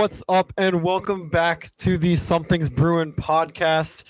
What's 0.00 0.22
up, 0.30 0.54
and 0.56 0.82
welcome 0.82 1.28
back 1.28 1.76
to 1.80 1.98
the 1.98 2.16
Something's 2.16 2.70
Bruin 2.70 3.12
podcast. 3.12 4.04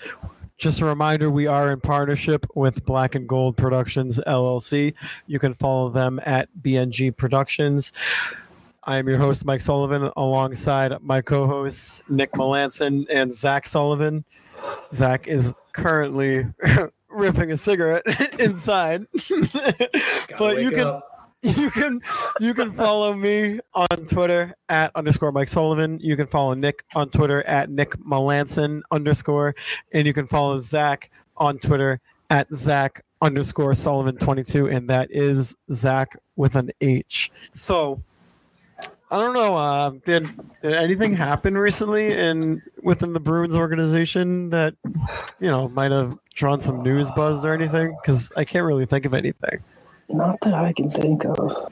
Just 0.57 0.79
a 0.79 0.85
reminder, 0.85 1.29
we 1.29 1.47
are 1.47 1.69
in 1.69 1.81
partnership 1.81 2.47
with 2.55 2.85
Black 2.85 3.13
and 3.13 3.27
Gold 3.27 3.57
Productions 3.57 4.17
LLC. 4.25 4.93
You 5.27 5.37
can 5.37 5.53
follow 5.53 5.89
them 5.89 6.21
at 6.25 6.47
BNG 6.61 7.17
Productions. 7.17 7.91
I 8.85 8.99
am 8.99 9.09
your 9.09 9.17
host, 9.17 9.43
Mike 9.43 9.59
Sullivan, 9.59 10.09
alongside 10.15 10.93
my 11.01 11.19
co 11.19 11.45
hosts, 11.45 12.03
Nick 12.07 12.31
Melanson 12.31 13.05
and 13.09 13.33
Zach 13.33 13.67
Sullivan. 13.67 14.23
Zach 14.93 15.27
is 15.27 15.53
currently 15.73 16.45
ripping 17.09 17.51
a 17.51 17.57
cigarette 17.57 18.03
inside, 18.39 19.07
but 20.37 20.61
you 20.61 20.71
can. 20.71 20.85
up. 20.85 21.10
you 21.57 21.71
can 21.71 22.01
you 22.39 22.53
can 22.53 22.71
follow 22.73 23.15
me 23.15 23.59
on 23.73 24.05
Twitter 24.05 24.55
at 24.69 24.91
underscore 24.95 25.31
Mike 25.31 25.49
Sullivan. 25.49 25.99
You 25.99 26.15
can 26.15 26.27
follow 26.27 26.53
Nick 26.53 26.83
on 26.93 27.09
Twitter 27.09 27.41
at 27.43 27.69
Nick 27.69 27.97
Melanson 27.97 28.81
underscore, 28.91 29.55
and 29.91 30.05
you 30.05 30.13
can 30.13 30.27
follow 30.27 30.57
Zach 30.57 31.09
on 31.37 31.57
Twitter 31.57 31.99
at 32.29 32.53
Zach 32.53 33.03
underscore 33.21 33.73
Sullivan 33.73 34.17
twenty 34.17 34.43
two, 34.43 34.67
and 34.67 34.87
that 34.91 35.09
is 35.09 35.55
Zach 35.71 36.15
with 36.35 36.55
an 36.55 36.69
H. 36.79 37.31
So 37.53 38.03
I 39.09 39.17
don't 39.17 39.33
know. 39.33 39.55
Uh, 39.55 39.89
did 40.05 40.29
did 40.61 40.73
anything 40.73 41.13
happen 41.13 41.57
recently 41.57 42.13
in 42.13 42.61
within 42.83 43.13
the 43.13 43.19
Bruins 43.19 43.55
organization 43.55 44.51
that 44.51 44.75
you 45.39 45.49
know 45.49 45.69
might 45.69 45.91
have 45.91 46.15
drawn 46.35 46.59
some 46.59 46.83
news 46.83 47.09
buzz 47.11 47.43
or 47.43 47.51
anything? 47.53 47.97
Because 48.01 48.31
I 48.37 48.45
can't 48.45 48.63
really 48.63 48.85
think 48.85 49.05
of 49.05 49.13
anything. 49.15 49.63
Not 50.13 50.39
that 50.41 50.53
I 50.53 50.73
can 50.73 50.89
think 50.89 51.25
of. 51.25 51.71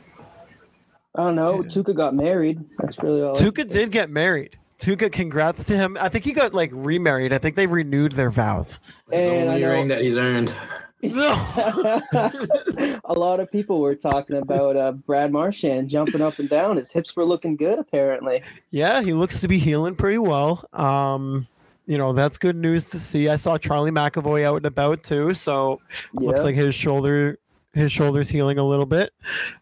I 1.15 1.23
don't 1.23 1.35
know. 1.35 1.63
Tuukka 1.63 1.95
got 1.95 2.15
married. 2.15 2.63
That's 2.79 2.99
really 2.99 3.21
all. 3.21 3.37
I 3.37 3.41
Tuukka 3.41 3.67
did 3.67 3.91
get 3.91 4.09
married. 4.09 4.57
Tuukka, 4.79 5.11
congrats 5.11 5.65
to 5.65 5.75
him. 5.75 5.97
I 5.99 6.07
think 6.07 6.23
he 6.23 6.31
got 6.31 6.53
like 6.53 6.71
remarried. 6.73 7.33
I 7.33 7.37
think 7.37 7.55
they 7.55 7.67
renewed 7.67 8.13
their 8.13 8.29
vows. 8.29 8.79
It's 8.81 8.93
the 9.09 9.15
And 9.17 9.49
only 9.49 9.63
ring 9.63 9.87
that 9.89 10.01
he's 10.01 10.17
earned. 10.17 10.53
a 11.03 13.01
lot 13.07 13.39
of 13.39 13.51
people 13.51 13.79
were 13.79 13.95
talking 13.95 14.35
about 14.35 14.75
uh, 14.75 14.91
Brad 14.91 15.31
Marchand 15.31 15.89
jumping 15.89 16.21
up 16.21 16.39
and 16.39 16.49
down. 16.49 16.77
His 16.77 16.91
hips 16.91 17.15
were 17.15 17.25
looking 17.25 17.55
good, 17.55 17.79
apparently. 17.79 18.43
yeah, 18.69 19.01
he 19.01 19.13
looks 19.13 19.39
to 19.41 19.47
be 19.47 19.59
healing 19.59 19.95
pretty 19.95 20.17
well. 20.17 20.65
Um, 20.73 21.47
you 21.85 21.97
know, 21.97 22.13
that's 22.13 22.37
good 22.37 22.55
news 22.55 22.85
to 22.87 22.99
see. 22.99 23.29
I 23.29 23.37
saw 23.37 23.57
Charlie 23.57 23.91
McAvoy 23.91 24.43
out 24.43 24.57
and 24.57 24.65
about 24.65 25.03
too, 25.03 25.33
so 25.33 25.79
looks 26.13 26.43
like 26.43 26.55
his 26.55 26.75
shoulder 26.75 27.39
his 27.73 27.91
shoulder's 27.91 28.29
healing 28.29 28.57
a 28.57 28.67
little 28.67 28.85
bit. 28.85 29.11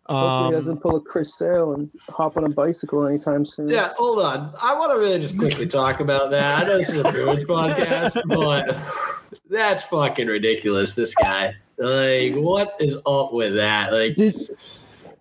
Hopefully, 0.05 0.29
Um, 0.29 0.45
he 0.45 0.51
doesn't 0.51 0.77
pull 0.77 0.95
a 0.95 1.01
Chris 1.01 1.37
Sale 1.37 1.73
and 1.73 1.89
hop 2.09 2.37
on 2.37 2.45
a 2.45 2.49
bicycle 2.49 3.05
anytime 3.05 3.45
soon. 3.45 3.67
Yeah, 3.69 3.93
hold 3.97 4.19
on. 4.19 4.53
I 4.61 4.73
want 4.75 4.91
to 4.93 4.97
really 4.97 5.19
just 5.19 5.37
quickly 5.37 5.67
talk 5.67 5.99
about 5.99 6.31
that. 6.31 6.59
I 6.63 6.63
know 6.65 6.77
this 6.77 6.89
is 6.89 6.99
a 6.99 7.11
Bruins 7.11 7.43
podcast, 7.45 8.21
but 8.27 8.77
that's 9.49 9.83
fucking 9.83 10.27
ridiculous. 10.27 10.93
This 10.93 11.13
guy, 11.15 11.53
like, 11.77 12.33
what 12.35 12.75
is 12.79 12.95
up 13.05 13.33
with 13.33 13.55
that? 13.55 13.91
Like, 13.91 14.15
Did, 14.15 14.49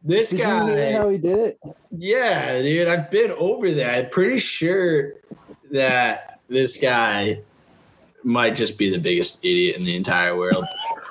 this 0.04 0.30
did 0.30 0.38
you 0.38 0.44
hear 0.46 0.98
how 1.00 1.08
he 1.08 1.18
did 1.18 1.38
it? 1.38 1.58
yeah, 1.90 2.62
dude. 2.62 2.86
I've 2.86 3.10
been 3.10 3.32
over 3.32 3.72
that. 3.72 3.94
I'm 4.04 4.10
pretty 4.10 4.38
sure 4.38 5.14
that 5.72 6.38
this 6.48 6.76
guy 6.76 7.40
might 8.22 8.54
just 8.54 8.78
be 8.78 8.88
the 8.90 8.98
biggest 9.00 9.44
idiot 9.44 9.74
in 9.76 9.84
the 9.84 9.96
entire 9.96 10.36
world. 10.36 10.64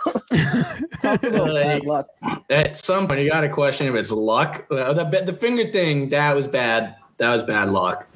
Bad 1.21 1.85
luck. 1.85 2.07
At 2.49 2.77
some 2.77 3.07
point, 3.07 3.21
you 3.21 3.29
got 3.29 3.41
to 3.41 3.49
question 3.49 3.87
if 3.87 3.95
it's 3.95 4.11
luck. 4.11 4.67
The, 4.69 5.23
the 5.25 5.33
finger 5.33 5.71
thing, 5.71 6.09
that 6.09 6.35
was 6.35 6.47
bad. 6.47 6.95
That 7.17 7.33
was 7.33 7.43
bad 7.43 7.69
luck. 7.69 8.07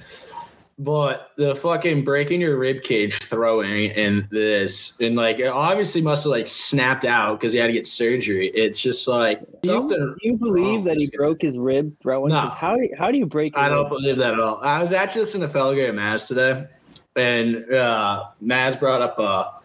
But 0.81 1.31
the 1.35 1.55
fucking 1.55 2.05
breaking 2.05 2.39
your 2.39 2.57
rib 2.57 2.83
cage 2.83 3.13
throwing 3.15 3.91
and 3.91 4.25
this, 4.31 4.97
and 5.01 5.17
like, 5.17 5.39
it 5.39 5.47
obviously 5.47 6.01
must 6.01 6.23
have 6.23 6.31
like 6.31 6.47
snapped 6.47 7.03
out 7.03 7.37
because 7.37 7.51
he 7.51 7.59
had 7.59 7.67
to 7.67 7.73
get 7.73 7.85
surgery. 7.85 8.47
It's 8.55 8.81
just 8.81 9.05
like 9.05 9.41
Do 9.41 9.47
you, 9.63 9.73
something. 9.75 9.99
do 9.99 10.15
you 10.21 10.37
believe 10.37 10.85
that 10.85 10.95
he 10.95 11.11
broke 11.13 11.41
his 11.41 11.59
rib 11.59 11.93
throwing? 12.01 12.31
No. 12.31 12.47
How, 12.47 12.77
how 12.97 13.11
do 13.11 13.17
you 13.17 13.25
break 13.25 13.57
I 13.57 13.67
don't 13.67 13.83
rib? 13.83 13.89
believe 13.89 14.17
that 14.19 14.35
at 14.35 14.39
all. 14.39 14.61
I 14.63 14.79
was 14.79 14.93
actually 14.93 15.23
listening 15.23 15.49
to 15.49 15.53
Felger 15.53 15.89
and 15.89 15.97
Mazz 15.97 16.29
today, 16.29 16.65
and 17.17 17.73
uh, 17.73 18.27
Mazz 18.39 18.77
brought 18.77 19.01
up 19.01 19.19
a, 19.19 19.58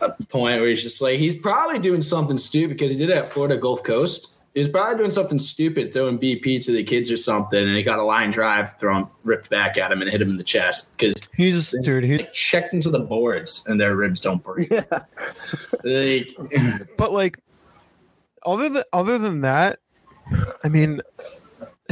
a 0.00 0.10
point 0.28 0.60
where 0.60 0.68
he's 0.68 0.82
just 0.82 1.00
like, 1.00 1.18
he's 1.18 1.34
probably 1.34 1.78
doing 1.78 2.02
something 2.02 2.38
stupid 2.38 2.76
because 2.76 2.90
he 2.90 2.96
did 2.96 3.10
it 3.10 3.16
at 3.16 3.28
Florida 3.28 3.56
Gulf 3.56 3.82
Coast. 3.82 4.40
He 4.54 4.60
was 4.60 4.68
probably 4.68 4.98
doing 4.98 5.10
something 5.10 5.38
stupid, 5.38 5.92
throwing 5.92 6.16
BP 6.16 6.64
to 6.66 6.72
the 6.72 6.84
kids 6.84 7.10
or 7.10 7.16
something, 7.16 7.60
and 7.60 7.76
he 7.76 7.82
got 7.82 7.98
a 7.98 8.04
line 8.04 8.30
drive 8.30 8.78
thrown 8.78 9.08
ripped 9.24 9.50
back 9.50 9.76
at 9.76 9.90
him 9.90 10.00
and 10.00 10.08
hit 10.08 10.22
him 10.22 10.30
in 10.30 10.36
the 10.36 10.44
chest 10.44 10.96
because 10.96 11.14
he's 11.34 11.74
dude. 11.82 12.04
He, 12.04 12.18
he 12.18 12.26
checked 12.32 12.72
into 12.72 12.88
the 12.88 13.00
boards 13.00 13.66
and 13.66 13.80
their 13.80 13.96
ribs 13.96 14.20
don't 14.20 14.42
break. 14.44 14.70
Yeah. 14.70 14.84
like, 15.82 16.28
but 16.96 17.12
like, 17.12 17.40
other 18.46 18.68
than 18.68 18.84
other 18.92 19.18
than 19.18 19.40
that, 19.40 19.80
I 20.62 20.68
mean, 20.68 21.00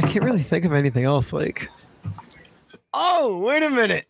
I 0.01 0.07
can't 0.07 0.23
really 0.23 0.41
think 0.41 0.63
of 0.63 0.71
anything 0.71 1.03
else. 1.03 1.33
Like, 1.33 1.69
oh, 2.93 3.39
wait 3.39 3.63
a 3.63 3.69
minute. 3.69 4.05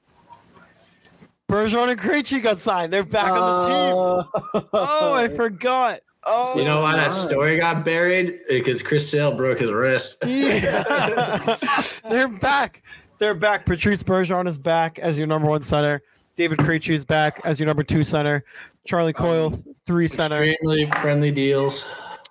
Bergeron 1.53 1.89
and 1.89 1.99
Krejci 1.99 2.41
got 2.41 2.57
signed. 2.57 2.91
They're 2.91 3.03
back 3.03 3.31
on 3.31 3.69
the 3.69 4.23
team. 4.23 4.69
Oh, 4.73 5.13
I 5.13 5.27
forgot. 5.27 5.99
Oh, 6.23 6.57
you 6.57 6.63
know 6.63 6.81
why 6.81 6.95
that 6.95 7.11
story 7.11 7.57
got 7.57 7.85
buried? 7.85 8.39
Because 8.49 8.81
Chris 8.81 9.09
Sale 9.09 9.35
broke 9.35 9.59
his 9.59 9.71
wrist. 9.71 10.17
Yeah. 10.25 11.57
They're 12.09 12.27
back. 12.27 12.81
They're 13.19 13.35
back. 13.35 13.65
Patrice 13.65 14.01
Bergeron 14.01 14.47
is 14.47 14.57
back 14.57 14.97
as 14.99 15.17
your 15.19 15.27
number 15.27 15.47
one 15.47 15.61
center. 15.61 16.01
David 16.35 16.57
Krejci 16.59 16.95
is 16.95 17.05
back 17.05 17.39
as 17.43 17.59
your 17.59 17.67
number 17.67 17.83
two 17.83 18.03
center. 18.03 18.43
Charlie 18.87 19.13
Coyle, 19.13 19.61
three 19.85 20.07
center. 20.07 20.43
Extremely 20.43 20.89
friendly 21.01 21.31
deals. 21.31 21.85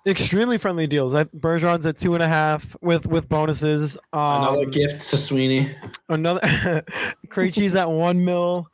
Extremely 0.05 0.57
friendly 0.57 0.85
deals. 0.85 1.13
Bergeron's 1.13 1.85
at 1.85 1.95
two 1.95 2.13
and 2.13 2.21
a 2.21 2.27
half 2.27 2.75
with 2.81 3.05
with 3.07 3.29
bonuses. 3.29 3.97
Um, 4.11 4.43
Another 4.43 4.65
gift 4.65 5.07
to 5.11 5.17
Sweeney. 5.17 5.73
another 6.09 6.41
Krejci's 7.29 7.75
at 7.75 7.89
one 7.89 8.23
mil, 8.25 8.67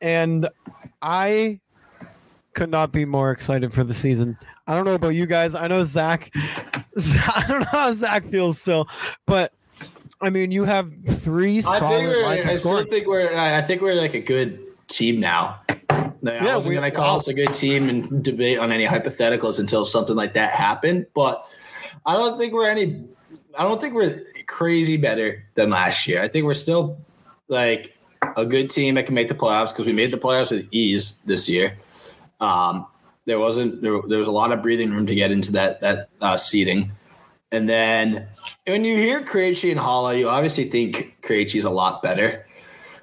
and 0.00 0.48
I 1.02 1.60
could 2.54 2.70
not 2.70 2.92
be 2.92 3.04
more 3.04 3.30
excited 3.30 3.72
for 3.72 3.84
the 3.84 3.94
season. 3.94 4.36
I 4.66 4.74
don't 4.74 4.84
know 4.84 4.94
about 4.94 5.10
you 5.10 5.26
guys. 5.26 5.54
I 5.54 5.68
know 5.68 5.82
Zach. 5.84 6.30
I 6.34 7.44
don't 7.48 7.60
know 7.60 7.66
how 7.70 7.92
Zach 7.92 8.24
feels 8.30 8.60
still, 8.60 8.88
but 9.26 9.52
I 10.20 10.30
mean, 10.30 10.50
you 10.50 10.64
have 10.64 10.92
three 11.06 11.58
I 11.58 11.60
solid 11.60 12.22
lines 12.22 12.44
I 12.46 12.50
of 12.50 12.56
still 12.56 12.70
scoring. 12.72 12.88
think 12.90 13.06
we're. 13.06 13.36
I 13.36 13.58
I 13.58 13.62
think 13.62 13.80
we're 13.82 13.94
like 13.94 14.14
a 14.14 14.20
good 14.20 14.58
team 14.88 15.20
now. 15.20 15.60
Like, 16.20 16.42
I 16.42 16.44
Yeah, 16.44 16.56
wasn't 16.56 16.70
we- 16.70 16.74
gonna 16.74 16.90
call 16.90 17.16
us 17.18 17.28
a 17.28 17.34
good 17.34 17.54
team 17.54 17.88
and 17.88 18.24
debate 18.24 18.58
on 18.58 18.72
any 18.72 18.84
hypotheticals 18.86 19.60
until 19.60 19.84
something 19.84 20.16
like 20.16 20.34
that 20.34 20.52
happened. 20.52 21.06
But 21.14 21.46
I 22.04 22.14
don't 22.14 22.36
think 22.36 22.52
we're 22.52 22.68
any. 22.68 23.04
I 23.56 23.62
don't 23.62 23.80
think 23.80 23.94
we're 23.94 24.22
crazy 24.46 24.96
better 24.96 25.44
than 25.54 25.70
last 25.70 26.06
year. 26.08 26.22
I 26.22 26.28
think 26.28 26.44
we're 26.44 26.54
still 26.54 26.98
like 27.48 27.94
a 28.36 28.44
good 28.44 28.70
team 28.70 28.94
that 28.94 29.06
can 29.06 29.14
make 29.14 29.28
the 29.28 29.34
playoffs 29.34 29.68
because 29.68 29.86
we 29.86 29.92
made 29.92 30.10
the 30.10 30.18
playoffs 30.18 30.50
with 30.50 30.66
ease 30.70 31.18
this 31.26 31.48
year. 31.48 31.76
Um, 32.40 32.86
there 33.24 33.38
wasn't 33.38 33.82
there, 33.82 34.00
there 34.08 34.18
was 34.18 34.28
a 34.28 34.32
lot 34.32 34.52
of 34.52 34.62
breathing 34.62 34.90
room 34.90 35.06
to 35.06 35.14
get 35.14 35.30
into 35.30 35.52
that 35.52 35.80
that 35.80 36.08
uh, 36.20 36.36
seating. 36.36 36.92
And 37.50 37.68
then 37.68 38.26
when 38.66 38.84
you 38.84 38.96
hear 38.96 39.22
Krejci 39.22 39.70
and 39.70 39.80
Haula, 39.80 40.18
you 40.18 40.28
obviously 40.28 40.64
think 40.64 41.18
Krejci's 41.22 41.64
a 41.64 41.70
lot 41.70 42.02
better. 42.02 42.46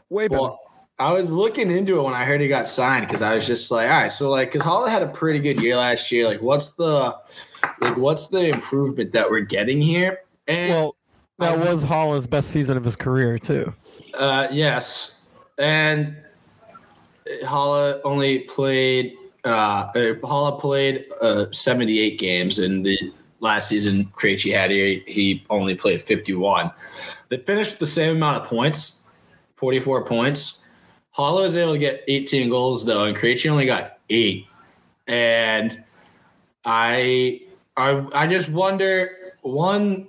Way 0.10 0.28
better. 0.28 0.42
Well, 0.42 0.60
I 0.98 1.12
was 1.12 1.32
looking 1.32 1.72
into 1.72 2.00
it 2.00 2.04
when 2.04 2.14
I 2.14 2.24
heard 2.24 2.40
he 2.40 2.48
got 2.48 2.68
signed 2.68 3.06
because 3.06 3.22
I 3.22 3.36
was 3.36 3.46
just 3.46 3.70
like, 3.70 3.90
all 3.90 3.98
right, 3.98 4.12
so 4.12 4.30
like, 4.30 4.52
because 4.52 4.66
Haula 4.66 4.88
had 4.88 5.04
a 5.04 5.08
pretty 5.08 5.40
good 5.40 5.62
year 5.62 5.76
last 5.76 6.12
year. 6.12 6.26
Like, 6.26 6.42
what's 6.42 6.72
the 6.72 7.16
like, 7.82 7.98
what's 7.98 8.28
the 8.28 8.48
improvement 8.48 9.12
that 9.12 9.30
we're 9.30 9.42
getting 9.42 9.82
here? 9.82 10.20
And 10.48 10.70
well, 10.72 10.96
that 11.40 11.60
was 11.60 11.84
Haula's 11.84 12.28
best 12.28 12.50
season 12.50 12.78
of 12.78 12.86
his 12.86 12.96
career 12.96 13.38
too. 13.38 13.74
Uh, 14.18 14.48
yes, 14.52 15.26
and 15.58 16.16
Haula 17.44 18.02
only 18.04 18.40
played. 18.40 19.14
Uh, 19.44 19.48
uh, 19.48 19.94
Haula 20.24 20.60
played 20.60 21.06
uh, 21.22 21.46
78 21.52 22.18
games 22.18 22.60
in 22.60 22.84
the 22.84 22.98
last 23.40 23.68
season. 23.68 24.12
Krejci 24.16 24.54
had 24.54 24.72
he, 24.72 25.04
he 25.06 25.46
only 25.50 25.76
played 25.76 26.02
51. 26.02 26.72
They 27.30 27.38
finished 27.38 27.80
the 27.80 27.88
same 27.88 28.16
amount 28.16 28.42
of 28.42 28.48
points, 28.48 29.08
44 29.56 30.06
points. 30.06 30.66
Haula 31.16 31.42
was 31.42 31.56
able 31.56 31.74
to 31.74 31.80
get 31.80 32.04
18 32.08 32.50
goals 32.50 32.86
though, 32.86 33.06
and 33.06 33.16
Krejci 33.16 33.50
only 33.50 33.66
got 33.66 34.00
eight. 34.10 34.48
And 35.08 35.78
I, 36.66 37.42
I, 37.78 38.06
I 38.14 38.28
just 38.28 38.50
wonder 38.50 39.12
one, 39.42 40.08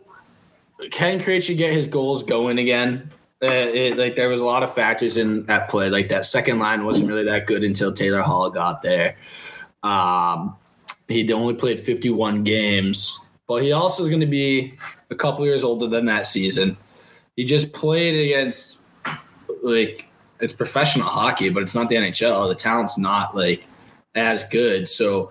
can 0.90 1.20
Krejci 1.20 1.56
get 1.56 1.72
his 1.72 1.88
goals 1.88 2.22
going 2.22 2.58
again? 2.58 3.12
Uh, 3.42 3.48
it, 3.48 3.98
like 3.98 4.16
there 4.16 4.30
was 4.30 4.40
a 4.40 4.44
lot 4.44 4.62
of 4.62 4.74
factors 4.74 5.18
in 5.18 5.48
at 5.50 5.68
play. 5.68 5.90
Like 5.90 6.08
that 6.08 6.24
second 6.24 6.58
line 6.58 6.84
wasn't 6.84 7.08
really 7.08 7.24
that 7.24 7.46
good 7.46 7.64
until 7.64 7.92
Taylor 7.92 8.22
Hall 8.22 8.48
got 8.50 8.80
there. 8.80 9.16
Um, 9.82 10.56
he'd 11.08 11.30
only 11.30 11.54
played 11.54 11.78
51 11.78 12.44
games, 12.44 13.30
but 13.46 13.62
he 13.62 13.72
also 13.72 14.04
is 14.04 14.08
going 14.08 14.20
to 14.20 14.26
be 14.26 14.74
a 15.10 15.14
couple 15.14 15.44
years 15.44 15.62
older 15.62 15.86
than 15.86 16.06
that 16.06 16.26
season. 16.26 16.76
He 17.36 17.44
just 17.44 17.74
played 17.74 18.14
against 18.14 18.78
like 19.62 20.06
it's 20.40 20.52
professional 20.52 21.06
hockey, 21.06 21.50
but 21.50 21.62
it's 21.62 21.74
not 21.74 21.88
the 21.88 21.96
NHL. 21.96 22.48
The 22.48 22.54
talent's 22.54 22.98
not 22.98 23.36
like 23.36 23.64
as 24.14 24.44
good. 24.44 24.88
So, 24.88 25.30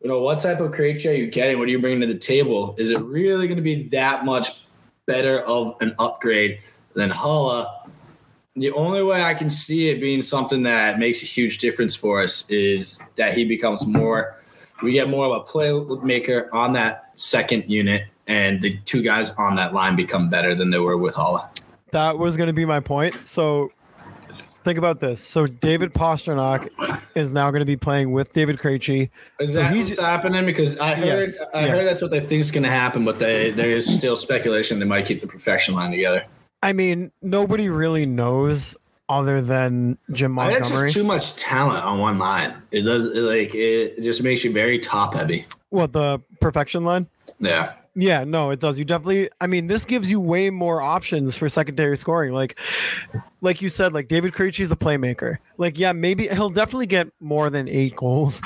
you 0.00 0.08
know, 0.08 0.20
what 0.20 0.40
type 0.42 0.60
of 0.60 0.72
creature 0.72 1.10
are 1.10 1.14
you 1.14 1.26
getting? 1.26 1.58
What 1.58 1.68
are 1.68 1.70
you 1.70 1.80
bringing 1.80 2.00
to 2.00 2.06
the 2.06 2.18
table? 2.18 2.74
Is 2.78 2.90
it 2.90 3.00
really 3.00 3.46
going 3.46 3.56
to 3.56 3.62
be 3.62 3.88
that 3.88 4.24
much 4.24 4.64
better 5.06 5.40
of 5.40 5.76
an 5.80 5.94
upgrade 5.98 6.60
than 6.94 7.10
Haula? 7.10 7.86
The 8.54 8.70
only 8.72 9.02
way 9.02 9.22
I 9.22 9.32
can 9.34 9.48
see 9.48 9.88
it 9.88 10.00
being 10.00 10.20
something 10.20 10.62
that 10.64 10.98
makes 10.98 11.22
a 11.22 11.26
huge 11.26 11.58
difference 11.58 11.94
for 11.94 12.22
us 12.22 12.48
is 12.50 13.02
that 13.16 13.32
he 13.34 13.44
becomes 13.44 13.86
more. 13.86 14.36
We 14.82 14.92
get 14.92 15.08
more 15.08 15.24
of 15.26 15.32
a 15.42 15.44
playmaker 15.44 16.48
on 16.52 16.72
that 16.74 17.10
second 17.14 17.70
unit, 17.70 18.02
and 18.26 18.60
the 18.60 18.76
two 18.84 19.02
guys 19.02 19.30
on 19.36 19.56
that 19.56 19.72
line 19.72 19.96
become 19.96 20.28
better 20.28 20.54
than 20.54 20.70
they 20.70 20.78
were 20.78 20.98
with 20.98 21.14
Haula. 21.14 21.48
That 21.92 22.18
was 22.18 22.36
going 22.36 22.48
to 22.48 22.52
be 22.52 22.64
my 22.66 22.80
point. 22.80 23.14
So 23.26 23.70
think 24.64 24.78
about 24.78 25.00
this. 25.00 25.22
So 25.22 25.46
David 25.46 25.94
Pastrnak 25.94 26.68
is 27.14 27.32
now 27.32 27.50
going 27.50 27.60
to 27.60 27.66
be 27.66 27.76
playing 27.76 28.12
with 28.12 28.32
David 28.34 28.58
Krejci. 28.58 29.08
Is 29.40 29.54
So 29.54 29.62
that 29.62 29.72
he's- 29.72 29.88
what's 29.90 30.00
happening? 30.00 30.44
Because 30.44 30.76
I 30.78 30.94
heard, 30.94 31.06
Yes, 31.06 31.40
I 31.54 31.60
yes. 31.60 31.68
heard 31.70 31.84
that's 31.84 32.02
what 32.02 32.10
they 32.10 32.20
think 32.20 32.40
is 32.40 32.50
going 32.50 32.62
to 32.64 32.70
happen, 32.70 33.04
but 33.04 33.18
they 33.18 33.50
there 33.50 33.70
is 33.70 33.86
still 33.92 34.16
speculation 34.16 34.78
they 34.78 34.84
might 34.84 35.06
keep 35.06 35.20
the 35.22 35.26
perfection 35.26 35.74
line 35.74 35.90
together. 35.90 36.24
I 36.62 36.72
mean, 36.72 37.10
nobody 37.22 37.68
really 37.68 38.06
knows 38.06 38.76
other 39.08 39.42
than 39.42 39.98
Jim 40.12 40.38
I 40.38 40.52
think 40.52 40.60
it's 40.60 40.70
just 40.70 40.94
too 40.94 41.04
much 41.04 41.34
talent 41.36 41.84
on 41.84 41.98
one 41.98 42.18
line. 42.18 42.54
It 42.70 42.82
does 42.82 43.06
it, 43.06 43.16
like 43.16 43.54
it 43.54 44.02
just 44.02 44.22
makes 44.22 44.42
you 44.44 44.52
very 44.52 44.78
top 44.78 45.14
heavy. 45.14 45.46
what 45.70 45.92
the 45.92 46.20
perfection 46.40 46.84
line? 46.84 47.06
Yeah, 47.40 47.72
Yeah, 47.96 48.24
no, 48.24 48.50
it 48.50 48.60
does. 48.60 48.78
You 48.78 48.84
definitely. 48.84 49.28
I 49.40 49.48
mean, 49.48 49.66
this 49.66 49.84
gives 49.84 50.08
you 50.08 50.20
way 50.20 50.48
more 50.50 50.80
options 50.80 51.36
for 51.36 51.48
secondary 51.48 51.96
scoring. 51.96 52.32
Like, 52.32 52.58
like 53.40 53.60
you 53.60 53.68
said, 53.68 53.92
like 53.92 54.06
David 54.08 54.32
Krejci's 54.32 54.70
a 54.70 54.76
playmaker. 54.76 55.38
Like, 55.58 55.78
yeah, 55.78 55.92
maybe 55.92 56.28
he'll 56.28 56.48
definitely 56.50 56.86
get 56.86 57.08
more 57.20 57.50
than 57.50 57.68
eight 57.68 57.96
goals, 57.96 58.40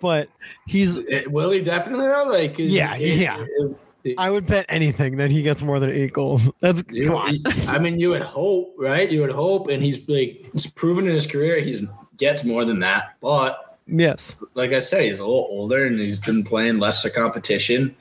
but 0.00 0.30
he's. 0.66 0.96
It- 0.96 1.30
will 1.30 1.50
he 1.50 1.60
definitely 1.60 2.06
though? 2.06 2.28
Like 2.28 2.58
is- 2.58 2.72
Yeah, 2.72 2.96
it- 2.96 3.18
yeah. 3.18 3.44
it- 3.46 3.76
I 4.16 4.30
would 4.30 4.46
bet 4.46 4.64
anything 4.68 5.16
that 5.18 5.30
he 5.30 5.42
gets 5.42 5.62
more 5.62 5.78
than 5.80 5.90
eight 5.90 6.12
goals. 6.12 6.50
That's 6.60 6.82
you- 6.90 7.06
come 7.08 7.16
on. 7.16 7.38
I 7.68 7.78
mean, 7.78 7.98
you 8.00 8.10
would 8.10 8.22
hope, 8.22 8.74
right? 8.78 9.10
You 9.10 9.20
would 9.22 9.32
hope, 9.32 9.68
and 9.68 9.82
he's 9.82 9.98
like 10.08 10.48
it's 10.54 10.66
proven 10.66 11.06
in 11.06 11.14
his 11.14 11.26
career 11.26 11.60
he 11.60 11.86
gets 12.16 12.44
more 12.44 12.64
than 12.64 12.80
that. 12.80 13.16
But 13.20 13.78
Yes. 13.86 14.36
like 14.54 14.72
I 14.72 14.78
said, 14.80 15.04
he's 15.04 15.18
a 15.18 15.22
little 15.22 15.46
older 15.50 15.86
and 15.86 15.98
he's 15.98 16.20
been 16.20 16.44
playing 16.44 16.78
lesser 16.78 17.10
competition. 17.10 17.94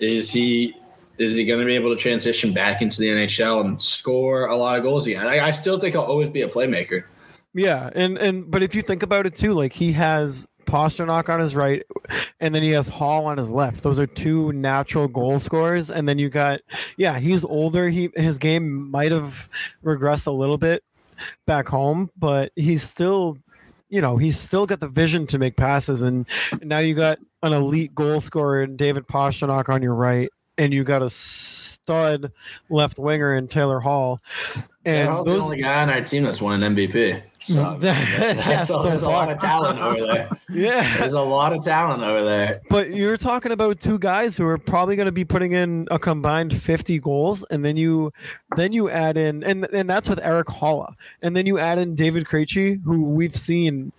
Is 0.00 0.30
he 0.30 0.74
is 1.18 1.34
he 1.34 1.44
going 1.44 1.60
to 1.60 1.66
be 1.66 1.74
able 1.76 1.94
to 1.94 2.00
transition 2.00 2.52
back 2.52 2.82
into 2.82 3.00
the 3.00 3.08
NHL 3.08 3.64
and 3.64 3.80
score 3.80 4.46
a 4.46 4.56
lot 4.56 4.76
of 4.76 4.82
goals 4.82 5.06
again? 5.06 5.26
I, 5.26 5.46
I 5.46 5.50
still 5.50 5.78
think 5.78 5.94
he'll 5.94 6.02
always 6.02 6.28
be 6.28 6.42
a 6.42 6.48
playmaker. 6.48 7.04
Yeah, 7.54 7.90
and 7.94 8.18
and 8.18 8.50
but 8.50 8.62
if 8.64 8.74
you 8.74 8.82
think 8.82 9.02
about 9.04 9.26
it 9.26 9.36
too, 9.36 9.52
like 9.52 9.72
he 9.72 9.92
has 9.92 10.46
Pastrnak 10.66 11.28
on 11.28 11.40
his 11.40 11.54
right, 11.54 11.82
and 12.40 12.54
then 12.54 12.62
he 12.62 12.70
has 12.70 12.88
Hall 12.88 13.26
on 13.26 13.38
his 13.38 13.50
left. 13.50 13.82
Those 13.82 13.98
are 13.98 14.06
two 14.06 14.52
natural 14.52 15.08
goal 15.08 15.38
scorers, 15.38 15.90
and 15.90 16.08
then 16.08 16.18
you 16.18 16.28
got 16.28 16.60
yeah, 16.96 17.18
he's 17.18 17.44
older. 17.44 17.88
He 17.88 18.10
his 18.16 18.38
game 18.38 18.90
might 18.90 19.12
have 19.12 19.48
regressed 19.84 20.26
a 20.26 20.32
little 20.32 20.58
bit 20.58 20.84
back 21.46 21.68
home, 21.68 22.10
but 22.16 22.52
he's 22.56 22.82
still. 22.82 23.38
You 23.90 24.00
know, 24.00 24.16
he's 24.16 24.40
still 24.40 24.66
got 24.66 24.80
the 24.80 24.88
vision 24.88 25.24
to 25.28 25.38
make 25.38 25.56
passes, 25.56 26.02
and 26.02 26.26
now 26.62 26.78
you 26.80 26.94
got 26.96 27.20
an 27.44 27.52
elite 27.52 27.94
goal 27.94 28.20
scorer, 28.20 28.64
in 28.64 28.76
David 28.76 29.06
Pastrnak, 29.06 29.68
on 29.68 29.82
your 29.82 29.94
right, 29.94 30.30
and 30.58 30.72
you 30.72 30.82
got 30.82 31.02
a 31.02 31.10
stud 31.10 32.32
left 32.70 32.98
winger 32.98 33.36
in 33.36 33.46
Taylor 33.46 33.80
Hall. 33.80 34.20
And 34.84 35.08
Hall's 35.08 35.26
those, 35.26 35.38
the 35.38 35.44
only 35.44 35.62
guy 35.62 35.82
on 35.82 35.90
our 35.90 36.00
team 36.00 36.24
that's 36.24 36.40
won 36.40 36.62
an 36.62 36.74
MVP. 36.74 37.22
So 37.46 37.78
Yeah, 37.80 38.34
that's 38.34 38.68
so 38.68 38.82
there's 38.82 39.02
a 39.02 39.08
lot 39.08 39.30
of 39.30 39.38
talent 39.38 39.78
over 39.80 40.06
there. 40.06 40.30
yeah, 40.50 40.98
There's 40.98 41.12
a 41.12 41.20
lot 41.20 41.52
of 41.52 41.62
talent 41.64 42.02
over 42.02 42.24
there. 42.24 42.60
But 42.70 42.90
you're 42.90 43.16
talking 43.16 43.52
about 43.52 43.80
two 43.80 43.98
guys 43.98 44.36
who 44.36 44.46
are 44.46 44.58
probably 44.58 44.96
going 44.96 45.06
to 45.06 45.12
be 45.12 45.24
putting 45.24 45.52
in 45.52 45.86
a 45.90 45.98
combined 45.98 46.54
50 46.54 46.98
goals, 47.00 47.44
and 47.50 47.64
then 47.64 47.76
you, 47.76 48.12
then 48.56 48.72
you 48.72 48.88
add 48.88 49.16
in, 49.16 49.44
and 49.44 49.66
and 49.72 49.88
that's 49.88 50.08
with 50.08 50.24
Erik 50.24 50.46
Haula, 50.46 50.94
and 51.22 51.36
then 51.36 51.46
you 51.46 51.58
add 51.58 51.78
in 51.78 51.94
David 51.94 52.24
Krejci, 52.24 52.80
who 52.82 53.10
we've 53.10 53.36
seen 53.36 53.92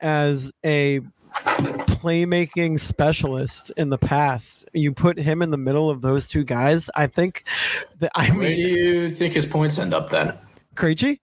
as 0.00 0.52
a 0.64 1.00
playmaking 1.44 2.78
specialist 2.80 3.70
in 3.76 3.90
the 3.90 3.98
past. 3.98 4.68
You 4.72 4.92
put 4.92 5.18
him 5.18 5.42
in 5.42 5.50
the 5.50 5.56
middle 5.58 5.90
of 5.90 6.00
those 6.00 6.26
two 6.26 6.44
guys. 6.44 6.90
I 6.94 7.06
think 7.06 7.44
that 7.98 8.10
I 8.14 8.30
Where 8.30 8.54
do 8.54 8.60
you 8.60 9.10
think 9.10 9.34
his 9.34 9.46
points 9.46 9.78
end 9.78 9.94
up 9.94 10.10
then? 10.10 10.34
Krejci. 10.74 11.20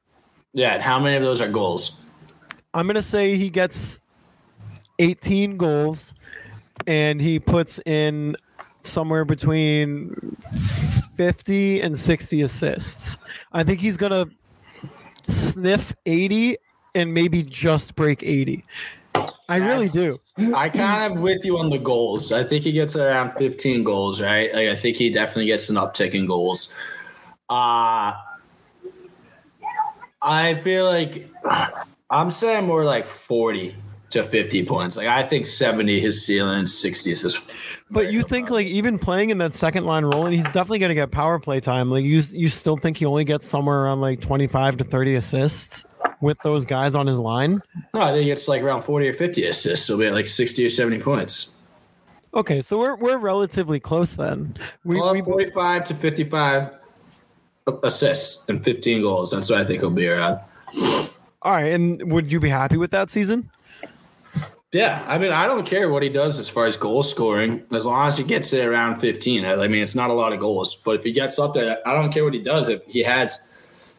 Yeah, 0.56 0.82
how 0.82 1.00
many 1.02 1.18
of 1.18 1.22
those 1.22 1.42
are 1.42 1.50
goals? 1.50 2.00
I'm 2.74 2.88
gonna 2.88 3.02
say 3.02 3.36
he 3.36 3.50
gets 3.50 4.00
18 5.00 5.58
goals, 5.58 6.14
and 6.88 7.22
he 7.22 7.40
puts 7.40 7.78
in 7.86 8.38
somewhere 8.84 9.26
between 9.26 10.16
50 11.18 11.82
and 11.82 12.00
60 12.00 12.42
assists. 12.42 13.18
I 13.52 13.64
think 13.64 13.82
he's 13.82 13.98
gonna 13.98 14.28
sniff 15.28 15.94
80 16.06 16.58
and 16.96 17.14
maybe 17.14 17.44
just 17.44 17.96
break 17.96 18.24
80. 18.24 18.64
I 19.50 19.58
really 19.58 19.90
do. 19.90 20.16
I 20.56 20.70
kind 20.70 21.14
of 21.14 21.20
with 21.20 21.44
you 21.44 21.58
on 21.58 21.70
the 21.70 21.78
goals. 21.78 22.32
I 22.32 22.46
think 22.46 22.64
he 22.64 22.72
gets 22.72 22.96
around 22.96 23.32
15 23.32 23.84
goals, 23.84 24.22
right? 24.22 24.54
Like 24.54 24.70
I 24.70 24.76
think 24.78 24.96
he 24.96 25.10
definitely 25.10 25.48
gets 25.48 25.68
an 25.70 25.76
uptick 25.76 26.12
in 26.12 26.26
goals. 26.28 26.74
Uh 27.50 28.14
I 30.26 30.56
feel 30.56 30.86
like 30.86 31.30
I'm 32.10 32.32
saying 32.32 32.66
more 32.66 32.84
like 32.84 33.06
40 33.06 33.76
to 34.10 34.24
50 34.24 34.66
points. 34.66 34.98
Like 34.98 35.08
I 35.08 35.24
think 35.24 35.46
70 35.46 36.00
his 36.00 36.26
ceiling, 36.26 36.66
60 36.66 37.12
is 37.12 37.22
his. 37.22 37.56
But 37.92 38.12
you 38.12 38.24
think 38.24 38.50
like 38.50 38.66
even 38.66 38.98
playing 38.98 39.30
in 39.30 39.38
that 39.38 39.54
second 39.54 39.86
line 39.86 40.04
role, 40.04 40.26
and 40.26 40.34
he's 40.34 40.46
definitely 40.46 40.80
gonna 40.80 40.96
get 40.96 41.12
power 41.12 41.38
play 41.38 41.60
time. 41.60 41.92
Like 41.92 42.04
you, 42.04 42.24
you 42.32 42.50
still 42.50 42.76
think 42.76 42.98
he 42.98 43.06
only 43.06 43.24
gets 43.24 43.48
somewhere 43.48 43.84
around 43.84 44.02
like 44.02 44.20
25 44.20 44.78
to 44.78 44.84
30 44.84 45.16
assists 45.16 45.86
with 46.22 46.40
those 46.40 46.66
guys 46.66 46.96
on 46.96 47.06
his 47.06 47.20
line? 47.20 47.62
No, 47.94 48.02
I 48.02 48.12
think 48.12 48.28
it's 48.28 48.48
like 48.48 48.64
around 48.64 48.82
40 48.82 49.08
or 49.10 49.14
50 49.14 49.46
assists. 49.46 49.86
So 49.86 50.00
he'll 50.00 50.08
at 50.08 50.14
like 50.14 50.28
60 50.28 50.66
or 50.66 50.70
70 50.72 51.02
points. 51.04 51.58
Okay, 52.34 52.62
so 52.62 52.80
we're 52.80 52.96
we're 52.96 53.20
relatively 53.20 53.80
close 53.80 54.16
then. 54.16 54.58
We, 54.84 55.00
Well, 55.00 55.14
we 55.14 55.22
45 55.22 55.86
to 55.86 55.94
55 55.94 56.85
assists 57.84 58.48
and 58.50 58.64
15 58.64 59.02
goals. 59.02 59.32
That's 59.32 59.50
what 59.50 59.60
I 59.60 59.66
think 59.66 59.82
he'll 59.82 59.90
be 59.90 60.08
around. 60.08 60.40
all 61.42 61.54
right, 61.54 61.72
and 61.74 62.12
would 62.12 62.32
you 62.32 62.40
be 62.40 62.50
happy 62.50 62.78
with 62.78 62.92
that 62.92 63.10
season? 63.10 63.50
Yeah, 64.72 65.06
I 65.08 65.18
mean, 65.18 65.32
I 65.32 65.48
don't 65.48 65.66
care 65.66 65.90
what 65.90 66.04
he 66.04 66.10
does 66.10 66.38
as 66.38 66.50
far 66.50 66.66
as 66.66 66.76
goal 66.76 67.02
scoring, 67.02 67.64
as 67.72 67.86
long 67.86 68.08
as 68.10 68.18
he 68.18 68.26
gets 68.26 68.52
it 68.52 68.66
around 68.66 69.00
15. 69.00 69.46
I 69.46 69.68
mean, 69.68 69.82
it's 69.82 69.96
not 69.96 70.10
a 70.10 70.14
lot 70.14 70.34
of 70.34 70.42
goals, 70.42 70.76
but 70.76 70.98
if 70.98 71.04
he 71.06 71.14
gets 71.14 71.40
up 71.40 71.54
there, 71.54 71.78
I 71.88 71.94
don't 71.94 72.12
care 72.12 72.26
what 72.26 72.34
he 72.34 72.42
does. 72.42 72.68
If 72.68 72.84
he 72.86 73.02
has 73.04 73.50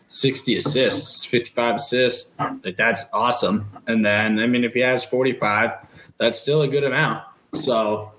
60 0.09 0.57
assists, 0.57 1.25
55 1.25 1.77
assists, 1.77 2.39
like 2.63 2.77
that's 2.77 3.07
awesome. 3.15 3.67
And 3.87 4.05
then, 4.05 4.39
I 4.39 4.47
mean, 4.47 4.65
if 4.65 4.75
he 4.75 4.81
has 4.81 5.03
45, 5.03 5.73
that's 6.19 6.39
still 6.39 6.61
a 6.61 6.69
good 6.69 6.85
amount. 6.85 7.25
So, 7.55 8.13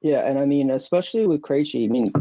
Yeah, 0.00 0.20
and 0.20 0.38
I 0.38 0.44
mean, 0.44 0.70
especially 0.70 1.26
with 1.26 1.40
Krejci, 1.42 1.84
I 1.84 1.88
mean, 1.88 2.12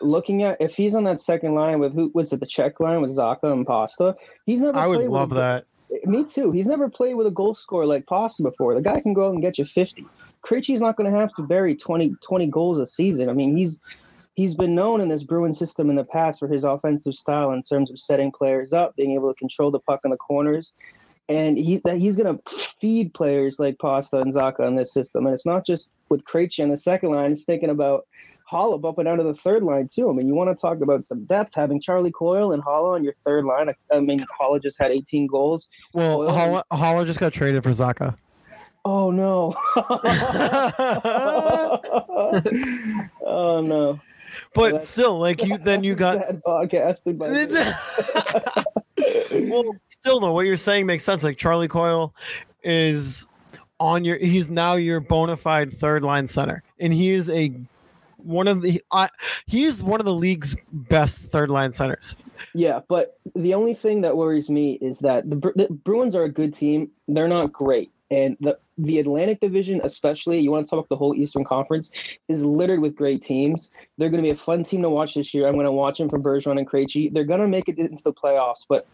looking 0.00 0.44
at 0.44 0.58
if 0.60 0.76
he's 0.76 0.94
on 0.94 1.04
that 1.04 1.18
second 1.18 1.54
line 1.54 1.80
with 1.80 1.92
who 1.92 2.10
was 2.14 2.32
it 2.32 2.38
the 2.40 2.46
Czech 2.46 2.78
line 2.78 3.00
with 3.00 3.10
Zacha 3.10 3.52
and 3.52 3.66
Pasta, 3.66 4.14
he's 4.46 4.62
never. 4.62 4.78
I 4.78 4.86
would 4.86 4.96
played 4.98 5.08
with 5.08 5.12
love 5.12 5.32
a- 5.32 5.34
that. 5.36 5.64
Me 6.04 6.24
too. 6.24 6.52
He's 6.52 6.66
never 6.66 6.88
played 6.88 7.14
with 7.14 7.26
a 7.26 7.30
goal 7.30 7.54
scorer 7.54 7.86
like 7.86 8.06
Pasta 8.06 8.42
before. 8.42 8.74
The 8.74 8.80
guy 8.80 9.00
can 9.00 9.12
go 9.12 9.26
out 9.26 9.32
and 9.32 9.42
get 9.42 9.58
you 9.58 9.64
fifty. 9.64 10.04
Krejci's 10.44 10.80
not 10.80 10.96
going 10.96 11.12
to 11.12 11.18
have 11.18 11.34
to 11.34 11.42
bury 11.42 11.74
20, 11.74 12.14
20 12.22 12.46
goals 12.46 12.78
a 12.78 12.86
season. 12.86 13.28
I 13.28 13.32
mean, 13.32 13.56
he's 13.56 13.80
he's 14.34 14.54
been 14.54 14.74
known 14.74 15.00
in 15.00 15.08
this 15.08 15.24
Bruin 15.24 15.52
system 15.52 15.90
in 15.90 15.96
the 15.96 16.04
past 16.04 16.38
for 16.38 16.46
his 16.46 16.62
offensive 16.62 17.14
style 17.14 17.50
in 17.50 17.62
terms 17.62 17.90
of 17.90 17.98
setting 17.98 18.30
players 18.30 18.72
up, 18.72 18.94
being 18.94 19.12
able 19.12 19.32
to 19.32 19.38
control 19.38 19.70
the 19.72 19.80
puck 19.80 20.00
in 20.04 20.10
the 20.12 20.16
corners, 20.16 20.72
and 21.28 21.58
he's 21.58 21.82
that 21.82 21.98
he's 21.98 22.16
going 22.16 22.36
to 22.36 22.42
feed 22.50 23.12
players 23.14 23.58
like 23.58 23.78
Pasta 23.78 24.20
and 24.20 24.32
Zacha 24.32 24.66
in 24.66 24.76
this 24.76 24.92
system. 24.92 25.26
And 25.26 25.34
it's 25.34 25.46
not 25.46 25.66
just 25.66 25.92
with 26.08 26.24
Krejci 26.24 26.62
on 26.62 26.70
the 26.70 26.76
second 26.76 27.10
line; 27.10 27.32
it's 27.32 27.44
thinking 27.44 27.70
about 27.70 28.06
Haula 28.50 28.80
bumping 28.80 29.04
down 29.06 29.18
to 29.18 29.24
the 29.24 29.34
third 29.34 29.62
line 29.62 29.88
too. 29.92 30.08
I 30.08 30.12
mean, 30.12 30.28
you 30.28 30.34
want 30.34 30.56
to 30.56 30.60
talk 30.60 30.80
about 30.80 31.04
some 31.04 31.24
depth, 31.24 31.54
having 31.54 31.80
Charlie 31.80 32.12
Coyle 32.12 32.52
and 32.52 32.62
Haula 32.62 32.94
on 32.94 33.04
your 33.04 33.14
third 33.14 33.44
line. 33.44 33.68
I, 33.68 33.74
I 33.94 34.00
mean, 34.00 34.24
Haula 34.40 34.62
just 34.62 34.78
had 34.78 34.92
18 34.92 35.26
goals. 35.26 35.68
Well, 35.92 36.22
Well, 36.22 36.62
Haula 36.72 37.06
just 37.06 37.20
got 37.20 37.32
traded 37.32 37.62
for 37.62 37.70
Zacha. 37.70 38.16
Oh 38.84 39.10
no! 39.10 39.52
oh 43.26 43.60
no! 43.60 44.00
but 44.54 44.72
That's- 44.72 44.88
still, 44.88 45.18
like 45.18 45.42
you, 45.44 45.58
then 45.58 45.82
you 45.82 45.96
got. 45.96 46.20
Podcasting 46.46 47.18
by. 47.18 48.62
Well, 48.98 49.64
still 49.88 50.20
though, 50.20 50.32
what 50.32 50.46
you're 50.46 50.56
saying 50.56 50.86
makes 50.86 51.04
sense. 51.04 51.24
Like 51.24 51.36
Charlie 51.36 51.68
Coyle 51.68 52.14
is 52.62 53.26
on 53.80 54.04
your. 54.04 54.18
He's 54.18 54.50
now 54.50 54.74
your 54.74 55.00
bona 55.00 55.36
fide 55.36 55.72
third 55.72 56.02
line 56.02 56.26
center, 56.26 56.62
and 56.78 56.92
he 56.92 57.10
is 57.10 57.30
a 57.30 57.52
one 58.16 58.48
of 58.48 58.62
the. 58.62 58.82
I, 58.92 59.08
he's 59.46 59.82
one 59.82 60.00
of 60.00 60.06
the 60.06 60.14
league's 60.14 60.56
best 60.72 61.30
third 61.30 61.50
line 61.50 61.72
centers. 61.72 62.16
Yeah, 62.54 62.80
but 62.88 63.18
the 63.34 63.54
only 63.54 63.74
thing 63.74 64.00
that 64.02 64.16
worries 64.16 64.50
me 64.50 64.72
is 64.80 65.00
that 65.00 65.28
the, 65.28 65.36
the 65.54 65.68
Bruins 65.70 66.14
are 66.14 66.24
a 66.24 66.30
good 66.30 66.54
team. 66.54 66.90
They're 67.08 67.28
not 67.28 67.52
great, 67.52 67.90
and 68.10 68.36
the 68.40 68.58
the 68.78 68.98
Atlantic 68.98 69.40
Division, 69.40 69.80
especially, 69.84 70.38
you 70.38 70.50
want 70.50 70.66
to 70.66 70.70
talk 70.70 70.78
about 70.78 70.88
the 70.88 70.96
whole 70.96 71.14
Eastern 71.14 71.44
Conference, 71.44 71.90
is 72.28 72.44
littered 72.44 72.80
with 72.80 72.94
great 72.94 73.22
teams. 73.22 73.70
They're 73.98 74.10
going 74.10 74.22
to 74.22 74.26
be 74.26 74.32
a 74.32 74.36
fun 74.36 74.64
team 74.64 74.82
to 74.82 74.90
watch 74.90 75.14
this 75.14 75.32
year. 75.32 75.46
I'm 75.46 75.54
going 75.54 75.66
to 75.66 75.72
watch 75.72 75.98
them 75.98 76.08
from 76.08 76.22
Bergeron 76.22 76.58
and 76.58 76.68
Krejci. 76.68 77.12
They're 77.12 77.24
going 77.24 77.40
to 77.40 77.48
make 77.48 77.68
it 77.68 77.78
into 77.78 78.04
the 78.04 78.12
playoffs, 78.12 78.66
but 78.68 78.86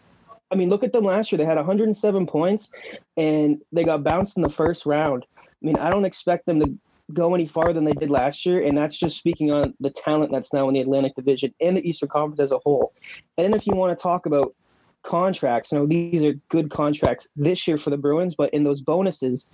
I 0.51 0.55
mean, 0.55 0.69
look 0.69 0.85
at 0.85 0.93
them 0.93 1.05
last 1.05 1.33
year. 1.33 1.39
They 1.39 1.47
had 1.47 1.57
107 1.57 2.27
points, 2.27 2.73
and 3.17 3.61
they 3.73 3.85
got 3.85 4.05
bounced 4.05 4.37
in 4.37 4.43
the 4.43 4.51
first 4.51 4.85
round. 4.85 5.25
I 5.39 5.47
mean, 5.63 5.77
I 5.77 5.91
don't 5.91 6.05
expect 6.05 6.45
them 6.45 6.61
to 6.61 6.79
go 7.13 7.35
any 7.35 7.47
farther 7.47 7.73
than 7.73 7.85
they 7.85 7.93
did 7.93 8.11
last 8.11 8.45
year, 8.45 8.63
and 8.63 8.77
that's 8.77 8.97
just 8.97 9.19
speaking 9.19 9.51
on 9.51 9.75
the 9.81 9.91
talent 9.91 10.31
that's 10.31 10.53
now 10.53 10.69
in 10.69 10.75
the 10.75 10.81
Atlantic 10.81 11.15
Division 11.15 11.55
and 11.61 11.77
the 11.77 11.89
Eastern 11.89 12.09
Conference 12.09 12.41
as 12.41 12.53
a 12.53 12.59
whole. 12.59 12.93
And 13.39 13.55
if 13.55 13.67
you 13.67 13.75
want 13.75 13.97
to 13.97 14.03
talk 14.03 14.27
about 14.27 14.55
contracts, 15.03 15.73
you 15.73 15.79
know, 15.79 15.87
these 15.87 16.25
are 16.25 16.35
good 16.49 16.71
contracts 16.71 17.29
this 17.37 17.67
year 17.67 17.79
for 17.79 17.91
the 17.91 17.97
Bruins, 17.97 18.35
but 18.35 18.53
in 18.55 18.65
those 18.65 18.81
bonuses, 18.81 19.51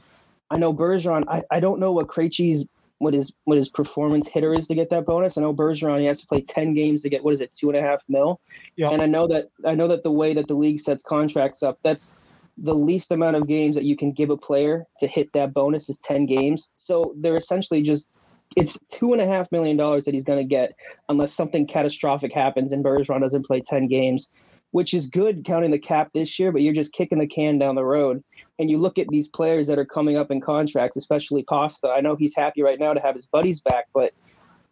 I 0.50 0.58
know 0.58 0.72
Bergeron. 0.72 1.24
I, 1.28 1.42
I 1.50 1.60
don't 1.60 1.80
know 1.80 1.92
what 1.92 2.06
Krejci's 2.06 2.66
what 2.98 3.14
his 3.14 3.34
what 3.44 3.56
his 3.56 3.70
performance 3.70 4.28
hitter 4.28 4.54
is 4.54 4.66
to 4.68 4.74
get 4.74 4.90
that 4.90 5.06
bonus. 5.06 5.38
I 5.38 5.42
know 5.42 5.54
Bergeron 5.54 6.00
he 6.00 6.06
has 6.06 6.20
to 6.20 6.26
play 6.26 6.40
ten 6.40 6.74
games 6.74 7.02
to 7.02 7.08
get 7.08 7.22
what 7.22 7.34
is 7.34 7.40
it 7.40 7.52
two 7.52 7.68
and 7.68 7.78
a 7.78 7.82
half 7.82 8.02
mil. 8.08 8.40
Yeah. 8.76 8.90
And 8.90 9.00
I 9.00 9.06
know 9.06 9.26
that 9.28 9.48
I 9.64 9.74
know 9.74 9.88
that 9.88 10.02
the 10.02 10.10
way 10.10 10.34
that 10.34 10.48
the 10.48 10.54
league 10.54 10.80
sets 10.80 11.02
contracts 11.02 11.62
up, 11.62 11.78
that's 11.82 12.14
the 12.56 12.74
least 12.74 13.12
amount 13.12 13.36
of 13.36 13.46
games 13.46 13.76
that 13.76 13.84
you 13.84 13.96
can 13.96 14.12
give 14.12 14.30
a 14.30 14.36
player 14.36 14.84
to 14.98 15.06
hit 15.06 15.32
that 15.32 15.54
bonus 15.54 15.88
is 15.88 15.98
ten 15.98 16.26
games. 16.26 16.72
So 16.76 17.14
they're 17.16 17.36
essentially 17.36 17.82
just 17.82 18.08
it's 18.56 18.78
two 18.90 19.12
and 19.12 19.20
a 19.20 19.26
half 19.26 19.52
million 19.52 19.76
dollars 19.76 20.04
that 20.06 20.14
he's 20.14 20.24
going 20.24 20.38
to 20.38 20.44
get 20.44 20.74
unless 21.08 21.32
something 21.32 21.66
catastrophic 21.66 22.32
happens 22.32 22.72
and 22.72 22.84
Bergeron 22.84 23.20
doesn't 23.20 23.46
play 23.46 23.60
ten 23.60 23.86
games, 23.86 24.28
which 24.70 24.94
is 24.94 25.08
good 25.08 25.44
counting 25.44 25.70
the 25.70 25.78
cap 25.78 26.10
this 26.12 26.38
year. 26.38 26.52
But 26.52 26.62
you're 26.62 26.74
just 26.74 26.92
kicking 26.92 27.18
the 27.18 27.26
can 27.26 27.58
down 27.58 27.74
the 27.74 27.84
road 27.84 28.22
and 28.58 28.68
you 28.68 28.78
look 28.78 28.98
at 28.98 29.08
these 29.08 29.28
players 29.28 29.66
that 29.68 29.78
are 29.78 29.84
coming 29.84 30.16
up 30.16 30.30
in 30.30 30.40
contracts, 30.40 30.96
especially 30.96 31.42
Costa. 31.42 31.88
I 31.88 32.00
know 32.00 32.16
he's 32.16 32.34
happy 32.34 32.62
right 32.62 32.78
now 32.78 32.92
to 32.92 33.00
have 33.00 33.14
his 33.14 33.26
buddies 33.26 33.60
back, 33.60 33.86
but 33.94 34.12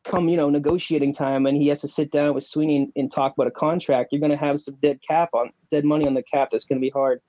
come 0.07 0.29
you 0.29 0.37
know 0.37 0.49
negotiating 0.49 1.12
time 1.12 1.47
and 1.47 1.57
he 1.57 1.69
has 1.69 1.81
to 1.81 1.88
sit 1.88 2.12
down 2.12 2.35
with 2.35 2.45
Sweeney 2.45 2.91
and, 2.97 3.11
talk 3.11 3.35
about 3.35 3.49
a 3.49 3.53
contract, 3.53 4.12
you're 4.12 4.21
going 4.21 4.31
to 4.31 4.37
have 4.37 4.61
some 4.61 4.76
dead 4.83 5.00
cap 5.07 5.31
on 5.33 5.50
dead 5.71 5.85
money 5.85 6.07
on 6.07 6.15
the 6.15 6.23
cap. 6.23 6.50
That's 6.50 6.65
going 6.65 6.81
to 6.81 6.85
be 6.85 6.91
hard 6.91 7.21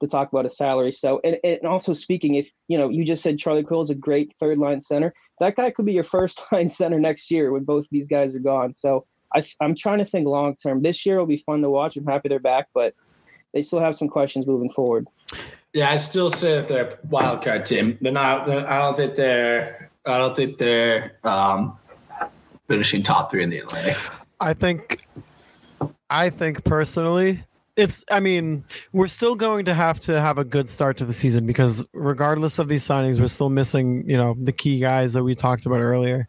to 0.00 0.06
talk 0.06 0.30
about 0.30 0.44
a 0.44 0.50
salary. 0.50 0.92
So 0.92 1.20
and, 1.24 1.38
and 1.42 1.62
also 1.62 1.92
speaking, 1.92 2.34
if 2.34 2.50
you 2.68 2.78
know 2.78 2.88
you 2.88 3.04
just 3.04 3.22
said 3.22 3.38
Charlie 3.38 3.64
Coyle 3.64 3.82
is 3.82 3.90
a 3.90 3.94
great 3.94 4.34
third 4.38 4.58
line 4.58 4.80
center, 4.80 5.14
that 5.40 5.56
guy 5.56 5.70
could 5.70 5.86
be 5.86 5.92
your 5.92 6.04
first 6.16 6.40
line 6.52 6.68
center 6.68 7.00
next 7.00 7.30
year 7.30 7.52
when 7.52 7.64
both 7.64 7.86
these 7.90 8.08
guys 8.08 8.34
are 8.34 8.40
gone. 8.40 8.74
So 8.74 9.06
I, 9.36 9.44
I'm 9.60 9.74
trying 9.74 9.98
to 9.98 10.04
think 10.04 10.26
long 10.26 10.56
term. 10.56 10.82
This 10.82 11.04
year 11.04 11.18
will 11.18 11.26
be 11.26 11.36
fun 11.36 11.60
to 11.62 11.70
watch. 11.70 11.96
I'm 11.96 12.06
happy 12.06 12.28
they're 12.28 12.40
back, 12.40 12.68
but 12.72 12.94
they 13.52 13.62
still 13.62 13.80
have 13.80 13.94
some 13.94 14.08
questions 14.08 14.46
moving 14.46 14.70
forward. 14.70 15.06
Yeah, 15.74 15.90
I 15.90 15.98
still 15.98 16.30
say 16.30 16.54
that 16.54 16.68
they're 16.68 16.88
a 16.88 16.98
wild 17.08 17.42
card 17.42 17.66
team. 17.66 17.98
They're 18.00 18.12
not. 18.12 18.46
They're, 18.46 18.68
I 18.68 18.78
don't 18.78 18.96
think 18.96 19.16
they're. 19.16 19.90
I 20.06 20.18
don't 20.18 20.34
think 20.34 20.56
they're 20.56 21.18
um, 21.24 21.76
finishing 22.66 23.02
top 23.02 23.30
three 23.30 23.42
in 23.42 23.50
the 23.50 23.58
Atlantic. 23.58 23.96
I 24.40 24.54
think, 24.54 25.04
I 26.08 26.30
think 26.30 26.64
personally, 26.64 27.42
it's. 27.76 28.04
I 28.10 28.20
mean, 28.20 28.64
we're 28.92 29.08
still 29.08 29.34
going 29.34 29.66
to 29.66 29.74
have 29.74 30.00
to 30.00 30.18
have 30.18 30.38
a 30.38 30.44
good 30.44 30.66
start 30.66 30.96
to 30.98 31.04
the 31.04 31.12
season 31.12 31.46
because 31.46 31.84
regardless 31.92 32.58
of 32.58 32.68
these 32.68 32.84
signings, 32.84 33.20
we're 33.20 33.28
still 33.28 33.50
missing. 33.50 34.08
You 34.08 34.16
know, 34.16 34.34
the 34.38 34.52
key 34.52 34.78
guys 34.78 35.12
that 35.12 35.24
we 35.24 35.34
talked 35.34 35.66
about 35.66 35.80
earlier 35.80 36.26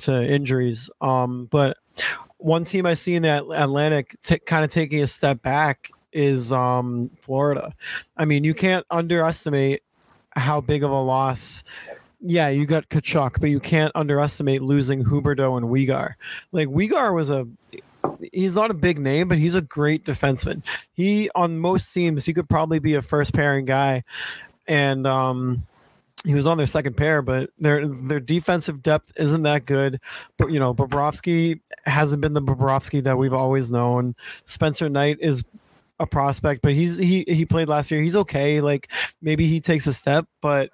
to 0.00 0.24
injuries. 0.24 0.90
Um, 1.00 1.46
but 1.52 1.76
one 2.38 2.64
team 2.64 2.86
I 2.86 2.94
see 2.94 3.14
in 3.14 3.22
the 3.22 3.46
Atlantic 3.50 4.16
t- 4.22 4.38
kind 4.38 4.64
of 4.64 4.70
taking 4.70 5.02
a 5.02 5.06
step 5.06 5.42
back 5.42 5.90
is 6.12 6.52
um, 6.52 7.10
Florida. 7.20 7.74
I 8.16 8.24
mean, 8.24 8.44
you 8.44 8.54
can't 8.54 8.86
underestimate 8.90 9.82
how 10.34 10.60
big 10.60 10.82
of 10.82 10.90
a 10.90 11.00
loss. 11.00 11.64
Yeah, 12.20 12.48
you 12.48 12.66
got 12.66 12.88
Tkachuk, 12.88 13.40
but 13.40 13.50
you 13.50 13.60
can't 13.60 13.92
underestimate 13.94 14.62
losing 14.62 15.04
Huberdeau 15.04 15.56
and 15.56 15.66
Weegar. 15.66 16.14
Like 16.52 16.68
Weegar 16.68 17.14
was 17.14 17.30
a 17.30 17.46
he's 18.32 18.54
not 18.54 18.70
a 18.70 18.74
big 18.74 18.98
name, 18.98 19.28
but 19.28 19.38
he's 19.38 19.54
a 19.54 19.62
great 19.62 20.04
defenseman. 20.04 20.64
He 20.94 21.30
on 21.34 21.58
most 21.58 21.92
teams 21.92 22.24
he 22.24 22.32
could 22.32 22.48
probably 22.48 22.78
be 22.78 22.94
a 22.94 23.02
first 23.02 23.34
pairing 23.34 23.66
guy, 23.66 24.04
and 24.66 25.06
um, 25.06 25.64
he 26.28 26.34
was 26.34 26.46
on 26.46 26.58
their 26.58 26.66
second 26.66 26.94
pair, 26.94 27.22
but 27.22 27.48
their 27.58 27.86
their 27.88 28.20
defensive 28.20 28.82
depth 28.82 29.10
isn't 29.16 29.44
that 29.44 29.64
good. 29.64 29.98
But 30.36 30.50
you 30.50 30.60
know, 30.60 30.74
Bobrovsky 30.74 31.60
hasn't 31.86 32.20
been 32.20 32.34
the 32.34 32.42
Bobrovsky 32.42 33.02
that 33.04 33.16
we've 33.16 33.32
always 33.32 33.72
known. 33.72 34.14
Spencer 34.44 34.90
Knight 34.90 35.16
is 35.20 35.42
a 35.98 36.06
prospect, 36.06 36.60
but 36.60 36.74
he's 36.74 36.98
he 36.98 37.24
he 37.26 37.46
played 37.46 37.66
last 37.66 37.90
year. 37.90 38.02
He's 38.02 38.14
okay. 38.14 38.60
Like 38.60 38.90
maybe 39.22 39.46
he 39.46 39.58
takes 39.58 39.86
a 39.86 39.92
step, 39.94 40.26
but 40.42 40.68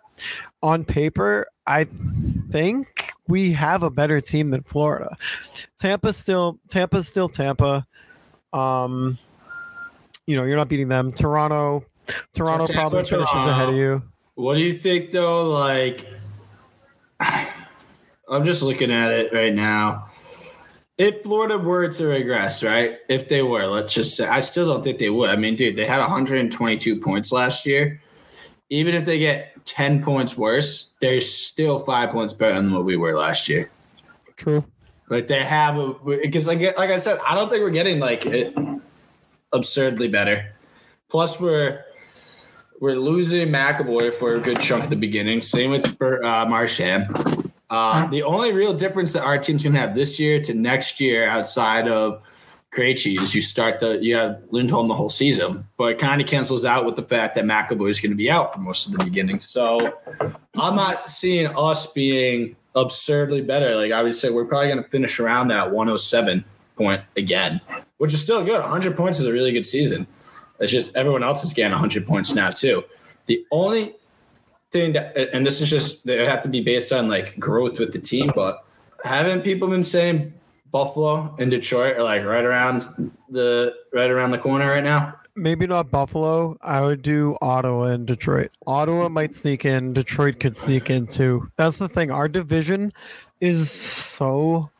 on 0.60 0.84
paper, 0.84 1.46
I 1.68 1.84
think 1.84 3.12
we 3.28 3.52
have 3.52 3.84
a 3.84 3.90
better 3.90 4.20
team 4.20 4.50
than 4.50 4.64
Florida. 4.64 5.16
Tampa 5.78 6.12
still 6.12 6.58
Tampa's 6.68 7.06
still 7.06 7.28
Tampa. 7.28 7.86
Um, 8.52 9.18
you 10.26 10.36
know, 10.36 10.42
you're 10.42 10.56
not 10.56 10.68
beating 10.68 10.88
them. 10.88 11.12
Toronto, 11.12 11.84
Toronto 12.34 12.66
probably 12.66 13.04
finishes 13.04 13.44
ahead 13.44 13.68
of 13.68 13.76
you. 13.76 14.02
What 14.34 14.54
do 14.54 14.60
you 14.60 14.78
think 14.78 15.10
though? 15.10 15.48
Like, 15.48 16.06
I'm 17.20 18.44
just 18.44 18.62
looking 18.62 18.90
at 18.90 19.10
it 19.10 19.32
right 19.32 19.54
now. 19.54 20.10
If 20.96 21.22
Florida 21.22 21.58
were 21.58 21.88
to 21.88 22.06
regress, 22.06 22.62
right? 22.62 22.98
If 23.08 23.28
they 23.28 23.42
were, 23.42 23.66
let's 23.66 23.92
just 23.92 24.16
say, 24.16 24.28
I 24.28 24.40
still 24.40 24.66
don't 24.66 24.84
think 24.84 24.98
they 24.98 25.10
would. 25.10 25.28
I 25.28 25.36
mean, 25.36 25.56
dude, 25.56 25.76
they 25.76 25.86
had 25.86 25.98
122 25.98 27.00
points 27.00 27.32
last 27.32 27.66
year. 27.66 28.00
Even 28.70 28.94
if 28.94 29.04
they 29.04 29.18
get 29.18 29.64
10 29.64 30.02
points 30.02 30.36
worse, 30.36 30.92
they're 31.00 31.20
still 31.20 31.80
five 31.80 32.10
points 32.10 32.32
better 32.32 32.54
than 32.54 32.72
what 32.72 32.84
we 32.84 32.96
were 32.96 33.16
last 33.16 33.48
year. 33.48 33.70
True. 34.36 34.64
Like 35.10 35.26
they 35.26 35.44
have 35.44 35.76
because 36.04 36.46
like 36.46 36.60
like 36.78 36.90
I 36.90 36.98
said, 36.98 37.18
I 37.26 37.34
don't 37.34 37.50
think 37.50 37.62
we're 37.62 37.70
getting 37.70 37.98
like 38.00 38.24
it 38.24 38.56
absurdly 39.52 40.08
better. 40.08 40.54
Plus, 41.10 41.38
we're 41.38 41.84
we're 42.80 42.96
losing 42.96 43.48
McAvoy 43.48 44.12
for 44.14 44.34
a 44.34 44.40
good 44.40 44.60
chunk 44.60 44.84
at 44.84 44.90
the 44.90 44.96
beginning. 44.96 45.42
Same 45.42 45.70
with 45.70 45.96
for, 45.96 46.24
uh, 46.24 46.46
Marchand. 46.46 47.06
Uh, 47.70 48.06
the 48.06 48.22
only 48.22 48.52
real 48.52 48.74
difference 48.74 49.12
that 49.12 49.22
our 49.22 49.38
team's 49.38 49.64
gonna 49.64 49.78
have 49.78 49.94
this 49.94 50.18
year 50.18 50.40
to 50.42 50.54
next 50.54 51.00
year, 51.00 51.26
outside 51.26 51.88
of 51.88 52.22
Krejci, 52.74 53.20
is 53.20 53.34
you 53.34 53.42
start 53.42 53.80
the 53.80 54.02
you 54.02 54.16
have 54.16 54.42
Lindholm 54.50 54.88
the 54.88 54.94
whole 54.94 55.08
season, 55.08 55.66
but 55.76 55.92
it 55.92 55.98
kind 55.98 56.20
of 56.20 56.26
cancels 56.26 56.64
out 56.64 56.84
with 56.84 56.96
the 56.96 57.02
fact 57.02 57.34
that 57.36 57.44
McAvoy 57.44 57.90
is 57.90 58.00
going 58.00 58.12
to 58.12 58.16
be 58.16 58.30
out 58.30 58.52
for 58.52 58.60
most 58.60 58.86
of 58.86 58.98
the 58.98 59.04
beginning. 59.04 59.38
So 59.38 59.98
I'm 60.54 60.76
not 60.76 61.10
seeing 61.10 61.46
us 61.56 61.86
being 61.86 62.56
absurdly 62.74 63.40
better. 63.40 63.76
Like 63.76 63.92
I 63.92 64.02
would 64.02 64.14
say, 64.14 64.30
we're 64.30 64.44
probably 64.44 64.68
going 64.68 64.82
to 64.82 64.90
finish 64.90 65.20
around 65.20 65.48
that 65.48 65.70
107 65.70 66.44
point 66.76 67.02
again, 67.16 67.60
which 67.98 68.12
is 68.12 68.20
still 68.20 68.44
good. 68.44 68.60
100 68.60 68.96
points 68.96 69.20
is 69.20 69.26
a 69.26 69.32
really 69.32 69.52
good 69.52 69.66
season. 69.66 70.06
It's 70.60 70.72
just 70.72 70.94
everyone 70.96 71.22
else 71.22 71.44
is 71.44 71.52
getting 71.52 71.72
100 71.72 72.06
points 72.06 72.34
now 72.34 72.50
too. 72.50 72.84
The 73.26 73.44
only 73.50 73.96
thing 74.70 74.92
that, 74.92 75.16
and 75.16 75.46
this 75.46 75.60
is 75.60 75.70
just 75.70 76.06
they 76.06 76.24
have 76.24 76.42
to 76.42 76.48
be 76.48 76.60
based 76.60 76.92
on 76.92 77.08
like 77.08 77.38
growth 77.38 77.78
with 77.78 77.92
the 77.92 77.98
team, 77.98 78.32
but 78.34 78.64
haven't 79.02 79.42
people 79.42 79.68
been 79.68 79.84
saying 79.84 80.32
Buffalo 80.70 81.34
and 81.38 81.50
Detroit 81.50 81.96
are 81.96 82.02
like 82.02 82.24
right 82.24 82.44
around 82.44 83.12
the 83.30 83.74
right 83.92 84.10
around 84.10 84.32
the 84.32 84.38
corner 84.38 84.70
right 84.70 84.84
now? 84.84 85.14
Maybe 85.36 85.66
not 85.66 85.90
Buffalo. 85.90 86.56
I 86.60 86.80
would 86.80 87.02
do 87.02 87.36
Ottawa 87.40 87.86
and 87.86 88.06
Detroit. 88.06 88.52
Ottawa 88.68 89.08
might 89.08 89.34
sneak 89.34 89.64
in. 89.64 89.92
Detroit 89.92 90.38
could 90.38 90.56
sneak 90.56 90.90
in 90.90 91.06
too. 91.06 91.50
That's 91.56 91.78
the 91.78 91.88
thing. 91.88 92.12
Our 92.12 92.28
division 92.28 92.92
is 93.40 93.70
so 93.70 94.70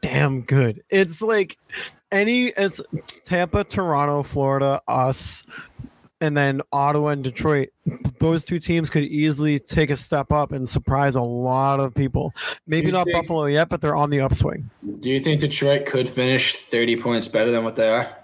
damn 0.00 0.42
good. 0.42 0.82
It's 0.88 1.20
like 1.20 1.58
any 2.12 2.46
it's 2.56 2.80
Tampa, 3.24 3.64
Toronto, 3.64 4.22
Florida, 4.22 4.80
us, 4.88 5.44
and 6.20 6.36
then 6.36 6.60
Ottawa 6.72 7.08
and 7.08 7.22
Detroit. 7.22 7.68
Those 8.18 8.44
two 8.44 8.58
teams 8.58 8.90
could 8.90 9.04
easily 9.04 9.58
take 9.58 9.90
a 9.90 9.96
step 9.96 10.32
up 10.32 10.52
and 10.52 10.68
surprise 10.68 11.14
a 11.14 11.22
lot 11.22 11.80
of 11.80 11.94
people. 11.94 12.34
Maybe 12.66 12.90
not 12.90 13.04
think- 13.04 13.16
Buffalo 13.16 13.46
yet, 13.46 13.68
but 13.68 13.80
they're 13.80 13.96
on 13.96 14.10
the 14.10 14.20
upswing. 14.20 14.68
Do 15.00 15.08
you 15.08 15.20
think 15.20 15.40
Detroit 15.40 15.86
could 15.86 16.08
finish 16.08 16.56
30 16.56 16.96
points 17.00 17.28
better 17.28 17.50
than 17.50 17.64
what 17.64 17.76
they 17.76 17.88
are? 17.88 18.14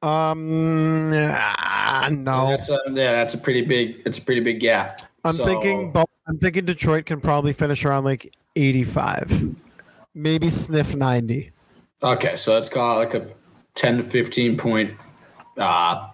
Um, 0.00 1.10
ah, 1.12 2.08
no. 2.10 2.48
That's 2.50 2.68
a, 2.68 2.78
yeah, 2.88 3.12
that's 3.12 3.34
a 3.34 3.38
pretty 3.38 3.62
big. 3.62 4.02
It's 4.06 4.18
a 4.18 4.22
pretty 4.22 4.40
big 4.40 4.60
gap. 4.60 5.00
I'm 5.24 5.36
So- 5.36 5.44
thinking 5.44 5.92
I'm 6.28 6.38
thinking 6.38 6.66
Detroit 6.66 7.06
can 7.06 7.20
probably 7.20 7.52
finish 7.54 7.84
around 7.84 8.04
like 8.04 8.32
85. 8.54 9.56
Maybe 10.14 10.50
sniff 10.50 10.94
90. 10.94 11.50
Okay, 12.02 12.36
so 12.36 12.54
let's 12.54 12.68
call 12.68 13.00
it 13.00 13.04
like 13.04 13.14
a 13.14 13.26
10 13.74 13.98
to 13.98 14.02
15 14.04 14.56
point, 14.56 14.94
uh, 15.56 16.08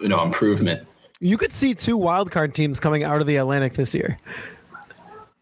you 0.00 0.08
know, 0.08 0.22
improvement. 0.22 0.86
You 1.20 1.38
could 1.38 1.52
see 1.52 1.74
two 1.74 1.98
wildcard 1.98 2.52
teams 2.52 2.78
coming 2.78 3.02
out 3.02 3.20
of 3.20 3.26
the 3.26 3.36
Atlantic 3.36 3.72
this 3.74 3.94
year. 3.94 4.18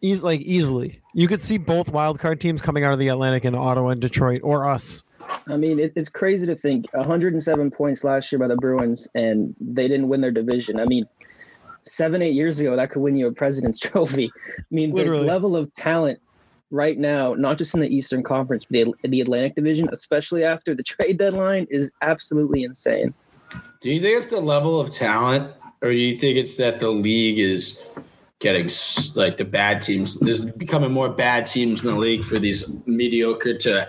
Eas- 0.00 0.22
like 0.22 0.40
easily. 0.42 1.00
You 1.14 1.26
could 1.26 1.42
see 1.42 1.58
both 1.58 1.92
wildcard 1.92 2.38
teams 2.38 2.62
coming 2.62 2.84
out 2.84 2.92
of 2.92 2.98
the 2.98 3.08
Atlantic 3.08 3.44
in 3.44 3.54
Ottawa 3.54 3.88
and 3.88 4.00
Detroit 4.00 4.42
or 4.44 4.68
us. 4.68 5.02
I 5.48 5.56
mean, 5.56 5.80
it, 5.80 5.92
it's 5.96 6.08
crazy 6.08 6.46
to 6.46 6.54
think 6.54 6.86
107 6.92 7.70
points 7.70 8.04
last 8.04 8.30
year 8.30 8.38
by 8.38 8.46
the 8.46 8.56
Bruins, 8.56 9.08
and 9.14 9.54
they 9.60 9.88
didn't 9.88 10.08
win 10.08 10.20
their 10.20 10.30
division. 10.30 10.78
I 10.78 10.84
mean, 10.84 11.06
seven, 11.84 12.22
eight 12.22 12.34
years 12.34 12.60
ago, 12.60 12.76
that 12.76 12.90
could 12.90 13.00
win 13.00 13.16
you 13.16 13.26
a 13.26 13.32
President's 13.32 13.78
Trophy. 13.80 14.30
I 14.58 14.62
mean, 14.70 14.92
Literally. 14.92 15.20
the 15.20 15.26
level 15.26 15.56
of 15.56 15.72
talent 15.72 16.20
right 16.70 16.98
now, 16.98 17.34
not 17.34 17.58
just 17.58 17.74
in 17.74 17.80
the 17.80 17.88
Eastern 17.88 18.22
Conference, 18.22 18.64
but 18.64 18.86
the, 19.02 19.08
the 19.08 19.20
Atlantic 19.20 19.54
Division, 19.54 19.88
especially 19.92 20.44
after 20.44 20.74
the 20.74 20.82
trade 20.84 21.18
deadline, 21.18 21.66
is 21.70 21.92
absolutely 22.02 22.64
insane. 22.64 23.14
Do 23.80 23.90
you 23.90 24.00
think 24.00 24.18
it's 24.18 24.30
the 24.30 24.40
level 24.40 24.80
of 24.80 24.90
talent, 24.90 25.52
or 25.82 25.90
do 25.90 25.96
you 25.96 26.18
think 26.18 26.36
it's 26.36 26.56
that 26.56 26.80
the 26.80 26.90
league 26.90 27.38
is 27.38 27.82
getting 28.40 28.68
like 29.14 29.36
the 29.36 29.44
bad 29.44 29.82
teams? 29.82 30.18
There's 30.18 30.44
becoming 30.44 30.92
more 30.92 31.08
bad 31.08 31.46
teams 31.46 31.84
in 31.84 31.90
the 31.90 31.96
league 31.96 32.24
for 32.24 32.38
these 32.38 32.84
mediocre 32.86 33.56
to, 33.58 33.88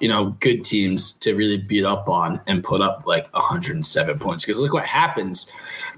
you 0.00 0.08
know, 0.08 0.30
good 0.40 0.64
teams 0.64 1.12
to 1.14 1.34
really 1.34 1.58
beat 1.58 1.84
up 1.84 2.08
on 2.08 2.40
and 2.46 2.64
put 2.64 2.80
up 2.80 3.02
like 3.06 3.30
107 3.34 4.18
points. 4.18 4.46
Because 4.46 4.60
look 4.60 4.72
what 4.72 4.86
happens 4.86 5.46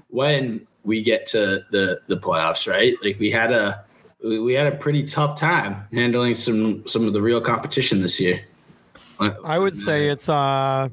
when 0.09 0.67
we 0.83 1.01
get 1.01 1.25
to 1.27 1.63
the 1.71 2.01
the 2.07 2.17
playoffs, 2.17 2.69
right? 2.69 2.95
Like 3.03 3.17
we 3.19 3.31
had 3.31 3.51
a 3.51 3.84
we 4.25 4.39
we 4.39 4.53
had 4.53 4.67
a 4.67 4.75
pretty 4.75 5.03
tough 5.03 5.39
time 5.39 5.85
handling 5.93 6.35
some 6.35 6.85
some 6.87 7.07
of 7.07 7.13
the 7.13 7.21
real 7.21 7.39
competition 7.39 8.01
this 8.01 8.19
year. 8.19 8.41
I 9.45 9.59
would 9.59 9.77
say 9.77 10.09
it's 10.09 10.27
uh 10.27 10.89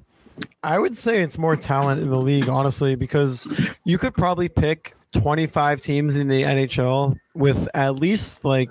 I 0.62 0.78
would 0.78 0.96
say 0.96 1.22
it's 1.22 1.38
more 1.38 1.56
talent 1.56 2.00
in 2.00 2.10
the 2.10 2.20
league, 2.20 2.48
honestly, 2.48 2.94
because 2.94 3.46
you 3.84 3.98
could 3.98 4.14
probably 4.14 4.48
pick 4.48 4.94
25 5.12 5.80
teams 5.80 6.16
in 6.16 6.28
the 6.28 6.42
NHL 6.42 7.16
with 7.34 7.68
at 7.74 7.96
least 7.96 8.44
like 8.44 8.70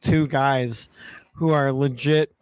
two 0.00 0.26
guys 0.26 0.88
who 1.34 1.50
are 1.50 1.72
legit 1.72 2.32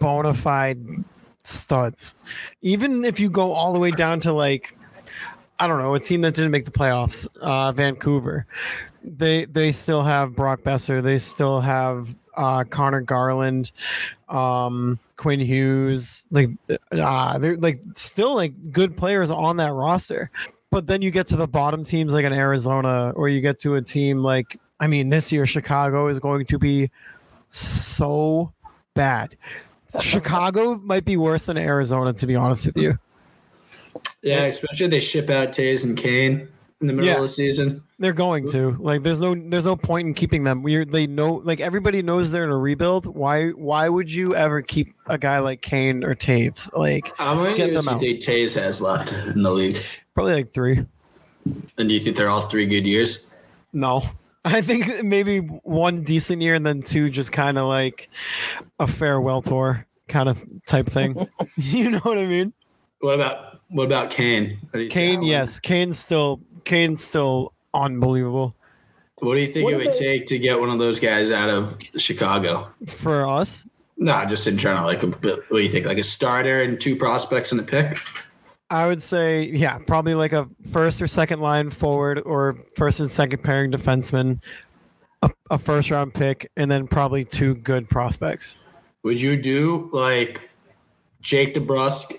bona 0.00 0.34
fide 0.34 1.04
studs. 1.44 2.14
Even 2.62 3.04
if 3.04 3.20
you 3.20 3.30
go 3.30 3.52
all 3.52 3.72
the 3.72 3.78
way 3.78 3.90
down 3.90 4.20
to 4.20 4.32
like 4.32 4.76
I 5.62 5.68
don't 5.68 5.78
know, 5.78 5.94
a 5.94 6.00
team 6.00 6.22
that 6.22 6.34
didn't 6.34 6.50
make 6.50 6.64
the 6.64 6.72
playoffs, 6.72 7.28
uh, 7.40 7.70
Vancouver. 7.70 8.46
They 9.04 9.44
they 9.44 9.70
still 9.70 10.02
have 10.02 10.34
Brock 10.34 10.62
Boeser. 10.62 11.00
They 11.00 11.20
still 11.20 11.60
have 11.60 12.16
uh, 12.36 12.64
Conor 12.64 13.02
Garland, 13.02 13.70
um, 14.28 14.98
Quinn 15.14 15.38
Hughes. 15.38 16.26
Like, 16.32 16.50
uh, 16.90 17.38
they're 17.38 17.56
like 17.56 17.80
still 17.94 18.34
like 18.34 18.72
good 18.72 18.96
players 18.96 19.30
on 19.30 19.58
that 19.58 19.72
roster. 19.72 20.32
But 20.72 20.88
then 20.88 21.00
you 21.00 21.12
get 21.12 21.28
to 21.28 21.36
the 21.36 21.46
bottom 21.46 21.84
teams 21.84 22.12
like 22.12 22.24
in 22.24 22.32
Arizona, 22.32 23.12
or 23.14 23.28
you 23.28 23.40
get 23.40 23.60
to 23.60 23.76
a 23.76 23.82
team 23.82 24.18
like 24.18 24.58
I 24.80 24.88
mean, 24.88 25.10
this 25.10 25.30
year 25.30 25.46
Chicago 25.46 26.08
is 26.08 26.18
going 26.18 26.46
to 26.46 26.58
be 26.58 26.90
so 27.46 28.52
bad. 28.94 29.36
Chicago 30.00 30.74
might 30.74 31.04
be 31.04 31.16
worse 31.16 31.46
than 31.46 31.56
Arizona, 31.56 32.12
to 32.14 32.26
be 32.26 32.34
honest 32.34 32.66
with 32.66 32.76
you. 32.76 32.98
Yeah, 34.22 34.44
especially 34.44 34.86
they 34.88 35.00
ship 35.00 35.30
out 35.30 35.48
Toews 35.52 35.84
and 35.84 35.96
Kane 35.96 36.48
in 36.80 36.86
the 36.86 36.92
middle 36.92 37.08
Yeah. 37.10 37.16
of 37.16 37.22
the 37.22 37.28
season. 37.28 37.82
They're 37.98 38.12
going 38.12 38.48
to 38.50 38.72
like. 38.80 39.02
There's 39.02 39.20
no. 39.20 39.34
There's 39.34 39.64
no 39.66 39.76
point 39.76 40.08
in 40.08 40.14
keeping 40.14 40.42
them. 40.44 40.62
We 40.62 40.84
they 40.84 41.06
know. 41.06 41.34
Like 41.44 41.60
everybody 41.60 42.02
knows 42.02 42.32
they're 42.32 42.44
in 42.44 42.50
a 42.50 42.56
rebuild. 42.58 43.06
Why? 43.06 43.50
Why 43.50 43.88
would 43.88 44.10
you 44.10 44.34
ever 44.34 44.60
keep 44.62 44.92
a 45.06 45.18
guy 45.18 45.38
like 45.38 45.62
Kane 45.62 46.02
or 46.02 46.14
Toews? 46.14 46.72
Like 46.76 47.16
How 47.16 47.34
many 47.34 47.56
Get 47.56 47.70
years 47.72 47.84
them 47.84 47.98
do 47.98 48.06
you 48.06 48.20
think 48.20 48.24
Toews 48.24 48.60
has 48.60 48.80
left 48.80 49.12
in 49.12 49.42
the 49.42 49.50
league? 49.50 49.76
probably 50.14 50.34
like 50.34 50.52
three. 50.52 50.84
And 51.78 51.88
do 51.88 51.94
you 51.94 52.00
think 52.00 52.16
they're 52.16 52.28
all 52.28 52.42
three 52.48 52.66
good 52.66 52.86
years? 52.86 53.28
No, 53.72 54.02
I 54.44 54.60
think 54.62 55.04
maybe 55.04 55.38
one 55.38 56.02
decent 56.02 56.42
year 56.42 56.54
and 56.54 56.66
then 56.66 56.82
two 56.82 57.08
just 57.10 57.30
kind 57.32 57.56
of 57.58 57.66
like 57.66 58.08
a 58.80 58.86
farewell 58.88 59.42
tour 59.42 59.86
kind 60.08 60.28
of 60.28 60.42
type 60.66 60.86
thing. 60.86 61.26
you 61.56 61.90
know 61.90 62.00
what 62.00 62.18
I 62.18 62.26
mean? 62.26 62.52
What 63.00 63.14
about 63.14 63.51
what 63.72 63.84
about 63.84 64.10
Kane? 64.10 64.58
What 64.70 64.90
Kane, 64.90 65.22
yes, 65.22 65.58
Kane's 65.60 65.98
still 65.98 66.40
Kane's 66.64 67.02
still 67.02 67.52
unbelievable 67.74 68.54
What 69.18 69.34
do 69.34 69.40
you 69.40 69.52
think 69.52 69.64
What 69.64 69.74
it 69.74 69.76
would 69.78 69.86
about- 69.88 69.98
take 69.98 70.26
to 70.28 70.38
get 70.38 70.58
one 70.60 70.70
of 70.70 70.78
those 70.78 71.00
guys 71.00 71.30
out 71.30 71.48
of 71.50 71.76
Chicago? 71.96 72.68
for 72.86 73.26
us. 73.26 73.66
No, 73.98 74.24
just 74.26 74.46
in 74.48 74.56
general. 74.58 74.84
Like, 74.84 75.02
a, 75.04 75.06
what 75.06 75.48
do 75.50 75.58
you 75.60 75.68
think? 75.68 75.86
Like 75.86 75.98
a 75.98 76.02
starter 76.02 76.62
and 76.62 76.80
two 76.80 76.96
prospects 76.96 77.52
and 77.52 77.60
a 77.60 77.64
pick? 77.64 77.98
I 78.68 78.86
would 78.86 79.00
say, 79.02 79.44
yeah, 79.44 79.78
probably 79.78 80.14
like 80.14 80.32
a 80.32 80.48
first 80.70 81.00
or 81.00 81.06
second 81.06 81.40
line 81.40 81.70
forward 81.70 82.20
or 82.24 82.56
first 82.74 82.98
and 83.00 83.08
second 83.08 83.44
pairing 83.44 83.70
defenseman, 83.70 84.42
a, 85.22 85.30
a 85.50 85.58
first 85.58 85.90
round 85.90 86.14
pick, 86.14 86.50
and 86.56 86.68
then 86.70 86.88
probably 86.88 87.24
two 87.24 87.54
good 87.54 87.88
prospects. 87.88 88.56
Would 89.04 89.20
you 89.20 89.40
do 89.40 89.88
like 89.92 90.40
Jake 91.20 91.54
DeBrusk? 91.54 92.18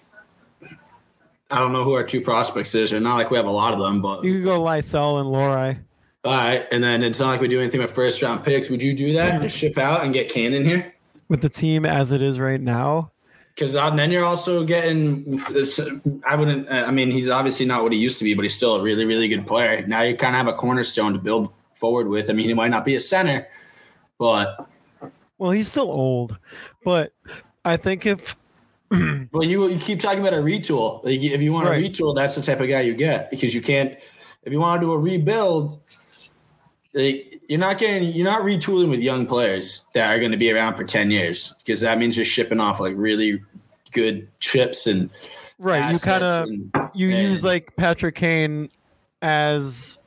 I 1.54 1.60
don't 1.60 1.72
know 1.72 1.84
who 1.84 1.94
our 1.94 2.04
two 2.04 2.20
prospects 2.20 2.74
is. 2.74 2.92
Or 2.92 3.00
not 3.00 3.16
like 3.16 3.30
we 3.30 3.38
have 3.38 3.46
a 3.46 3.52
lot 3.52 3.74
of 3.74 3.80
them, 3.80 4.02
but 4.02 4.24
You 4.24 4.34
could 4.36 4.44
go 4.46 4.60
Lysell 4.60 5.20
and 5.22 5.30
Lohrei. 5.30 5.78
all 6.26 6.34
right. 6.34 6.66
And 6.72 6.84
then 6.84 7.04
it's 7.04 7.20
not 7.20 7.28
like 7.30 7.42
we 7.42 7.48
do 7.48 7.60
anything 7.62 7.80
with 7.80 7.92
first 7.92 8.22
round 8.24 8.44
picks. 8.44 8.70
Would 8.70 8.82
you 8.82 8.94
do 8.96 9.14
that 9.14 9.40
Just 9.42 9.56
ship 9.58 9.78
out 9.78 10.04
and 10.04 10.14
get 10.14 10.30
Kane 10.30 10.54
in 10.54 10.66
here? 10.66 10.94
With 11.30 11.42
the 11.42 11.50
team 11.50 11.86
as 11.86 12.12
it 12.12 12.22
is 12.24 12.40
right 12.40 12.60
now, 12.60 13.12
Because 13.54 13.74
then 13.74 14.10
you're 14.12 14.26
also 14.26 14.64
getting 14.66 15.44
this. 15.52 15.80
I 16.28 16.36
wouldn't. 16.36 16.70
I 16.72 16.90
mean, 16.92 17.12
he's 17.12 17.30
obviously 17.30 17.66
not 17.68 17.84
what 17.84 17.92
he 17.92 18.00
used 18.00 18.18
to 18.18 18.24
be, 18.26 18.34
but 18.34 18.42
he's 18.42 18.56
still 18.56 18.76
a 18.76 18.82
really, 18.82 19.06
really 19.06 19.28
good 19.28 19.46
player. 19.46 19.86
Now 19.86 20.02
you 20.02 20.18
kind 20.18 20.36
of 20.36 20.40
have 20.46 20.48
a 20.54 20.58
cornerstone 20.58 21.14
to 21.14 21.20
build 21.20 21.54
forward 21.76 22.08
with. 22.08 22.30
I 22.30 22.34
mean, 22.34 22.48
he 22.48 22.54
might 22.56 22.72
not 22.72 22.84
be 22.84 22.96
a 22.96 23.00
center, 23.00 23.48
but 24.18 24.68
well, 25.38 25.52
he's 25.52 25.68
still 25.68 25.90
old, 25.92 26.38
but 26.84 27.14
I 27.64 27.78
think 27.78 28.06
if 28.06 28.36
well, 29.32 29.44
you 29.44 29.70
you 29.70 29.78
keep 29.80 30.00
talking 30.00 30.20
about 30.20 30.34
a 30.34 30.38
retool. 30.38 31.04
Like 31.04 31.22
if 31.22 31.42
you 31.42 31.52
want 31.52 31.68
Right. 31.68 31.84
a 31.84 31.90
retool, 31.90 32.16
that's 32.16 32.36
the 32.36 32.42
type 32.42 32.60
of 32.60 32.68
guy 32.68 32.82
you 32.82 32.94
get 32.94 33.30
because 33.32 33.54
you 33.54 33.62
can't. 33.62 33.98
If 34.44 34.52
you 34.54 34.60
want 34.60 34.82
to 34.82 34.88
do 34.88 34.92
a 34.92 34.98
rebuild, 34.98 35.80
like, 36.94 37.42
you're 37.48 37.60
not 37.60 37.78
getting 37.80 38.12
you're 38.12 38.26
not 38.26 38.42
retooling 38.44 38.90
with 38.90 39.00
young 39.00 39.26
players 39.26 39.86
that 39.94 40.12
are 40.12 40.20
going 40.20 40.32
to 40.32 40.38
be 40.38 40.52
around 40.52 40.76
for 40.76 40.84
ten 40.84 41.10
years 41.12 41.54
because 41.66 41.82
that 41.82 41.98
means 41.98 42.16
you're 42.18 42.26
shipping 42.26 42.60
off 42.60 42.80
like 42.80 42.94
really 42.98 43.42
good 43.92 44.28
chips 44.40 44.86
and 44.88 45.10
right, 45.60 45.92
you 45.92 46.00
kind 46.00 46.24
of 46.24 46.48
you 46.94 47.10
and- 47.10 47.30
use 47.30 47.44
like 47.44 47.76
Patrick 47.78 48.16
Kane 48.16 48.70
as 49.22 49.98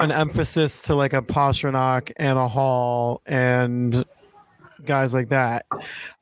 an 0.00 0.12
emphasis 0.12 0.80
to 0.80 0.94
like 0.94 1.12
a 1.14 1.22
Pastrnak 1.22 2.12
and 2.16 2.38
a 2.38 2.48
Hall 2.48 3.22
and 3.24 4.04
guys 4.86 5.12
like 5.12 5.28
that. 5.28 5.66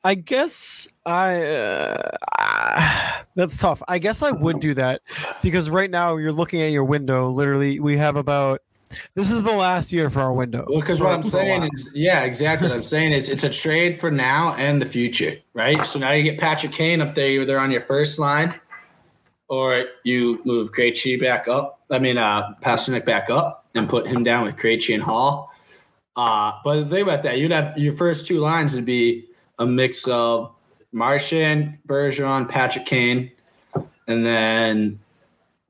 I 0.03 0.15
guess 0.15 0.87
I 1.05 1.45
uh, 1.45 3.21
that's 3.35 3.57
tough. 3.57 3.81
I 3.87 3.99
guess 3.99 4.21
I 4.21 4.31
would 4.31 4.59
do 4.59 4.73
that 4.75 5.01
because 5.41 5.69
right 5.69 5.89
now 5.89 6.17
you're 6.17 6.31
looking 6.31 6.61
at 6.61 6.71
your 6.71 6.85
window. 6.85 7.29
Literally, 7.29 7.79
we 7.79 7.97
have 7.97 8.15
about 8.15 8.61
this 9.15 9.31
is 9.31 9.43
the 9.43 9.51
last 9.51 9.91
year 9.91 10.09
for 10.09 10.21
our 10.21 10.33
window. 10.33 10.65
Well, 10.69 10.79
because 10.79 11.01
what 11.01 11.11
I'm 11.11 11.23
saying 11.23 11.63
is, 11.63 11.89
yeah, 11.93 12.21
exactly. 12.21 12.67
What 12.67 12.77
I'm 12.77 12.83
saying 12.83 13.13
is, 13.13 13.29
it's 13.29 13.43
a 13.43 13.49
trade 13.49 13.99
for 13.99 14.11
now 14.11 14.53
and 14.55 14.81
the 14.81 14.85
future, 14.85 15.37
right? 15.53 15.85
So 15.85 15.99
now 15.99 16.11
you 16.11 16.23
get 16.23 16.39
Patrick 16.39 16.71
Kane 16.71 17.01
up 17.01 17.15
there, 17.15 17.29
either 17.29 17.59
on 17.59 17.71
your 17.71 17.81
first 17.81 18.19
line, 18.19 18.53
or 19.47 19.85
you 20.03 20.41
move 20.45 20.71
Krejci 20.71 21.19
back 21.19 21.47
up. 21.47 21.81
I 21.89 21.99
mean, 21.99 22.17
uh, 22.17 22.53
Pastrnak 22.61 23.05
back 23.05 23.29
up 23.29 23.65
and 23.75 23.89
put 23.89 24.07
him 24.07 24.23
down 24.23 24.45
with 24.45 24.55
Krejci 24.55 24.93
and 24.93 25.03
Hall. 25.03 25.51
Uh, 26.15 26.53
but 26.63 26.83
the 26.83 26.89
thing 26.89 27.03
about 27.03 27.23
that, 27.23 27.39
you'd 27.39 27.51
have 27.51 27.77
your 27.77 27.93
first 27.93 28.25
two 28.25 28.39
lines 28.39 28.73
would 28.75 28.85
be 28.85 29.25
a 29.59 29.65
mix 29.65 30.07
of 30.07 30.53
Marchand, 30.91 31.77
Bergeron, 31.87 32.47
Patrick 32.47 32.85
Kane, 32.85 33.31
and 34.07 34.25
then 34.25 34.99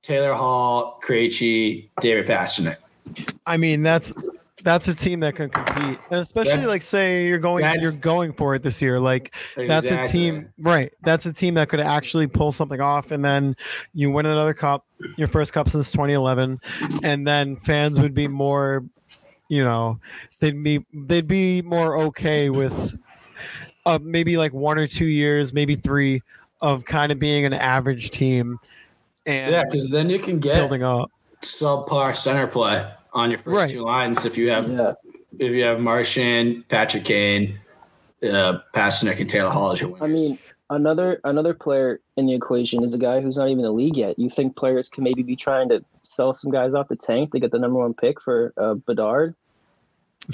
Taylor 0.03 0.33
Hall, 0.33 0.99
Krejci, 1.03 1.89
David 1.99 2.27
Pastrnak. 2.27 2.77
I 3.45 3.57
mean, 3.57 3.81
that's 3.81 4.13
that's 4.63 4.87
a 4.87 4.95
team 4.95 5.19
that 5.19 5.35
can 5.35 5.49
compete, 5.49 5.99
and 6.09 6.19
especially 6.19 6.51
That's- 6.51 6.67
like 6.67 6.81
say 6.81 7.27
you're 7.27 7.39
going 7.39 7.81
you're 7.81 7.91
going 7.91 8.33
for 8.33 8.55
it 8.55 8.63
this 8.63 8.81
year. 8.81 8.99
Like 8.99 9.35
that's 9.55 9.91
a 9.91 10.03
team, 10.05 10.49
right? 10.59 10.91
That's 11.03 11.25
a 11.25 11.33
team 11.33 11.55
that 11.55 11.69
could 11.69 11.79
actually 11.79 12.27
pull 12.27 12.51
something 12.51 12.81
off, 12.81 13.11
and 13.11 13.23
then 13.23 13.55
you 13.93 14.11
win 14.11 14.25
another 14.25 14.53
cup, 14.53 14.85
your 15.17 15.27
first 15.27 15.53
cup 15.53 15.69
since 15.69 15.91
2011, 15.91 16.59
and 17.03 17.27
then 17.27 17.57
fans 17.57 17.99
would 17.99 18.13
be 18.13 18.27
more, 18.27 18.85
you 19.47 19.63
know, 19.63 19.99
they'd 20.39 20.61
be 20.63 20.85
they'd 20.93 21.27
be 21.27 21.61
more 21.61 21.97
okay 21.97 22.49
with, 22.49 22.97
uh, 23.85 23.99
maybe 24.01 24.37
like 24.37 24.53
one 24.53 24.77
or 24.77 24.87
two 24.87 25.05
years, 25.05 25.53
maybe 25.53 25.75
three, 25.75 26.21
of 26.61 26.85
kind 26.85 27.11
of 27.11 27.19
being 27.19 27.45
an 27.45 27.53
average 27.53 28.09
team, 28.09 28.59
and 29.25 29.51
Yeah, 29.51 29.63
because 29.63 29.89
then 29.89 30.09
you 30.09 30.19
can 30.19 30.39
get 30.39 30.55
building 30.55 30.83
up. 30.83 31.11
subpar 31.41 32.15
center 32.15 32.47
play 32.47 32.89
on 33.13 33.29
your 33.29 33.39
first 33.39 33.55
Right. 33.55 33.69
two 33.69 33.83
lines 33.83 34.25
if 34.25 34.37
you 34.37 34.49
have 34.49 34.69
Yeah. 34.69 34.93
if 35.37 35.51
you 35.51 35.63
have 35.63 35.79
Marchand, 35.79 36.67
Patrick 36.69 37.03
Kane, 37.03 37.59
uh, 38.23 38.59
Pastrnak, 38.73 39.19
and 39.19 39.29
Taylor 39.29 39.49
Hall 39.49 39.71
as 39.71 39.81
your 39.81 39.89
winners. 39.89 40.01
I 40.01 40.07
mean, 40.07 40.39
another 40.69 41.19
another 41.25 41.53
player 41.53 41.99
in 42.17 42.25
the 42.25 42.33
equation 42.33 42.83
is 42.83 42.93
a 42.93 42.97
guy 42.97 43.19
who's 43.21 43.37
not 43.37 43.49
even 43.49 43.59
in 43.59 43.65
the 43.65 43.71
league 43.71 43.97
yet. 43.97 44.17
You 44.17 44.29
think 44.29 44.55
players 44.55 44.89
can 44.89 45.03
maybe 45.03 45.23
be 45.23 45.35
trying 45.35 45.69
to 45.69 45.83
sell 46.05 46.33
some 46.33 46.51
guys 46.51 46.73
off 46.73 46.87
the 46.87 46.95
tank 46.95 47.31
to 47.31 47.39
get 47.39 47.51
the 47.51 47.59
number 47.59 47.79
one 47.79 47.93
pick 47.93 48.21
for 48.21 48.53
uh, 48.57 48.75
Bedard? 48.75 49.35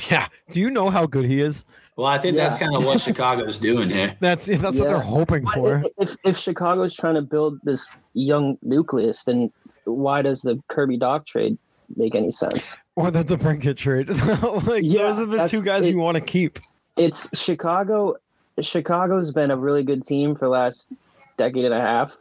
Yeah. 0.10 0.28
Do 0.50 0.60
you 0.60 0.70
know 0.70 0.90
how 0.90 1.06
good 1.06 1.26
he 1.26 1.42
is? 1.42 1.66
Well, 1.98 2.08
I 2.08 2.18
think 2.18 2.38
that's 2.38 2.58
kind 2.58 2.76
of 2.76 2.86
what 2.86 3.02
Chicago's 3.02 3.58
doing 3.58 3.90
here. 3.90 4.16
That's 4.22 4.46
that's 4.46 4.80
what 4.80 4.88
they're 4.88 5.00
hoping 5.02 5.46
for. 5.46 5.84
if, 5.98 6.12
if 6.12 6.18
if 6.24 6.38
Chicago's 6.38 6.96
trying 6.96 7.16
to 7.16 7.22
build 7.22 7.60
this 7.64 7.90
young 8.14 8.58
nucleus, 8.62 9.26
then 9.26 9.52
why 9.84 10.22
does 10.22 10.42
the 10.42 10.62
Kirby 10.70 10.98
Dach 10.98 11.26
trade 11.26 11.58
make 11.98 12.16
any 12.16 12.32
sense? 12.32 12.78
Or 12.96 13.12
the 13.12 13.24
DeBrincat 13.24 13.76
trade. 13.76 14.10
like 14.68 14.84
Yeah, 14.86 15.12
those 15.12 15.20
are 15.20 15.26
the 15.26 15.48
two 15.48 15.62
guys 15.62 15.86
it- 15.86 15.92
you 15.92 15.98
want 15.98 16.16
to 16.16 16.22
keep. 16.22 16.60
It's 16.96 17.30
Chicago. 17.38 18.16
Chicago's 18.62 19.32
been 19.32 19.52
a 19.52 19.58
really 19.58 19.84
good 19.84 20.04
team 20.04 20.36
for 20.36 20.46
the 20.46 20.50
last 20.52 20.92
decade 21.38 21.66
and 21.66 21.74
a 21.74 21.82
half, 21.82 22.18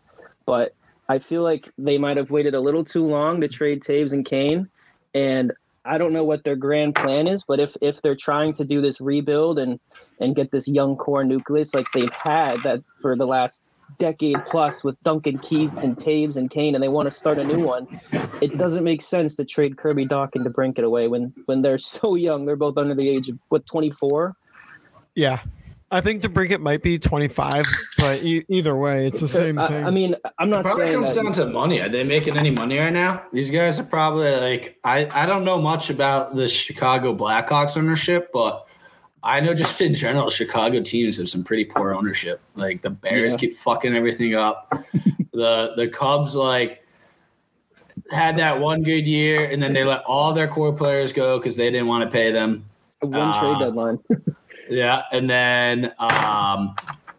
but 0.47 0.75
I 1.11 1.19
feel 1.19 1.43
like 1.43 1.69
they 1.77 1.99
might 1.99 2.19
have 2.19 2.31
waited 2.31 2.55
a 2.55 2.61
little 2.61 2.85
too 2.85 3.05
long 3.05 3.41
to 3.41 3.49
trade 3.49 3.83
Toews 3.83 4.13
and 4.13 4.25
Kane, 4.25 4.69
and 5.13 5.53
I 5.85 5.99
don't 5.99 6.13
know 6.13 6.23
what 6.23 6.45
their 6.45 6.55
grand 6.55 6.95
plan 6.95 7.27
is. 7.27 7.43
But 7.43 7.59
if 7.59 7.77
if 7.81 8.01
they're 8.01 8.15
trying 8.15 8.53
to 8.53 8.65
do 8.65 8.81
this 8.81 9.01
rebuild 9.01 9.59
and 9.59 9.81
and 10.21 10.37
get 10.37 10.53
this 10.53 10.69
young 10.69 10.95
core 10.97 11.25
nucleus 11.25 11.75
like 11.75 11.87
they've 11.93 12.13
had 12.13 12.63
that 12.63 12.85
for 13.03 13.17
the 13.17 13.27
last 13.27 13.65
decade 13.99 14.45
plus 14.45 14.85
with 14.85 14.95
Duncan 15.03 15.39
Keith 15.39 15.77
and 15.79 15.97
Toews 15.97 16.37
and 16.37 16.49
Kane, 16.49 16.77
and 16.77 16.85
they 16.85 16.89
want 16.89 17.07
to 17.07 17.13
start 17.13 17.39
a 17.39 17.45
new 17.45 17.67
one, 17.67 17.89
it 18.41 18.57
doesn't 18.57 18.85
make 18.85 19.03
sense 19.03 19.35
to 19.35 19.45
trade 19.45 19.79
Kirby 19.79 20.07
Dach 20.07 20.37
and 20.37 20.47
DeBrincat 20.47 20.85
away 20.85 21.09
when 21.09 21.35
when 21.47 21.63
they're 21.63 21.79
so 21.97 22.15
young. 22.15 22.47
They're 22.47 22.55
both 22.55 22.79
under 22.79 22.95
the 22.95 23.09
age 23.09 23.29
of 23.31 23.39
what 23.49 23.67
twenty 23.67 23.91
four. 23.91 24.37
Yeah. 25.17 25.41
I 25.93 26.01
think 26.01 26.23
to 26.23 26.29
break 26.29 26.51
DeBrincat 26.51 26.61
might 26.61 26.83
be 26.83 26.99
25, 26.99 27.65
but 27.99 28.23
e- 28.23 28.45
either 28.49 28.77
way, 28.77 29.07
it's 29.07 29.21
the 29.21 29.27
same 29.27 29.59
I, 29.59 29.67
thing. 29.67 29.85
I 29.85 29.91
mean, 29.91 30.15
I'm 30.39 30.49
It 30.49 30.51
not 30.53 30.65
probably 30.65 30.85
saying 30.87 30.95
comes 30.99 31.15
that. 31.15 31.23
down 31.25 31.33
to 31.33 31.47
money. 31.47 31.81
Are 31.81 31.89
they 31.89 32.05
making 32.05 32.37
any 32.37 32.51
money 32.51 32.79
right 32.79 32.93
now? 32.93 33.25
These 33.33 33.51
guys 33.51 33.81
are 33.81 33.85
probably 33.85 34.31
like 34.37 34.79
I, 34.85 35.09
I 35.13 35.27
don't 35.27 35.45
know 35.45 35.61
much 35.61 35.91
about 35.91 36.37
the 36.37 36.49
Chicago 36.49 37.15
Blackhawks 37.17 37.77
ownership, 37.77 38.31
but 38.33 38.67
I 39.25 39.41
know 39.41 39.53
just 39.53 39.81
in 39.81 39.95
general, 39.97 40.31
Chicago 40.31 40.81
teams 40.81 41.17
have 41.19 41.29
some 41.29 41.43
pretty 41.43 41.65
poor 41.65 41.93
ownership. 41.93 42.41
Like 42.55 42.83
the 42.83 42.91
Bears 42.91 43.33
Yeah. 43.33 43.39
keep 43.39 43.55
fucking 43.55 43.95
everything 43.95 44.35
up. 44.37 44.73
the 45.33 45.73
the 45.77 45.89
Cubs 45.89 46.37
like 46.37 46.85
had 48.11 48.37
that 48.39 48.61
one 48.61 48.83
good 48.83 49.07
year 49.07 49.45
and 49.51 49.63
then 49.63 49.73
they 49.73 49.85
let 49.85 50.03
all 50.05 50.33
their 50.33 50.49
core 50.49 50.73
players 50.73 51.13
go 51.13 51.39
because 51.39 51.57
they 51.57 51.71
didn't 51.71 51.87
want 51.89 52.05
to 52.05 52.11
pay 52.11 52.31
them. 52.33 52.65
one 53.01 53.33
trade 53.39 53.57
uh, 53.57 53.59
deadline. 53.59 53.99
Yeah, 54.71 55.03
and 55.13 55.29
then 55.29 55.93
um, 55.99 56.75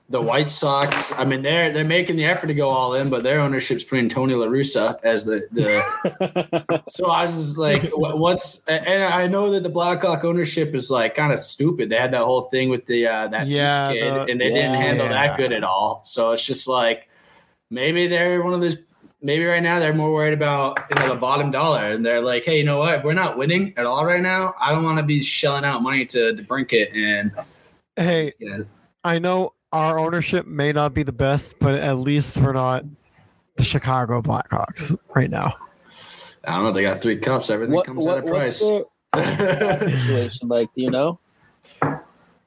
the 0.09 0.21
White 0.21 0.49
Sox. 0.49 1.11
I 1.13 1.23
mean, 1.25 1.41
they're 1.41 1.71
they're 1.71 1.83
making 1.85 2.15
the 2.17 2.25
effort 2.25 2.47
to 2.47 2.53
go 2.53 2.69
all 2.69 2.93
in, 2.95 3.09
but 3.09 3.23
their 3.23 3.39
ownership's 3.39 3.83
putting 3.83 4.09
Tony 4.09 4.33
La 4.33 4.45
Russa 4.47 4.97
as 5.03 5.25
the 5.25 5.47
the. 5.51 6.81
so 6.87 7.07
I 7.09 7.25
was 7.27 7.57
like, 7.57 7.89
wh- 7.91 8.17
what's? 8.17 8.65
And 8.67 9.03
I 9.03 9.27
know 9.27 9.51
that 9.51 9.63
the 9.63 9.69
Blackhawk 9.69 10.23
ownership 10.23 10.73
is 10.75 10.89
like 10.89 11.15
kind 11.15 11.31
of 11.33 11.39
stupid. 11.39 11.89
They 11.89 11.97
had 11.97 12.11
that 12.13 12.23
whole 12.23 12.43
thing 12.43 12.69
with 12.69 12.85
the 12.87 13.07
uh, 13.07 13.27
that 13.29 13.47
Yeah, 13.47 13.91
kid, 13.93 14.01
the- 14.13 14.21
and 14.31 14.41
they 14.41 14.49
didn't 14.49 14.75
handle 14.75 15.05
Yeah. 15.07 15.27
that 15.27 15.37
good 15.37 15.51
at 15.53 15.63
all. 15.63 16.01
So 16.05 16.31
it's 16.31 16.45
just 16.45 16.67
like 16.67 17.09
maybe 17.69 18.07
they're 18.07 18.41
one 18.43 18.53
of 18.53 18.61
those. 18.61 18.77
Maybe 19.23 19.45
right 19.45 19.62
now 19.62 19.79
they're 19.79 19.93
more 19.93 20.12
worried 20.12 20.34
about 20.34 20.79
you 20.89 21.01
know 21.01 21.13
the 21.13 21.19
bottom 21.19 21.51
dollar, 21.51 21.91
and 21.91 22.05
they're 22.05 22.21
like, 22.21 22.43
hey, 22.43 22.57
you 22.57 22.63
know 22.63 22.79
what? 22.79 22.95
If 22.95 23.03
we're 23.03 23.13
not 23.13 23.38
winning 23.38 23.73
at 23.77 23.86
all 23.86 24.05
right 24.05 24.21
now, 24.21 24.55
I 24.60 24.71
don't 24.71 24.84
want 24.84 24.97
to 24.97 25.03
be 25.03 25.21
shelling 25.21 25.63
out 25.63 25.84
money 25.84 26.05
to 26.07 26.34
DeBrincat 26.34 26.95
and 26.95 27.31
hey, 27.95 28.31
yeah. 28.39 28.60
I 29.03 29.19
know 29.19 29.53
our 29.71 29.99
ownership 29.99 30.47
may 30.47 30.71
not 30.71 30.93
be 30.93 31.03
the 31.03 31.12
best, 31.12 31.60
but 31.60 31.75
at 31.75 31.97
least 31.97 32.38
we're 32.38 32.53
not 32.53 32.84
the 33.55 33.63
Chicago 33.63 34.21
Blackhawks 34.21 34.95
right 35.15 35.29
now. 35.29 35.55
I 36.45 36.55
don't 36.55 36.63
know. 36.63 36.71
They 36.71 36.81
got 36.81 37.01
three 37.01 37.17
cups. 37.17 37.49
Everything 37.49 37.75
what, 37.75 37.86
comes 37.86 38.05
what, 38.05 38.19
at 38.19 38.27
a 38.27 38.31
what's 38.31 38.60
price. 38.60 38.84
the 39.13 39.86
situation 40.01 40.47
like? 40.47 40.73
Do 40.73 40.81
you 40.81 40.89
know? 40.89 41.19
I 41.81 41.99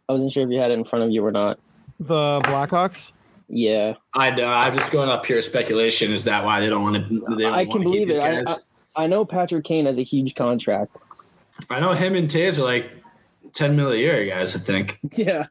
wasn't 0.08 0.32
sure 0.32 0.44
if 0.44 0.50
you 0.50 0.58
had 0.58 0.70
it 0.70 0.74
in 0.74 0.84
front 0.84 1.04
of 1.04 1.10
you 1.10 1.24
or 1.24 1.30
not. 1.30 1.58
The 1.98 2.40
Blackhawks? 2.44 3.12
Yeah, 3.48 3.94
I 4.14 4.30
know. 4.30 4.46
I'm 4.46 4.76
just 4.76 4.90
going 4.90 5.09
up 5.09 5.24
pure 5.24 5.42
speculation. 5.42 6.12
Is 6.12 6.24
that 6.24 6.44
why 6.44 6.61
they 6.61 6.68
don't 6.68 6.83
want 6.83 6.96
to? 7.09 7.20
They 7.37 7.42
don't 7.44 7.52
I 7.54 7.64
can 7.66 7.83
believe 7.83 8.11
it. 8.11 8.18
I- 8.18 8.42
guys? 8.42 8.66
I 8.96 9.07
know 9.09 9.24
Patrick 9.24 9.64
Kane 9.64 9.87
has 9.87 9.98
a 9.98 10.02
huge 10.04 10.35
contract. 10.37 10.96
I, 11.68 11.80
know 11.80 11.92
him 11.94 12.14
and 12.14 12.28
Toews 12.28 12.59
are 12.59 12.62
like 12.62 12.90
ten 13.52 13.76
mil 13.76 13.90
a 13.90 13.96
year, 13.96 14.24
guys. 14.26 14.54
I 14.57 14.59
think. 14.61 14.98
Yeah, 15.16 15.46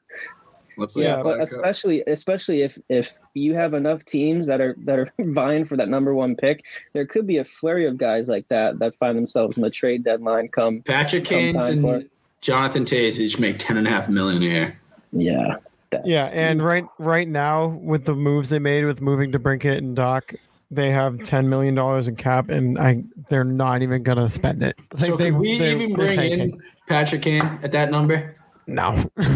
Let's 0.78 0.96
yeah, 0.96 1.22
but 1.22 1.32
it 1.32 1.34
back 1.34 1.36
up. 1.36 1.42
especially 1.44 2.04
especially 2.08 2.62
if 2.64 2.78
if 2.90 3.14
you 3.36 3.54
have 3.54 3.74
enough 3.74 4.06
teams 4.06 4.48
that 4.48 4.60
are 4.60 4.76
that 4.86 4.98
are 4.98 5.12
vying 5.20 5.66
for 5.66 5.78
that 5.78 5.88
number 5.90 6.14
one 6.16 6.36
pick, 6.36 6.64
there 6.94 7.06
could 7.06 7.28
be 7.28 7.38
a 7.38 7.44
flurry 7.44 7.86
of 7.86 7.98
guys 7.98 8.28
like 8.28 8.48
that 8.48 8.80
that 8.80 8.96
find 8.96 9.18
themselves 9.18 9.56
in 9.58 9.64
the 9.64 9.70
trade 9.70 10.04
deadline. 10.04 10.48
Come, 10.48 10.82
Patrick 10.82 11.26
Kane 11.26 11.52
Kane's 11.54 11.68
time 11.68 11.82
for 11.82 11.94
and 11.96 12.04
it. 12.04 12.12
Jonathan 12.42 12.86
Toews 12.86 13.20
each 13.20 13.40
make 13.40 13.60
ten 13.60 13.78
and 13.78 13.88
a 13.88 13.90
half 13.90 14.10
million 14.10 14.42
a 14.42 14.46
year. 14.46 14.80
yeah, 15.12 15.56
that's- 15.94 16.08
Yeah, 16.10 16.26
and 16.34 16.62
right 16.62 16.86
right 17.00 17.28
now 17.28 17.68
with 17.68 18.06
the 18.06 18.16
moves 18.16 18.50
they 18.50 18.60
made 18.60 18.86
with 18.86 19.02
moving 19.02 19.32
DeBrincat 19.32 19.78
and 19.78 19.96
Dach, 19.98 20.36
they 20.72 20.90
have 20.92 21.24
ten 21.24 21.50
million 21.50 21.76
dollars 21.76 22.08
in 22.08 22.16
cap, 22.16 22.50
and 22.50 22.78
I 22.80 23.04
they're 23.30 23.44
not 23.44 23.82
even 23.82 24.04
gonna 24.04 24.30
spend 24.30 24.62
it. 24.64 24.76
Like, 24.94 25.06
So 25.10 25.16
they, 25.18 25.32
could 25.32 25.40
we 25.40 25.58
they- 25.60 25.72
even 25.76 25.94
bring 25.94 26.12
tanking. 26.14 26.40
in 26.40 26.62
Patrick 26.88 27.22
Kane 27.24 27.60
at 27.64 27.72
that 27.72 27.92
number? 27.92 28.36
no? 28.66 28.94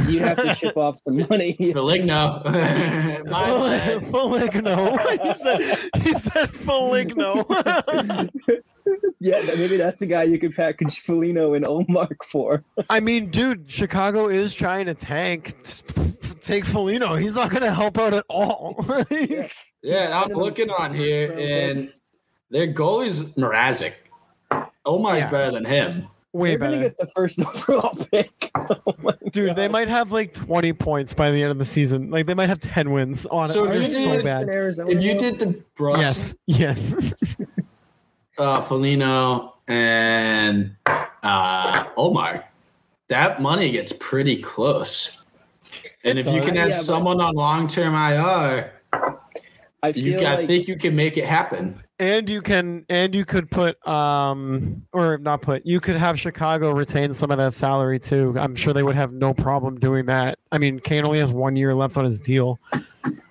you 0.07 0.19
have 0.19 0.37
to 0.37 0.53
ship 0.59 0.77
off 0.77 0.97
some 1.03 1.17
money. 1.29 1.53
Feligno. 1.59 2.41
My 3.25 3.45
bad. 3.45 4.05
Foligno. 4.07 4.97
he 5.21 5.33
said 5.33 5.61
he 6.01 6.11
said 6.13 6.49
Foligno. 6.49 7.43
Yeah, 9.19 9.41
maybe 9.57 9.77
that's 9.77 10.01
a 10.01 10.05
guy 10.07 10.23
you 10.23 10.37
could 10.39 10.55
package 10.55 11.03
Felino 11.05 11.55
and 11.55 11.65
Ullmark 11.65 12.23
for. 12.29 12.63
I 12.89 12.99
mean, 12.99 13.29
dude, 13.31 13.69
Chicago 13.69 14.29
is 14.29 14.53
trying 14.53 14.85
to 14.85 14.93
tank. 14.93 15.53
Take 16.41 16.65
Foligno. 16.65 17.15
He's 17.15 17.35
not 17.35 17.49
gonna 17.51 17.73
help 17.73 17.97
out 17.97 18.13
at 18.13 18.23
all. 18.29 18.83
Yeah. 19.09 19.47
Yeah, 19.83 20.21
I'm 20.23 20.31
looking 20.33 20.69
on 20.69 20.89
first 20.91 20.99
here, 21.01 21.29
round 21.29 21.41
and 21.41 21.93
their 22.49 22.67
goalie's 22.73 23.33
Mrazek. 23.33 23.93
Ullmark's 24.85 25.19
Yeah. 25.19 25.29
better 25.29 25.51
than 25.51 25.65
him. 25.65 26.07
Way 26.33 26.49
They're 26.51 26.57
gonna 26.59 26.71
better. 26.77 26.89
get 26.89 26.97
the 26.97 27.07
first 27.07 27.39
overall 27.45 27.95
pick. 28.11 28.51
Oh 28.55 28.93
my 28.99 29.13
Dude, 29.31 29.55
they 29.55 29.67
might 29.67 29.87
have 29.87 30.11
like 30.11 30.33
20 30.33 30.73
points 30.73 31.13
by 31.13 31.31
the 31.31 31.41
end 31.41 31.51
of 31.51 31.57
the 31.57 31.65
season. 31.65 32.09
Like 32.11 32.25
they 32.25 32.33
might 32.33 32.49
have 32.49 32.59
10 32.59 32.91
wins 32.91 33.25
on 33.27 33.49
So 33.49 33.63
it. 33.65 33.67
if 33.67 33.73
They're 33.73 33.81
you 33.81 33.87
so 33.87 34.15
did- 34.17 34.25
bad. 34.25 34.49
If 34.89 35.01
you 35.01 35.17
did 35.19 35.39
the 35.39 35.63
Bruss, 35.77 36.35
Yes, 36.47 37.13
yes. 37.15 37.37
Uh, 38.37 38.61
Felino, 38.61 39.53
and 39.67 40.75
uh, 41.23 41.85
Ullmark, 41.95 42.43
that 43.07 43.41
money 43.41 43.71
gets 43.71 43.93
pretty 43.93 44.41
close. 44.41 45.25
And 46.03 46.19
if 46.19 46.27
you 46.27 46.41
can 46.41 46.55
have 46.55 46.69
Yeah, 46.69 46.77
someone 46.77 47.19
on 47.19 47.33
long 47.35 47.67
term 47.67 47.95
IR, 47.95 48.71
I 49.83 49.89
you 49.95 50.19
I 50.19 50.35
like 50.35 50.47
think 50.47 50.67
you 50.67 50.77
can 50.77 50.95
make 50.95 51.17
it 51.17 51.25
happen. 51.25 51.81
and 51.99 52.29
you 52.29 52.41
can 52.41 52.85
and 52.89 53.15
you 53.15 53.25
could 53.25 53.49
put 53.49 53.85
um 53.87 54.83
or 54.93 55.17
not 55.17 55.41
put 55.41 55.65
you 55.65 55.79
could 55.79 55.95
have 55.95 56.19
Chicago 56.19 56.71
retain 56.71 57.11
some 57.13 57.31
of 57.31 57.37
that 57.39 57.53
salary 57.53 57.99
too. 57.99 58.35
I'm 58.39 58.55
sure 58.55 58.73
they 58.73 58.83
would 58.83 58.95
have 58.95 59.13
no 59.13 59.33
problem 59.33 59.79
doing 59.79 60.05
that. 60.05 60.37
I 60.51 60.59
mean, 60.59 60.79
Kane 60.79 61.05
only 61.05 61.19
has 61.19 61.33
one 61.33 61.55
year 61.55 61.73
left 61.73 61.97
on 61.97 62.05
his 62.05 62.21
deal. 62.21 62.59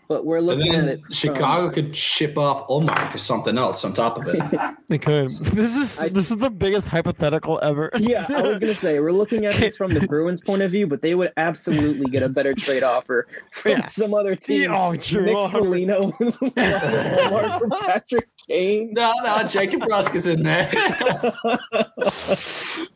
But 0.09 0.25
we're 0.25 0.41
looking 0.41 0.69
at 0.75 0.85
then 0.85 0.89
it. 0.89 1.05
from- 1.05 1.15
Chicago 1.15 1.71
could 1.71 1.97
ship 1.97 2.39
off 2.39 2.69
Ullmark 2.69 3.11
for 3.11 3.19
something 3.19 3.59
else 3.59 3.85
on 3.85 3.93
top 3.93 4.19
of 4.19 4.29
it. 4.29 4.41
They 4.89 4.99
could. 4.99 5.31
This 5.57 5.77
is 5.77 6.01
I- 6.01 6.09
this 6.11 6.31
is 6.31 6.37
the 6.37 6.49
biggest 6.51 6.87
hypothetical 6.89 7.59
ever. 7.61 7.91
yeah, 7.99 8.25
I 8.29 8.43
was 8.43 8.61
gonna 8.61 8.73
say 8.75 9.01
we're 9.01 9.11
looking 9.11 9.45
at 9.47 9.55
this 9.57 9.77
from 9.77 9.93
the 9.93 10.01
Bruins' 10.09 10.43
point 10.43 10.63
of 10.63 10.71
view, 10.71 10.87
but 10.87 11.03
they 11.03 11.17
would 11.17 11.33
absolutely 11.37 12.07
get 12.09 12.23
a 12.23 12.29
better 12.29 12.55
trade 12.55 12.85
offer 12.85 13.27
from 13.51 13.73
Yeah. 13.73 13.87
some 13.87 14.15
other 14.15 14.37
team. 14.37 14.71
oh, 14.73 14.95
true. 14.95 15.23
Nick 15.23 15.35
Foligno, 15.51 16.13
Ullmark 16.13 17.59
for 17.59 17.69
Patrick 17.89 18.29
Kane. 18.49 18.93
no, 18.93 19.13
no, 19.25 19.49
Jake 19.49 19.73
DeBrusk's 19.73 20.27
in 20.27 20.45
there. 20.45 20.71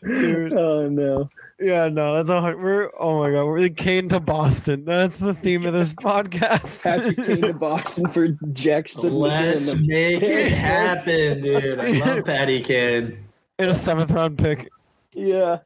Dude. 0.05 0.53
Oh 0.53 0.88
no! 0.88 1.29
Yeah, 1.61 1.88
no, 1.88 2.14
that's 2.16 2.31
a 2.31 2.40
hun- 2.40 2.62
we're 2.62 2.90
oh 2.99 3.18
my 3.20 3.31
god, 3.33 3.44
we're 3.44 3.61
the 3.61 3.70
Kane 3.70 4.09
to 4.09 4.20
Boston. 4.20 4.85
That's 4.87 5.18
the 5.18 5.35
theme 5.35 5.66
of 5.66 5.75
this 5.75 5.92
podcast. 5.94 6.83
Patrick 6.83 7.16
Kane 7.18 7.42
to 7.42 7.53
Boston 7.53 8.09
for 8.09 8.29
Jackson. 8.53 9.12
Let's 9.12 9.68
Stidham. 9.68 9.87
make 9.87 10.23
it 10.23 10.53
happen, 10.53 11.42
dude. 11.42 11.79
I 11.79 11.90
love 11.99 12.25
Patty 12.25 12.61
Kane. 12.62 13.18
in 13.59 13.68
a 13.68 13.75
seventh 13.75 14.11
round 14.11 14.38
pick. 14.38 14.70
Yeah, 15.12 15.59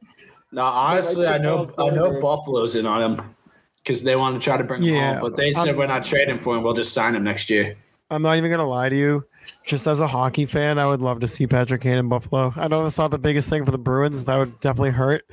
No, 0.51 0.63
honestly, 0.63 1.27
I 1.27 1.37
know 1.37 1.65
I 1.79 1.89
know 1.91 2.19
Buffalo's 2.19 2.75
in 2.75 2.85
on 2.85 3.01
him 3.17 3.35
because 3.83 4.03
they 4.03 4.15
want 4.15 4.35
to 4.41 4.43
try 4.43 4.57
to 4.57 4.63
bring 4.63 4.81
him 4.81 4.95
Yeah, 4.95 5.13
home, 5.13 5.21
but 5.21 5.35
they 5.37 5.51
said 5.53 5.67
I'm- 5.69 5.77
we're 5.77 5.87
not 5.87 6.03
trading 6.03 6.39
for 6.39 6.57
him. 6.57 6.63
We'll 6.63 6.73
just 6.73 6.91
sign 6.93 7.15
him 7.15 7.23
next 7.23 7.49
year. 7.49 7.75
I'm 8.09 8.21
not 8.21 8.37
even 8.37 8.51
gonna 8.51 8.67
lie 8.67 8.89
to 8.89 8.95
you. 8.95 9.23
Just 9.63 9.85
as 9.87 9.99
a 9.99 10.07
hockey 10.07 10.45
fan, 10.45 10.77
I 10.79 10.87
would 10.87 11.01
love 11.01 11.19
to 11.21 11.27
see 11.27 11.45
Patrick 11.47 11.81
Kane 11.81 11.97
in 11.99 12.09
Buffalo. 12.09 12.51
I 12.57 12.67
know 12.67 12.83
that's 12.83 12.97
not 12.97 13.11
the 13.11 13.19
biggest 13.19 13.49
thing 13.49 13.63
for 13.63 13.71
the 13.71 13.77
Bruins. 13.77 14.25
That 14.25 14.37
would 14.37 14.59
definitely 14.59 14.89
hurt. 14.91 15.23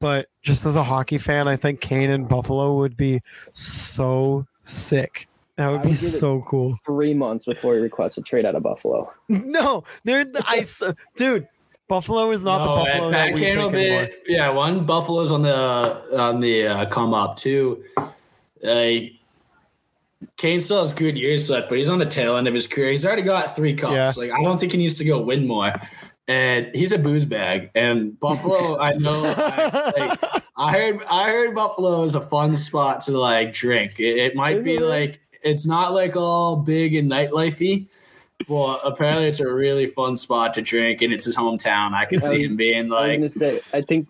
But 0.00 0.28
just 0.42 0.64
as 0.66 0.76
a 0.76 0.82
hockey 0.82 1.18
fan, 1.18 1.46
I 1.46 1.56
think 1.56 1.80
Kane 1.80 2.10
and 2.10 2.26
Buffalo 2.28 2.76
would 2.78 2.96
be 2.96 3.20
so 3.52 4.46
sick. 4.62 5.28
That 5.56 5.70
would 5.70 5.80
I 5.80 5.82
be 5.82 5.88
would 5.90 5.96
give 5.98 6.08
it- 6.08 6.18
so 6.18 6.42
cool. 6.46 6.72
three 6.86 7.12
months 7.12 7.44
before 7.44 7.74
he 7.74 7.80
requests 7.80 8.16
a 8.16 8.22
trade 8.22 8.46
out 8.46 8.54
of 8.54 8.62
Buffalo. 8.62 9.12
No, 9.28 9.84
they're 10.04 10.24
the 10.24 10.42
ice, 10.48 10.82
dude. 11.16 11.46
Buffalo 11.86 12.30
is 12.30 12.44
not 12.44 12.58
the 12.60 12.66
Buffalo 12.66 13.04
and 13.06 13.14
that 13.14 13.26
Pat 13.26 13.34
we 13.34 13.40
Kane 13.40 13.58
will 13.58 13.70
think 13.70 13.82
anymore. 13.90 14.10
be, 14.26 14.32
yeah, 14.32 14.48
one 14.48 14.84
Buffalo's 14.84 15.32
on 15.32 15.42
the 15.42 16.18
on 16.18 16.40
the 16.40 16.66
uh, 16.66 16.86
come 16.86 17.12
up. 17.12 17.36
Two, 17.36 17.82
uh, 17.98 18.90
Kane 20.36 20.60
still 20.60 20.82
has 20.84 20.92
good 20.92 21.18
years 21.18 21.50
left, 21.50 21.68
but 21.68 21.78
he's 21.78 21.88
on 21.88 21.98
the 21.98 22.06
tail 22.06 22.36
end 22.36 22.46
of 22.46 22.54
his 22.54 22.66
career. 22.66 22.90
He's 22.92 23.04
already 23.04 23.22
got 23.22 23.56
three 23.56 23.74
cups. 23.74 23.92
Yeah. 23.94 24.12
Like 24.16 24.30
I 24.30 24.42
don't 24.42 24.58
think 24.58 24.72
he 24.72 24.78
needs 24.78 24.94
to 24.98 25.04
go 25.04 25.20
win 25.20 25.46
more. 25.46 25.72
And 26.30 26.72
he's 26.76 26.92
a 26.92 26.98
booze 26.98 27.24
bag. 27.24 27.70
And 27.74 28.18
Buffalo, 28.20 28.78
I 28.78 28.92
know. 28.92 29.24
I, 29.36 29.92
like, 29.98 30.42
I 30.56 30.72
heard 30.78 31.00
I 31.10 31.24
heard 31.28 31.54
Buffalo 31.56 32.04
is 32.04 32.14
a 32.14 32.20
fun 32.20 32.54
spot 32.56 33.00
to 33.06 33.18
like 33.18 33.52
drink. 33.52 33.98
It, 33.98 34.16
it 34.16 34.36
might 34.36 34.58
Is 34.58 34.64
be 34.64 34.76
it 34.76 34.82
like 34.82 35.20
it's 35.42 35.66
not 35.66 35.92
like 35.92 36.14
all 36.14 36.54
big 36.54 36.94
and 36.94 37.10
nightlifey. 37.10 37.88
Well, 38.46 38.80
apparently 38.84 39.26
it's 39.26 39.40
a 39.40 39.52
really 39.52 39.86
fun 39.86 40.16
spot 40.16 40.54
to 40.54 40.62
drink, 40.62 41.02
and 41.02 41.12
it's 41.12 41.24
his 41.24 41.36
hometown. 41.36 41.94
I 41.94 42.04
can 42.04 42.22
I 42.22 42.26
see 42.28 42.38
was- 42.38 42.46
him 42.46 42.56
being 42.56 42.92
I 42.92 42.94
was 42.94 43.08
like, 43.08 43.18
gonna 43.18 43.28
say, 43.28 43.60
I 43.74 43.80
think, 43.82 44.06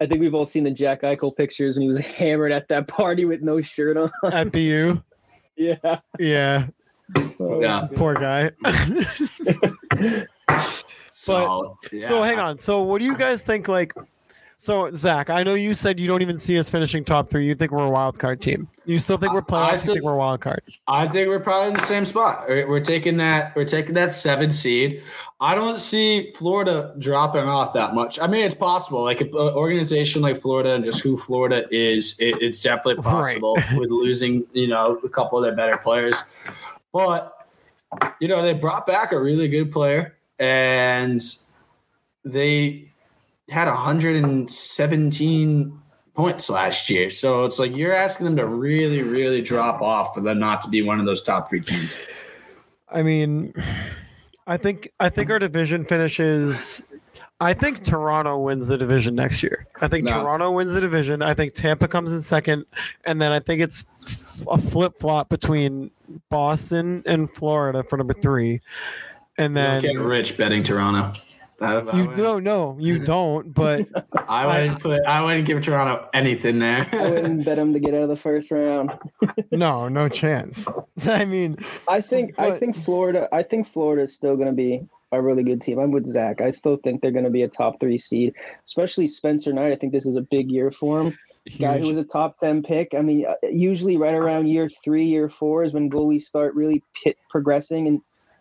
I 0.00 0.06
think 0.06 0.20
we've 0.20 0.34
all 0.34 0.46
seen 0.46 0.62
the 0.64 0.70
Jack 0.70 1.02
Eichel 1.02 1.36
pictures 1.36 1.74
when 1.76 1.82
he 1.82 1.88
was 1.88 1.98
hammered 2.16 2.52
at 2.52 2.68
that 2.68 2.86
party 2.86 3.24
with 3.24 3.42
no 3.42 3.60
shirt 3.60 3.96
on. 3.96 4.12
At 4.32 4.52
BU. 4.52 5.02
yeah. 5.56 5.98
Yeah. 6.18 6.68
Oh, 7.40 7.60
Yeah. 7.60 7.88
Poor 7.96 8.14
guy. 8.14 8.50
So. 11.12 11.76
So 11.82 12.20
yeah. 12.20 12.24
hang 12.26 12.38
on. 12.38 12.58
So 12.58 12.82
what 12.82 13.00
do 13.00 13.04
you 13.04 13.16
guys 13.16 13.42
think? 13.42 13.68
Like, 13.68 13.92
so 14.58 14.90
Zach, 14.92 15.28
I 15.28 15.42
know 15.42 15.54
you 15.54 15.74
said 15.74 16.00
you 16.00 16.06
don't 16.06 16.22
even 16.22 16.38
see 16.38 16.58
us 16.58 16.70
finishing 16.70 17.04
top 17.04 17.28
three. 17.28 17.46
You 17.46 17.54
think 17.54 17.72
we're 17.72 17.84
a 17.84 17.90
wild 17.90 18.18
card 18.18 18.40
team. 18.40 18.68
You 18.84 18.98
still 18.98 19.18
think 19.18 19.32
we're 19.32 19.42
I- 19.54 19.72
I 19.72 19.76
still- 19.76 19.94
think 19.94 20.04
we're 20.04 20.14
a 20.14 20.16
wild 20.16 20.40
card? 20.40 20.62
I 20.88 21.06
think 21.08 21.28
we're 21.28 21.40
probably 21.40 21.68
in 21.68 21.74
the 21.74 21.84
same 21.84 22.06
spot. 22.06 22.46
We're, 22.48 22.80
taking 22.80 23.16
that. 23.18 23.54
We're 23.56 23.64
taking 23.66 23.94
that 23.94 24.12
seven 24.12 24.52
seed. 24.52 25.02
I 25.40 25.54
don't 25.54 25.78
see 25.80 26.32
Florida 26.38 26.94
dropping 26.98 27.42
off 27.44 27.74
that 27.74 27.92
much. 27.94 28.18
I 28.18 28.26
mean, 28.26 28.42
it's 28.46 28.54
possible. 28.54 29.02
Like 29.04 29.20
an 29.20 29.34
organization 29.34 30.22
like 30.22 30.38
Florida 30.38 30.72
and 30.74 30.84
just 30.84 31.00
who 31.02 31.18
Florida 31.18 31.66
is, 31.70 32.16
it, 32.18 32.40
it's 32.40 32.62
definitely 32.62 32.94
Right. 33.04 33.04
possible 33.04 33.58
with 33.76 33.90
losing, 33.90 34.46
you 34.54 34.68
know, 34.68 34.98
a 35.04 35.08
couple 35.10 35.36
of 35.38 35.44
their 35.44 35.54
better 35.54 35.76
players. 35.76 36.22
But 36.92 37.34
you 38.20 38.28
know, 38.28 38.40
they 38.42 38.54
brought 38.54 38.86
back 38.86 39.12
a 39.12 39.20
really 39.20 39.48
good 39.48 39.70
player, 39.70 40.15
and 40.38 41.22
they 42.24 42.92
had 43.48 43.68
117 43.68 45.80
points 46.14 46.50
last 46.50 46.90
year. 46.90 47.10
So 47.10 47.44
it's 47.44 47.58
like 47.58 47.76
you're 47.76 47.94
asking 47.94 48.26
them 48.26 48.36
to 48.36 48.46
really, 48.46 49.02
really 49.02 49.42
drop 49.42 49.82
off 49.82 50.14
for 50.14 50.20
them 50.20 50.38
not 50.38 50.62
to 50.62 50.68
be 50.68 50.82
one 50.82 50.98
of 50.98 51.06
those 51.06 51.22
top 51.22 51.48
three 51.48 51.60
teams. 51.60 52.08
I 52.88 53.02
mean, 53.02 53.52
I 54.46 54.56
think 54.56 54.90
I 54.98 55.08
think 55.08 55.30
our 55.30 55.38
division 55.38 55.84
finishes. 55.84 56.84
I 57.38 57.52
think 57.52 57.84
Toronto 57.84 58.38
wins 58.38 58.68
the 58.68 58.78
division 58.78 59.14
next 59.14 59.42
year. 59.42 59.66
I 59.82 59.88
think 59.88 60.06
No. 60.06 60.22
Toronto 60.22 60.52
wins 60.52 60.72
the 60.72 60.80
division. 60.80 61.20
I 61.20 61.34
think 61.34 61.52
Tampa 61.52 61.86
comes 61.86 62.12
in 62.12 62.20
second, 62.20 62.64
and 63.04 63.20
then 63.20 63.30
I 63.30 63.40
think 63.40 63.60
it's 63.60 63.84
a 64.50 64.56
flip 64.56 64.98
flop 64.98 65.28
between 65.28 65.90
Boston 66.30 67.02
and 67.04 67.30
Florida 67.30 67.82
for 67.82 67.98
number 67.98 68.14
three. 68.14 68.62
And 69.38 69.56
Then 69.56 69.82
then 69.82 69.92
get 69.94 70.00
rich 70.00 70.36
betting 70.36 70.62
Toronto. 70.62 71.18
I, 71.60 71.76
I 71.76 71.78
you 71.78 71.82
wouldn't- 72.08 72.16
no 72.18 72.38
no 72.38 72.76
you 72.78 72.98
don't. 73.04 73.52
But 73.54 73.86
I 74.28 74.46
wouldn't 74.46 74.80
put. 74.80 75.02
I 75.04 75.22
wouldn't 75.22 75.46
give 75.46 75.62
Toronto 75.64 76.08
anything 76.12 76.58
there. 76.58 76.88
I 76.92 77.10
wouldn't 77.10 77.44
bet 77.44 77.58
him 77.58 77.72
to 77.72 77.78
get 77.78 77.94
out 77.94 78.02
of 78.02 78.08
the 78.08 78.16
first 78.16 78.50
round. 78.50 78.92
no 79.52 79.88
no 79.88 80.08
chance. 80.08 80.68
I 81.06 81.24
mean, 81.24 81.56
I 81.88 82.00
think 82.00 82.38
I 82.38 82.52
think 82.52 82.76
Florida 82.76 83.28
I 83.32 83.42
think 83.42 83.66
Florida 83.66 84.02
is 84.02 84.14
still 84.14 84.36
going 84.36 84.48
to 84.48 84.54
be 84.54 84.86
a 85.12 85.22
really 85.22 85.44
good 85.44 85.62
team. 85.62 85.78
I'm 85.78 85.92
with 85.92 86.04
Zach. 86.06 86.40
I 86.40 86.50
still 86.50 86.76
think 86.76 87.00
they're 87.00 87.10
going 87.12 87.24
to 87.24 87.30
be 87.30 87.42
a 87.42 87.48
top 87.48 87.78
three 87.80 87.96
seed, 87.98 88.34
especially 88.66 89.06
Spencer 89.06 89.52
Knight. 89.52 89.72
I 89.72 89.76
think 89.76 89.92
this 89.92 90.04
is 90.06 90.16
a 90.16 90.22
big 90.22 90.50
year 90.50 90.70
for 90.70 91.00
him. 91.00 91.18
Guy 91.60 91.78
who 91.78 91.86
was 91.86 91.96
a 91.96 92.02
top 92.04 92.38
ten 92.38 92.60
pick. 92.60 92.92
I 92.92 93.00
mean, 93.02 93.24
uh, 93.24 93.34
usually 93.48 93.96
right 93.96 94.14
around 94.14 94.48
year 94.48 94.68
three, 94.68 95.04
year 95.06 95.28
four 95.28 95.62
is 95.62 95.72
when 95.72 95.88
goalies 95.88 96.22
start 96.22 96.54
really 96.56 96.82
pit 97.00 97.16
progressing 97.30 97.86
and 97.86 98.00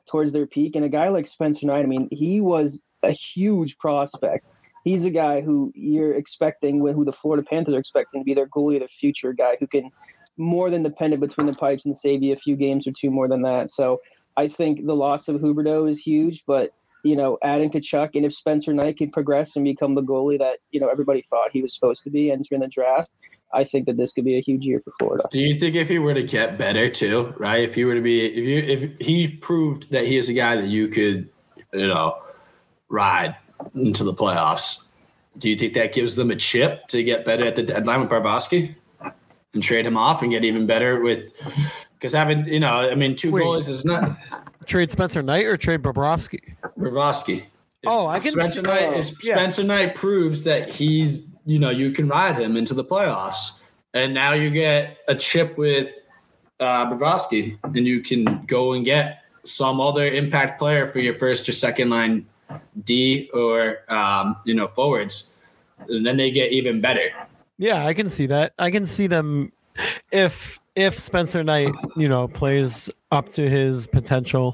towards 0.10 0.34
their 0.34 0.48
peak. 0.48 0.76
And 0.76 0.86
a 0.86 0.89
guy 0.89 1.10
like 1.10 1.28
Spencer 1.28 1.65
Knight, 1.65 1.84
I 1.84 1.88
mean, 1.88 2.08
he 2.12 2.41
was 2.41 2.84
a 3.04 3.12
huge 3.12 3.78
prospect. 3.78 4.48
He's 4.84 5.06
a 5.06 5.12
guy 5.12 5.41
who 5.41 5.72
you're 5.76 6.13
expecting, 6.13 6.80
who 6.80 7.06
the 7.06 7.12
Florida 7.12 7.44
Panthers 7.44 7.76
are 7.76 7.80
expecting 7.80 8.22
to 8.22 8.26
be 8.26 8.34
their 8.34 8.48
goalie 8.48 8.80
the 8.80 8.88
future, 8.88 9.34
guy 9.34 9.58
who 9.60 9.68
can 9.68 9.91
more 10.38 10.70
than 10.70 10.84
dependent 10.84 11.22
between 11.22 11.48
the 11.48 11.54
pipes 11.54 11.86
and 11.86 11.96
save 11.96 12.22
you 12.22 12.34
a 12.34 12.38
few 12.38 12.56
games 12.56 12.88
or 12.88 12.91
two 12.91 13.10
more 13.10 13.28
than 13.28 13.41
that. 13.44 13.70
So 13.70 14.02
I 14.38 14.48
think 14.48 14.86
the 14.86 14.96
loss 14.96 15.28
of 15.28 15.38
Huberdeau 15.38 15.89
is 15.89 16.00
huge, 16.00 16.44
but 16.46 16.72
you 17.04 17.15
know, 17.15 17.38
adding 17.44 17.70
Tkachuk 17.70 18.15
and 18.15 18.26
if 18.26 18.34
Spencer 18.34 18.74
Knight 18.74 18.98
can 18.98 19.12
progress 19.12 19.56
and 19.56 19.63
become 19.63 19.94
the 19.94 20.02
goalie 20.02 20.39
that 20.39 20.58
you 20.72 20.80
know 20.80 20.89
everybody 20.89 21.24
thought 21.30 21.52
he 21.52 21.62
was 21.62 21.74
supposed 21.74 22.04
to 22.04 22.10
be 22.10 22.32
entering 22.32 22.62
the 22.62 22.68
draft, 22.68 23.12
I 23.56 23.63
think 23.63 23.86
that 23.88 23.98
this 23.98 24.12
could 24.13 24.26
be 24.26 24.38
a 24.38 24.41
huge 24.41 24.63
year 24.63 24.82
for 24.84 24.91
Florida. 25.00 25.24
Do 25.32 25.39
you 25.39 25.58
think 25.60 25.76
if 25.76 25.88
he 25.89 25.98
were 26.00 26.13
to 26.13 26.24
get 26.24 26.58
better 26.58 26.89
too, 26.89 27.34
right? 27.38 27.63
If 27.63 27.74
he 27.76 27.86
were 27.86 27.96
to 27.96 28.02
be, 28.02 28.26
if 28.26 28.36
you, 28.38 28.58
if 28.58 29.00
he 29.00 29.30
proved 29.30 29.89
that 29.91 30.06
he 30.06 30.18
is 30.18 30.30
a 30.30 30.34
guy 30.34 30.56
that 30.58 30.68
you 30.68 30.88
could, 30.89 31.30
you 31.74 31.88
know, 31.88 32.18
ride 32.89 33.36
into 33.74 34.04
the 34.04 34.13
playoffs, 34.13 34.86
do 35.38 35.50
you 35.50 35.58
think 35.58 35.74
that 35.74 35.94
gives 35.94 36.15
them 36.15 36.32
a 36.32 36.36
chip 36.36 36.88
to 36.89 37.04
get 37.04 37.26
better 37.26 37.46
at 37.46 37.56
the 37.56 37.63
deadline 37.63 38.02
with 38.02 38.10
Bobrovsky 38.10 38.76
and 39.54 39.63
trade 39.63 39.86
him 39.86 39.98
off 39.98 40.22
and 40.22 40.32
get 40.32 40.44
even 40.46 40.65
better 40.65 41.02
with? 41.02 41.32
Because 41.94 42.13
having, 42.13 42.46
you 42.48 42.60
know, 42.60 42.89
I 42.89 42.96
mean, 42.96 43.15
two 43.15 43.32
Wait. 43.32 43.44
goalies 43.44 43.70
is 43.70 43.86
not 43.86 44.18
trade 44.65 44.89
Spencer 44.89 45.22
Knight 45.22 45.46
or 45.46 45.58
trade 45.58 45.82
Bobrovsky. 45.82 46.54
Barbosky. 46.78 47.46
Oh, 47.86 48.08
I 48.08 48.20
can 48.20 48.32
Spencer 48.32 48.56
see- 48.56 48.62
Knight. 48.62 48.89
oh, 48.89 48.94
if 49.00 49.24
yeah. 49.24 49.36
Spencer 49.36 49.63
Knight 49.63 49.96
proves 49.96 50.44
that 50.44 50.70
he's, 50.70 51.34
you 51.45 51.60
know, 51.60 51.69
you 51.69 51.91
can 51.91 52.08
ride 52.08 52.38
him 52.38 52.58
into 52.58 52.73
the 52.73 52.84
playoffs, 52.84 53.60
and 53.93 54.13
now 54.13 54.34
you 54.34 54.49
get 54.49 54.97
a 55.08 55.15
chip 55.15 55.58
with 55.58 55.93
uh, 56.60 57.19
and 57.31 57.88
you 57.88 58.01
can 58.01 58.45
go 58.45 58.73
and 58.73 58.86
get 58.86 59.21
some 59.43 59.79
other 59.79 60.08
impact 60.08 60.60
player 60.60 60.91
for 60.91 60.99
your 60.99 61.13
first 61.13 61.47
or 61.47 61.51
second 61.51 61.89
line 61.89 62.25
D 62.84 63.29
or 63.34 63.79
um, 63.91 64.38
you 64.45 64.53
know 64.53 64.67
forwards, 64.67 65.39
and 65.88 66.05
then 66.05 66.17
they 66.17 66.31
get 66.31 66.51
even 66.51 66.81
better. 66.81 67.10
Yeah, 67.58 67.86
I 67.86 67.93
can 67.93 68.10
see 68.10 68.25
that. 68.27 68.53
I 68.60 68.71
can 68.71 68.86
see 68.86 69.08
them 69.08 69.51
if 70.12 70.60
if 70.75 70.99
Spencer 70.99 71.43
Knight, 71.43 71.73
you 71.95 72.10
know, 72.10 72.27
plays 72.27 72.89
up 73.12 73.29
to 73.29 73.49
his 73.49 73.88
potential, 73.88 74.53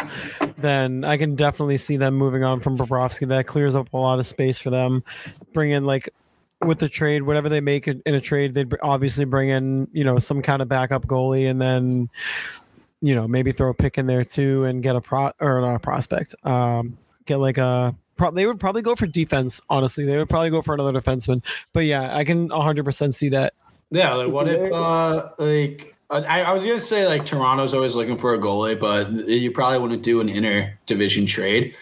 then 0.57 1.03
I 1.03 1.17
can 1.17 1.35
definitely 1.35 1.77
see 1.77 1.97
them 1.97 2.13
moving 2.13 2.43
on 2.43 2.59
from 2.59 2.77
Bobrovsky. 2.77 3.27
That 3.27 3.47
clears 3.47 3.73
up 3.73 3.91
a 3.91 3.97
lot 3.97 4.19
of 4.19 4.27
space 4.27 4.59
for 4.59 4.69
them. 4.69 5.03
Bring 5.53 5.71
in 5.71 5.85
like 5.85 6.09
with 6.65 6.79
the 6.79 6.89
trade, 6.89 7.23
whatever 7.23 7.49
they 7.49 7.61
make 7.61 7.87
in 7.87 8.01
in 8.05 8.15
a 8.15 8.21
trade, 8.21 8.53
they'd 8.53 8.73
obviously 8.81 9.25
bring 9.25 9.49
in, 9.49 9.87
you 9.91 10.03
know, 10.03 10.17
some 10.19 10.41
kind 10.41 10.61
of 10.61 10.67
backup 10.67 11.07
goalie 11.07 11.49
and 11.49 11.61
then 11.61 12.09
you 13.03 13.15
know, 13.15 13.27
maybe 13.27 13.51
throw 13.51 13.71
a 13.71 13.73
pick 13.73 13.97
in 13.97 14.05
there 14.05 14.23
too 14.23 14.63
and 14.63 14.83
get 14.83 14.95
a 14.95 15.01
pro 15.01 15.31
or 15.39 15.59
not 15.61 15.75
a 15.75 15.79
prospect. 15.79 16.35
Um 16.43 16.97
get 17.25 17.37
like 17.37 17.57
a 17.57 17.95
pro- 18.15 18.31
they 18.31 18.45
would 18.45 18.59
probably 18.59 18.81
go 18.81 18.95
for 18.95 19.07
defense, 19.07 19.59
honestly. 19.69 20.05
They 20.05 20.17
would 20.17 20.29
probably 20.29 20.51
go 20.51 20.61
for 20.61 20.73
another 20.73 20.99
defenseman. 20.99 21.43
But 21.73 21.85
yeah, 21.85 22.15
I 22.15 22.23
can 22.23 22.49
100% 22.49 23.13
see 23.13 23.29
that. 23.29 23.53
Yeah, 23.89 24.13
like 24.13 24.27
It's 24.27 24.33
what 24.33 24.47
if 24.47 24.71
uh 24.71 25.29
like 25.39 25.95
I, 26.11 26.41
I 26.41 26.53
was 26.53 26.65
gonna 26.65 26.79
say 26.79 27.07
like 27.07 27.25
Toronto's 27.25 27.73
always 27.73 27.95
looking 27.95 28.17
for 28.17 28.33
a 28.33 28.37
goalie, 28.37 28.79
but 28.79 29.11
you 29.27 29.51
probably 29.51 29.79
wouldn't 29.79 30.03
do 30.03 30.19
an 30.19 30.27
inter 30.27 30.77
division 30.85 31.25
trade. 31.25 31.73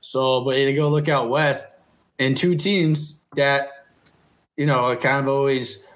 So, 0.00 0.44
but 0.44 0.56
you 0.58 0.76
go 0.76 0.88
look 0.90 1.08
out 1.08 1.30
west, 1.30 1.82
and 2.18 2.36
two 2.36 2.54
teams 2.54 3.24
that 3.36 3.77
you 4.58 4.66
know 4.66 4.80
are 4.80 4.96
kind 4.96 5.20
of 5.20 5.28
always 5.32 5.86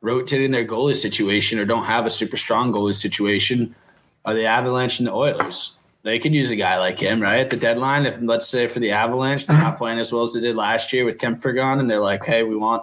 rotating 0.00 0.50
their 0.50 0.64
goalie 0.64 0.96
situation 0.96 1.58
or 1.58 1.64
don't 1.64 1.84
have 1.84 2.06
a 2.06 2.10
super 2.10 2.36
strong 2.36 2.72
goalie 2.72 2.94
situation 2.94 3.76
are 4.24 4.34
the 4.34 4.46
Avalanche 4.46 4.98
and 4.98 5.06
the 5.06 5.12
Oilers. 5.12 5.78
They 6.02 6.18
could 6.18 6.34
use 6.34 6.50
a 6.50 6.56
guy 6.56 6.78
like 6.78 6.98
him, 6.98 7.20
right? 7.20 7.40
At 7.40 7.50
the 7.50 7.58
deadline, 7.58 8.06
if 8.06 8.18
let's 8.22 8.48
say 8.48 8.66
for 8.66 8.80
the 8.80 8.90
Avalanche, 8.90 9.46
they're 9.46 9.58
not 9.58 9.76
playing 9.76 9.98
as 9.98 10.10
well 10.10 10.22
as 10.22 10.32
they 10.32 10.40
did 10.40 10.56
last 10.56 10.94
year 10.94 11.04
with 11.04 11.18
Kuemper 11.18 11.54
gone, 11.54 11.78
and 11.78 11.90
they're 11.90 12.00
like, 12.00 12.24
hey, 12.24 12.42
we 12.42 12.56
want 12.56 12.82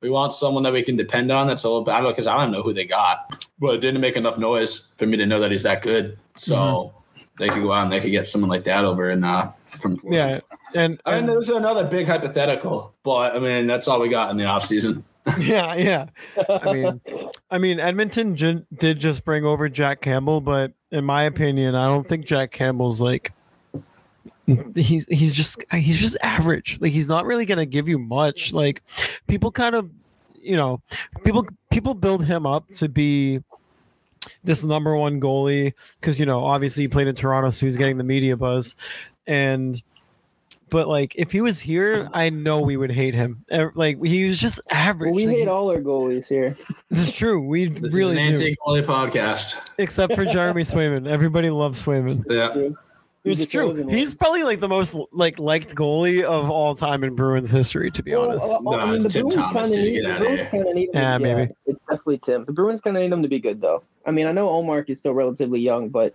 we 0.00 0.10
want 0.10 0.32
someone 0.32 0.64
that 0.64 0.72
we 0.72 0.82
can 0.82 0.96
depend 0.96 1.30
on. 1.30 1.46
That's 1.46 1.62
a 1.62 1.68
little 1.68 1.84
bad 1.84 2.02
because 2.02 2.26
I 2.26 2.36
don't 2.36 2.50
know 2.50 2.62
who 2.62 2.72
they 2.72 2.84
got, 2.84 3.46
but 3.60 3.76
it 3.76 3.80
didn't 3.80 4.00
make 4.00 4.16
enough 4.16 4.36
noise 4.36 4.92
for 4.98 5.06
me 5.06 5.16
to 5.16 5.26
know 5.26 5.38
that 5.40 5.52
he's 5.52 5.62
that 5.62 5.82
good. 5.82 6.18
So 6.36 6.92
they 7.38 7.48
could 7.48 7.62
go 7.62 7.72
out 7.72 7.84
and 7.84 7.92
they 7.92 8.00
could 8.00 8.10
get 8.10 8.26
someone 8.26 8.50
like 8.50 8.64
that 8.64 8.84
over 8.84 9.10
and 9.10 9.24
uh, 9.24 9.52
from 9.78 10.00
Yeah. 10.04 10.40
And, 10.74 11.00
I 11.06 11.16
mean, 11.16 11.26
there's 11.26 11.48
another 11.48 11.84
big 11.84 12.06
hypothetical, 12.06 12.94
but 13.02 13.36
I 13.36 13.38
mean 13.38 13.66
that's 13.66 13.86
all 13.88 14.00
we 14.00 14.08
got 14.08 14.30
in 14.30 14.36
the 14.36 14.44
offseason. 14.44 15.02
yeah, 15.38 15.74
yeah. 15.74 16.06
I 16.48 16.72
mean, 16.72 17.00
I 17.50 17.58
mean, 17.58 17.80
Edmonton 17.80 18.36
j- 18.36 18.64
did 18.76 18.98
just 18.98 19.24
bring 19.24 19.44
over 19.44 19.68
Jack 19.68 20.00
Campbell, 20.00 20.40
but 20.40 20.72
in 20.90 21.04
my 21.04 21.22
opinion, 21.22 21.74
I 21.74 21.86
don't 21.86 22.06
think 22.06 22.26
Jack 22.26 22.50
Campbell's 22.50 23.00
like 23.00 23.32
he's 24.46 25.06
he's 25.08 25.34
just 25.34 25.62
he's 25.72 26.00
just 26.00 26.16
average. 26.22 26.78
Like 26.80 26.92
he's 26.92 27.08
not 27.08 27.24
really 27.24 27.46
gonna 27.46 27.66
give 27.66 27.88
you 27.88 27.98
much. 27.98 28.52
Like 28.52 28.82
people 29.26 29.50
kind 29.50 29.74
of, 29.74 29.90
you 30.40 30.56
know, 30.56 30.80
people 31.24 31.46
people 31.70 31.94
build 31.94 32.26
him 32.26 32.46
up 32.46 32.68
to 32.74 32.88
be 32.88 33.42
this 34.42 34.64
number 34.64 34.96
one 34.96 35.20
goalie 35.20 35.72
because 36.00 36.18
you 36.18 36.26
know 36.26 36.44
obviously 36.44 36.84
he 36.84 36.88
played 36.88 37.08
in 37.08 37.14
Toronto, 37.14 37.50
so 37.50 37.64
he's 37.66 37.76
getting 37.76 37.96
the 37.96 38.04
media 38.04 38.36
buzz, 38.36 38.74
and 39.26 39.82
but 40.74 40.88
like 40.88 41.14
if 41.14 41.30
he 41.30 41.40
was 41.40 41.60
here, 41.60 42.08
I 42.12 42.30
know 42.30 42.60
we 42.60 42.76
would 42.76 42.90
hate 42.90 43.14
him. 43.14 43.44
Like 43.76 44.02
he 44.04 44.24
was 44.24 44.40
just 44.40 44.60
average. 44.72 45.06
Well, 45.10 45.14
we 45.14 45.26
Like, 45.28 45.36
hate 45.36 45.46
all 45.48 45.70
our 45.70 45.80
goalies 45.80 46.26
here. 46.26 46.56
This 46.90 47.04
is 47.04 47.12
true. 47.12 47.40
We 47.40 47.68
This 47.68 47.94
really 47.94 48.20
is 48.20 48.40
an 48.40 48.44
do. 48.44 48.56
anti-goalie 48.66 48.84
podcast. 48.84 49.60
Except 49.78 50.16
for 50.16 50.24
Jeremy 50.24 50.62
Swayman. 50.72 51.06
Everybody 51.06 51.48
loves 51.50 51.80
Swayman. 51.84 52.24
Yeah. 52.28 52.70
He's 53.22 53.40
It's 53.40 53.52
true. 53.52 53.68
chosen 53.68 53.86
one. 53.86 53.94
He's 53.94 54.16
probably 54.16 54.42
like 54.42 54.58
the 54.58 54.68
most 54.68 54.96
like 55.12 55.38
liked 55.38 55.76
goalie 55.76 56.24
of 56.24 56.50
all 56.50 56.74
time 56.74 57.04
in 57.04 57.14
Bruins 57.14 57.52
history, 57.52 57.92
to 57.92 58.02
be 58.02 58.10
Well, 58.10 58.30
honest. 58.30 58.50
uh, 58.52 58.56
I 58.56 58.60
No, 58.62 58.86
mean, 58.86 58.94
it's 58.96 59.04
the 59.04 59.10
Tim 59.10 59.28
Bruins 59.28 59.46
kind 59.46 59.64
of 59.66 59.70
need. 59.70 60.04
The 60.04 60.14
Bruins 60.18 60.48
kind 60.48 60.66
of 60.68 60.74
need. 60.74 60.82
Him 60.86 60.90
Yeah, 60.94 61.18
to, 61.18 61.22
maybe. 61.22 61.52
It's 61.66 61.80
definitely 61.88 62.18
Tim. 62.18 62.44
The 62.46 62.52
Bruins 62.52 62.80
kind 62.80 62.96
of 62.96 63.02
need 63.04 63.12
him 63.12 63.22
to 63.22 63.28
be 63.28 63.38
good, 63.38 63.60
though. 63.60 63.84
I 64.06 64.10
mean, 64.10 64.26
I 64.26 64.32
know 64.32 64.48
Ullmark 64.48 64.90
is 64.90 64.98
still 64.98 65.14
relatively 65.14 65.60
young, 65.60 65.88
but 65.88 66.14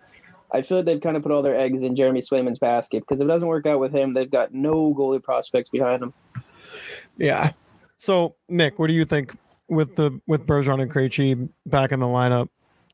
I 0.52 0.62
feel 0.62 0.78
like 0.80 0.86
they've 0.86 1.02
kind 1.02 1.16
of 1.16 1.24
put 1.24 1.32
all 1.32 1.42
their 1.42 1.58
eggs 1.60 1.84
in 1.84 1.96
Jeremy 1.96 2.22
Swayman's 2.22 2.60
basket 2.60 3.02
because 3.02 3.22
if 3.22 3.26
it 3.26 3.28
doesn't 3.28 3.48
work 3.48 3.66
out 3.66 3.80
with 3.80 3.94
him, 3.94 4.14
they've 4.14 4.30
got 4.30 4.54
no 4.54 4.94
goalie 4.94 5.22
prospects 5.22 5.70
behind 5.70 6.02
him. 6.02 6.14
Yeah. 7.18 7.52
So 7.98 8.36
Nick, 8.48 8.80
what 8.80 8.88
do 8.88 8.94
you 8.94 9.06
think 9.06 9.36
with 9.68 9.96
the 9.96 10.20
with 10.28 10.48
Bergeron 10.48 10.82
and 10.82 10.92
Krejci 10.92 11.50
back 11.66 11.92
in 11.92 12.00
the 12.00 12.08
lineup? 12.08 12.50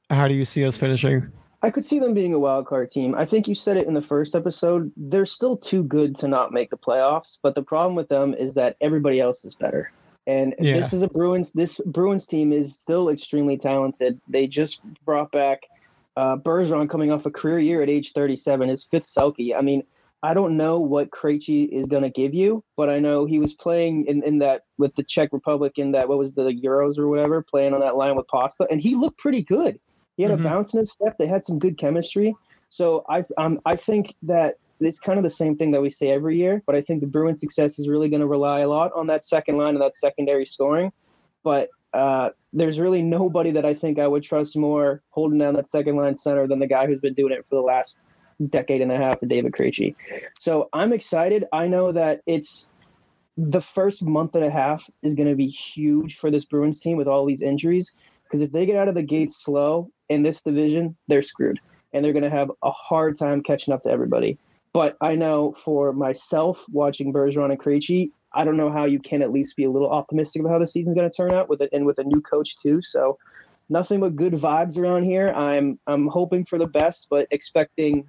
How 0.09 0.27
do 0.27 0.33
you 0.33 0.45
see 0.45 0.65
us 0.65 0.77
finishing? 0.77 1.31
I 1.61 1.71
could 1.71 1.85
see 1.85 1.97
them 1.97 2.13
being 2.13 2.33
a 2.33 2.39
wild 2.39 2.67
card 2.67 2.91
team. 2.91 3.15
I 3.15 3.25
think 3.25 3.47
you 3.47 3.55
said 3.55 3.77
it 3.77 3.87
in 3.87 3.95
the 3.95 4.01
first 4.01 4.35
episode. 4.35 4.91
They're 4.95 5.25
still 5.25 5.57
too 5.57 5.83
good 5.83 6.15
to 6.17 6.27
not 6.27 6.51
make 6.51 6.69
the 6.69 6.77
playoffs, 6.77 7.39
but 7.41 7.55
the 7.55 7.63
problem 7.63 7.95
with 7.95 8.07
them 8.07 8.35
is 8.35 8.53
that 8.53 8.75
everybody 8.81 9.19
else 9.19 9.43
is 9.45 9.55
better. 9.55 9.91
And 10.27 10.53
Yeah. 10.59 10.75
this 10.77 10.93
is 10.93 11.01
a 11.01 11.07
Bruins. 11.07 11.51
This 11.53 11.79
Bruins 11.85 12.27
team 12.27 12.51
is 12.51 12.77
still 12.77 13.09
extremely 13.09 13.57
talented. 13.57 14.19
They 14.27 14.45
just 14.45 14.81
brought 15.05 15.31
back 15.31 15.63
uh, 16.17 16.37
Bergeron 16.37 16.89
coming 16.89 17.11
off 17.11 17.25
a 17.25 17.31
career 17.31 17.59
year 17.59 17.81
at 17.81 17.89
age 17.89 18.13
37, 18.13 18.69
his 18.69 18.85
fifth 18.85 19.03
Selke. 19.03 19.55
I 19.57 19.61
mean, 19.61 19.83
I 20.23 20.33
don't 20.33 20.57
know 20.57 20.79
what 20.79 21.11
Krejci 21.11 21.69
is 21.69 21.85
going 21.85 22.03
to 22.03 22.09
give 22.09 22.33
you, 22.33 22.63
but 22.77 22.89
I 22.89 22.99
know 22.99 23.25
he 23.25 23.37
was 23.37 23.53
playing 23.53 24.07
in, 24.07 24.23
in 24.23 24.39
that 24.39 24.63
with 24.77 24.95
the 24.95 25.03
Czech 25.03 25.29
Republic 25.33 25.73
in 25.77 25.91
that 25.91 26.09
what 26.09 26.17
was 26.17 26.33
the 26.33 26.51
Euros 26.63 26.97
or 26.97 27.07
whatever, 27.07 27.43
playing 27.43 27.73
on 27.73 27.81
that 27.81 27.95
line 27.95 28.15
with 28.15 28.27
Pasta, 28.27 28.65
and 28.71 28.81
he 28.81 28.95
looked 28.95 29.19
pretty 29.19 29.43
good. 29.43 29.79
He 30.17 30.23
had 30.23 30.31
Mhm. 30.31 30.39
a 30.39 30.43
bounce 30.43 30.73
in 30.73 30.79
his 30.79 30.91
step. 30.91 31.17
They 31.17 31.27
had 31.27 31.45
some 31.45 31.59
good 31.59 31.77
chemistry. 31.77 32.35
So 32.69 33.05
I 33.09 33.23
um, 33.37 33.59
I 33.65 33.75
think 33.75 34.15
that 34.23 34.55
it's 34.79 34.99
kind 34.99 35.17
of 35.17 35.23
the 35.23 35.29
same 35.29 35.55
thing 35.55 35.71
that 35.71 35.81
we 35.81 35.89
say 35.89 36.09
every 36.09 36.37
year, 36.37 36.63
but 36.65 36.75
I 36.75 36.81
think 36.81 37.01
the 37.01 37.07
Bruins' 37.07 37.39
success 37.41 37.77
is 37.77 37.87
really 37.87 38.09
going 38.09 38.21
to 38.21 38.27
rely 38.27 38.61
a 38.61 38.67
lot 38.67 38.91
on 38.95 39.07
that 39.07 39.23
second 39.23 39.57
line 39.57 39.75
and 39.75 39.81
that 39.81 39.95
secondary 39.95 40.45
scoring. 40.45 40.91
But 41.43 41.69
uh, 41.95 42.29
there's 42.51 42.79
really 42.79 43.01
nobody 43.01 43.51
that 43.51 43.65
I 43.65 43.73
think 43.73 43.99
I 43.99 44.07
would 44.07 44.23
trust 44.23 44.57
more 44.57 45.01
holding 45.09 45.39
down 45.39 45.55
that 45.55 45.69
second 45.69 45.95
line 45.95 46.15
center 46.15 46.47
than 46.47 46.59
the 46.59 46.67
guy 46.67 46.87
who's 46.87 46.99
been 46.99 47.13
doing 47.13 47.31
it 47.31 47.45
for 47.49 47.55
the 47.55 47.61
last 47.61 47.99
decade 48.49 48.81
and 48.81 48.91
a 48.91 48.97
half, 48.97 49.17
David 49.25 49.53
Krejci. 49.53 49.95
So 50.37 50.69
I'm 50.73 50.91
excited. 50.91 51.45
I 51.53 51.67
know 51.67 51.93
that 51.93 52.21
it's 52.25 52.69
the 53.37 53.61
first 53.61 54.03
month 54.05 54.35
and 54.35 54.43
a 54.43 54.51
half 54.51 54.89
is 55.03 55.15
going 55.15 55.29
to 55.29 55.35
be 55.35 55.47
huge 55.47 56.17
for 56.17 56.29
this 56.29 56.45
Bruins 56.45 56.81
team 56.81 56.97
with 56.97 57.07
all 57.07 57.25
these 57.25 57.41
injuries. 57.41 57.93
Because 58.23 58.41
if 58.41 58.51
they 58.51 58.65
get 58.65 58.75
out 58.75 58.87
of 58.87 58.95
the 58.95 59.03
gate 59.03 59.31
slow 59.31 59.89
in 60.09 60.23
this 60.23 60.41
division, 60.41 60.97
they're 61.07 61.21
screwed. 61.21 61.59
And 61.93 62.03
they're 62.03 62.13
going 62.13 62.23
to 62.23 62.29
have 62.29 62.51
a 62.61 62.71
hard 62.71 63.17
time 63.17 63.41
catching 63.41 63.73
up 63.73 63.83
to 63.83 63.89
everybody. 63.89 64.37
But 64.73 64.97
I 64.99 65.15
know 65.15 65.53
for 65.53 65.93
myself, 65.93 66.65
watching 66.69 67.13
Bergeron 67.13 67.51
and 67.51 67.59
Krejci, 67.59 68.11
I 68.35 68.43
don't 68.43 68.57
know 68.57 68.69
how 68.71 68.85
you 68.85 68.99
can 68.99 69.21
at 69.21 69.31
least 69.31 69.55
be 69.55 69.63
a 69.63 69.71
little 69.71 69.89
optimistic 69.89 70.41
about 70.41 70.51
how 70.51 70.59
the 70.59 70.67
season's 70.67 70.95
going 70.95 71.09
to 71.09 71.15
turn 71.15 71.31
out 71.31 71.49
with 71.49 71.61
it, 71.61 71.69
and 71.71 71.85
with 71.85 71.97
a 71.99 72.03
new 72.03 72.21
coach 72.21 72.55
too. 72.61 72.81
So 72.81 73.17
nothing 73.69 73.99
but 73.99 74.15
good 74.15 74.33
vibes 74.33 74.77
around 74.77 75.03
here. 75.05 75.29
I'm 75.29 75.79
I'm 75.87 76.07
hoping 76.07 76.45
for 76.45 76.59
the 76.59 76.67
best, 76.67 77.07
but 77.09 77.27
expecting 77.31 78.05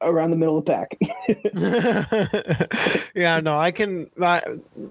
around 0.00 0.30
the 0.30 0.36
middle 0.36 0.58
of 0.58 0.64
the 0.64 0.72
pack. 0.72 0.96
yeah, 3.14 3.40
no, 3.40 3.56
I 3.56 3.70
can. 3.70 4.10
That, 4.16 4.46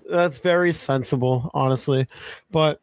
that's 0.10 0.40
very 0.40 0.72
sensible, 0.72 1.50
honestly. 1.54 2.08
But 2.52 2.82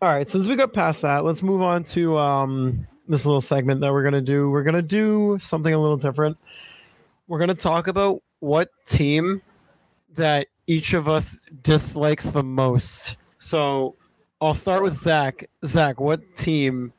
all 0.00 0.08
right, 0.08 0.28
since 0.28 0.46
we 0.46 0.56
got 0.56 0.72
past 0.72 1.02
that, 1.02 1.24
let's 1.24 1.42
move 1.42 1.62
on 1.62 1.84
to 1.84 2.18
um, 2.18 2.86
this 3.08 3.26
little 3.26 3.40
segment 3.40 3.80
that 3.80 3.92
we're 3.92 4.04
gonna 4.04 4.20
do. 4.20 4.50
We're 4.50 4.62
gonna 4.62 4.82
do 4.82 5.38
something 5.40 5.72
a 5.72 5.78
little 5.78 5.96
different. 5.96 6.38
We're 7.26 7.38
gonna 7.38 7.54
talk 7.54 7.88
about 7.88 8.22
what 8.40 8.70
team 8.86 9.42
that 10.14 10.48
each 10.68 10.92
of 10.92 11.08
us 11.08 11.44
dislikes 11.62 12.30
the 12.30 12.42
most. 12.44 13.16
So 13.38 13.96
I'll 14.40 14.54
start 14.54 14.82
with 14.84 14.94
Zach. 14.94 15.48
Zach, 15.64 15.98
what 15.98 16.20
team? 16.36 16.92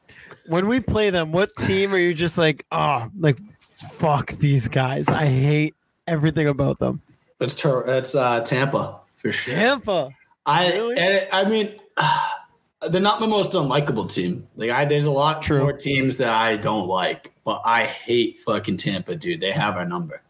When 0.47 0.67
we 0.67 0.79
play 0.82 1.10
them, 1.12 1.32
what 1.32 1.49
team 1.60 1.93
are 1.93 1.97
you 1.97 2.13
just 2.13 2.38
like, 2.38 2.65
oh, 2.71 3.10
like 3.17 3.38
fuck 3.62 4.32
these 4.34 4.67
guys? 4.67 5.08
I 5.08 5.25
hate 5.25 5.75
everything 6.08 6.47
about 6.47 6.79
them. 6.79 7.01
It's 7.39 7.55
Tur- 7.55 7.86
it's 7.88 8.15
uh, 8.15 8.41
Tampa 8.41 8.99
for 9.17 9.32
sure. 9.32 9.53
Tampa. 9.55 10.10
I 10.45 10.71
Really? 10.73 10.95
it- 10.97 11.29
I 11.32 11.43
mean, 11.45 11.75
they're 12.89 12.99
not 13.01 13.19
the 13.19 13.27
most 13.27 13.51
unlikable 13.53 14.12
team. 14.12 14.47
Like 14.55 14.71
I, 14.71 14.86
there's 14.86 15.05
a 15.05 15.12
lot 15.12 15.41
True. 15.41 15.60
more 15.60 15.73
teams 15.73 16.17
that 16.17 16.29
I 16.29 16.58
don't 16.58 16.88
like, 16.88 17.32
but 17.45 17.62
I 17.63 17.86
hate 17.86 18.39
fucking 18.39 18.77
Tampa, 18.77 19.15
dude. 19.15 19.39
They 19.41 19.51
have 19.51 19.75
our 19.75 19.86
number. 19.86 20.21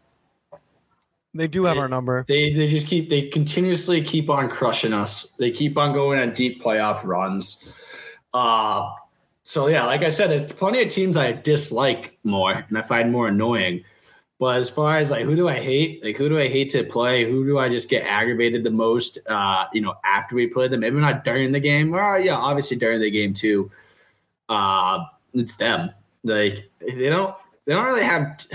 They 1.32 1.46
do 1.46 1.64
have 1.64 1.78
our 1.78 1.88
number. 1.88 2.24
They 2.26 2.52
they 2.52 2.66
just 2.66 2.88
keep 2.88 3.08
they 3.08 3.28
continuously 3.28 4.02
keep 4.02 4.28
on 4.28 4.48
crushing 4.48 4.92
us. 4.92 5.32
They 5.32 5.50
keep 5.50 5.78
on 5.78 5.92
going 5.92 6.18
on 6.18 6.32
deep 6.32 6.62
playoff 6.62 7.04
runs. 7.04 7.64
Uh 8.34 8.90
so 9.42 9.68
yeah, 9.68 9.84
like 9.86 10.02
I 10.02 10.10
said, 10.10 10.30
there's 10.30 10.52
plenty 10.52 10.82
of 10.82 10.88
teams 10.88 11.16
I 11.16 11.32
dislike 11.32 12.18
more 12.24 12.52
and 12.52 12.78
I 12.78 12.82
find 12.82 13.12
more 13.12 13.28
annoying. 13.28 13.84
But 14.40 14.56
as 14.56 14.70
far 14.70 14.96
as 14.96 15.10
like 15.10 15.24
who 15.24 15.36
do 15.36 15.48
I 15.48 15.60
hate? 15.60 16.02
Like 16.02 16.16
who 16.16 16.28
do 16.28 16.38
I 16.38 16.48
hate 16.48 16.70
to 16.70 16.82
play? 16.82 17.30
Who 17.30 17.44
do 17.44 17.58
I 17.58 17.68
just 17.68 17.88
get 17.88 18.06
aggravated 18.06 18.64
the 18.64 18.70
most? 18.70 19.18
Uh, 19.28 19.66
you 19.72 19.82
know, 19.82 19.94
after 20.04 20.34
we 20.34 20.46
play 20.48 20.66
them, 20.66 20.80
maybe 20.80 20.96
not 20.96 21.24
during 21.24 21.52
the 21.52 21.60
game. 21.60 21.90
Well, 21.90 22.18
yeah, 22.18 22.36
obviously 22.36 22.76
during 22.76 23.00
the 23.00 23.10
game 23.10 23.34
too. 23.34 23.70
Uh, 24.48 25.04
it's 25.34 25.56
them. 25.56 25.90
Like 26.24 26.70
they 26.80 27.08
don't 27.08 27.34
they 27.66 27.74
don't 27.74 27.86
really 27.86 28.02
have. 28.02 28.46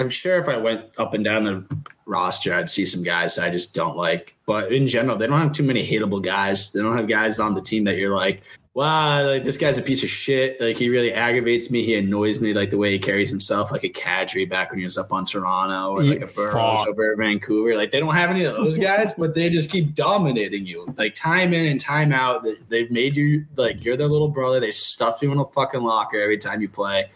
I'm 0.00 0.08
sure 0.08 0.38
if 0.38 0.48
I 0.48 0.56
went 0.56 0.86
up 0.96 1.12
and 1.12 1.22
down 1.22 1.44
the 1.44 1.64
roster, 2.06 2.54
I'd 2.54 2.70
see 2.70 2.86
some 2.86 3.02
guys 3.02 3.38
I 3.38 3.50
just 3.50 3.74
don't 3.74 3.96
like. 3.96 4.34
But 4.46 4.72
in 4.72 4.88
general, 4.88 5.18
they 5.18 5.26
don't 5.26 5.38
have 5.38 5.52
too 5.52 5.62
many 5.62 5.86
hateable 5.86 6.22
guys. 6.22 6.72
They 6.72 6.80
don't 6.80 6.96
have 6.96 7.06
guys 7.06 7.38
on 7.38 7.54
the 7.54 7.60
team 7.60 7.84
that 7.84 7.98
you're 7.98 8.14
like, 8.14 8.42
wow, 8.72 9.26
like 9.26 9.44
this 9.44 9.58
guy's 9.58 9.76
a 9.76 9.82
piece 9.82 10.02
of 10.02 10.08
shit. 10.08 10.58
Like 10.58 10.78
he 10.78 10.88
really 10.88 11.12
aggravates 11.12 11.70
me. 11.70 11.84
He 11.84 11.96
annoys 11.96 12.40
me, 12.40 12.54
like 12.54 12.70
the 12.70 12.78
way 12.78 12.92
he 12.92 12.98
carries 12.98 13.28
himself, 13.28 13.70
like 13.72 13.84
a 13.84 13.90
Kadri 13.90 14.48
back 14.48 14.70
when 14.70 14.78
he 14.78 14.86
was 14.86 14.96
up 14.96 15.12
on 15.12 15.26
Toronto, 15.26 15.92
or 15.92 16.02
like 16.02 16.22
a 16.22 16.26
Burrows 16.26 16.86
over 16.88 17.14
Vancouver. 17.16 17.76
Like 17.76 17.92
they 17.92 18.00
don't 18.00 18.14
have 18.14 18.30
any 18.30 18.44
of 18.44 18.54
those 18.54 18.78
guys, 18.88 19.12
but 19.14 19.34
they 19.34 19.50
just 19.50 19.70
keep 19.70 19.94
dominating 19.94 20.64
you, 20.64 20.94
like 20.96 21.14
time 21.14 21.52
in 21.52 21.66
and 21.66 21.78
time 21.78 22.12
out. 22.12 22.46
They've 22.70 22.90
made 22.90 23.16
you 23.16 23.44
like 23.56 23.84
you're 23.84 23.98
their 23.98 24.08
little 24.08 24.28
brother. 24.28 24.60
They 24.60 24.70
stuff 24.70 25.20
you 25.20 25.30
in 25.30 25.38
a 25.38 25.44
fucking 25.44 25.82
locker 25.82 26.18
every 26.18 26.38
time 26.38 26.62
you 26.62 26.70
play. 26.70 27.10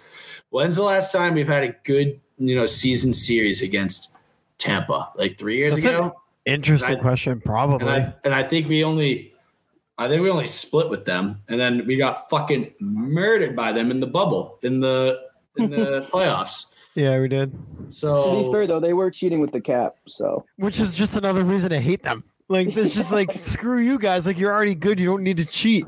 When's 0.51 0.77
the 0.77 0.83
last 0.85 1.11
time 1.11 1.35
we've 1.35 1.49
had 1.49 1.65
a 1.65 1.75
good, 1.83 2.21
you 2.39 2.55
know, 2.55 2.67
season 2.67 3.13
series 3.15 3.63
against 3.63 4.17
Tampa? 4.59 5.11
Like 5.17 5.39
three 5.39 5.57
years 5.59 5.75
That's 5.75 5.87
ago. 5.87 6.17
Interesting 6.47 6.97
I- 6.97 7.01
question. 7.01 7.33
And 7.33 7.45
Probably. 7.45 7.89
I 7.89 8.15
and 8.25 8.35
I 8.35 8.43
think 8.43 8.69
we 8.69 8.85
only 8.85 9.33
I 9.97 10.09
think 10.09 10.23
we 10.23 10.31
only 10.31 10.47
split 10.49 10.91
with 10.91 11.05
them 11.05 11.37
and 11.49 11.59
then 11.59 11.87
we 11.87 11.97
got 11.97 12.29
fucking 12.29 12.73
murdered 12.81 13.55
by 13.57 13.73
them 13.73 13.91
in 13.91 14.01
the 14.01 14.07
bubble 14.07 14.59
in 14.63 14.81
the 14.81 15.21
in 15.57 15.71
the 15.71 16.03
playoffs. 16.13 16.67
yeah, 16.95 17.19
we 17.21 17.29
did. 17.29 17.53
So 17.89 18.41
to 18.43 18.47
be 18.47 18.53
fair, 18.53 18.67
though, 18.67 18.81
they 18.81 18.93
were 18.93 19.11
cheating 19.11 19.41
with 19.41 19.53
the 19.53 19.61
cap. 19.61 19.97
So 20.07 20.45
Which 20.57 20.81
is 20.81 20.95
just 20.95 21.17
another 21.17 21.45
reason 21.45 21.71
to 21.71 21.81
hate 21.81 22.03
them. 22.03 22.25
Like 22.49 22.75
this 22.75 22.97
is 22.97 23.11
like 23.11 23.33
screw 23.53 23.79
you 23.79 23.99
guys. 23.99 24.27
Like 24.27 24.39
you're 24.39 24.53
already 24.53 24.75
good. 24.75 25.01
You 25.01 25.07
don't 25.07 25.23
need 25.23 25.39
to 25.39 25.47
cheat. 25.47 25.87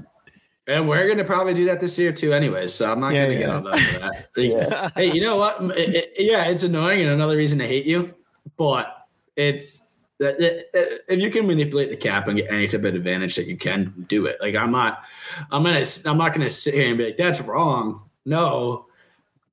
And 0.66 0.88
we're 0.88 1.06
gonna 1.08 1.24
probably 1.24 1.54
do 1.54 1.64
that 1.66 1.80
this 1.80 1.98
year 1.98 2.12
too 2.12 2.32
anyways. 2.32 2.72
So 2.74 2.90
I'm 2.90 3.00
not 3.00 3.12
Yeah, 3.14 3.24
gonna 3.26 3.34
yeah. 3.34 3.40
get 3.40 3.48
on 3.50 3.64
that. 3.64 4.26
Like, 4.36 4.50
Yeah. 4.50 4.90
hey, 4.96 5.12
you 5.12 5.20
know 5.20 5.36
what? 5.36 5.60
It- 5.78 5.94
it- 5.94 6.12
yeah, 6.18 6.44
it's 6.46 6.62
annoying 6.62 7.00
and 7.02 7.10
another 7.10 7.36
reason 7.36 7.58
to 7.60 7.66
hate 7.66 7.86
you, 7.86 8.12
but 8.56 9.06
it's 9.36 9.82
that 10.18 10.38
that- 10.38 11.00
if 11.08 11.20
you 11.20 11.30
can 11.30 11.46
manipulate 11.46 11.90
the 11.90 11.96
cap 11.96 12.26
and 12.28 12.36
get 12.38 12.50
any 12.50 12.66
type 12.66 12.80
of 12.84 12.94
advantage 12.94 13.36
that 13.36 13.46
you 13.46 13.56
can 13.56 13.92
do 14.08 14.26
it. 14.26 14.38
Like 14.40 14.54
I'm 14.54 14.72
not, 14.72 15.02
I'm 15.50 15.62
gonna, 15.62 15.84
I'm 16.04 16.18
not 16.18 16.32
gonna 16.32 16.48
sit 16.50 16.74
here 16.74 16.88
and 16.88 16.98
be 16.98 17.04
like 17.06 17.16
that's 17.16 17.40
wrong. 17.40 18.02
No, 18.24 18.86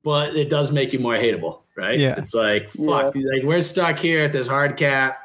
but 0.03 0.35
it 0.35 0.49
does 0.49 0.71
make 0.71 0.93
you 0.93 0.99
more 0.99 1.15
hateable, 1.15 1.59
right? 1.75 1.99
Yeah. 1.99 2.15
It's 2.17 2.33
like 2.33 2.69
fuck, 2.71 3.13
like 3.15 3.43
we're 3.43 3.61
stuck 3.61 3.99
here 3.99 4.23
at 4.23 4.31
this 4.31 4.47
hard 4.47 4.77
cap, 4.77 5.19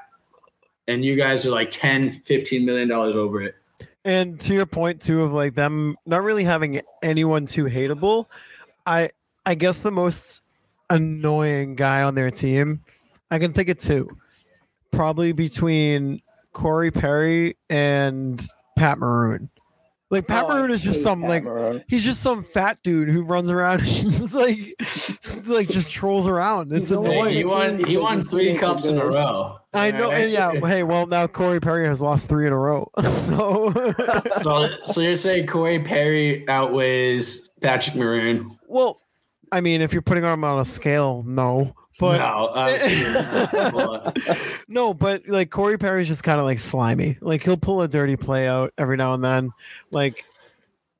and 0.86 1.04
you 1.04 1.16
guys 1.16 1.46
are 1.46 1.50
like 1.50 1.70
10, 1.70 2.20
15 2.24 2.64
million 2.64 2.88
dollars 2.88 3.14
over 3.16 3.40
it. 3.42 3.54
And 4.08 4.40
to 4.40 4.54
your 4.54 4.64
point 4.66 5.02
too 5.02 5.22
of 5.22 5.32
like 5.32 5.54
them 5.54 5.96
not 6.06 6.22
really 6.22 6.44
having 6.44 6.80
anyone 7.02 7.44
too 7.44 7.64
hateable, 7.66 8.26
I 8.86 9.10
I 9.44 9.54
guess 9.54 9.80
the 9.80 9.90
most 9.90 10.42
annoying 10.88 11.74
guy 11.74 12.02
on 12.02 12.14
their 12.14 12.30
team, 12.30 12.82
I 13.30 13.38
can 13.38 13.52
think 13.52 13.68
of 13.68 13.78
two. 13.78 14.08
Probably 14.92 15.32
between 15.32 16.22
Corey 16.54 16.90
Perry 16.90 17.56
and 17.68 18.42
Pat 18.78 18.98
Maroon. 18.98 19.50
Like 20.10 20.26
Pat 20.26 20.46
Oh, 20.46 20.48
Maroon 20.54 20.70
is 20.70 20.82
just 20.82 21.02
some 21.02 21.20
Pat 21.20 21.28
like 21.30 21.44
Maroon. 21.44 21.84
he's 21.86 22.02
just 22.02 22.22
some 22.22 22.42
fat 22.42 22.78
dude 22.82 23.10
who 23.10 23.22
runs 23.22 23.50
around 23.50 23.80
and 23.80 23.88
just 23.88 24.32
like 24.34 24.74
like 25.46 25.68
just 25.68 25.92
trolls 25.92 26.26
around. 26.26 26.72
It's 26.72 26.88
Hey, 26.88 26.94
annoying. 26.96 27.34
he 27.34 27.44
won, 27.44 27.84
he 27.84 27.96
won 27.98 28.22
three 28.22 28.56
cups 28.56 28.86
in 28.86 28.96
a 28.98 29.04
row. 29.04 29.57
I 29.74 29.90
know. 29.90 30.06
Alright. 30.06 30.20
and 30.22 30.30
yeah. 30.32 30.52
Hey, 30.68 30.82
well 30.82 31.06
now 31.06 31.26
Corey 31.26 31.60
Perry 31.60 31.86
has 31.86 32.00
lost 32.00 32.28
three 32.28 32.46
in 32.46 32.52
a 32.52 32.56
row. 32.58 32.90
So 33.02 33.72
So, 34.42 34.68
so 34.86 35.00
you're 35.00 35.16
saying 35.16 35.46
Corey 35.46 35.78
Perry 35.80 36.48
outweighs 36.48 37.48
Patrick 37.60 37.96
Maroon? 37.96 38.56
well, 38.66 39.00
I 39.52 39.60
mean, 39.62 39.80
if 39.80 39.92
you're 39.92 40.02
putting 40.02 40.22
them 40.24 40.44
on 40.44 40.58
a 40.58 40.64
scale, 40.64 41.22
no. 41.26 41.74
But 41.98 42.18
no, 42.18 42.52
but- 44.16 44.38
no, 44.68 44.94
but 44.94 45.28
like 45.28 45.50
Corey 45.50 45.78
Perry's 45.78 46.06
just 46.08 46.22
kind 46.22 46.38
of 46.38 46.44
like 46.46 46.58
slimy. 46.60 47.18
Like 47.20 47.42
he'll 47.42 47.56
pull 47.56 47.82
a 47.82 47.88
dirty 47.88 48.16
play 48.16 48.46
out 48.46 48.72
every 48.78 48.96
now 48.96 49.14
and 49.14 49.24
then. 49.24 49.50
Like 49.90 50.24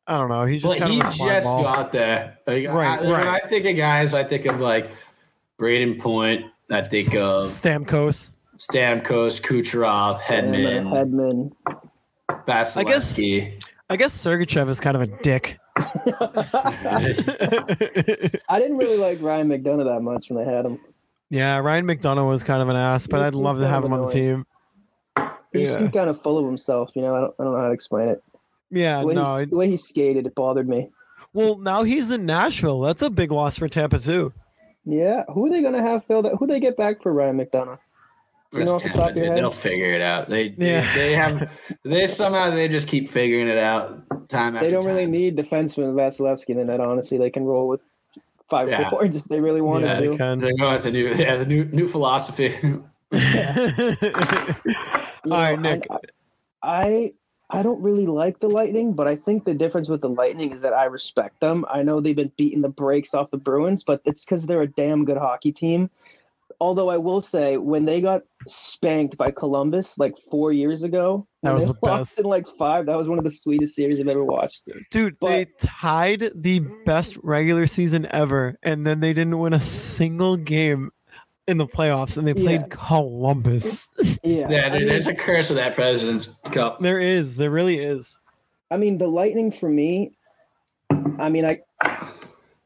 I 0.07 0.19
don't 0.19 0.29
know. 0.29 0.45
He's 0.45 0.63
just 0.63 0.79
kind 0.79 0.93
of 0.93 0.99
a 1.01 1.05
he's 1.05 1.15
slime 1.15 1.29
just 1.29 1.45
ball. 1.45 1.63
got 1.63 1.93
there. 1.93 2.39
Like, 2.47 2.67
Right, 2.69 2.99
I, 2.99 3.03
When 3.03 3.11
right. 3.13 3.43
I 3.45 3.47
think 3.49 3.67
of 3.67 3.77
guys, 3.77 4.15
I 4.15 4.25
think 4.25 4.47
of 4.47 4.59
like 4.61 4.91
Brayden 5.61 6.01
Point. 6.01 6.47
I 6.71 6.83
think 6.83 7.09
of 7.15 7.39
Stamkos. 7.45 8.33
Stamkos, 8.59 9.41
Kucherov, 9.43 10.21
Hedman, 10.21 10.87
Hedman. 10.93 11.53
I 12.77 12.85
guess- 12.85 13.19
Vasilevskiy. 13.19 13.65
I 13.91 13.97
guess 13.97 14.15
Sergachev 14.15 14.69
is 14.69 14.81
kind 14.81 14.97
of 14.97 15.03
a 15.03 15.07
dick. 15.07 15.59
I 15.79 17.15
didn't 18.59 18.77
really 18.79 18.97
like 18.99 19.21
Ryan 19.23 19.49
McDonagh 19.49 19.85
that 19.85 20.01
much 20.03 20.29
when 20.31 20.45
they 20.45 20.51
had 20.51 20.67
him. 20.67 20.79
yeah, 21.31 21.59
Ryan 21.59 21.87
McDonagh 21.87 22.29
was 22.29 22.43
kind 22.45 22.61
of 22.63 22.69
an 22.69 22.77
ass, 22.77 23.07
but 23.07 23.21
I'd 23.21 23.35
love 23.35 23.59
to 23.59 23.67
have 23.69 23.85
of 23.85 23.87
him 23.87 23.93
on 23.95 24.03
the 24.07 24.13
team. 24.13 24.45
He 25.53 25.63
Yeah. 25.65 25.77
seemed 25.79 25.93
kind 25.95 26.11
of 26.11 26.21
full 26.21 26.37
of 26.39 26.45
himself. 26.45 26.91
You 26.95 27.03
know, 27.03 27.15
I 27.15 27.21
don't, 27.21 27.35
I 27.39 27.45
don't 27.45 27.53
know 27.55 27.61
how 27.61 27.67
to 27.69 27.73
explain 27.73 28.09
it. 28.09 28.23
Yeah, 28.71 29.01
The 29.01 29.07
way, 29.07 29.15
no. 29.15 29.37
he, 29.37 29.43
it- 29.45 29.51
the 29.51 29.57
way 29.57 29.69
he 29.69 29.77
skated, 29.79 30.27
it 30.27 30.35
bothered 30.35 30.69
me. 30.69 30.91
well, 31.33 31.57
now 31.59 31.83
he's 31.85 32.11
in 32.11 32.27
Nashville. 32.27 32.81
That's 32.81 33.01
a 33.03 33.09
big 33.11 33.31
loss 33.33 33.57
for 33.59 33.69
Tampa 33.69 33.99
too. 34.01 34.33
Yeah, 34.85 35.25
who 35.33 35.47
are 35.47 35.51
they 35.51 35.63
gonna 35.63 35.81
have 35.83 36.05
fill 36.05 36.23
that? 36.23 36.35
Who 36.39 36.47
they 36.47 36.61
get 36.61 36.77
back 36.77 37.03
for 37.03 37.13
Ryan 37.13 37.39
McDonagh? 37.39 37.79
You 38.53 38.61
know 38.65 38.79
That's 38.79 38.85
the 38.85 38.89
top 38.91 39.11
of 39.11 39.17
your 39.17 39.27
head? 39.27 39.37
They'll 39.37 39.51
figure 39.51 39.91
it 39.93 40.01
out. 40.01 40.29
They, 40.31 40.51
they 40.51 40.71
Yeah. 40.71 40.95
they 40.95 41.13
have 41.15 41.51
they 41.85 42.07
somehow 42.07 42.51
they 42.51 42.67
just 42.69 42.89
keep 42.89 43.11
figuring 43.11 43.47
it 43.49 43.59
out 43.59 44.03
time 44.31 44.57
after 44.57 44.67
They 44.67 44.73
don't 44.73 44.87
really 44.87 45.07
need 45.07 45.37
defenseman 45.37 45.93
Vasilevskiy 45.95 46.51
in 46.51 46.57
the 46.59 46.65
net. 46.65 46.81
Honestly, 46.81 47.19
they 47.19 47.29
can 47.31 47.45
roll 47.45 47.69
with 47.69 47.81
five 48.49 48.69
Yeah. 48.71 48.89
forwards 48.89 49.19
if 49.19 49.25
they 49.25 49.41
really 49.41 49.61
want 49.61 49.85
yeah, 49.85 49.95
to. 49.97 50.01
they 50.01 50.07
do. 50.13 50.17
can. 50.17 50.39
They're 50.41 50.57
going 50.57 50.73
with 50.75 50.83
the 50.85 50.91
new 50.93 51.13
yeah 51.15 51.37
the 51.37 51.45
new 51.47 51.65
new 51.67 51.87
philosophy. 51.89 52.55
All 53.13 53.21
You 55.25 55.33
right, 55.33 55.59
Nick. 55.61 55.87
I, 55.91 55.99
I 56.63 57.13
I 57.51 57.63
don't 57.63 57.81
really 57.83 58.07
like 58.07 58.41
the 58.41 58.49
Lightning, 58.49 58.93
but 58.93 59.07
I 59.07 59.17
think 59.17 59.45
the 59.45 59.55
difference 59.55 59.89
with 59.89 60.03
the 60.03 60.09
Lightning 60.11 60.53
is 60.53 60.61
that 60.63 60.75
I 60.75 60.85
respect 60.85 61.41
them. 61.41 61.65
I 61.71 61.83
know 61.83 61.99
they've 62.01 62.15
been 62.15 62.33
beating 62.37 62.61
the 62.61 62.69
brakes 62.69 63.15
off 63.15 63.31
the 63.31 63.39
Bruins, 63.39 63.85
but 63.85 64.03
it's 64.05 64.25
because 64.25 64.47
they're 64.47 64.61
a 64.63 64.67
damn 64.67 65.05
good 65.07 65.17
hockey 65.17 65.53
team. 65.53 65.89
Although 66.61 66.91
I 66.91 66.97
will 66.97 67.23
say, 67.23 67.57
when 67.57 67.85
they 67.85 68.01
got 68.01 68.23
spanked 68.49 69.17
by 69.17 69.31
Columbus 69.31 69.97
like 69.97 70.15
four 70.31 70.51
years 70.53 70.83
ago, 70.83 71.25
That 71.45 71.55
was 71.55 71.67
they 71.67 71.73
the 71.73 71.79
lost 71.87 72.17
best. 72.17 72.19
in 72.19 72.25
like 72.25 72.49
five. 72.59 72.87
That 72.87 72.97
was 72.97 73.09
one 73.09 73.17
of 73.19 73.25
the 73.25 73.31
sweetest 73.31 73.77
series 73.77 74.01
I've 74.01 74.09
ever 74.09 74.25
watched. 74.25 74.69
Dude, 74.91 75.17
But- 75.21 75.29
they 75.29 75.47
tied 75.61 76.33
the 76.35 76.61
best 76.85 77.17
regular 77.23 77.67
season 77.69 78.07
ever, 78.11 78.59
and 78.65 78.85
then 78.85 78.99
they 79.01 79.13
didn't 79.13 79.39
win 79.39 79.53
a 79.53 79.61
single 79.61 80.37
game 80.37 80.91
in 81.47 81.59
the 81.59 81.67
playoffs, 81.67 82.19
and 82.19 82.27
they 82.27 82.35
played 82.35 82.63
Yeah. 82.63 82.67
Columbus. 82.71 83.89
Yeah, 84.25 84.49
yeah, 84.51 84.67
I 84.67 84.69
dude, 84.71 84.81
mean- 84.81 84.89
there's 84.89 85.07
a 85.07 85.15
curse 85.15 85.51
of 85.51 85.57
that 85.57 85.77
President's 85.77 86.27
Cup. 86.51 86.81
there 86.81 86.99
is, 86.99 87.37
there 87.37 87.51
really 87.51 87.79
is. 87.79 88.19
I 88.73 88.77
mean, 88.79 88.99
the 88.99 89.07
Lightning 89.07 89.53
for 89.53 89.71
me. 89.71 90.11
I 91.21 91.29
mean, 91.31 91.45
I 91.45 91.61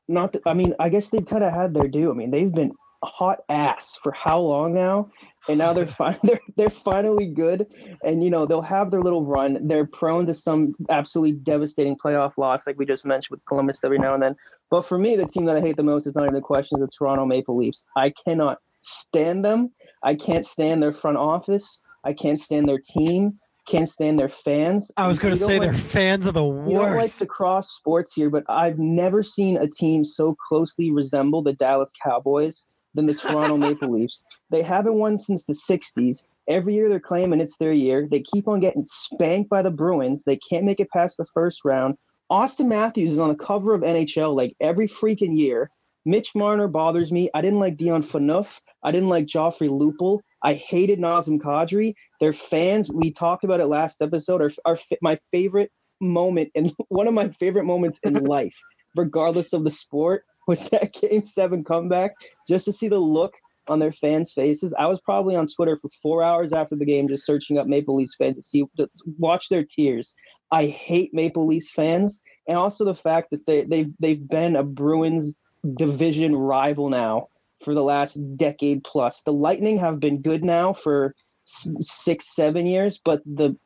not. 0.09 0.33
th- 0.33 0.43
I 0.47 0.55
mean, 0.55 0.75
I 0.81 0.89
guess 0.89 1.11
they've 1.11 1.25
kind 1.27 1.45
of 1.45 1.53
had 1.53 1.75
their 1.75 1.89
due. 1.89 2.11
I 2.11 2.15
mean, 2.15 2.31
they've 2.31 2.53
been 2.53 2.73
hot 3.07 3.41
ass 3.49 3.99
for 4.03 4.13
how 4.13 4.39
long 4.39 4.75
now, 4.75 5.11
and 5.49 5.59
now 5.59 5.73
they're 5.73 5.87
fin- 5.99 6.19
they're 6.23 6.41
they're 6.57 6.71
finally 6.71 7.27
good. 7.27 7.67
And 8.05 8.23
you 8.25 8.31
know, 8.31 8.47
they'll 8.47 8.63
have 8.63 8.91
their 8.91 9.01
little 9.01 9.25
run. 9.25 9.67
They're 9.67 9.87
prone 9.87 10.27
to 10.27 10.35
some 10.35 10.75
absolutely 10.91 11.33
devastating 11.33 11.97
playoff 11.97 12.39
loss, 12.39 12.67
like 12.67 12.79
we 12.79 12.87
just 12.87 13.05
mentioned 13.05 13.31
with 13.31 13.45
Columbus 13.47 13.85
every 13.85 13.99
now 13.99 14.15
and 14.15 14.23
then. 14.23 14.37
But 14.71 14.83
for 14.83 14.99
me, 14.99 15.17
the 15.17 15.27
team 15.27 15.45
that 15.47 15.57
I 15.57 15.61
hate 15.61 15.77
the 15.77 15.83
most 15.83 16.07
is 16.07 16.15
not 16.15 16.25
even 16.25 16.37
a 16.37 16.41
question: 16.41 16.81
the 16.81 16.89
Toronto 16.89 17.27
Maple 17.27 17.57
Leafs. 17.57 17.87
I 17.97 18.11
cannot 18.11 18.59
stand 18.81 19.45
them. 19.45 19.73
I 20.03 20.15
can't 20.15 20.47
stand 20.47 20.83
their 20.83 20.93
front 20.93 21.17
office. 21.17 21.81
I 22.05 22.13
can't 22.13 22.41
stand 22.41 22.69
their 22.69 22.81
team. 22.81 23.39
Can't 23.65 23.89
stand 23.89 24.19
their 24.19 24.29
fans. 24.29 24.91
I 24.97 25.07
was 25.07 25.21
going 25.21 25.33
to 25.33 25.39
say 25.39 25.61
like- 25.61 25.71
they're 25.71 25.79
fans 25.79 26.27
of 26.27 26.35
the 26.35 26.43
you 26.43 26.51
don't 26.51 26.79
like 26.81 26.97
worst. 26.97 27.21
the 27.21 27.27
cross 27.27 27.71
sports 27.71 28.13
here, 28.13 28.29
but 28.29 28.43
I've 28.49 28.81
never 28.81 29.23
seen 29.23 29.57
a 29.57 29.69
team 29.69 30.05
so 30.05 30.35
closely 30.49 30.91
resemble 30.91 31.43
the 31.43 31.53
Dallas 31.53 31.93
Cowboys 32.03 32.67
than 32.95 33.07
the 33.07 33.15
Toronto 33.15 33.57
Maple 33.57 33.91
Leafs. 33.91 34.25
They 34.51 34.63
haven't 34.63 34.95
won 34.95 35.19
since 35.19 35.47
the 35.47 35.55
60s. 35.55 36.25
Every 36.49 36.75
year 36.75 36.89
they're 36.89 37.01
claiming 37.01 37.41
it's 37.41 37.59
their 37.59 37.73
year. 37.73 38.09
They 38.11 38.21
keep 38.21 38.49
on 38.49 38.61
getting 38.61 38.85
spanked 38.85 39.49
by 39.49 39.63
the 39.63 39.71
Bruins. 39.71 40.25
They 40.25 40.37
can't 40.37 40.65
make 40.65 40.81
it 40.81 40.91
past 40.91 41.17
the 41.17 41.27
first 41.33 41.65
round. 41.65 41.97
Auston 42.31 42.67
Matthews 42.67 43.13
is 43.13 43.19
on 43.19 43.29
the 43.29 43.35
cover 43.35 43.75
of 43.75 43.83
NHL 43.83 44.35
like 44.35 44.57
every 44.61 44.89
freaking 44.89 45.39
year. 45.39 45.71
Mitch 46.05 46.35
Marner 46.35 46.67
bothers 46.67 47.13
me. 47.13 47.31
I 47.35 47.43
didn't 47.43 47.61
like 47.61 47.77
Dion 47.77 48.03
Phaneuf. 48.03 48.61
I 48.83 48.91
didn't 48.91 49.09
like 49.09 49.27
Joffrey 49.27 49.69
Lupul. 49.69 50.21
I 50.43 50.55
hated 50.55 50.99
Nazem 50.99 51.39
Kadri. 51.39 51.95
Their 52.21 52.33
fans, 52.33 52.91
we 52.91 53.13
talked 53.13 53.45
about 53.45 53.61
it 53.61 53.67
last 53.67 54.03
episode, 54.03 54.43
are, 54.43 54.51
are 54.65 54.79
my 55.01 55.19
favorite 55.31 55.71
moment 56.01 56.51
and 56.55 56.75
one 56.89 57.07
of 57.07 57.15
my 57.15 57.29
favorite 57.29 57.65
moments 57.65 58.01
in 58.03 58.15
life, 58.25 58.57
regardless 58.97 59.53
of 59.53 59.65
the 59.65 59.71
sport, 59.71 60.25
was 60.47 60.69
that 60.71 60.93
game 60.93 61.25
seven 61.25 61.65
comeback. 61.65 62.13
Just 62.49 62.65
to 62.67 62.73
see 62.73 62.89
the 62.89 62.99
look 62.99 63.35
on 63.69 63.79
their 63.79 63.93
fans' 63.93 64.33
faces. 64.33 64.75
I 64.79 64.87
was 64.87 65.01
probably 65.01 65.37
on 65.37 65.47
Twitter 65.47 65.79
for 65.81 65.89
four 65.89 66.23
hours 66.23 66.53
after 66.53 66.75
the 66.75 66.85
game, 66.85 67.09
just 67.09 67.25
searching 67.25 67.59
up 67.59 67.67
Maple 67.67 67.95
Leafs 67.95 68.17
fans 68.17 68.37
to 68.37 68.43
see 68.43 68.65
to 68.77 68.89
watch 69.19 69.49
their 69.49 69.65
tears. 69.65 70.15
I 70.51 70.67
hate 70.67 71.15
Maple 71.15 71.47
Leafs 71.47 71.71
fans, 71.71 72.21
and 72.49 72.59
also 72.59 72.85
the 72.85 72.95
fact 72.95 73.31
that 73.31 73.47
they 73.47 73.65
they've 73.65 73.93
they've 74.01 74.29
been 74.29 74.57
a 74.57 74.65
Bruins 74.65 75.35
division 75.77 76.35
rival 76.35 76.89
now 76.89 77.29
for 77.63 77.75
the 77.75 77.83
last 77.83 78.15
decade 78.37 78.83
plus. 78.85 79.23
The 79.23 79.33
Lightning 79.33 79.79
have 79.79 80.01
been 80.01 80.21
good 80.21 80.43
now 80.43 80.73
for 80.73 81.15
six, 81.45 82.35
seven 82.35 82.67
years, 82.67 83.01
but 83.05 83.23
the 83.25 83.57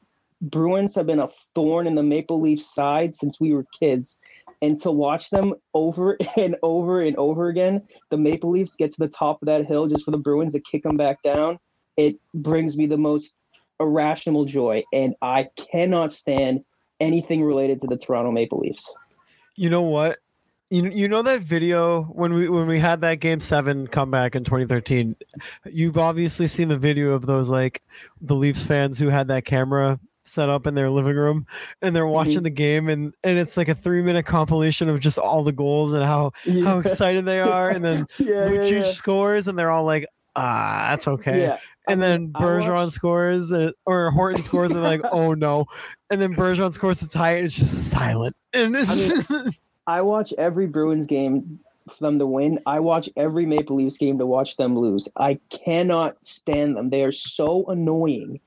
Bruins 0.42 0.94
have 0.94 1.06
been 1.06 1.20
a 1.20 1.30
thorn 1.54 1.86
in 1.86 1.94
the 1.94 2.02
Maple 2.02 2.40
Leaf 2.40 2.62
side 2.62 3.14
since 3.14 3.40
we 3.40 3.54
were 3.54 3.64
kids. 3.78 4.18
And 4.62 4.80
to 4.82 4.90
watch 4.90 5.30
them 5.30 5.54
over 5.74 6.16
and 6.36 6.56
over 6.62 7.02
and 7.02 7.16
over 7.16 7.48
again, 7.48 7.82
the 8.10 8.16
Maple 8.16 8.50
Leafs 8.50 8.76
get 8.76 8.92
to 8.92 8.98
the 8.98 9.08
top 9.08 9.42
of 9.42 9.46
that 9.46 9.66
hill 9.66 9.86
just 9.86 10.04
for 10.04 10.10
the 10.10 10.18
Bruins 10.18 10.52
to 10.54 10.60
kick 10.60 10.82
them 10.82 10.96
back 10.96 11.22
down, 11.22 11.58
it 11.96 12.16
brings 12.34 12.76
me 12.76 12.86
the 12.86 12.98
most 12.98 13.36
irrational 13.80 14.44
joy. 14.44 14.82
And 14.92 15.14
I 15.22 15.48
cannot 15.72 16.12
stand 16.12 16.64
anything 17.00 17.42
related 17.42 17.80
to 17.82 17.86
the 17.86 17.96
Toronto 17.96 18.32
Maple 18.32 18.58
Leafs. 18.58 18.92
You 19.56 19.70
know 19.70 19.82
what? 19.82 20.18
You 20.68 20.88
you 20.88 21.06
know 21.06 21.22
that 21.22 21.40
video 21.40 22.02
when 22.02 22.34
we 22.34 22.48
when 22.48 22.66
we 22.66 22.80
had 22.80 23.00
that 23.02 23.20
game 23.20 23.38
seven 23.38 23.86
comeback 23.86 24.34
in 24.34 24.42
2013. 24.42 25.14
You've 25.64 25.96
obviously 25.96 26.48
seen 26.48 26.68
the 26.68 26.76
video 26.76 27.12
of 27.12 27.24
those 27.24 27.48
like 27.48 27.82
the 28.20 28.34
Leafs 28.34 28.66
fans 28.66 28.98
who 28.98 29.08
had 29.08 29.28
that 29.28 29.44
camera 29.44 30.00
set 30.26 30.48
up 30.48 30.66
in 30.66 30.74
their 30.74 30.90
living 30.90 31.16
room 31.16 31.46
and 31.82 31.94
they're 31.94 32.06
watching 32.06 32.42
the 32.42 32.50
game 32.50 32.88
and 32.88 33.14
and 33.24 33.38
it's 33.38 33.56
like 33.56 33.68
a 33.68 33.74
three 33.74 34.02
minute 34.02 34.26
compilation 34.26 34.88
of 34.88 35.00
just 35.00 35.18
all 35.18 35.42
the 35.44 35.52
goals 35.52 35.92
and 35.92 36.04
how 36.04 36.32
how 36.64 36.78
excited 36.78 37.24
they 37.24 37.40
are 37.40 37.70
and 37.70 37.84
then 37.84 38.06
yeah, 38.18 38.50
yeah, 38.50 38.62
yeah. 38.64 38.84
scores 38.84 39.46
and 39.48 39.58
they're 39.58 39.70
all 39.70 39.84
like 39.84 40.06
ah 40.34 40.88
that's 40.90 41.06
okay 41.08 41.42
Yeah. 41.42 41.58
and 41.88 42.04
I 42.04 42.08
then 42.08 42.20
mean, 42.22 42.32
I 42.34 42.40
Bergeron 42.42 42.74
watched- 42.74 42.92
scores 42.92 43.52
uh, 43.52 43.70
or 43.86 44.10
Horton 44.10 44.42
scores 44.42 44.70
and 44.72 44.78
they're 44.84 44.90
like 44.98 45.04
oh 45.12 45.34
no 45.34 45.66
and 46.10 46.20
then 46.20 46.34
Bergeron 46.34 46.72
scores 46.72 46.98
to 47.00 47.08
tie 47.08 47.32
it 47.34 47.38
and 47.38 47.46
it's 47.46 47.56
just 47.56 47.90
silent 47.90 48.34
and 48.52 48.74
it's 48.76 49.30
I 49.86 50.02
watch 50.02 50.32
every 50.38 50.66
Bruins 50.66 51.06
game 51.06 51.60
for 51.88 51.98
them 52.04 52.18
to 52.18 52.26
win. 52.26 52.58
I 52.66 52.80
watch 52.80 53.08
every 53.16 53.46
Maple 53.46 53.76
Leafs 53.76 53.96
game 53.96 54.18
to 54.18 54.26
watch 54.26 54.56
them 54.56 54.76
lose. 54.76 55.08
I 55.16 55.38
cannot 55.50 56.16
stand 56.26 56.76
them. 56.76 56.90
They 56.90 57.02
are 57.04 57.12
so 57.12 57.64
annoying. 57.66 58.40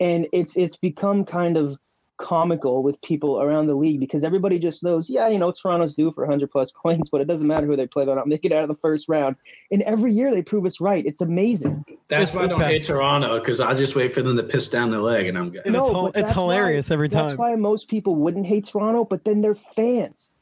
And 0.00 0.26
it's 0.32 0.56
it's 0.56 0.76
become 0.76 1.24
kind 1.24 1.56
of 1.56 1.78
comical 2.18 2.82
with 2.82 3.00
people 3.02 3.40
around 3.42 3.66
the 3.66 3.74
league 3.74 4.00
because 4.00 4.24
everybody 4.24 4.58
just 4.58 4.82
knows, 4.82 5.10
yeah, 5.10 5.28
you 5.28 5.38
know, 5.38 5.52
Toronto's 5.52 5.94
due 5.94 6.10
for 6.12 6.24
100 6.24 6.50
plus 6.50 6.72
points, 6.82 7.10
but 7.10 7.20
it 7.20 7.26
doesn't 7.26 7.46
matter 7.46 7.66
who 7.66 7.76
they 7.76 7.86
play. 7.86 8.04
They're 8.06 8.14
not 8.14 8.26
making 8.26 8.52
it 8.52 8.54
out 8.54 8.62
of 8.62 8.68
the 8.68 8.76
first 8.76 9.06
round. 9.08 9.36
And 9.70 9.82
every 9.82 10.12
year 10.12 10.30
they 10.34 10.42
prove 10.42 10.64
us 10.64 10.80
right. 10.80 11.04
It's 11.04 11.20
amazing. 11.20 11.84
That's 12.08 12.28
It's 12.30 12.34
why 12.36 12.44
I 12.44 12.46
don't 12.46 12.60
hate. 12.60 12.84
Toronto 12.84 13.38
because 13.38 13.60
I 13.60 13.74
just 13.74 13.94
wait 13.96 14.12
for 14.12 14.22
them 14.22 14.36
to 14.36 14.42
piss 14.42 14.68
down 14.68 14.90
their 14.90 15.00
leg 15.00 15.26
and 15.26 15.36
I'm 15.36 15.50
good. 15.50 15.62
And 15.66 15.76
it's, 15.76 15.88
No, 15.90 16.10
it's 16.14 16.30
hilarious 16.32 16.88
why- 16.90 16.94
every 16.94 17.08
time. 17.10 17.26
That's 17.26 17.38
why 17.38 17.54
most 17.56 17.88
people 17.88 18.14
wouldn't 18.16 18.46
hate 18.46 18.64
Toronto, 18.66 19.04
but 19.04 19.24
then 19.24 19.40
they're 19.42 19.54
fans. 19.54 20.32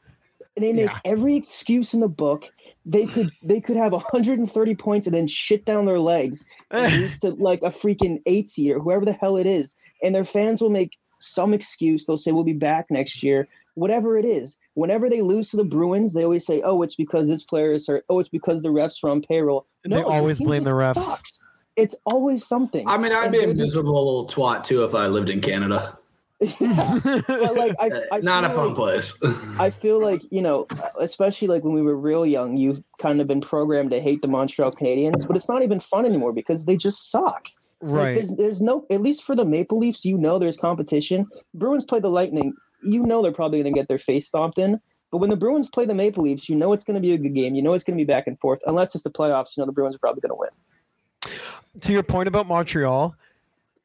And 0.55 0.63
they 0.63 0.71
make 0.71 0.85
Yeah. 0.89 0.99
every 1.03 1.35
excuse 1.35 1.93
in 1.93 1.99
the 1.99 2.07
book. 2.07 2.49
They 2.85 3.07
could 3.07 3.31
they 3.41 3.59
could 3.59 3.77
have 3.77 3.91
130 3.93 4.75
points 4.75 5.07
and 5.07 5.15
then 5.15 5.27
shit 5.27 5.65
down 5.65 5.85
their 5.85 5.99
legs 5.99 6.45
lose 6.71 7.19
to 7.19 7.31
like 7.31 7.61
a 7.63 7.69
freaking 7.69 8.21
eight 8.27 8.49
seed 8.49 8.71
or 8.71 8.79
whoever 8.79 9.05
the 9.05 9.13
hell 9.13 9.37
it 9.37 9.47
is. 9.47 9.75
And 10.03 10.13
their 10.13 10.25
fans 10.25 10.61
will 10.61 10.69
make 10.69 10.91
some 11.19 11.53
excuse. 11.53 12.05
They'll 12.05 12.17
say 12.17 12.31
we'll 12.31 12.43
be 12.43 12.53
back 12.53 12.85
next 12.91 13.23
year. 13.23 13.47
Whatever 13.73 14.17
it 14.17 14.25
is. 14.25 14.57
Whenever 14.75 15.09
they 15.09 15.21
lose 15.21 15.49
to 15.49 15.57
the 15.57 15.63
Bruins, 15.63 16.13
they 16.13 16.23
always 16.23 16.45
say, 16.45 16.61
Oh, 16.61 16.81
it's 16.83 16.95
because 16.95 17.27
this 17.27 17.43
player 17.43 17.73
is 17.73 17.87
hurt. 17.87 18.05
Oh, 18.09 18.19
it's 18.19 18.29
because 18.29 18.61
the 18.61 18.69
refs 18.69 19.03
are 19.03 19.09
on 19.09 19.21
payroll. 19.21 19.65
And 19.83 19.91
they 19.91 20.03
always 20.03 20.39
blame 20.39 20.63
the 20.63 20.71
refs. 20.71 20.95
sucks. 20.95 21.39
it's 21.75 21.95
always 22.05 22.45
something. 22.47 22.87
I 22.87 22.97
mean, 22.97 23.11
I'd 23.11 23.25
And 23.25 23.31
be 23.33 23.43
a 23.43 23.53
miserable 23.53 23.93
little 23.93 24.27
twat 24.27 24.63
too 24.63 24.83
if 24.83 24.93
I 24.93 25.07
lived 25.07 25.29
in 25.29 25.41
Canada. 25.41 25.97
But 26.39 27.55
like 27.55 27.75
I, 27.79 28.01
I 28.11 28.19
Not 28.23 28.43
a 28.43 28.49
fun 28.49 28.67
like- 28.67 28.75
place. 28.75 29.17
I 29.57 29.69
feel 29.69 30.01
like 30.01 30.21
you 30.31 30.41
know, 30.41 30.67
especially 30.99 31.47
like 31.47 31.63
when 31.63 31.73
we 31.73 31.81
were 31.81 31.95
real 31.95 32.25
young, 32.25 32.57
you've 32.57 32.83
kind 32.99 33.21
of 33.21 33.27
been 33.27 33.41
programmed 33.41 33.91
to 33.91 34.01
hate 34.01 34.21
the 34.21 34.27
Montreal 34.27 34.71
Canadiens, 34.71 35.25
but 35.25 35.35
it's 35.35 35.49
not 35.49 35.63
even 35.63 35.79
fun 35.79 36.05
anymore 36.05 36.33
because 36.33 36.65
they 36.65 36.75
just 36.75 37.09
suck. 37.11 37.47
Like, 37.81 37.93
right. 37.93 38.15
there's, 38.15 38.35
there's 38.35 38.61
no, 38.61 38.85
at 38.89 39.01
least 39.01 39.23
for 39.23 39.35
the 39.35 39.45
Maple 39.45 39.77
Leafs, 39.77 40.05
you 40.05 40.17
know, 40.17 40.39
there's 40.39 40.57
competition. 40.57 41.27
Bruins 41.53 41.85
play 41.85 41.99
the 41.99 42.09
Lightning, 42.09 42.53
you 42.83 43.05
know, 43.05 43.21
they're 43.21 43.31
probably 43.31 43.61
going 43.61 43.73
to 43.73 43.79
get 43.79 43.87
their 43.87 43.99
face 43.99 44.27
stomped 44.27 44.57
in. 44.57 44.79
But 45.11 45.19
when 45.19 45.29
the 45.29 45.37
Bruins 45.37 45.69
play 45.69 45.85
the 45.85 45.93
Maple 45.93 46.23
Leafs, 46.23 46.49
you 46.49 46.55
know 46.55 46.73
it's 46.73 46.83
going 46.83 46.95
to 46.95 47.01
be 47.01 47.13
a 47.13 47.17
good 47.17 47.33
game. 47.33 47.55
You 47.55 47.61
know 47.61 47.73
it's 47.73 47.83
going 47.83 47.97
to 47.97 48.01
be 48.03 48.07
back 48.07 48.27
and 48.27 48.39
forth. 48.39 48.59
Unless 48.65 48.95
it's 48.95 49.03
the 49.03 49.11
playoffs, 49.11 49.55
you 49.55 49.61
know 49.61 49.65
the 49.65 49.71
Bruins 49.71 49.95
are 49.95 49.99
probably 49.99 50.21
going 50.21 50.31
to 50.31 50.35
win. 50.35 51.79
to 51.81 51.93
your 51.93 52.03
point 52.03 52.27
about 52.27 52.47
Montreal. 52.47 53.15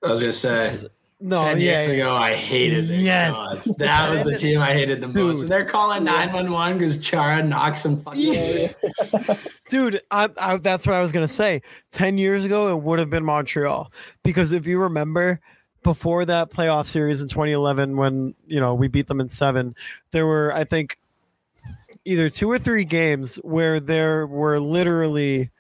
I 0.05 0.09
was 0.09 0.20
gonna 0.20 0.32
say. 0.32 0.88
S- 1.21 1.27
No, 1.27 1.43
Ten 1.45 1.61
yeah, 1.61 1.81
years 1.83 1.89
ago, 1.89 2.16
I 2.16 2.35
hated 2.35 2.91
it. 2.91 3.01
Yes. 3.01 3.33
God, 3.66 3.77
that 3.79 4.11
was 4.11 4.23
the 4.23 4.39
team 4.39 4.61
I 4.61 4.73
hated 4.73 5.01
the 5.01 5.09
most. 5.09 5.16
Dude. 5.16 5.43
And 5.43 5.51
they're 5.53 5.64
calling 5.64 6.05
Yeah. 6.07 6.12
nine 6.12 6.33
one 6.33 6.51
one 6.51 6.79
because 6.79 6.99
Chara 6.99 7.43
knocks 7.43 7.83
some 7.83 8.01
fucking. 8.03 8.21
Yeah. 8.33 8.73
dude. 9.68 10.01
I, 10.11 10.29
I, 10.41 10.57
that's 10.57 10.87
what 10.87 10.95
I 10.97 11.01
was 11.01 11.12
gonna 11.12 11.29
say. 11.29 11.62
Ten 11.93 12.18
years 12.18 12.45
ago, 12.45 12.77
it 12.77 12.83
would 12.83 12.99
have 12.99 13.11
been 13.11 13.25
Montreal 13.25 13.93
because 14.23 14.53
if 14.53 14.66
you 14.66 14.81
remember, 14.81 15.41
before 15.83 16.25
that 16.27 16.51
playoff 16.51 16.87
series 16.87 17.21
in 17.23 17.29
2011, 17.29 17.97
when 17.97 18.35
you 18.47 18.61
know 18.61 18.75
we 18.75 18.89
beat 18.89 19.07
them 19.07 19.21
in 19.21 19.29
seven, 19.29 19.75
there 20.12 20.27
were 20.27 20.53
I 20.55 20.64
think 20.64 20.99
either 22.05 22.31
two 22.31 22.51
or 22.51 22.59
three 22.59 22.85
games 22.85 23.37
where 23.37 23.79
there 23.79 24.27
were 24.27 24.59
literally 24.59 25.51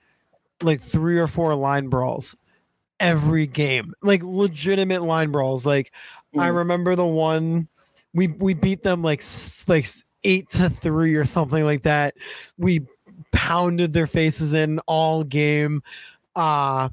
like 0.62 0.80
three 0.80 1.18
or 1.18 1.26
four 1.26 1.54
line 1.54 1.88
brawls 1.88 2.34
every 3.00 3.46
game, 3.46 3.94
like 4.02 4.22
legitimate 4.22 5.02
line 5.02 5.32
brawls. 5.32 5.66
Like 5.66 5.92
I 6.38 6.48
Mm. 6.48 6.56
remember 6.56 6.94
the 6.94 7.06
one 7.06 7.66
we 8.14 8.28
we 8.28 8.54
beat 8.54 8.82
them 8.82 9.02
like 9.02 9.22
like 9.66 9.86
eight 10.22 10.48
to 10.50 10.70
three 10.70 11.16
or 11.16 11.24
something 11.24 11.64
like 11.64 11.82
that. 11.82 12.14
We 12.58 12.86
pounded 13.32 13.92
their 13.92 14.06
faces 14.06 14.52
in 14.52 14.78
all 14.80 15.24
game. 15.24 15.82
Uh 16.36 16.90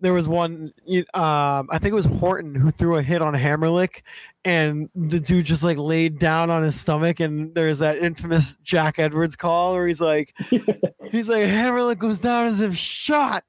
there 0.00 0.12
was 0.12 0.28
one 0.28 0.72
um 1.14 1.68
I 1.70 1.78
think 1.78 1.92
it 1.92 1.94
was 1.94 2.04
Horton 2.06 2.54
who 2.54 2.70
threw 2.70 2.96
a 2.96 3.02
hit 3.02 3.22
on 3.22 3.32
Hamrlik 3.34 4.02
and 4.44 4.90
the 4.94 5.18
dude 5.18 5.46
just 5.46 5.64
like 5.64 5.78
laid 5.78 6.18
down 6.18 6.50
on 6.50 6.62
his 6.62 6.78
stomach 6.78 7.18
and 7.20 7.54
there's 7.54 7.78
that 7.78 7.96
infamous 7.98 8.58
Jack 8.58 8.98
Edwards 8.98 9.36
call 9.36 9.72
where 9.72 9.86
he's 9.86 10.00
like 10.00 10.34
he's 11.10 11.28
like 11.28 11.44
Hamrlik 11.44 11.98
goes 11.98 12.20
down 12.20 12.46
as 12.48 12.60
if 12.60 12.76
shot. 12.76 13.42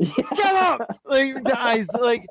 Get 0.00 0.54
up! 0.56 1.00
Like 1.04 1.42
guys, 1.42 1.88
like 1.94 2.26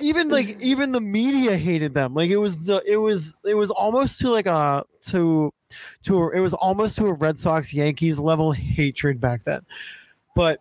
even 0.00 0.28
like 0.28 0.60
even 0.60 0.92
the 0.92 1.00
media 1.00 1.56
hated 1.56 1.94
them. 1.94 2.14
Like 2.14 2.30
it 2.30 2.36
was 2.36 2.64
the 2.64 2.82
it 2.86 2.96
was 2.96 3.36
it 3.44 3.54
was 3.54 3.70
almost 3.70 4.20
to 4.20 4.30
like 4.30 4.46
a 4.46 4.84
to 5.06 5.52
to 6.02 6.30
it 6.30 6.40
was 6.40 6.54
almost 6.54 6.96
to 6.98 7.06
a 7.06 7.12
Red 7.12 7.38
Sox 7.38 7.72
Yankees 7.72 8.18
level 8.18 8.52
hatred 8.52 9.20
back 9.20 9.44
then. 9.44 9.62
But 10.34 10.60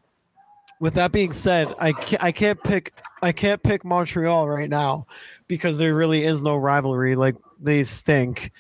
with 0.80 0.94
that 0.94 1.12
being 1.12 1.32
said, 1.32 1.74
I 1.80 1.92
can't, 1.92 2.24
I 2.24 2.32
can't 2.32 2.64
pick 2.64 2.94
I 3.22 3.32
can't 3.32 3.62
pick 3.62 3.84
Montreal 3.84 4.48
right 4.48 4.70
now 4.70 5.08
because 5.48 5.78
there 5.78 5.96
really 5.96 6.24
is 6.24 6.44
no 6.44 6.56
rivalry. 6.56 7.16
Like 7.16 7.36
they 7.60 7.84
stink. 7.84 8.52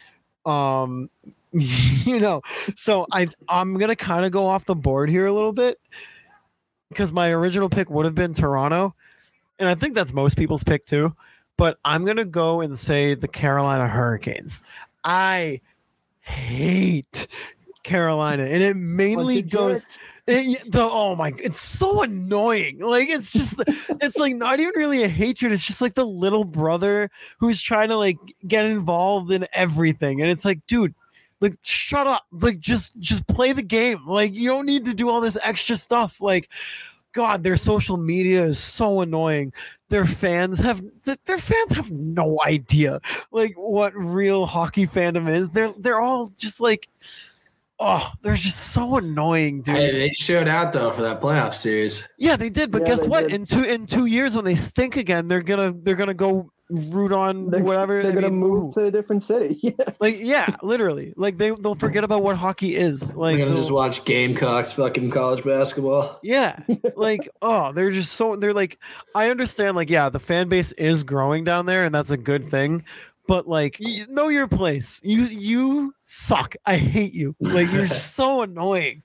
Um 0.46 1.10
you 1.52 2.20
know, 2.20 2.42
so 2.76 3.08
I 3.12 3.30
I'm 3.48 3.78
gonna 3.78 3.96
kind 3.96 4.26
of 4.26 4.32
go 4.32 4.48
off 4.48 4.66
the 4.66 4.76
board 4.76 5.10
here 5.10 5.28
a 5.28 5.34
little 5.34 5.54
bit 5.54 5.80
because 6.90 7.12
my 7.12 7.32
original 7.32 7.70
pick 7.70 7.90
would 7.90 8.06
have 8.06 8.16
been 8.16 8.34
Toronto, 8.34 8.96
and 9.60 9.68
I 9.68 9.76
think 9.76 9.96
that's 9.96 10.14
most 10.14 10.38
people's 10.38 10.64
pick 10.64 10.86
too. 10.86 11.16
But 11.58 11.80
I'm 11.84 12.06
gonna 12.06 12.26
go 12.26 12.62
and 12.62 12.78
say 12.78 13.14
the 13.16 13.28
Carolina 13.28 13.88
Hurricanes. 13.88 14.62
I 15.04 15.62
hate 16.22 17.28
Carolina, 17.84 18.44
and 18.44 18.62
it 18.62 18.76
mainly 18.76 19.42
goes 19.42 20.00
it, 20.28 20.72
the 20.72 20.82
oh 20.82 21.16
my 21.16 21.34
it's 21.42 21.60
so 21.60 22.04
annoying 22.04 22.80
like 22.80 23.08
it's 23.08 23.32
just 23.32 23.62
it's 24.02 24.18
like 24.18 24.36
not 24.36 24.60
even 24.60 24.74
really 24.76 25.04
a 25.04 25.08
hatred 25.08 25.54
it's 25.54 25.66
just 25.66 25.80
like 25.80 25.94
the 25.94 26.06
little 26.06 26.44
brother 26.44 27.10
who's 27.38 27.62
trying 27.62 27.88
to 27.88 27.96
like 27.96 28.18
get 28.46 28.66
involved 28.66 29.32
in 29.32 29.48
everything 29.54 30.22
and 30.22 30.30
it's 30.30 30.44
like 30.44 30.60
dude 30.68 30.94
like 31.42 31.54
shut 31.62 32.08
up 32.08 32.26
like 32.32 32.60
just 32.60 32.98
just 33.00 33.28
play 33.28 33.54
the 33.54 33.62
game 33.62 34.00
like 34.08 34.34
you 34.34 34.50
don't 34.50 34.66
need 34.66 34.86
to 34.86 34.94
do 34.94 35.10
all 35.10 35.22
this 35.22 35.38
extra 35.44 35.76
stuff 35.76 36.20
like 36.22 36.50
god 37.14 37.44
their 37.44 37.58
social 37.58 37.98
media 37.98 38.44
is 38.44 38.60
so 38.60 39.02
annoying 39.02 39.52
their 39.90 40.06
fans 40.06 40.60
have 40.60 40.82
their 41.26 41.38
fans 41.38 41.72
have 41.72 41.92
no 41.92 42.38
idea 42.46 43.00
like 43.32 43.54
what 43.56 43.94
real 43.96 44.46
hockey 44.46 44.86
fandom 44.86 45.30
is 45.30 45.50
they're 45.50 45.74
they're 45.80 46.00
all 46.00 46.32
just 46.38 46.60
like 46.60 46.88
oh 47.80 48.12
they're 48.22 48.34
just 48.36 48.72
so 48.74 48.98
annoying 48.98 49.62
dude 49.62 49.76
Hey, 49.76 49.92
they 49.92 50.10
showed 50.14 50.48
out 50.48 50.74
though 50.74 50.92
for 50.92 51.02
that 51.04 51.22
playoff 51.22 51.54
series. 51.54 52.08
yeah, 52.18 52.36
they 52.36 52.50
did. 52.50 52.72
But 52.72 52.82
Yeah, 52.82 52.88
guess 52.96 53.08
what? 53.08 53.28
did. 53.30 53.34
In 53.34 53.46
two 53.46 53.64
in 53.64 53.86
two 53.86 54.08
years, 54.08 54.36
when 54.36 54.46
they 54.46 54.56
stink 54.56 54.98
again, 54.98 55.28
they're 55.28 55.44
gonna 55.44 55.74
they're 55.84 55.96
gonna 55.96 56.16
go 56.16 56.52
root 56.70 57.12
on 57.12 57.50
They're, 57.50 57.64
whatever. 57.64 58.02
They're 58.02 58.12
I 58.12 58.16
gonna 58.16 58.30
mean, 58.30 58.40
move 58.40 58.64
who. 58.64 58.82
to 58.82 58.86
a 58.86 58.92
different 58.92 59.24
city. 59.24 59.60
Yeah. 59.62 59.72
like 60.00 60.16
yeah, 60.20 60.56
literally. 60.62 61.14
Like 61.16 61.38
they 61.38 61.52
they'll 61.52 61.76
forget 61.76 62.04
about 62.04 62.24
what 62.24 62.38
hockey 62.38 62.76
is. 62.76 63.14
Like 63.14 63.36
I'm 63.36 63.48
gonna 63.48 63.56
just 63.56 63.72
watch 63.72 64.04
Gamecocks 64.06 64.72
fucking 64.74 65.12
college 65.12 65.44
basketball. 65.44 66.20
yeah, 66.24 66.60
like 66.96 67.30
oh, 67.42 67.72
they're 67.72 67.92
just 67.92 68.14
so 68.14 68.36
they're 68.36 68.54
like. 68.54 68.80
I 69.16 69.30
understand. 69.30 69.76
Like 69.76 69.90
yeah, 69.90 70.10
the 70.10 70.20
fan 70.20 70.50
base 70.50 70.72
is 70.74 71.04
growing 71.04 71.44
down 71.44 71.66
there, 71.66 71.84
and 71.84 71.94
that's 71.94 72.12
a 72.12 72.18
good 72.18 72.48
thing. 72.50 72.84
But 73.28 73.48
like, 73.48 73.78
y- 73.80 74.06
know 74.10 74.30
your 74.30 74.48
place. 74.48 75.02
You 75.04 75.24
you 75.24 75.94
suck. 76.04 76.56
I 76.66 76.78
hate 76.78 77.14
you. 77.14 77.36
Like 77.40 77.72
you're 77.72 77.88
so 77.88 78.42
annoying. 78.42 79.04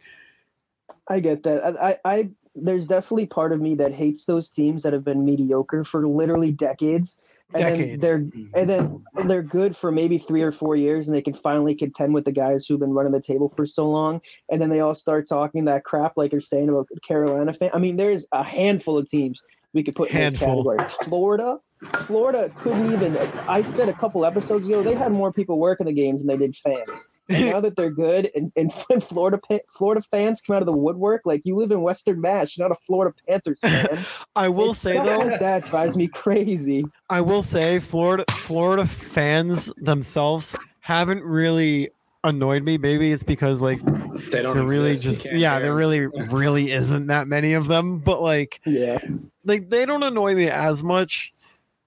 I 1.08 1.20
get 1.20 1.42
that. 1.42 1.76
I, 1.76 1.88
I, 1.88 1.96
I 2.04 2.30
there's 2.54 2.86
definitely 2.86 3.26
part 3.26 3.52
of 3.52 3.60
me 3.60 3.74
that 3.76 3.92
hates 3.92 4.26
those 4.26 4.50
teams 4.50 4.82
that 4.82 4.92
have 4.92 5.04
been 5.04 5.24
mediocre 5.24 5.84
for 5.84 6.06
literally 6.06 6.52
decades. 6.52 7.18
And 7.54 7.76
Decades. 7.76 8.02
Then 8.02 8.30
they're 8.30 8.40
mm-hmm. 8.40 8.58
and 8.58 9.04
then 9.16 9.28
they're 9.28 9.42
good 9.42 9.76
for 9.76 9.92
maybe 9.92 10.18
three 10.18 10.42
or 10.42 10.52
four 10.52 10.76
years, 10.76 11.08
and 11.08 11.16
they 11.16 11.22
can 11.22 11.34
finally 11.34 11.74
contend 11.74 12.14
with 12.14 12.24
the 12.24 12.32
guys 12.32 12.66
who've 12.66 12.80
been 12.80 12.92
running 12.92 13.12
the 13.12 13.20
table 13.20 13.52
for 13.54 13.66
so 13.66 13.90
long. 13.90 14.20
And 14.50 14.60
then 14.60 14.70
they 14.70 14.80
all 14.80 14.94
start 14.94 15.28
talking 15.28 15.66
that 15.66 15.84
crap 15.84 16.16
like 16.16 16.30
they're 16.30 16.40
saying 16.40 16.68
about 16.68 16.88
Carolina 17.06 17.52
fan. 17.52 17.70
I 17.74 17.78
mean, 17.78 17.96
there's 17.96 18.26
a 18.32 18.42
handful 18.42 18.96
of 18.96 19.08
teams 19.08 19.42
we 19.72 19.82
could 19.82 19.94
put 19.94 20.10
in 20.10 20.16
this 20.16 20.38
category. 20.38 20.78
Florida, 21.04 21.58
Florida 22.00 22.50
couldn't 22.56 22.92
even. 22.92 23.16
I 23.48 23.62
said 23.62 23.88
a 23.88 23.94
couple 23.94 24.24
episodes 24.24 24.66
ago 24.66 24.82
they 24.82 24.94
had 24.94 25.12
more 25.12 25.32
people 25.32 25.58
working 25.58 25.86
the 25.86 25.92
games 25.92 26.22
than 26.22 26.28
they 26.28 26.46
did 26.46 26.56
fans. 26.56 27.06
And 27.34 27.50
now 27.50 27.60
that 27.60 27.76
they're 27.76 27.90
good, 27.90 28.30
and, 28.34 28.52
and 28.56 28.72
Florida 29.02 29.40
Florida 29.76 30.02
fans 30.02 30.40
come 30.40 30.56
out 30.56 30.62
of 30.62 30.66
the 30.66 30.72
woodwork, 30.76 31.22
like 31.24 31.44
you 31.44 31.56
live 31.56 31.70
in 31.70 31.80
Western 31.82 32.20
Mass, 32.20 32.56
you're 32.56 32.68
not 32.68 32.76
a 32.76 32.80
Florida 32.80 33.14
Panthers 33.28 33.60
fan. 33.60 34.04
I 34.36 34.48
will 34.48 34.70
It's 34.70 34.80
say 34.80 34.96
though, 34.96 35.28
that 35.28 35.64
drives 35.64 35.96
me 35.96 36.08
crazy. 36.08 36.84
I 37.10 37.20
will 37.20 37.42
say 37.42 37.78
Florida 37.78 38.24
Florida 38.30 38.86
fans 38.86 39.72
themselves 39.76 40.56
haven't 40.80 41.22
really 41.22 41.90
annoyed 42.24 42.62
me. 42.62 42.78
Maybe 42.78 43.12
it's 43.12 43.22
because 43.22 43.62
like 43.62 43.84
They 44.30 44.42
don't 44.42 44.56
there 44.56 44.64
really 44.64 44.94
just 44.96 45.26
yeah, 45.32 45.58
there 45.58 45.74
really 45.74 46.06
really 46.30 46.72
isn't 46.72 47.06
that 47.08 47.26
many 47.26 47.54
of 47.54 47.68
them. 47.68 47.98
But 47.98 48.22
like 48.22 48.60
Yeah, 48.64 48.98
like 49.44 49.70
they 49.70 49.86
don't 49.86 50.02
annoy 50.02 50.34
me 50.34 50.48
as 50.48 50.82
much. 50.84 51.32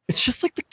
It's 0.07 0.23
just 0.23 0.43
like 0.43 0.55
the 0.55 0.63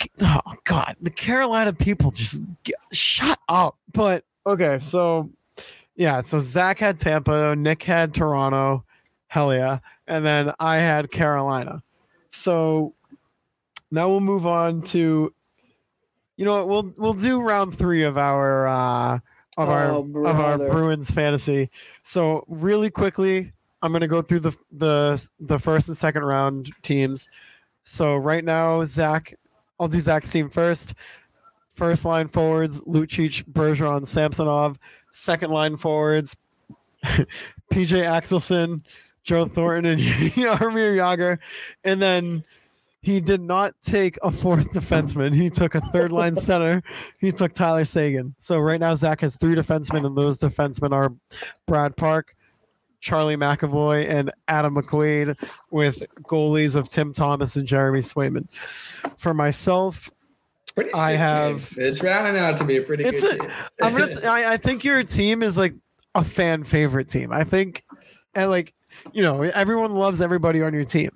oh 0.46 0.54
god, 0.64 0.96
the 1.00 1.10
Carolina 1.10 1.72
people 1.72 2.10
just 2.10 2.44
get, 2.64 2.76
shut 2.92 3.38
up. 3.48 3.78
But 3.92 4.24
okay, 4.46 4.78
so 4.80 5.30
yeah, 5.96 6.20
so 6.22 6.38
Zach 6.38 6.78
had 6.78 6.98
Tampa, 6.98 7.54
Nick 7.56 7.82
had 7.82 8.14
Toronto, 8.14 8.84
hell 9.26 9.52
yeah, 9.54 9.78
and 10.06 10.24
then 10.24 10.52
I 10.58 10.76
had 10.76 11.10
Carolina. 11.10 11.82
So 12.30 12.94
now 13.90 14.08
we'll 14.08 14.20
move 14.20 14.46
on 14.46 14.82
to 14.82 15.32
you 16.36 16.44
know 16.44 16.64
what 16.64 16.68
we'll 16.68 16.94
we'll 16.96 17.14
do 17.14 17.40
round 17.40 17.76
three 17.76 18.02
of 18.02 18.16
our 18.16 18.66
uh 18.66 19.18
of 19.58 19.68
our 19.68 19.90
Oh, 19.90 20.24
of 20.24 20.40
our. 20.40 20.58
Bruins 20.58 21.10
fantasy. 21.10 21.70
So 22.04 22.42
really 22.48 22.88
quickly, 22.90 23.52
I'm 23.82 23.92
gonna 23.92 24.08
go 24.08 24.22
through 24.22 24.40
the 24.40 24.56
the 24.72 25.28
the 25.40 25.58
first 25.58 25.88
and 25.88 25.96
second 25.96 26.24
round 26.24 26.70
teams. 26.82 27.28
So 27.82 28.16
right 28.16 28.44
now, 28.44 28.82
Zach, 28.84 29.34
I'll 29.78 29.88
do 29.88 30.00
Zach's 30.00 30.30
team 30.30 30.48
first. 30.48 30.94
First 31.82 32.04
line 32.04 32.28
forwards: 32.28 32.80
Lucic, 32.82 33.42
Bergeron, 33.50 34.06
Samsonov. 34.06 34.78
Second 35.10 35.50
line 35.50 35.76
forwards: 35.76 36.36
PJ 37.04 37.26
Axelsson, 37.72 38.82
Joe 39.24 39.46
Thornton, 39.46 39.86
and 39.86 40.00
Jaromir 40.34 40.94
Jagr. 40.96 41.38
And 41.82 42.00
then 42.00 42.44
he 43.00 43.20
did 43.20 43.40
not 43.40 43.74
take 43.82 44.16
a 44.22 44.30
fourth 44.30 44.70
defenseman. 44.72 45.34
He 45.34 45.50
took 45.50 45.74
a 45.74 45.80
third 45.80 46.12
line 46.12 46.36
center. 46.36 46.84
He 47.18 47.32
took 47.32 47.52
Tyler 47.52 47.84
Seguin. 47.84 48.36
So 48.38 48.60
right 48.60 48.78
now, 48.78 48.94
Zach 48.94 49.22
has 49.22 49.34
three 49.34 49.56
defensemen, 49.56 50.06
and 50.06 50.16
those 50.16 50.38
defensemen 50.38 50.92
are 50.92 51.12
Brad 51.66 51.96
Park, 51.96 52.36
Charlie 53.00 53.34
McAvoy 53.34 54.08
and 54.08 54.30
Adam 54.46 54.76
McQuaid, 54.76 55.36
with 55.72 56.04
goalies 56.22 56.76
of 56.76 56.88
Tim 56.88 57.12
Thomas 57.12 57.56
and 57.56 57.66
Jeremy 57.66 58.02
Swayman. 58.02 58.46
For 59.16 59.34
myself, 59.34 60.08
Pretty 60.74 60.92
I 60.94 61.12
have- 61.12 61.68
team. 61.74 61.84
It's 61.84 62.02
rounding 62.02 62.40
out 62.42 62.56
to 62.58 62.64
be 62.64 62.76
a 62.76 62.82
pretty 62.82 63.04
It's 63.04 63.20
good 63.20 63.36
a- 63.36 63.38
team. 63.40 63.50
I'm 63.82 63.96
gonna. 63.96 64.16
I 64.24 64.56
think 64.56 64.84
your 64.84 65.02
team 65.04 65.42
is 65.42 65.56
like 65.58 65.74
a 66.14 66.24
fan 66.24 66.64
favorite 66.64 67.08
team. 67.08 67.32
I 67.32 67.44
think, 67.44 67.84
and 68.34 68.50
like 68.50 68.72
you 69.12 69.22
know, 69.22 69.42
everyone 69.42 69.92
loves 69.94 70.20
everybody 70.20 70.62
on 70.62 70.72
your 70.74 70.84
team. 70.84 71.10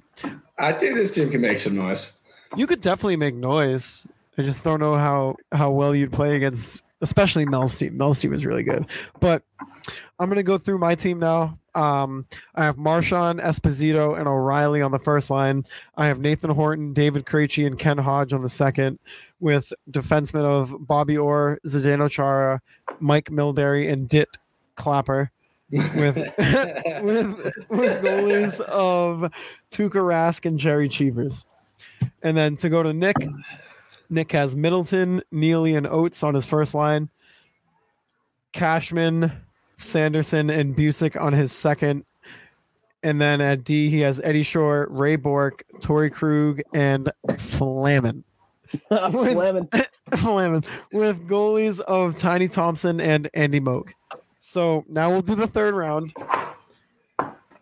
I 0.59 0.73
think 0.73 0.95
this 0.97 1.11
team 1.15 1.31
can 1.31 1.41
make 1.41 1.59
some 1.59 1.77
noise. 1.77 2.13
You 2.57 2.67
could 2.67 2.81
definitely 2.81 3.17
make 3.17 3.35
noise. 3.35 4.07
I 4.39 4.43
just 4.43 4.65
don't 4.65 4.81
know 4.81 4.97
how 4.97 5.37
how 5.53 5.71
well 5.71 5.95
you'd 5.95 6.13
play 6.13 6.37
against, 6.37 6.83
especially 7.01 7.45
Mel's 7.47 7.79
team. 7.79 7.97
Mel's 7.97 8.21
team 8.21 8.33
is 8.33 8.45
really 8.47 8.63
good. 8.63 8.87
But 9.21 9.43
I'm 10.19 10.29
gonna 10.29 10.43
go 10.43 10.59
through 10.59 10.79
my 10.79 10.95
team 10.95 11.19
now. 11.19 11.59
Um, 11.75 12.25
I 12.55 12.65
have 12.65 12.79
Marchand, 12.79 13.41
Esposito, 13.41 14.19
and 14.19 14.27
O'Reilly 14.27 14.81
on 14.81 14.91
the 14.93 14.99
first 14.99 15.29
line. 15.29 15.67
I 15.97 16.07
have 16.07 16.21
Nathan 16.21 16.49
Horton, 16.51 16.95
David 16.95 17.27
Krejci, 17.27 17.67
and 17.67 17.79
Ken 17.79 17.99
Hodge 17.99 18.33
on 18.33 18.41
the 18.43 18.49
second, 18.49 18.99
with 19.41 19.73
defensemen 19.91 20.45
of 20.45 20.75
Bobby 20.87 21.17
Orr, 21.17 21.59
Zdeno 21.67 22.11
Chara, 22.11 22.61
Mike 23.01 23.31
Milbury, 23.31 23.91
and 23.91 24.09
Dit 24.09 24.29
Clapper. 24.77 25.31
with 25.71 25.91
with 25.97 27.53
with 27.69 28.03
goalies 28.03 28.61
of 28.61 29.33
Tuukka 29.71 30.01
Rask 30.01 30.47
and 30.47 30.59
Jerry 30.59 30.89
Cheevers. 30.89 31.47
And 32.23 32.37
then 32.37 32.57
to 32.57 32.69
go 32.69 32.83
to 32.83 32.93
Nick, 32.93 33.17
Nick 34.09 34.33
has 34.33 34.57
Middleton, 34.57 35.23
Neely, 35.31 35.75
and 35.75 35.87
Oates 35.87 36.23
on 36.23 36.35
his 36.35 36.47
first 36.47 36.75
line. 36.75 37.11
Cashman, 38.53 39.33
Sanderson, 39.77 40.51
and 40.51 40.75
Bucyk 40.75 41.21
on 41.21 41.33
his 41.33 41.53
second. 41.53 42.05
And 43.03 43.21
then 43.21 43.41
at 43.41 43.65
D, 43.65 43.91
he 43.91 44.01
has 44.01 44.21
Eddie 44.25 44.43
Shore, 44.43 44.89
Ray 44.91 45.17
Bourque, 45.17 45.65
Torey 45.81 46.11
Krug, 46.11 46.63
and 46.75 47.13
Flaman. 47.39 48.25
Flaman. 48.89 49.69
Flaman 50.17 50.65
with 50.93 51.27
goalies 51.29 51.81
of 51.81 52.17
Tiny 52.17 52.49
Thompson 52.49 53.01
and 53.01 53.29
Andy 53.35 53.61
Moog. 53.61 53.91
So 54.39 54.85
now 54.89 55.11
we'll 55.11 55.23
do 55.23 55.35
the 55.35 55.47
third 55.49 55.75
round. 55.75 56.13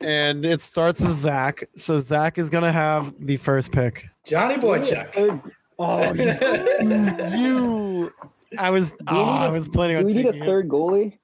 And 0.00 0.44
it 0.44 0.60
starts 0.60 1.00
with 1.00 1.12
Zach. 1.12 1.64
So 1.76 1.98
Zach 1.98 2.36
is 2.38 2.50
gonna 2.50 2.72
have 2.72 3.14
the 3.18 3.36
first 3.38 3.72
pick. 3.72 4.06
Johnny 4.26 4.56
Boychuk. 4.56 5.52
Oh, 5.78 6.12
you! 7.36 8.12
I 8.58 8.70
was. 8.70 8.92
we 8.92 8.98
Oh, 9.08 9.14
need 9.14 9.20
ah, 9.30 9.50
was 9.50 9.68
planning 9.68 9.96
Do 9.96 10.00
on 10.00 10.06
we 10.06 10.12
need 10.14 10.22
taking 10.24 10.40
a 10.40 10.44
it. 10.44 10.46
third 10.46 10.68
goalie? 10.68 11.18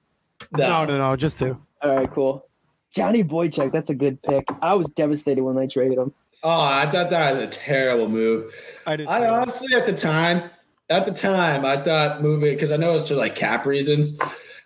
No, 0.57 0.85
no, 0.85 0.97
no, 0.97 1.15
just 1.15 1.37
two. 1.39 1.57
All 1.81 1.95
right, 1.95 2.09
cool. 2.11 2.45
Johnny 2.93 3.23
Boychuk, 3.23 3.71
that's 3.71 3.89
a 3.89 3.95
good 3.95 4.21
pick. 4.21 4.45
I 4.61 4.73
was 4.73 4.91
devastated 4.91 5.43
when 5.43 5.55
they 5.55 5.67
traded 5.67 5.97
him. 5.97 6.13
Oh, 6.43 6.49
I 6.49 6.89
thought 6.89 7.09
that 7.11 7.31
was 7.31 7.39
a 7.39 7.47
terrible 7.47 8.09
move. 8.09 8.53
I 8.87 8.95
did. 8.95 9.07
I 9.07 9.19
too. 9.19 9.25
honestly, 9.25 9.75
at 9.75 9.85
the 9.85 9.93
time, 9.93 10.49
at 10.89 11.05
the 11.05 11.11
time, 11.11 11.65
I 11.65 11.77
thought 11.77 12.21
moving 12.21 12.55
because 12.55 12.71
I 12.71 12.77
know 12.77 12.95
it's 12.95 13.07
to 13.09 13.15
like 13.15 13.35
cap 13.35 13.65
reasons. 13.65 14.19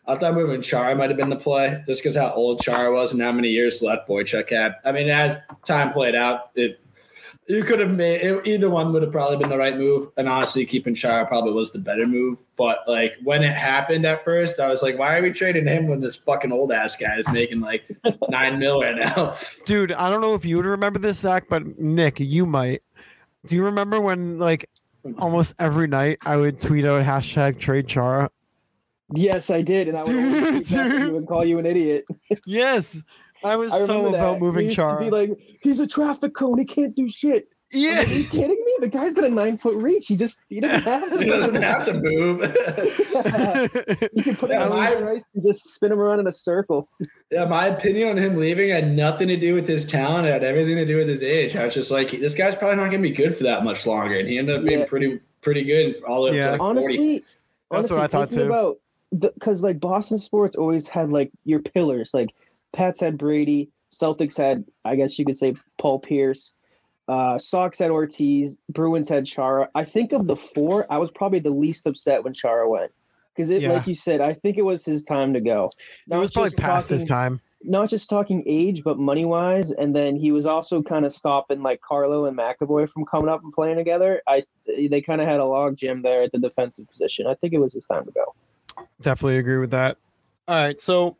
I 0.07 0.15
thought 0.15 0.35
moving 0.35 0.61
Chara 0.61 0.95
might 0.95 1.09
have 1.09 1.17
been 1.17 1.29
the 1.29 1.35
play, 1.35 1.83
just 1.87 2.01
because 2.03 2.15
how 2.15 2.31
old 2.31 2.61
Chara 2.61 2.91
was 2.91 3.11
and 3.11 3.21
how 3.21 3.31
many 3.31 3.49
years 3.49 3.81
left 3.81 4.07
Boychuk 4.07 4.49
had. 4.49 4.75
I 4.85 4.91
mean, 4.91 5.09
as 5.09 5.35
time 5.65 5.91
played 5.91 6.15
out, 6.15 6.51
it 6.55 6.79
you 7.47 7.63
could 7.63 7.79
have 7.79 7.91
made 7.91 8.21
it, 8.21 8.47
either 8.47 8.69
one 8.69 8.91
would 8.93 9.03
have 9.03 9.11
probably 9.11 9.37
been 9.37 9.49
the 9.49 9.57
right 9.57 9.77
move, 9.77 10.09
and 10.17 10.27
honestly, 10.27 10.65
keeping 10.65 10.95
Chara 10.95 11.25
probably 11.27 11.51
was 11.53 11.71
the 11.71 11.79
better 11.79 12.07
move. 12.07 12.39
But 12.55 12.79
like 12.87 13.13
when 13.23 13.43
it 13.43 13.53
happened 13.53 14.05
at 14.05 14.23
first, 14.23 14.59
I 14.59 14.67
was 14.67 14.81
like, 14.81 14.97
why 14.97 15.17
are 15.17 15.21
we 15.21 15.31
trading 15.31 15.67
him 15.67 15.87
when 15.87 15.99
this 16.01 16.15
fucking 16.15 16.51
old 16.51 16.71
ass 16.71 16.95
guy 16.95 17.17
is 17.17 17.27
making 17.31 17.59
like 17.61 17.83
nine 18.29 18.57
mil 18.59 18.81
right 18.81 18.95
now? 18.95 19.35
dude. 19.65 19.91
I 19.91 20.09
don't 20.09 20.21
know 20.21 20.33
if 20.33 20.43
you 20.45 20.57
would 20.57 20.65
remember 20.65 20.97
this, 20.99 21.19
Zach, 21.19 21.45
but 21.49 21.77
Nick, 21.79 22.19
you 22.19 22.45
might. 22.45 22.81
Do 23.45 23.55
you 23.55 23.63
remember 23.65 24.01
when, 24.01 24.39
like, 24.39 24.67
almost 25.19 25.53
every 25.59 25.87
night 25.87 26.17
I 26.25 26.35
would 26.37 26.59
tweet 26.59 26.83
out 26.83 27.03
hashtag 27.05 27.59
trade 27.59 27.87
Chara? 27.87 28.31
Yes, 29.13 29.51
I 29.51 29.61
did, 29.61 29.87
and 29.87 29.95
I 29.95 30.01
would, 30.01 30.07
Dude, 30.11 30.43
always 30.43 30.67
tweet 30.69 30.79
back 30.79 30.87
at 30.87 30.99
dude. 30.99 31.13
and 31.13 31.27
call 31.27 31.45
you 31.45 31.59
an 31.59 31.67
idiot. 31.67 32.05
Yes, 32.47 33.03
I 33.45 33.55
was 33.55 33.71
I 33.71 33.79
so 33.79 33.97
remember 33.97 34.17
about 34.17 34.33
that. 34.33 34.39
moving 34.41 34.59
he 34.61 34.65
used 34.65 34.75
to 34.77 34.81
Chara. 34.83 34.99
be 35.03 35.09
like, 35.09 35.39
he's 35.61 35.79
a 35.79 35.87
traffic 35.87 36.33
cone. 36.33 36.57
He 36.59 36.65
can't 36.65 36.95
do 36.95 37.07
shit. 37.09 37.49
Yeah, 37.71 37.97
like, 37.97 38.07
Are 38.07 38.13
you 38.13 38.23
kidding 38.25 38.49
me? 38.65 38.73
The 38.79 38.89
guy's 38.89 39.15
got 39.15 39.23
a 39.25 39.29
nine 39.29 39.57
foot 39.57 39.75
reach. 39.75 40.07
He 40.07 40.15
just 40.15 40.39
he 40.49 40.59
doesn't 40.59 40.83
have 40.83 41.11
He 41.19 41.25
to. 41.25 41.25
doesn't 41.25 41.61
have 41.61 41.85
to 41.85 41.93
move. 41.93 42.41
you 44.13 44.23
can 44.23 44.35
put 44.35 44.49
him 44.51 44.59
Yeah, 44.59 44.63
on 44.65 44.69
my- 44.69 44.85
ice 45.11 45.25
and 45.33 45.43
just 45.43 45.73
spin 45.73 45.91
him 45.91 45.99
around 45.99 46.19
in 46.19 46.27
a 46.27 46.31
circle. 46.31 46.87
Yeah, 47.31 47.45
my 47.45 47.67
opinion 47.67 48.09
on 48.09 48.17
him 48.17 48.37
leaving 48.37 48.69
had 48.69 48.95
nothing 48.95 49.27
to 49.29 49.37
do 49.37 49.53
with 49.55 49.67
his 49.67 49.85
talent. 49.85 50.27
It 50.27 50.31
had 50.31 50.43
everything 50.43 50.75
to 50.75 50.85
do 50.85 50.97
with 50.97 51.07
his 51.09 51.23
age. 51.23 51.55
I 51.55 51.65
was 51.65 51.73
just 51.73 51.91
like, 51.91 52.11
this 52.11 52.35
guy's 52.35 52.55
probably 52.55 52.77
not 52.77 52.91
going 52.91 53.01
to 53.01 53.09
be 53.09 53.15
good 53.15 53.35
for 53.35 53.43
that 53.43 53.63
much 53.63 53.85
longer, 53.87 54.17
and 54.19 54.27
he 54.29 54.37
ended 54.37 54.57
up 54.59 54.63
being 54.65 54.79
Yeah. 54.81 54.85
pretty 54.85 55.19
pretty 55.41 55.63
good 55.63 55.95
all 56.07 56.23
the 56.25 56.31
way 56.31 56.37
Yeah. 56.37 56.51
up 56.51 56.57
to 56.57 56.63
like 56.63 56.75
40. 56.83 56.87
honestly, 56.87 57.23
That's 57.71 57.89
what 57.89 57.99
I 57.99 58.07
thought 58.07 58.31
too. 58.31 58.43
About 58.43 58.77
because 59.11 59.63
like 59.63 59.79
Boston 59.79 60.19
sports 60.19 60.55
always 60.55 60.87
had 60.87 61.09
like 61.11 61.31
your 61.45 61.59
pillars. 61.61 62.13
Like 62.13 62.29
Pats 62.75 62.99
had 62.99 63.17
Brady, 63.17 63.69
Celtics 63.91 64.37
had 64.37 64.65
I 64.83 64.95
guess 64.95 65.17
you 65.17 65.25
could 65.25 65.37
say 65.37 65.55
Paul 65.77 65.99
Pierce, 65.99 66.53
uh, 67.07 67.39
Sox 67.39 67.79
had 67.79 67.89
Ortiz, 67.91 68.57
Bruins 68.69 69.09
had 69.09 69.25
Chara. 69.25 69.69
I 69.75 69.83
think 69.83 70.11
of 70.11 70.27
the 70.27 70.35
four, 70.35 70.85
I 70.89 70.97
was 70.97 71.09
probably 71.11 71.39
the 71.39 71.51
least 71.51 71.87
upset 71.87 72.23
when 72.23 72.33
Chara 72.33 72.69
went 72.69 72.91
because 73.33 73.49
it, 73.49 73.61
Yeah. 73.61 73.73
like 73.73 73.87
you 73.87 73.95
said, 73.95 74.21
I 74.21 74.33
think 74.33 74.57
it 74.57 74.63
was 74.63 74.83
his 74.85 75.03
time 75.03 75.33
to 75.33 75.39
go. 75.41 75.71
it 76.09 76.15
was 76.15 76.29
Not 76.29 76.33
probably 76.33 76.49
just 76.49 76.59
past 76.59 76.89
his 76.89 77.01
talking- 77.05 77.37
time. 77.37 77.41
Not 77.67 77.89
just 77.89 78.11
talking 78.11 78.43
age, 78.45 78.83
but 78.83 78.99
money 78.99 79.25
wise, 79.25 79.71
and 79.71 79.95
then 79.95 80.15
he 80.17 80.31
was 80.31 80.45
also 80.45 80.83
kind 80.83 81.03
of 81.03 81.11
stopping 81.11 81.63
like 81.63 81.81
Carlo 81.81 82.25
and 82.25 82.37
McAvoy 82.37 82.87
from 82.87 83.05
coming 83.05 83.27
up 83.27 83.41
and 83.43 83.51
playing 83.51 83.77
together. 83.77 84.21
I 84.27 84.43
they 84.67 85.01
kind 85.01 85.19
of 85.19 85.27
had 85.27 85.39
a 85.39 85.45
log 85.45 85.75
jam 85.75 86.03
there 86.03 86.21
at 86.21 86.31
the 86.31 86.37
defensive 86.37 86.87
position. 86.87 87.25
I 87.25 87.33
think 87.33 87.53
it 87.53 87.57
was 87.59 87.73
his 87.73 87.87
time 87.87 88.05
to 88.05 88.11
go. 88.11 88.35
Definitely 89.01 89.39
agree 89.39 89.57
with 89.57 89.71
that. 89.71 89.97
All 90.47 90.55
right, 90.55 90.79
so 90.79 91.17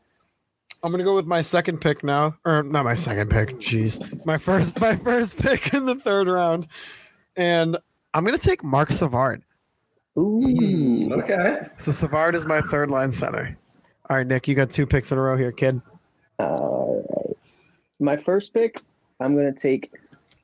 I'm 0.85 0.91
gonna 0.91 1.03
go 1.03 1.15
with 1.15 1.25
my 1.25 1.41
second 1.41 1.81
pick 1.81 2.03
now, 2.03 2.37
or 2.45 2.61
not 2.61 2.85
my 2.85 2.93
second 2.93 3.31
pick. 3.31 3.57
Jeez, 3.57 4.23
my 4.23 4.37
first, 4.37 4.79
my 4.79 4.95
first 5.03 5.35
pick 5.35 5.73
in 5.73 5.87
the 5.87 5.95
third 5.95 6.27
round, 6.27 6.67
and 7.35 7.75
I'm 8.13 8.23
gonna 8.23 8.37
take 8.37 8.63
Mark 8.63 8.91
Savard. 8.91 9.41
Ooh. 10.15 10.41
Mm, 10.45 11.23
okay. 11.23 11.67
So 11.77 11.91
Savard 11.91 12.35
is 12.35 12.45
my 12.45 12.61
third 12.61 12.91
line 12.91 13.09
center. 13.09 13.57
All 14.11 14.17
right, 14.17 14.27
Nick, 14.27 14.47
you 14.47 14.53
got 14.53 14.69
two 14.69 14.85
picks 14.85 15.11
in 15.11 15.17
a 15.17 15.21
row 15.21 15.35
here, 15.35 15.51
kid. 15.51 15.81
All 16.37 17.03
right. 17.09 17.35
My 17.99 18.15
first 18.15 18.53
pick, 18.53 18.79
I'm 19.19 19.35
gonna 19.35 19.53
take 19.53 19.91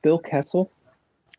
Phil 0.02 0.18
Kessel. 0.18 0.72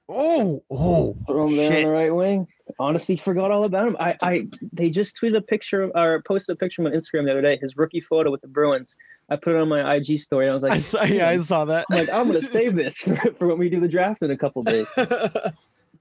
Oh, 0.08 0.64
oh, 0.72 1.18
Throw 1.28 1.47
him 1.47 1.58
there 1.58 1.76
on 1.76 1.84
the 1.84 1.89
right 1.89 2.16
wing. 2.16 2.47
Honestly, 2.80 3.18
forgot 3.18 3.51
all 3.51 3.66
about 3.66 3.88
him. 3.88 3.97
I, 3.99 4.16
I, 4.22 4.47
they 4.72 4.89
just 4.89 5.20
tweeted 5.20 5.38
a 5.38 5.41
picture 5.41 5.91
or 5.95 6.22
posted 6.24 6.55
a 6.55 6.57
picture 6.57 6.84
on 6.86 6.91
Instagram 6.91 7.26
the 7.26 7.32
other 7.32 7.41
day. 7.41 7.57
His 7.61 7.78
rookie 7.78 7.99
photo 7.99 8.32
with 8.32 8.41
the 8.41 8.47
Bruins. 8.47 8.97
I 9.30 9.36
put 9.36 9.55
it 9.55 9.61
on 9.61 9.70
my 9.70 9.95
IG 9.95 10.20
story. 10.20 10.49
I 10.49 10.53
was 10.53 10.64
like, 10.64 10.74
I 10.74 10.78
saw, 10.80 11.03
yeah, 11.03 11.30
I 11.30 11.38
saw 11.39 11.66
that. 11.66 11.86
I'm 11.91 11.97
like, 11.97 12.09
I'm 12.09 12.28
gonna 12.28 12.41
save 12.41 12.76
this 12.76 12.99
for, 13.01 13.16
for 13.34 13.47
when 13.47 13.57
we 13.57 13.70
do 13.70 13.80
the 13.80 13.88
draft 13.88 14.22
in 14.22 14.32
a 14.32 14.38
couple 14.38 14.64
days. 14.66 14.88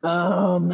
Um, 0.03 0.73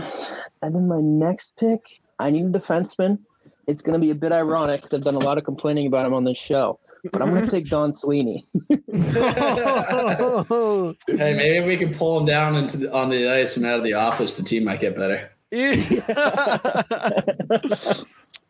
and 0.62 0.74
then 0.74 0.88
my 0.88 1.00
next 1.00 1.56
pick, 1.56 2.00
I 2.18 2.30
need 2.30 2.46
a 2.46 2.58
defenseman. 2.58 3.18
It's 3.66 3.82
gonna 3.82 3.98
be 3.98 4.10
a 4.10 4.14
bit 4.14 4.32
ironic 4.32 4.80
because 4.80 4.94
I've 4.94 5.02
done 5.02 5.14
a 5.14 5.20
lot 5.20 5.36
of 5.36 5.44
complaining 5.44 5.86
about 5.86 6.06
him 6.06 6.14
on 6.14 6.24
this 6.24 6.38
show, 6.38 6.78
but 7.12 7.20
I'm 7.20 7.34
gonna 7.34 7.46
take 7.46 7.66
Don 7.70 7.92
Sweeney. 7.92 8.46
Hey, 11.06 11.34
maybe 11.34 11.66
we 11.66 11.76
can 11.76 11.94
pull 11.94 12.18
him 12.18 12.24
down 12.24 12.54
into 12.56 12.78
the, 12.78 12.92
on 12.92 13.10
the 13.10 13.28
ice 13.28 13.58
and 13.58 13.66
out 13.66 13.78
of 13.78 13.84
the 13.84 13.92
office. 13.92 14.34
The 14.34 14.42
team 14.42 14.64
might 14.64 14.80
get 14.80 14.96
better. 14.96 15.30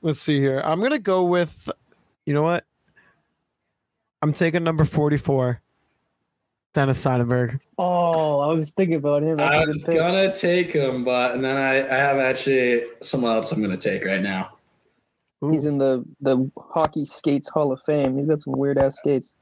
Let's 0.02 0.20
see 0.20 0.38
here. 0.38 0.60
I'm 0.64 0.80
gonna 0.80 0.98
go 0.98 1.24
with. 1.24 1.70
You 2.26 2.34
know 2.34 2.42
what? 2.42 2.64
I'm 4.20 4.32
taking 4.32 4.64
number 4.64 4.84
44, 4.84 5.60
Dennis 6.74 7.04
Seidenberg. 7.04 7.60
Oh, 7.78 8.40
I 8.40 8.52
was 8.52 8.74
thinking 8.74 8.96
about 8.96 9.22
him. 9.22 9.36
That's 9.36 9.54
a 9.54 9.58
I 9.58 9.60
good 9.60 9.68
was 9.68 9.84
pick. 9.84 9.96
gonna 9.96 10.34
take 10.34 10.72
him, 10.72 11.04
but 11.04 11.34
and 11.34 11.44
then 11.44 11.56
I, 11.56 11.88
I 11.88 11.98
have 11.98 12.18
actually 12.18 12.82
someone 13.00 13.32
else 13.32 13.52
I'm 13.52 13.62
gonna 13.62 13.76
take 13.76 14.04
right 14.04 14.20
now. 14.22 14.50
He's 15.40 15.66
in 15.66 15.78
the 15.78 16.04
the 16.20 16.50
hockey 16.58 17.04
skates 17.04 17.48
Hall 17.48 17.70
of 17.70 17.80
Fame. 17.86 18.18
He's 18.18 18.26
got 18.26 18.40
some 18.40 18.54
weird 18.54 18.76
ass 18.76 18.98
skates. 18.98 19.32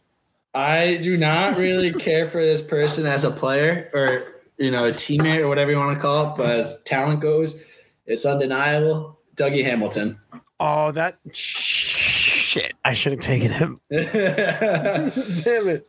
I 0.55 0.97
do 0.97 1.17
not 1.17 1.57
really 1.57 1.93
care 1.93 2.29
for 2.29 2.43
this 2.43 2.61
person 2.63 3.07
as 3.07 3.25
a 3.25 3.31
player 3.31 3.91
or 3.95 4.36
you 4.59 4.71
know 4.71 4.85
a 4.85 4.91
teammate 4.91 5.41
or 5.41 5.49
whatever 5.49 5.71
you 5.71 5.79
want 5.79 5.97
to 5.97 6.01
call 6.01 6.33
it, 6.33 6.37
but 6.37 6.51
as 6.51 6.83
talent 6.83 7.21
goes, 7.21 7.57
it's 8.07 8.25
undeniable. 8.25 9.19
Dougie 9.37 9.65
Hamilton. 9.65 10.19
Oh, 10.59 10.91
that 10.93 11.19
shit! 11.33 12.73
I 12.85 12.95
should 12.95 13.13
have 13.13 13.21
taken 13.21 13.53
him. 13.53 13.81
uh, 13.93 14.01
Damn 15.43 15.69
it! 15.69 15.89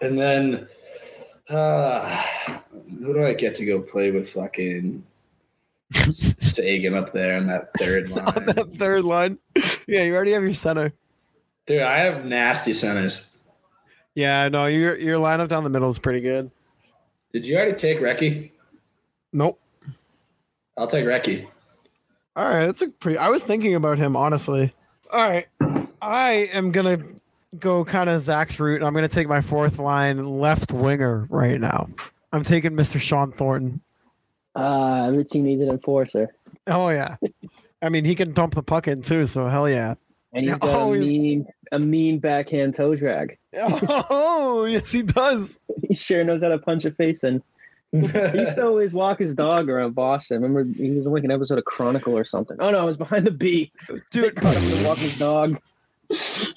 and 0.00 0.18
then 0.18 0.68
uh, 1.48 2.22
who 3.00 3.14
do 3.14 3.24
I 3.24 3.34
get 3.34 3.54
to 3.56 3.66
go 3.66 3.80
play 3.80 4.10
with? 4.10 4.28
Fucking 4.30 5.04
Seguin 5.92 6.94
up 6.94 7.12
there 7.12 7.36
in 7.36 7.46
that 7.48 7.70
third 7.78 8.10
line. 8.10 8.24
On 8.36 8.46
that 8.46 8.74
third 8.76 9.04
line. 9.04 9.38
Yeah, 9.86 10.04
you 10.04 10.14
already 10.14 10.32
have 10.32 10.42
your 10.42 10.54
center. 10.54 10.92
Dude, 11.66 11.82
I 11.82 11.98
have 11.98 12.24
nasty 12.24 12.72
centers. 12.72 13.36
Yeah, 14.14 14.48
no, 14.48 14.66
your 14.66 14.96
your 14.98 15.18
lineup 15.18 15.48
down 15.48 15.64
the 15.64 15.70
middle 15.70 15.88
is 15.88 15.98
pretty 15.98 16.20
good. 16.20 16.50
Did 17.34 17.44
you 17.46 17.56
already 17.56 17.72
take 17.74 17.98
Recchi? 17.98 18.52
Nope. 19.32 19.60
I'll 20.78 20.86
take 20.86 21.04
Recchi. 21.04 21.46
All 22.36 22.48
right, 22.48 22.64
that's 22.66 22.80
a 22.80 22.88
pretty. 22.88 23.18
I 23.18 23.28
was 23.28 23.42
thinking 23.42 23.74
about 23.74 23.98
him 23.98 24.16
honestly. 24.16 24.72
All 25.12 25.20
right, 25.28 25.46
I 26.00 26.48
am 26.52 26.70
gonna 26.70 26.98
go 27.58 27.84
kind 27.84 28.08
of 28.08 28.20
Zach's 28.20 28.58
route. 28.60 28.76
and 28.76 28.84
I'm 28.86 28.94
gonna 28.94 29.08
take 29.08 29.28
my 29.28 29.40
fourth 29.40 29.78
line 29.80 30.24
left 30.24 30.72
winger 30.72 31.26
right 31.28 31.60
now. 31.60 31.88
I'm 32.32 32.44
taking 32.44 32.70
Mr. 32.72 33.00
Shawn 33.00 33.32
Thornton. 33.32 33.80
Uh, 34.56 35.06
every 35.08 35.24
team 35.24 35.42
needs 35.44 35.60
an 35.62 35.68
enforcer. 35.70 36.32
Oh 36.68 36.88
yeah, 36.88 37.16
I 37.82 37.88
mean 37.88 38.04
he 38.04 38.14
can 38.14 38.32
dump 38.32 38.54
the 38.54 38.62
puck 38.62 38.86
in 38.88 39.02
too. 39.02 39.26
So 39.26 39.48
hell 39.48 39.68
yeah. 39.68 39.94
And 40.32 40.44
he's 40.44 40.50
Yeah, 40.50 40.58
got 40.62 40.74
always- 40.74 41.02
a 41.02 41.04
mean, 41.04 41.46
a 41.74 41.78
mean 41.78 42.18
backhand 42.18 42.74
toe 42.74 42.94
drag. 42.94 43.36
Oh 44.10 44.64
yes, 44.64 44.92
he 44.92 45.02
does. 45.02 45.58
He 45.86 45.94
sure 45.94 46.24
knows 46.24 46.42
how 46.42 46.48
to 46.48 46.58
punch 46.58 46.84
a 46.84 46.90
face 46.90 47.24
in. 47.24 47.42
He 47.92 47.98
used 47.98 48.56
to 48.56 48.64
always 48.66 48.92
walk 48.94 49.18
his 49.20 49.34
dog 49.34 49.68
around 49.68 49.94
Boston. 49.94 50.42
Remember, 50.42 50.64
he 50.76 50.90
was 50.90 51.06
in 51.06 51.12
like 51.12 51.22
an 51.24 51.30
episode 51.30 51.58
of 51.58 51.64
Chronicle 51.64 52.16
or 52.16 52.24
something. 52.24 52.56
Oh 52.60 52.70
no, 52.70 52.82
it 52.82 52.86
was 52.86 52.96
behind 52.96 53.26
the 53.26 53.30
B. 53.30 53.70
Dude, 54.10 54.34
Caught 54.36 54.56
him 54.56 54.84
walk 54.84 54.98
his 54.98 55.18
dog. 55.18 55.60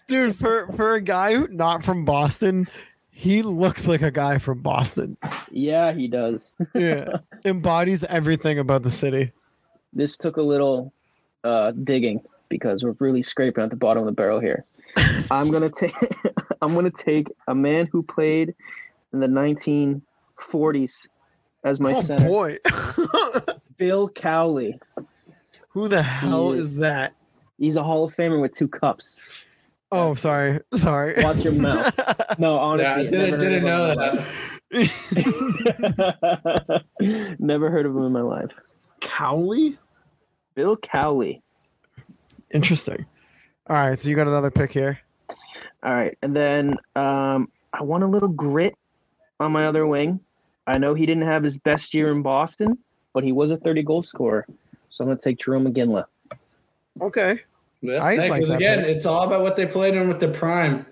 dude, 0.07 0.35
for 0.35 0.71
for 0.73 0.93
a 0.95 1.01
guy 1.01 1.33
who 1.35 1.47
not 1.49 1.83
from 1.83 2.05
Boston, 2.05 2.67
he 3.11 3.41
looks 3.43 3.87
like 3.87 4.01
a 4.01 4.11
guy 4.11 4.37
from 4.39 4.61
Boston. 4.61 5.17
Yeah, 5.51 5.91
he 5.93 6.07
does. 6.07 6.55
Yeah, 6.73 7.17
embodies 7.45 8.03
everything 8.05 8.57
about 8.59 8.83
the 8.83 8.91
city. 8.91 9.31
This 9.93 10.17
took 10.17 10.37
a 10.37 10.41
little 10.41 10.91
uh, 11.43 11.71
digging 11.71 12.21
because 12.49 12.83
we're 12.83 12.95
really 12.99 13.21
scraping 13.21 13.63
at 13.63 13.69
the 13.69 13.75
bottom 13.75 14.01
of 14.01 14.05
the 14.07 14.11
barrel 14.11 14.39
here. 14.39 14.63
I'm 15.31 15.49
gonna 15.51 15.69
take. 15.69 15.93
I'm 16.61 16.73
gonna 16.73 16.89
take 16.91 17.27
a 17.47 17.55
man 17.55 17.87
who 17.91 18.03
played 18.03 18.53
in 19.13 19.19
the 19.19 19.27
1940s 19.27 21.07
as 21.63 21.79
my 21.79 21.93
oh 21.93 22.01
center, 22.01 22.27
boy, 22.27 22.57
Bill 23.77 24.09
Cowley. 24.09 24.79
who 25.69 25.87
the 25.87 26.01
hell 26.01 26.51
He 26.53 26.59
is 26.59 26.77
that? 26.77 27.13
He's 27.57 27.75
a 27.75 27.83
Hall 27.83 28.03
of 28.03 28.15
Famer 28.15 28.41
with 28.41 28.53
two 28.53 28.67
cups. 28.67 29.19
Oh, 29.91 30.13
sorry, 30.13 30.59
sorry. 30.75 31.23
Watch 31.23 31.43
your 31.45 31.59
mouth. 31.61 31.93
No, 32.39 32.55
Yeah, 32.55 32.59
I 32.59 32.63
honestly, 32.63 33.07
didn't, 33.09 33.39
didn't 33.39 33.63
know 33.65 33.95
that. 33.95 34.27
that. 34.71 36.83
never 37.39 37.69
heard 37.71 37.85
of 37.85 37.95
him 37.95 38.03
in 38.03 38.11
my 38.11 38.21
life. 38.21 38.51
Cowley. 39.01 39.77
Bill 40.55 40.75
Cowley. 40.77 41.41
Interesting. 42.51 43.05
All 43.69 43.75
right, 43.75 43.99
so 43.99 44.07
you 44.09 44.15
got 44.15 44.27
another 44.27 44.51
pick 44.51 44.71
here. 44.71 44.99
All 45.83 45.93
right, 45.93 46.17
and 46.21 46.35
then 46.35 46.75
um, 46.95 47.51
I 47.73 47.83
want 47.83 48.03
a 48.03 48.07
little 48.07 48.29
grit 48.29 48.75
on 49.39 49.51
my 49.51 49.65
other 49.65 49.85
wing. 49.85 50.19
I 50.65 50.77
know 50.77 50.93
he 50.93 51.05
didn't 51.05 51.23
have 51.23 51.43
his 51.43 51.57
best 51.57 51.93
year 51.93 52.11
in 52.11 52.21
Boston, 52.21 52.77
but 53.13 53.23
he 53.23 53.31
was 53.31 53.51
a 53.51 53.57
30 53.57 53.83
goal 53.83 54.03
scorer. 54.03 54.45
So 54.89 55.03
I'm 55.03 55.09
going 55.09 55.17
to 55.17 55.23
take 55.23 55.37
Jarome 55.37 55.71
Iginla. 55.71 56.05
Okay. 57.01 57.41
Yeah, 57.81 58.03
I 58.03 58.15
hey, 58.15 58.29
like 58.29 58.41
'cause 58.41 58.49
that 58.49 58.55
again, 58.55 58.79
pick. 58.79 58.87
it's 58.95 59.05
all 59.05 59.27
about 59.27 59.41
what 59.43 59.55
they 59.55 59.65
played 59.67 59.93
in 59.93 60.07
with 60.07 60.19
the 60.19 60.29
prime, 60.29 60.85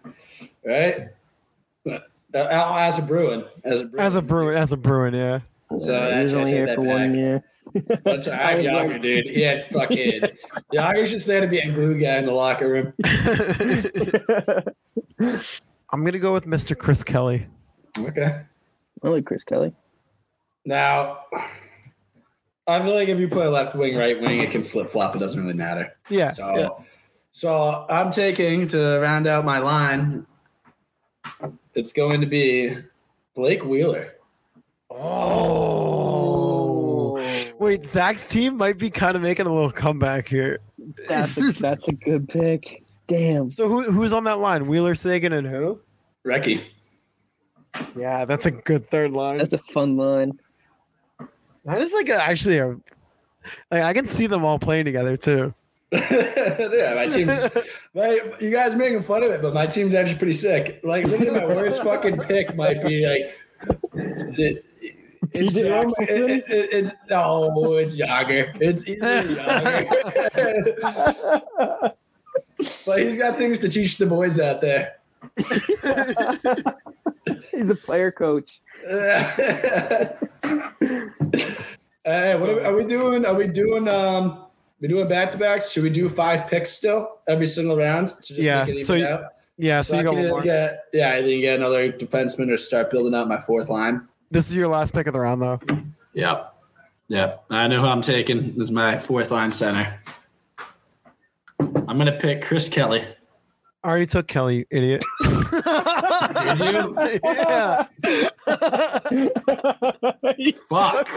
right? 0.64 1.08
Uh, 1.90 2.00
As 2.34 3.00
a 3.00 3.02
Bruin, 3.02 3.46
as 3.64 3.82
a 3.82 3.86
Bruin, 3.86 4.06
As 4.06 4.16
a 4.16 4.22
Bruin, 4.22 4.58
as 4.58 4.74
a 4.74 4.78
Bruin, 4.78 5.14
yeah. 5.14 5.40
So 5.80 6.12
he 6.18 6.24
was 6.24 6.34
only 6.34 6.52
here 6.52 6.66
that 6.68 6.76
for 6.76 6.82
one 6.82 7.16
year. 7.16 7.44
That's 8.04 8.28
I 8.28 8.52
I'm 8.52 8.58
was 8.58 8.68
like- 8.68 9.02
dude. 9.02 9.28
He 9.28 9.42
had 9.42 9.66
fucking 9.66 10.22
Jagr's 10.74 11.12
just 11.12 11.28
there 11.28 11.42
to 11.42 11.48
be 11.48 11.60
a 11.60 11.72
glue 11.72 12.00
guy 12.00 12.18
in 12.18 12.26
the 12.26 12.32
locker 12.32 12.70
room. 12.70 12.94
I'm 15.92 16.04
gonna 16.04 16.20
go 16.20 16.34
with 16.34 16.46
Mr. 16.46 16.78
Chris 16.78 17.04
Kelly. 17.04 17.48
Okay. 17.98 18.42
I 19.04 19.08
like 19.08 19.26
Chris 19.26 19.44
Kelly. 19.44 19.74
Now, 20.66 21.20
I 22.68 22.82
feel 22.82 22.96
like 22.96 23.08
if 23.10 23.20
you 23.20 23.28
play 23.28 23.48
left 23.48 23.76
wing, 23.76 23.96
right 23.96 24.20
wing, 24.20 24.40
it 24.42 24.52
can 24.52 24.64
flip 24.66 24.90
flop. 24.90 25.16
It 25.16 25.20
doesn't 25.20 25.40
really 25.40 25.54
matter. 25.54 25.96
Yeah. 26.10 26.32
So, 26.32 26.58
yeah. 26.58 26.70
so 27.32 27.86
I'm 27.90 28.12
taking 28.12 28.68
to 28.70 28.98
round 29.00 29.28
out 29.28 29.46
my 29.46 29.60
line. 29.60 30.26
It's 31.76 31.94
going 31.94 32.22
to 32.22 32.28
be 32.28 32.76
Blake 33.36 33.64
Wheeler. 33.64 34.16
Oh. 34.90 35.85
Wait, 37.66 37.84
Zach's 37.88 38.28
team 38.28 38.58
might 38.58 38.78
be 38.78 38.92
kind 38.92 39.16
of 39.16 39.24
making 39.24 39.48
a 39.48 39.52
little 39.52 39.72
comeback 39.72 40.28
here. 40.28 40.60
That's 41.10 41.36
a, 41.36 41.52
that's 41.60 41.88
a 41.88 41.94
good 41.94 42.30
pick. 42.30 42.84
Damn. 43.08 43.50
So 43.50 43.68
who 43.68 43.92
who's 43.92 44.14
on 44.14 44.24
that 44.26 44.38
line? 44.38 44.68
Wheeler, 44.68 44.94
Seguin, 44.94 45.34
and 45.34 45.48
who? 45.48 45.82
Recchi. 46.24 46.64
Yeah, 47.98 48.24
that's 48.26 48.46
a 48.46 48.52
good 48.52 48.88
third 48.92 49.14
line. 49.14 49.38
That's 49.38 49.54
a 49.54 49.58
fun 49.58 49.98
line. 49.98 50.40
that 51.66 51.82
is 51.82 51.92
like 51.92 52.08
a, 52.08 52.24
actually 52.24 52.60
a. 52.60 52.68
Like, 53.72 53.82
I 53.82 53.94
can 53.94 54.06
see 54.06 54.28
them 54.28 54.46
all 54.46 54.60
playing 54.60 54.86
together 54.86 55.18
too. 55.18 55.52
yeah, 55.92 56.94
my 56.96 57.08
team's. 57.08 57.48
My, 57.96 58.20
you 58.40 58.52
guys 58.52 58.74
are 58.74 58.78
making 58.78 59.02
fun 59.02 59.24
of 59.24 59.32
it, 59.32 59.42
but 59.42 59.56
my 59.56 59.66
team's 59.66 59.96
actually 59.96 60.20
pretty 60.20 60.34
sick. 60.34 60.82
Like, 60.84 61.06
literally, 61.06 61.32
my 61.32 61.48
worst 61.48 61.82
fucking 61.82 62.20
pick 62.20 62.56
might 62.56 62.84
be 62.84 63.08
like. 63.08 63.36
It, 64.38 64.64
it's, 65.34 65.52
PJ 65.52 65.64
Jerome- 65.64 65.88
Axelsson? 65.90 66.30
it- 66.30 66.46
it- 66.50 66.70
it's 66.74 66.92
no, 67.10 67.74
it's 67.74 67.96
Jagr. 67.96 68.56
It's 68.60 68.88
easily 68.88 69.36
Jagr. 69.36 69.86
but 72.86 73.00
he's 73.00 73.18
got 73.18 73.38
things 73.38 73.60
to 73.60 73.70
teach 73.70 73.98
the 73.98 74.06
boys 74.06 74.40
out 74.40 74.62
there. 74.62 74.96
He's 77.52 77.70
a 77.70 77.76
player 77.76 78.12
coach. 78.12 78.62
Hey, 82.08 82.36
what 82.40 82.50
are 82.50 82.56
we, 82.56 82.62
are 82.62 82.76
we 82.76 82.84
doing? 82.86 83.26
Are 83.26 83.34
we 83.34 83.48
doing? 83.48 83.88
Um, 83.88 84.46
we 84.80 84.88
doing 84.88 85.08
back 85.08 85.32
to 85.32 85.40
backs? 85.40 85.72
Should 85.72 85.82
we 85.82 85.90
do 85.90 86.08
five 86.08 86.48
picks 86.48 86.72
still 86.72 87.18
every 87.28 87.48
single 87.48 87.76
round? 87.78 88.10
To 88.10 88.16
just 88.20 88.34
Yeah, 88.40 88.64
make 88.66 88.76
it 88.76 88.86
so 88.86 88.94
even 88.94 89.08
you- 89.08 89.14
out? 89.16 89.24
Yeah, 89.58 89.82
so 89.82 89.92
So 89.92 89.96
you 89.96 90.00
I 90.02 90.04
got 90.04 90.10
can 90.12 90.20
one 90.22 90.30
more. 90.30 90.42
get 90.44 90.84
yeah, 90.94 91.14
I 91.14 91.24
think 91.24 91.42
get 91.42 91.58
another 91.58 91.92
defenseman 91.92 92.52
or 92.52 92.58
start 92.58 92.92
building 92.92 93.16
out 93.16 93.28
my 93.28 93.40
fourth 93.40 93.70
line. 93.70 94.08
This 94.32 94.50
is 94.50 94.56
your 94.56 94.68
last 94.68 94.94
pick 94.94 95.08
of 95.08 95.14
the 95.14 95.20
round, 95.20 95.42
though. 95.42 95.60
Yep. 96.14 96.56
Yep. 97.08 97.46
I 97.50 97.68
know 97.68 97.82
who 97.82 97.88
I'm 97.88 98.02
taking. 98.02 98.54
This 98.56 98.66
is 98.66 98.72
my 98.72 98.98
fourth 98.98 99.32
line 99.32 99.52
center. 99.52 100.00
I'm 101.60 101.98
gonna 101.98 102.18
pick 102.18 102.44
Chris 102.44 102.68
Kelly. 102.68 103.06
I 103.84 103.88
already 103.88 104.08
took 104.08 104.28
Kelly, 104.28 104.58
you 104.58 104.66
idiot. 104.72 105.04
Did 105.22 106.60
you? 106.60 106.98
yeah. 107.24 107.86
Fuck. 110.70 111.08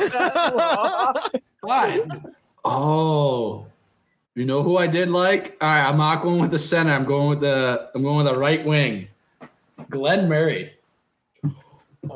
Fine. 1.67 2.35
Oh. 2.65 3.67
You 4.35 4.45
know 4.45 4.63
who 4.63 4.77
I 4.77 4.87
did 4.87 5.11
like? 5.11 5.57
All 5.61 5.69
right, 5.69 5.89
I'm 5.89 5.97
not 5.97 6.23
going 6.23 6.41
with 6.41 6.51
the 6.51 6.59
center. 6.59 6.93
I'm 6.93 7.07
going 7.07 7.31
with 7.31 7.41
the 7.41 7.91
I'm 7.95 8.03
going 8.03 8.19
with 8.19 8.27
the 8.27 8.39
right 8.39 8.65
wing. 8.65 9.09
Glen 9.89 10.29
Murray. 10.29 10.75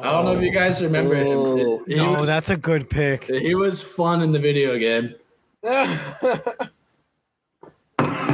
I 0.01 0.11
don't 0.13 0.25
know 0.27 0.33
if 0.37 0.43
you 0.43 0.53
guys 0.53 0.83
remember 0.83 1.17
Oh. 1.17 1.79
him. 1.79 1.85
He, 1.87 1.95
no, 1.97 2.13
was, 2.13 2.27
that's 2.27 2.51
a 2.51 2.57
good 2.57 2.89
pick. 2.91 3.25
he 3.25 3.55
was 3.55 3.83
fun 3.83 4.23
in 4.23 4.33
the 4.33 4.39
video 4.39 4.79
game. 4.79 5.15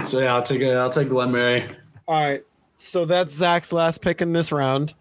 So 0.07 0.21
yeah, 0.21 0.35
I'll 0.35 0.43
take 0.43 0.63
a, 0.63 0.75
I'll 0.75 0.91
take 0.91 1.09
Glen 1.11 1.31
Murray. 1.31 1.69
All 2.07 2.15
right. 2.19 2.43
So 2.73 3.05
that's 3.05 3.35
Zach's 3.35 3.73
last 3.73 4.01
pick 4.01 4.23
in 4.23 4.33
this 4.33 4.53
round. 4.53 4.95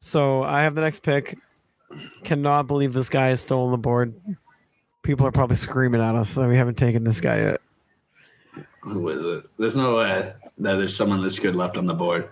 So 0.00 0.42
I 0.42 0.62
have 0.62 0.74
the 0.74 0.80
next 0.80 1.00
pick. 1.02 1.36
Cannot 2.24 2.66
believe 2.66 2.94
this 2.94 3.10
guy 3.10 3.30
is 3.30 3.40
still 3.40 3.60
on 3.60 3.72
the 3.72 3.78
board. 3.78 4.14
People 5.02 5.26
are 5.26 5.32
probably 5.32 5.56
screaming 5.56 6.00
at 6.00 6.14
us 6.14 6.34
that 6.36 6.48
we 6.48 6.56
haven't 6.56 6.76
taken 6.78 7.04
this 7.04 7.20
guy 7.20 7.38
yet. 7.40 7.60
Who 8.80 9.08
is 9.10 9.22
it? 9.24 9.50
There's 9.58 9.76
no 9.76 9.96
way 9.96 10.32
that 10.58 10.76
there's 10.76 10.96
someone 10.96 11.22
this 11.22 11.38
good 11.38 11.56
left 11.56 11.76
on 11.76 11.86
the 11.86 11.94
board. 11.94 12.30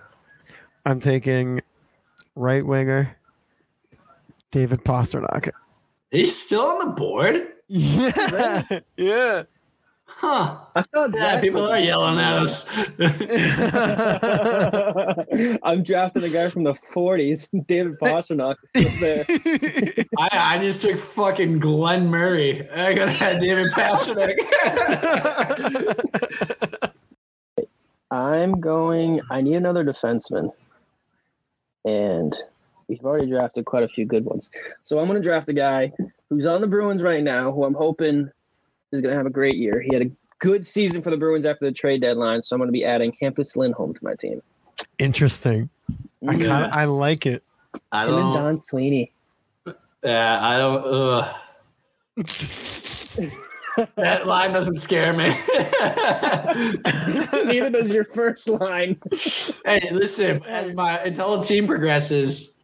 I'm 0.85 0.99
taking 0.99 1.61
right 2.35 2.65
winger 2.65 3.15
David 4.51 4.83
Pastrnak. 4.83 5.51
He's 6.11 6.35
still 6.35 6.61
on 6.61 6.79
the 6.79 6.87
board? 6.93 7.47
Yeah. 7.67 8.63
Yeah. 8.97 9.43
Huh. 10.07 10.57
I 10.75 10.81
thought 10.83 11.11
Yeah, 11.13 11.41
people 11.41 11.69
are 11.69 11.77
yelling 11.77 12.19
at 12.19 12.41
us. 12.41 12.65
I'm 15.63 15.83
drafting 15.83 16.23
a 16.23 16.29
guy 16.29 16.49
from 16.49 16.63
the 16.63 16.73
40s. 16.73 17.49
David 17.67 17.99
Pastrnak 17.99 18.55
is 18.73 18.85
still 18.85 18.99
there. 19.01 19.25
I, 20.17 20.55
I 20.55 20.57
just 20.59 20.81
took 20.81 20.97
fucking 20.97 21.59
Glen 21.59 22.07
Murray. 22.07 22.67
I 22.69 22.93
gotta 22.93 23.11
have 23.11 23.41
David 23.41 23.67
Pastrnak. 23.73 24.37
I'm 28.11 28.61
going. 28.61 29.19
I 29.29 29.41
need 29.41 29.55
another 29.55 29.83
defenseman, 29.83 30.53
and 31.83 32.33
we've 32.87 33.03
already 33.03 33.27
drafted 33.27 33.65
quite 33.65 33.83
a 33.83 33.87
few 33.87 34.05
good 34.05 34.25
ones. 34.25 34.49
So 34.83 34.99
I'm 34.99 35.07
going 35.07 35.21
to 35.21 35.27
draft 35.27 35.49
a 35.49 35.53
guy 35.53 35.91
who's 36.29 36.45
on 36.45 36.61
the 36.61 36.67
Bruins 36.67 37.01
right 37.01 37.23
now, 37.23 37.51
who 37.51 37.63
I'm 37.63 37.73
hoping 37.73 38.29
is 38.91 39.01
going 39.01 39.11
to 39.11 39.17
have 39.17 39.25
a 39.25 39.31
great 39.31 39.55
year. 39.55 39.81
He 39.81 39.93
had 39.93 40.03
a 40.03 40.11
good 40.39 40.65
season 40.65 41.01
for 41.01 41.09
the 41.09 41.17
Bruins 41.17 41.45
after 41.45 41.65
the 41.65 41.71
trade 41.71 42.01
deadline, 42.01 42.41
so 42.41 42.55
I'm 42.55 42.59
going 42.59 42.67
to 42.67 42.73
be 42.73 42.85
adding 42.85 43.15
Hampus 43.21 43.55
Lindholm 43.55 43.93
to 43.93 44.03
my 44.03 44.15
team. 44.15 44.41
Interesting. 44.99 45.69
I 45.89 45.93
mm-hmm. 45.93 46.47
kind 46.47 46.65
of 46.65 46.71
I 46.71 46.85
like 46.85 47.25
it. 47.25 47.43
I 47.91 48.03
Him 48.03 48.13
and 48.13 48.33
don't. 48.33 48.33
Don 48.33 48.59
Sweeney. 48.59 49.11
Yeah, 50.03 50.39
I 50.41 50.57
don't. 50.57 51.35
Ugh. 52.17 53.31
That 53.97 54.25
line 54.25 54.53
doesn't 54.53 54.77
scare 54.77 55.11
me. 55.11 55.27
Neither 57.45 57.69
does 57.69 57.93
your 57.93 58.05
first 58.05 58.47
line. 58.47 58.97
hey, 59.65 59.89
listen. 59.91 60.41
As 60.45 60.73
my 60.73 60.99
until 60.99 61.37
the 61.37 61.43
team 61.43 61.67
progresses, 61.67 62.54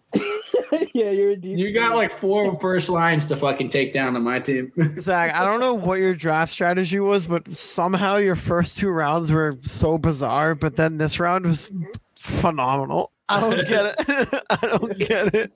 yeah, 0.94 1.10
you're 1.10 1.32
a 1.32 1.36
deep. 1.36 1.58
you 1.58 1.72
got 1.72 1.96
like 1.96 2.12
four 2.12 2.58
first 2.60 2.90
lines 2.90 3.26
to 3.28 3.36
fucking 3.36 3.70
take 3.70 3.94
down 3.94 4.16
on 4.16 4.24
my 4.24 4.40
team. 4.40 4.72
Zach, 5.00 5.34
I 5.34 5.44
don't 5.46 5.60
know 5.60 5.74
what 5.74 6.00
your 6.00 6.16
draft 6.16 6.54
strategy 6.54 7.00
was, 7.00 7.28
but 7.28 7.54
somehow 7.54 8.18
your 8.18 8.36
first 8.36 8.78
two 8.78 8.90
rounds 8.90 9.32
were 9.32 9.58
so 9.62 9.98
bizarre, 9.98 10.56
but 10.56 10.76
then 10.76 10.98
this 10.98 11.20
round 11.20 11.46
was 11.46 11.72
phenomenal. 12.16 13.12
I 13.28 13.40
don't 13.40 13.68
get 13.68 13.96
it. 13.98 14.44
I 14.50 14.68
don't 14.68 14.98
get 14.98 15.36
it. 15.36 15.52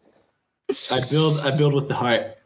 I 0.91 1.01
build. 1.09 1.39
I 1.39 1.55
build 1.55 1.73
with 1.73 1.87
the 1.87 1.95
heart. 1.95 2.37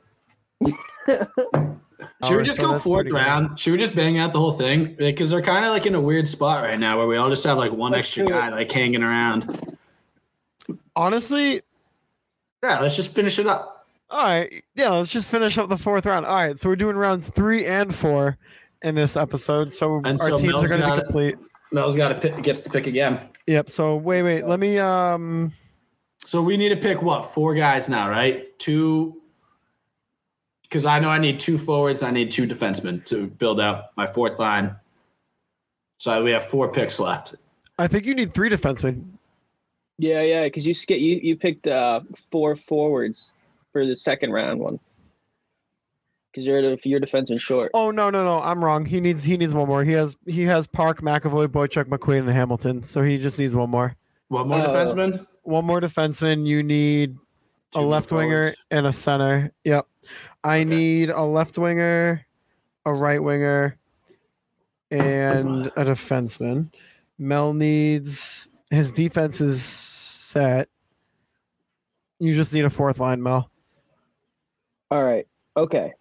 Should 2.25 2.37
we 2.37 2.43
just 2.43 2.57
so 2.57 2.63
go 2.63 2.71
that's 2.73 2.83
fourth 2.83 3.05
pretty 3.05 3.11
good. 3.11 3.15
round? 3.17 3.59
Should 3.59 3.71
we 3.71 3.77
just 3.77 3.95
bang 3.95 4.19
out 4.19 4.33
the 4.33 4.39
whole 4.39 4.51
thing? 4.51 4.95
Because 4.95 5.29
they're 5.29 5.41
kind 5.41 5.65
of 5.65 5.71
like 5.71 5.85
in 5.85 5.95
a 5.95 6.01
weird 6.01 6.27
spot 6.27 6.63
right 6.63 6.79
now 6.79 6.97
where 6.97 7.07
we 7.07 7.17
all 7.17 7.29
just 7.29 7.43
have 7.45 7.57
like 7.57 7.71
one 7.71 7.93
Let's 7.93 8.07
extra 8.07 8.27
guy 8.27 8.49
like 8.49 8.71
hanging 8.71 9.03
around. 9.03 9.77
Honestly, 10.95 11.61
Yeah, 12.63 12.79
let's 12.79 12.95
just 12.95 13.13
finish 13.13 13.39
it 13.39 13.47
up. 13.47 13.87
all 14.09 14.23
right. 14.25 14.63
Yeah, 14.75 14.89
let's 14.89 15.11
just 15.11 15.29
finish 15.29 15.57
up 15.57 15.69
the 15.69 15.77
fourth 15.77 16.05
round. 16.05 16.25
All 16.25 16.35
right, 16.35 16.57
so 16.57 16.69
we're 16.69 16.75
doing 16.75 16.95
rounds 16.95 17.29
three 17.29 17.65
and 17.65 17.93
four 17.93 18.37
in 18.81 18.95
this 18.95 19.15
episode. 19.15 19.71
So 19.71 19.97
And 19.97 20.19
our 20.19 20.29
so 20.29 20.37
teams 20.37 20.51
Mel's 20.53 20.65
are 20.65 20.67
going 20.67 20.81
to 20.81 20.95
be 20.95 21.01
complete. 21.01 21.35
Mel's 21.71 21.95
got 21.95 22.09
to 22.09 22.15
pick. 22.15 22.41
Gets 22.41 22.61
to 22.61 22.69
pick 22.69 22.87
again. 22.87 23.19
Yep. 23.47 23.69
So 23.69 23.95
wait, 23.95 24.23
wait. 24.23 24.45
Let 24.47 24.59
me. 24.59 24.77
Um. 24.79 25.53
So 26.25 26.41
we 26.41 26.57
need 26.57 26.69
to 26.69 26.75
pick 26.77 27.01
what 27.01 27.33
four 27.33 27.53
guys 27.55 27.87
now, 27.89 28.09
right? 28.09 28.57
Two. 28.59 29.21
Because 30.63 30.85
I 30.85 30.99
know 30.99 31.09
I 31.09 31.17
need 31.17 31.39
two 31.39 31.57
forwards. 31.57 32.03
I 32.03 32.11
need 32.11 32.29
two 32.29 32.45
defensemen 32.47 33.03
to 33.05 33.27
build 33.27 33.59
out 33.59 33.85
my 33.97 34.05
fourth 34.05 34.37
line. 34.37 34.75
So 35.97 36.23
we 36.23 36.31
have 36.31 36.45
four 36.45 36.71
picks 36.71 36.99
left. 36.99 37.35
I 37.79 37.87
think 37.87 38.05
you 38.05 38.13
need 38.13 38.33
three 38.33 38.49
defensemen. 38.49 39.03
Yeah, 39.99 40.21
yeah, 40.21 40.43
because 40.45 40.65
you 40.65 40.73
skip 40.73 40.99
you 40.99 41.19
you 41.21 41.35
picked 41.35 41.67
uh 41.67 41.99
four 42.31 42.55
forwards 42.55 43.33
for 43.73 43.85
the 43.85 43.95
second 43.97 44.31
round 44.31 44.59
one. 44.61 44.79
Because 46.31 46.47
you're 46.47 46.61
the 46.61 46.79
you're 46.85 47.01
defenseman 47.01 47.39
short. 47.39 47.71
Oh 47.73 47.91
no, 47.91 48.09
no, 48.09 48.23
no! 48.23 48.39
I'm 48.41 48.63
wrong. 48.63 48.85
He 48.85 49.01
needs 49.01 49.23
he 49.25 49.35
needs 49.35 49.53
one 49.53 49.67
more. 49.67 49.83
He 49.83 49.91
has 49.91 50.15
he 50.25 50.43
has 50.43 50.67
Park, 50.67 51.01
McAvoy, 51.01 51.47
Boychuk, 51.47 51.85
McQueen, 51.85 52.19
and 52.19 52.29
Hamilton. 52.29 52.81
So 52.81 53.01
he 53.01 53.17
just 53.17 53.39
needs 53.39 53.55
one 53.55 53.69
more. 53.69 53.95
One 54.29 54.47
more 54.47 54.59
Oh. 54.59 54.63
defenseman. 54.63 55.25
One 55.43 55.65
more 55.65 55.81
defenseman. 55.81 56.45
You 56.45 56.63
need 56.63 57.17
Two 57.73 57.79
a 57.79 57.81
left 57.81 58.11
winger 58.11 58.53
and 58.71 58.87
a 58.87 58.93
center. 58.93 59.51
Yep. 59.65 59.85
I 60.43 60.59
Okay. 60.59 60.63
need 60.65 61.09
a 61.09 61.23
left 61.23 61.57
winger, 61.57 62.25
a 62.85 62.93
right 62.93 63.21
winger, 63.21 63.77
and 64.91 65.67
a 65.75 65.83
defenseman. 65.85 66.71
Mel 67.17 67.53
needs 67.53 68.48
his 68.69 68.91
defense 68.91 69.41
is 69.41 69.63
set. 69.63 70.69
You 72.19 72.33
just 72.33 72.53
need 72.53 72.65
a 72.65 72.69
fourth 72.69 72.99
line, 72.99 73.21
Mel. 73.23 73.49
All 74.91 75.03
right. 75.03 75.27
Okay. 75.55 75.93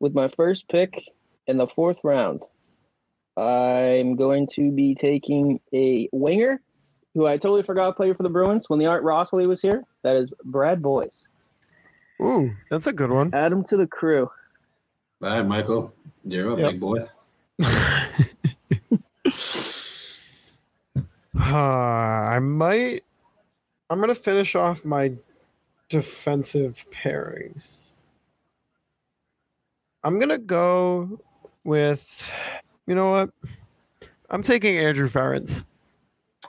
With 0.00 0.14
my 0.14 0.28
first 0.28 0.68
pick 0.68 1.02
in 1.46 1.56
the 1.56 1.66
fourth 1.66 2.00
round, 2.04 2.42
I'm 3.36 4.16
going 4.16 4.46
to 4.54 4.70
be 4.70 4.94
taking 4.94 5.60
a 5.74 6.08
winger 6.12 6.60
who 7.14 7.26
I 7.26 7.36
totally 7.38 7.62
forgot 7.62 7.96
played 7.96 8.16
for 8.16 8.22
the 8.22 8.28
Bruins 8.28 8.68
when 8.68 8.78
the 8.78 8.86
Art 8.86 9.02
Ross 9.02 9.32
while 9.32 9.40
he 9.40 9.46
was 9.46 9.60
here. 9.60 9.82
That 10.02 10.16
is 10.16 10.32
Brad 10.44 10.80
Boyes. 10.82 11.26
Ooh, 12.22 12.52
that's 12.70 12.86
a 12.86 12.92
good 12.92 13.10
one. 13.10 13.30
Add 13.34 13.52
him 13.52 13.64
to 13.64 13.76
the 13.76 13.86
crew. 13.86 14.30
Bye, 15.20 15.42
Michael. 15.42 15.92
You're 16.24 16.52
a 16.52 16.56
Yep. 16.58 16.72
big 16.72 16.80
boy. 16.80 17.08
Uh, 21.40 21.56
I 21.56 22.38
might. 22.38 23.02
I'm 23.88 23.98
gonna 23.98 24.14
finish 24.14 24.54
off 24.54 24.84
my 24.84 25.12
defensive 25.88 26.84
pairings. 26.92 27.86
I'm 30.04 30.18
gonna 30.18 30.38
go 30.38 31.18
with. 31.64 32.30
You 32.86 32.94
know 32.94 33.10
what? 33.10 33.30
I'm 34.28 34.42
taking 34.42 34.78
Andrew 34.78 35.08
Ference. 35.08 35.64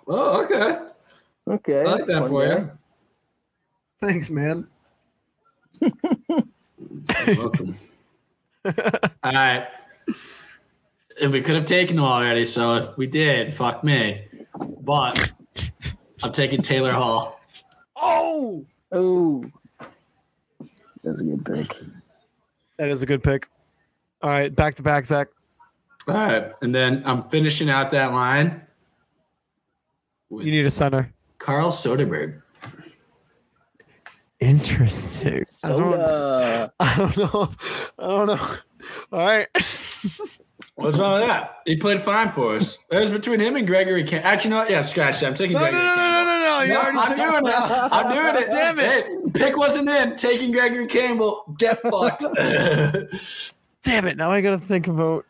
Oh, 0.08 0.44
okay. 0.44 0.78
Okay. 1.48 1.80
I 1.82 1.84
like 1.84 2.06
that 2.06 2.28
for 2.28 2.46
you. 2.46 2.72
Thanks, 4.02 4.30
man. 4.30 4.68
You're 5.80 5.92
welcome. 7.38 7.78
All 8.66 8.74
right. 9.24 9.68
And 11.22 11.32
we 11.32 11.42
could 11.42 11.56
have 11.56 11.66
taken 11.66 11.96
them 11.96 12.06
already, 12.06 12.46
so 12.46 12.76
if 12.76 12.98
we 12.98 13.08
did, 13.08 13.54
fuck 13.54 13.84
me. 13.84 14.28
But 14.58 15.32
I'm 16.24 16.32
taking 16.32 16.62
Taylor 16.62 16.92
Hall. 16.92 17.40
Oh, 17.96 18.66
Oh, 18.94 19.46
that's 21.04 21.22
a 21.22 21.24
good 21.24 21.46
pick. 21.46 21.76
that 22.78 22.90
is 22.90 23.02
a 23.02 23.06
good 23.06 23.24
pick. 23.24 23.48
All 24.22 24.30
right, 24.30 24.54
back 24.54 24.76
to 24.76 24.84
back, 24.84 25.06
Zach. 25.06 25.30
All 26.08 26.14
right. 26.16 26.52
And 26.62 26.76
then 26.76 27.02
I'm 27.06 27.24
finishing 27.30 27.70
out 27.70 27.92
that 27.92 28.12
line 28.12 28.62
You 30.30 30.52
need 30.52 30.66
a 30.66 30.70
center. 30.70 31.14
Carl 31.38 31.70
Soderberg. 31.72 32.42
Interesting. 34.40 35.46
I 35.64 35.68
don't, 35.68 35.94
Soda. 35.94 36.74
I 36.80 36.96
don't 36.98 37.18
know. 37.18 37.52
I 38.00 38.08
don't 38.08 38.28
know. 38.28 38.58
All 39.14 39.20
right. 39.20 39.48
What's 40.82 40.98
wrong 40.98 41.20
with 41.20 41.28
that? 41.30 41.58
He 41.66 41.76
played 41.78 42.02
fine 42.02 42.32
for 42.32 42.56
us. 42.56 42.80
It 42.90 42.98
was 42.98 43.12
between 43.12 43.40
him 43.40 43.56
and 43.56 43.68
Gregory 43.68 44.04
Cam- 44.04 44.22
Actually, 44.24 44.52
no, 44.52 44.68
yeah, 44.68 44.82
scratch 44.82 45.20
that. 45.20 45.28
I'm 45.28 45.34
taking 45.36 45.54
No, 45.56 45.62
no, 45.62 45.72
no, 45.72 45.72
Gregory 45.72 45.96
no, 45.96 45.96
no, 45.96 46.26
no, 46.26 46.40
no. 46.40 46.62
You 46.64 46.74
No, 46.74 46.82
already 46.82 46.98
I'm 46.98 47.18
doing 47.42 47.54
it. 47.54 47.60
I'm 47.60 48.34
doing 48.34 48.36
it. 48.44 48.50
Damn 48.50 48.80
it. 48.80 49.06
Hey, 49.06 49.32
pick 49.34 49.58
wasn't 49.58 49.90
in. 49.90 50.16
Taking 50.16 50.52
Gregory 50.52 50.88
Campbell. 50.88 51.56
Get 51.58 51.82
fucked. 51.82 52.22
Damn 53.84 54.08
it. 54.08 54.18
Now 54.18 54.32
I 54.32 54.42
got 54.42 54.52
to 54.52 54.60
think 54.60 54.88
about. 54.88 55.26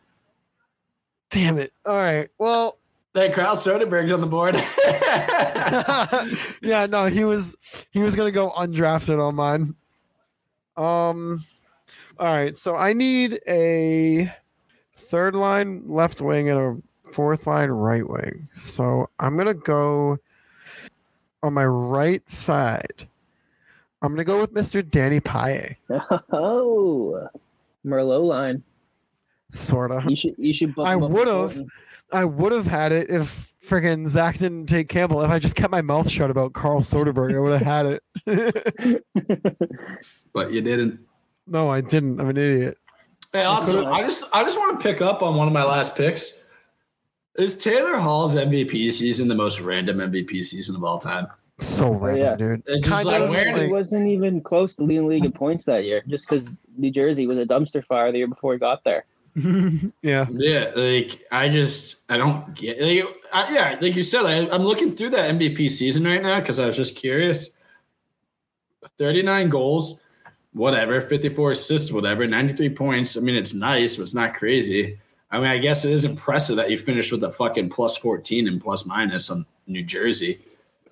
Damn 1.30 1.58
it. 1.58 1.72
All 1.86 1.96
right. 1.96 2.28
Well, 2.38 2.78
that 3.14 3.32
Carl 3.34 3.56
Soderberg's 3.56 4.12
on 4.12 4.20
the 4.20 4.26
board. 4.26 4.54
yeah, 6.62 6.86
no, 6.86 7.06
he 7.06 7.24
was 7.24 7.56
he 7.90 8.00
was 8.02 8.14
gonna 8.16 8.30
go 8.30 8.50
undrafted 8.52 9.22
on 9.22 9.34
mine. 9.34 9.74
Um, 10.76 11.44
all 12.18 12.34
right, 12.34 12.54
so 12.54 12.76
I 12.76 12.92
need 12.94 13.40
a 13.48 14.32
third 15.12 15.34
line 15.34 15.82
left 15.86 16.22
wing 16.22 16.48
and 16.48 16.58
a 16.58 17.12
fourth 17.12 17.46
line 17.46 17.68
right 17.68 18.08
wing. 18.08 18.48
So 18.54 19.10
I'm 19.20 19.36
gonna 19.36 19.52
go 19.52 20.16
on 21.42 21.52
my 21.52 21.66
right 21.66 22.26
side. 22.26 23.06
I'm 24.00 24.12
gonna 24.12 24.24
go 24.24 24.40
with 24.40 24.54
Mr. 24.54 24.82
Danny 24.88 25.20
Paille, 25.20 25.74
Oh, 26.32 27.28
Merlot 27.86 28.26
line. 28.26 28.62
sorta. 29.50 30.02
You 30.08 30.16
should 30.16 30.34
you 30.38 30.52
should. 30.54 30.74
bump 30.74 30.88
I 30.88 30.94
him 30.94 31.02
up 31.02 31.08
to 31.10 31.14
would've. 31.14 31.62
I 32.10 32.24
would 32.24 32.52
have 32.52 32.66
had 32.66 32.92
it 32.92 33.10
if 33.10 33.52
friggin' 33.68 34.06
Zach 34.06 34.38
didn't 34.38 34.66
take 34.66 34.88
Campbell. 34.88 35.20
If 35.22 35.30
I 35.30 35.38
just 35.38 35.56
kept 35.56 35.70
my 35.72 35.82
mouth 35.82 36.08
shut 36.08 36.30
about 36.30 36.54
Carl 36.54 36.80
Soderberg, 36.80 37.36
I 37.36 37.40
would 37.40 37.60
have 37.60 37.62
had 37.62 38.00
it. 38.26 39.04
but 40.32 40.52
you 40.52 40.62
didn't. 40.62 41.00
no, 41.46 41.70
I 41.70 41.82
didn't. 41.82 42.18
I'm 42.18 42.30
an 42.30 42.36
idiot. 42.38 42.78
Hey, 43.32 43.44
also, 43.44 43.90
I 43.90 44.02
just 44.02 44.24
I 44.32 44.44
just 44.44 44.58
want 44.58 44.78
to 44.78 44.82
pick 44.82 45.00
up 45.00 45.22
on 45.22 45.36
one 45.36 45.46
of 45.46 45.54
my 45.54 45.64
last 45.64 45.96
picks. 45.96 46.40
Is 47.36 47.56
Taylor 47.56 47.96
Hall's 47.96 48.36
MVP 48.36 48.92
season 48.92 49.26
the 49.26 49.34
most 49.34 49.60
random 49.60 49.98
MVP 49.98 50.44
season 50.44 50.76
of 50.76 50.84
all 50.84 50.98
time? 50.98 51.28
So 51.58 51.86
oh, 51.86 51.92
random, 51.94 52.22
yeah. 52.22 52.36
dude. 52.36 52.62
It's 52.66 52.86
just 52.86 53.04
Kind 53.04 53.06
like 53.06 53.22
of 53.22 53.30
where 53.30 53.56
He 53.56 53.68
wasn't 53.68 54.08
even 54.08 54.42
close 54.42 54.76
to 54.76 54.84
leading 54.84 55.04
the 55.04 55.08
league 55.08 55.24
in 55.24 55.32
points 55.32 55.64
that 55.64 55.84
year, 55.84 56.02
just 56.08 56.28
because 56.28 56.52
New 56.76 56.90
Jersey 56.90 57.26
was 57.26 57.38
a 57.38 57.46
dumpster 57.46 57.84
fire 57.84 58.12
the 58.12 58.18
year 58.18 58.26
before 58.26 58.52
he 58.52 58.58
got 58.58 58.84
there. 58.84 59.06
yeah. 60.02 60.26
Yeah, 60.30 60.72
like 60.74 61.24
I 61.32 61.48
just 61.48 62.00
I 62.10 62.18
don't 62.18 62.54
get 62.54 62.82
like, 62.82 63.08
I, 63.32 63.54
yeah, 63.54 63.78
like 63.80 63.96
you 63.96 64.02
said, 64.02 64.26
I, 64.26 64.46
I'm 64.54 64.62
looking 64.62 64.94
through 64.94 65.10
that 65.10 65.30
MVP 65.30 65.70
season 65.70 66.04
right 66.04 66.22
now 66.22 66.40
because 66.40 66.58
I 66.58 66.66
was 66.66 66.76
just 66.76 66.96
curious. 66.96 67.50
39 68.98 69.48
goals, 69.48 70.01
whatever, 70.52 71.00
54 71.00 71.52
assists, 71.52 71.92
whatever, 71.92 72.26
93 72.26 72.70
points. 72.70 73.16
I 73.16 73.20
mean, 73.20 73.34
it's 73.34 73.54
nice, 73.54 73.96
but 73.96 74.04
it's 74.04 74.14
not 74.14 74.34
crazy. 74.34 74.98
I 75.30 75.38
mean, 75.38 75.46
I 75.46 75.58
guess 75.58 75.84
it 75.84 75.92
is 75.92 76.04
impressive 76.04 76.56
that 76.56 76.70
you 76.70 76.76
finished 76.76 77.10
with 77.10 77.24
a 77.24 77.32
fucking 77.32 77.70
plus 77.70 77.96
14 77.96 78.48
and 78.48 78.60
plus 78.60 78.84
minus 78.84 79.30
on 79.30 79.46
New 79.66 79.82
Jersey. 79.82 80.38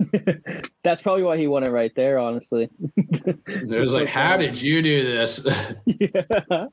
That's 0.83 1.03
probably 1.03 1.25
why 1.25 1.37
he 1.37 1.47
won 1.47 1.63
it 1.63 1.69
right 1.69 1.95
there, 1.95 2.19
honestly. 2.19 2.71
It 2.97 3.81
was 3.81 3.93
like, 3.93 4.09
how 4.09 4.39
did 4.39 4.61
you 4.61 4.81
do 4.81 5.05
this? 5.05 5.47
yeah. 5.85 6.67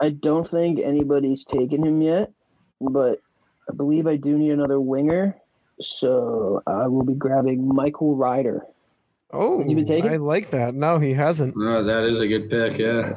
I 0.00 0.10
don't 0.10 0.48
think 0.48 0.80
anybody's 0.80 1.44
taken 1.44 1.84
him 1.84 2.02
yet, 2.02 2.32
but 2.80 3.20
I 3.70 3.74
believe 3.74 4.08
I 4.08 4.16
do 4.16 4.36
need 4.36 4.50
another 4.50 4.80
winger. 4.80 5.36
So 5.80 6.62
I 6.66 6.88
will 6.88 7.04
be 7.04 7.14
grabbing 7.14 7.68
Michael 7.68 8.16
Ryder. 8.16 8.66
Oh, 9.36 9.58
Has 9.58 9.68
he 9.68 9.74
been 9.74 9.84
taken? 9.84 10.10
I 10.12 10.16
like 10.16 10.50
that. 10.50 10.74
No, 10.74 10.98
he 10.98 11.12
hasn't. 11.12 11.54
Oh, 11.58 11.82
that 11.84 12.04
is 12.04 12.20
a 12.20 12.26
good 12.28 12.48
pick. 12.48 12.78
Yeah. 12.78 13.14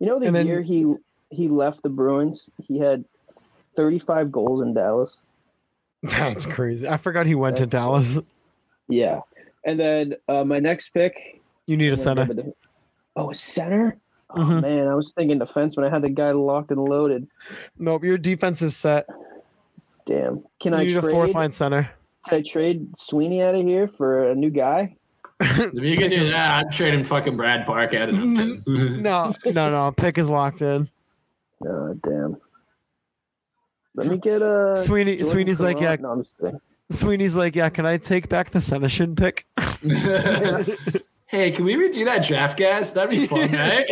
You 0.00 0.06
know 0.06 0.18
the 0.18 0.30
then- 0.30 0.46
year 0.46 0.62
he 0.62 0.94
he 1.30 1.48
left 1.48 1.82
the 1.82 1.88
Bruins, 1.88 2.48
he 2.62 2.78
had 2.78 3.04
35 3.76 4.30
goals 4.30 4.60
in 4.62 4.72
Dallas. 4.74 5.20
That's 6.02 6.46
crazy. 6.46 6.86
I 6.88 6.96
forgot 6.96 7.26
he 7.26 7.34
went 7.34 7.56
to 7.56 7.66
That's- 7.66 7.82
Dallas. 7.82 8.20
Yeah. 8.88 9.20
And 9.64 9.80
then 9.80 10.14
uh, 10.28 10.44
my 10.44 10.58
next 10.60 10.90
pick. 10.90 11.40
You 11.66 11.76
need 11.76 11.86
a 11.88 11.92
I'm 11.92 11.94
gonna 11.94 11.96
center. 11.96 12.24
grab 12.26 12.38
a 12.38 12.42
def- 12.42 12.54
Oh, 13.16 13.30
a 13.30 13.34
center? 13.34 13.96
Oh 14.30 14.40
Mhm. 14.40 14.62
man, 14.62 14.88
I 14.88 14.94
was 14.94 15.12
thinking 15.12 15.38
defense 15.38 15.76
when 15.76 15.86
I 15.86 15.88
had 15.90 16.02
the 16.02 16.08
guy 16.10 16.32
locked 16.32 16.70
and 16.72 16.80
loaded. 16.80 17.26
Nope, 17.78 18.04
your 18.04 18.18
defense 18.18 18.60
is 18.62 18.76
set. 18.76 19.06
Damn. 20.06 20.44
Can 20.60 20.72
You 20.72 20.78
I 20.78 20.84
need 20.84 20.96
a 20.96 21.02
fourth 21.02 21.32
line 21.34 21.50
center. 21.52 21.88
Can 22.26 22.38
I 22.38 22.42
trade 22.42 22.96
Sweeney 22.96 23.42
out 23.42 23.54
of 23.54 23.62
here 23.62 23.88
for 23.88 24.30
a 24.30 24.34
new 24.34 24.50
guy? 24.50 24.96
If 25.40 25.74
you 25.74 25.96
can 25.96 26.10
do 26.10 26.28
that, 26.30 26.54
I'm 26.54 26.70
trading 26.70 27.04
fucking 27.04 27.36
Brad 27.36 27.66
Park 27.66 27.92
out 27.94 28.08
of 28.08 28.14
it. 28.18 28.66
No, 28.66 29.34
no, 29.44 29.70
no. 29.70 29.92
Pick 29.96 30.16
is 30.16 30.30
locked 30.30 30.62
in. 30.62 30.88
Oh 31.66 31.94
damn. 31.94 32.36
Let 33.96 34.06
me 34.08 34.16
get 34.16 34.42
a 34.42 34.74
Sweeney, 34.76 35.12
Jordan 35.12 35.26
Sweeney's 35.26 35.60
like, 35.60 35.80
yeah. 35.80 35.96
No, 36.00 36.10
I'm 36.12 36.22
just 36.22 36.36
kidding. 36.38 36.60
Sweeney's 36.90 37.36
like, 37.36 37.54
yeah. 37.54 37.68
Can 37.68 37.86
I 37.86 37.96
take 37.96 38.28
back 38.28 38.50
the 38.50 38.58
Senishin 38.58 39.16
pick? 39.16 39.46
hey, 41.26 41.50
can 41.50 41.64
we 41.64 41.74
redo 41.74 42.04
that 42.04 42.26
draft, 42.26 42.58
guys? 42.58 42.92
That'd 42.92 43.10
be 43.10 43.26
fun, 43.26 43.52
right? 43.52 43.86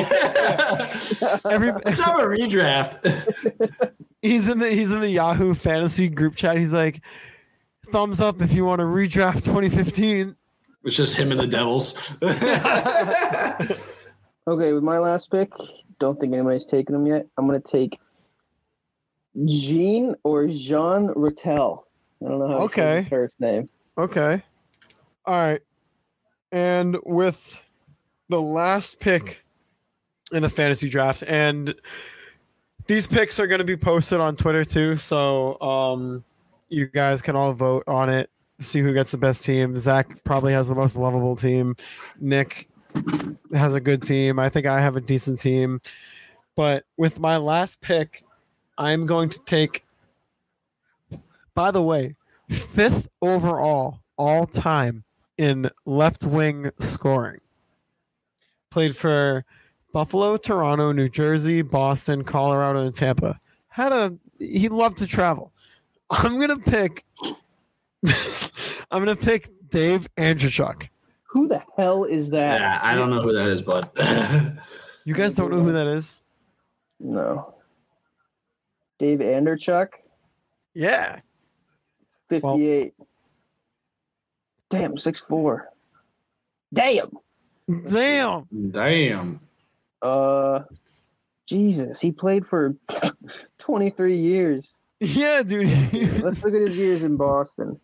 Every 1.50 1.72
Let's 1.72 2.00
have 2.00 2.18
a 2.18 2.24
redraft. 2.24 3.92
he's 4.22 4.48
in 4.48 4.58
the 4.58 4.70
he's 4.70 4.90
in 4.90 5.00
the 5.00 5.10
Yahoo 5.10 5.54
Fantasy 5.54 6.08
group 6.08 6.34
chat. 6.34 6.56
He's 6.56 6.72
like, 6.72 7.00
thumbs 7.92 8.20
up 8.20 8.40
if 8.42 8.52
you 8.52 8.64
want 8.64 8.80
to 8.80 8.84
redraft 8.86 9.44
2015. 9.44 10.34
It's 10.84 10.96
just 10.96 11.14
him 11.16 11.30
and 11.30 11.40
the 11.40 11.46
Devils. 11.46 11.96
Okay, 14.44 14.72
with 14.72 14.82
my 14.82 14.98
last 14.98 15.30
pick, 15.30 15.52
don't 16.00 16.18
think 16.18 16.32
anybody's 16.32 16.66
taken 16.66 16.96
him 16.96 17.06
yet. 17.06 17.28
I'm 17.38 17.46
gonna 17.46 17.60
take 17.60 18.00
Jean 19.46 20.16
or 20.24 20.48
Jean 20.48 21.12
Ratelle. 21.14 21.84
I 22.20 22.28
don't 22.28 22.40
know 22.40 22.48
how 22.48 22.54
to 22.66 22.74
say 22.74 22.82
Okay. 22.82 22.96
his 23.02 23.06
first 23.08 23.40
name. 23.40 23.68
Okay. 23.96 24.42
All 25.24 25.34
right. 25.36 25.60
And 26.50 26.96
with 27.04 27.62
the 28.30 28.42
last 28.42 28.98
pick 28.98 29.44
in 30.32 30.42
the 30.42 30.50
fantasy 30.50 30.88
draft, 30.88 31.22
and 31.24 31.72
these 32.88 33.06
picks 33.06 33.38
are 33.38 33.46
going 33.46 33.60
to 33.60 33.64
be 33.64 33.76
posted 33.76 34.18
on 34.20 34.34
Twitter 34.34 34.64
too. 34.64 34.96
So 34.96 35.60
um, 35.60 36.24
you 36.72 36.86
guys 36.86 37.22
can 37.22 37.36
all 37.36 37.52
vote 37.52 37.84
on 37.86 38.08
it, 38.08 38.30
see 38.58 38.80
who 38.80 38.92
gets 38.92 39.10
the 39.10 39.18
best 39.18 39.44
team. 39.44 39.76
Zach 39.78 40.24
probably 40.24 40.52
has 40.52 40.68
the 40.68 40.74
most 40.74 40.96
lovable 40.96 41.36
team. 41.36 41.76
Nick 42.20 42.68
has 43.52 43.74
a 43.74 43.80
good 43.80 44.02
team. 44.02 44.38
I 44.38 44.48
think 44.48 44.66
I 44.66 44.80
have 44.80 44.96
a 44.96 45.00
decent 45.00 45.40
team. 45.40 45.80
But 46.56 46.84
with 46.96 47.18
my 47.18 47.36
last 47.36 47.80
pick, 47.80 48.24
I'm 48.78 49.06
going 49.06 49.28
to 49.30 49.38
take. 49.40 49.84
By 51.54 51.70
the 51.70 51.82
way, 51.82 52.16
fifth 52.48 53.08
overall 53.20 54.00
all 54.16 54.46
time 54.46 55.04
in 55.36 55.70
left 55.84 56.24
wing 56.24 56.70
scoring. 56.78 57.40
Played 58.70 58.96
for 58.96 59.44
Buffalo, 59.92 60.38
Toronto, 60.38 60.92
New 60.92 61.08
Jersey, 61.08 61.60
Boston, 61.60 62.24
Colorado, 62.24 62.86
and 62.86 62.94
Tampa. 62.94 63.38
Had 63.68 63.92
a 63.92 64.14
he 64.38 64.68
loved 64.68 64.98
to 64.98 65.06
travel. 65.06 65.51
I'm 66.12 66.38
gonna 66.38 66.58
pick. 66.58 67.04
I'm 68.90 69.00
gonna 69.02 69.16
pick 69.16 69.48
Dave 69.70 70.06
Andreychuk. 70.16 70.88
Who 71.24 71.48
the 71.48 71.62
hell 71.78 72.04
is 72.04 72.28
that? 72.30 72.60
yeah, 72.60 72.78
I 72.82 72.94
don't 72.94 73.08
know 73.10 73.22
who 73.22 73.32
that 73.32 73.48
is, 73.48 73.62
bud. 73.62 73.90
You 75.04 75.14
guys 75.14 75.34
don't 75.34 75.50
know 75.50 75.60
who 75.60 75.72
that 75.72 75.88
is? 75.88 76.22
No. 77.00 77.54
Dave 79.00 79.18
Andreychuk, 79.18 79.88
Yeah. 80.74 81.18
58. 82.28 82.94
Damn, 84.70 84.96
six 84.96 85.18
four. 85.18 85.70
Damn. 86.72 87.10
Damn. 87.90 88.46
Damn. 88.70 89.40
Uh, 90.00 90.60
Jesus, 91.46 92.00
he 92.00 92.12
played 92.12 92.46
for 92.46 92.76
23 93.58 94.14
years. 94.14 94.76
Yeah, 95.06 95.42
dude. 95.42 96.22
Let's 96.22 96.44
look 96.44 96.54
at 96.54 96.60
his 96.60 96.76
years 96.76 97.02
in 97.02 97.16
Boston. 97.16 97.80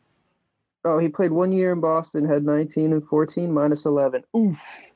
Oh, 0.85 1.01
he 1.01 1.09
played 1.09 1.33
one 1.33 1.51
year 1.51 1.73
in 1.73 1.81
Boston, 1.81 2.25
had 2.25 2.45
19 2.45 2.93
and 2.93 3.05
14, 3.05 3.53
minus 3.53 3.85
11. 3.85 4.23
Oof. 4.37 4.93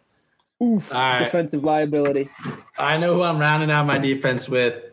Oof. 0.63 0.95
All 0.95 1.13
right. 1.13 1.25
Defensive 1.25 1.65
liability. 1.65 2.29
I 2.79 2.97
know 2.97 3.15
who 3.15 3.23
I'm 3.23 3.39
rounding 3.39 3.73
out 3.73 3.87
my 3.87 3.99
defense 3.99 4.49
with. 4.49 4.85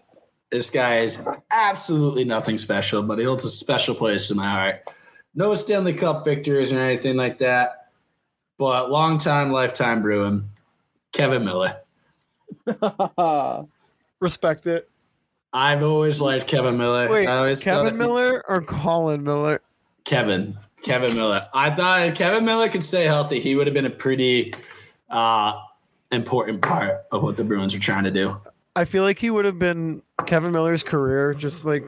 This 0.50 0.72
guy 0.72 1.02
is 1.02 1.20
absolutely 1.52 2.24
nothing 2.24 2.58
special, 2.58 3.04
but 3.04 3.20
he 3.20 3.26
holds 3.26 3.46
a 3.46 3.52
special 3.52 3.94
place 3.94 4.32
in 4.32 4.38
my 4.38 4.50
heart. 4.50 4.90
No 5.36 5.54
Stanley 5.54 5.94
Cup 5.94 6.26
victories 6.26 6.72
or 6.72 6.80
anything 6.80 7.16
like 7.16 7.38
that, 7.38 7.92
but 8.58 8.90
long 8.90 9.20
time, 9.20 9.52
lifetime 9.52 10.02
Bruin, 10.02 10.50
Kevin 11.12 11.46
Miller. 11.46 11.78
Respect 14.20 14.66
it. 14.66 14.90
I've 15.52 15.84
always 15.84 16.22
liked 16.22 16.48
Kevin 16.48 16.78
Miller. 16.78 17.10
Wait, 17.10 17.28
I 17.28 17.38
always 17.38 17.64
thought 17.64 17.84
Kevin 17.84 17.98
Miller 17.98 18.44
or 18.48 18.62
Colin 18.62 19.24
Miller? 19.24 19.62
Kevin. 20.06 20.58
Kevin 20.84 21.16
Miller. 21.16 21.42
I 21.54 21.72
thought 21.72 22.02
if 22.02 22.16
Kevin 22.16 22.46
Miller 22.46 22.70
could 22.70 22.84
stay 22.84 23.06
healthy, 23.06 23.40
he 23.40 23.56
would 23.56 23.68
have 23.68 23.74
been 23.74 23.86
a 23.86 23.90
pretty 23.90 24.54
uh, 25.10 25.54
important 26.12 26.62
part 26.62 27.06
of 27.12 27.24
what 27.24 27.38
the 27.38 27.44
Bruins 27.44 27.76
are 27.76 27.80
trying 27.80 28.04
to 28.04 28.12
do. 28.12 28.40
I 28.76 28.86
feel 28.86 29.04
like 29.04 29.20
he 29.20 29.30
would 29.30 29.46
have 29.46 29.60
been 29.60 30.02
Kevin 30.26 30.52
Miller's 30.52 30.84
career, 30.84 31.34
just 31.34 31.66
like 31.66 31.86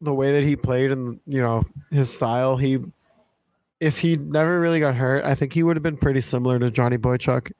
the 0.00 0.14
way 0.14 0.32
that 0.32 0.42
he 0.42 0.56
played 0.56 0.90
and 0.90 1.20
you 1.26 1.40
know 1.40 1.62
his 1.90 2.12
style. 2.12 2.56
He, 2.56 2.78
if 3.80 3.98
he 3.98 4.16
never 4.16 4.58
really 4.58 4.80
got 4.80 4.94
hurt, 4.94 5.24
I 5.24 5.34
think 5.34 5.52
he 5.52 5.62
would 5.62 5.76
have 5.76 5.82
been 5.82 5.96
pretty 5.96 6.20
similar 6.20 6.58
to 6.58 6.70
Johnny 6.70 6.98
Boychuk. 6.98 7.52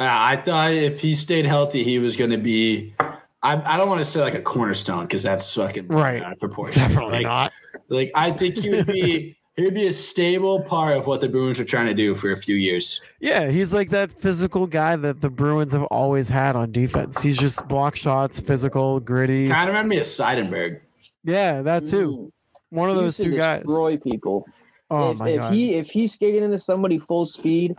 Uh, 0.00 0.06
I 0.06 0.36
thought 0.36 0.72
if 0.72 1.00
he 1.00 1.14
stayed 1.14 1.44
healthy, 1.44 1.84
he 1.84 1.98
was 1.98 2.16
going 2.16 2.30
to 2.30 2.38
be. 2.38 2.94
I, 3.42 3.74
I 3.74 3.76
don't 3.76 3.88
want 3.88 4.00
to 4.00 4.04
say 4.04 4.20
like 4.20 4.34
a 4.34 4.42
cornerstone 4.42 5.04
because 5.04 5.22
that's 5.22 5.52
fucking 5.54 5.88
Right. 5.88 6.22
out 6.22 6.32
of 6.32 6.40
proportion. 6.40 6.82
Definitely 6.82 7.18
like, 7.18 7.22
not. 7.22 7.52
Like 7.88 8.10
I 8.14 8.32
think 8.32 8.56
he 8.56 8.70
would 8.70 8.86
be. 8.86 9.34
He 9.58 9.64
would 9.64 9.74
be 9.74 9.88
a 9.88 9.92
stable 9.92 10.62
part 10.62 10.96
of 10.96 11.08
what 11.08 11.20
the 11.20 11.28
Bruins 11.28 11.58
are 11.58 11.64
trying 11.64 11.86
to 11.86 11.94
do 11.94 12.14
for 12.14 12.30
a 12.30 12.36
few 12.36 12.54
years. 12.54 13.00
Yeah, 13.18 13.48
he's 13.50 13.74
like 13.74 13.90
that 13.90 14.12
physical 14.12 14.68
guy 14.68 14.94
that 14.94 15.20
the 15.20 15.30
Bruins 15.30 15.72
have 15.72 15.82
always 15.86 16.28
had 16.28 16.54
on 16.54 16.70
defense. 16.70 17.20
He's 17.20 17.36
just 17.36 17.66
block 17.66 17.96
shots, 17.96 18.38
physical, 18.38 19.00
gritty. 19.00 19.48
Kind 19.48 19.62
of 19.68 19.74
reminded 19.74 19.88
me 19.88 19.98
of 19.98 20.04
Seidenberg. 20.04 20.82
Yeah, 21.24 21.62
that 21.62 21.86
too. 21.86 22.30
Mm. 22.70 22.76
One 22.76 22.88
of 22.88 22.94
He 22.94 23.02
those 23.02 23.18
used 23.18 23.30
to 23.30 23.30
two 23.32 23.36
guys. 23.36 23.62
Destroy 23.64 23.96
people. 23.96 24.46
Oh 24.92 25.10
if, 25.10 25.18
my 25.18 25.28
if 25.30 25.40
god. 25.40 25.54
he 25.54 25.74
if 25.74 25.90
he 25.90 26.06
skated 26.06 26.44
into 26.44 26.60
somebody 26.60 26.96
full 27.00 27.26
speed, 27.26 27.76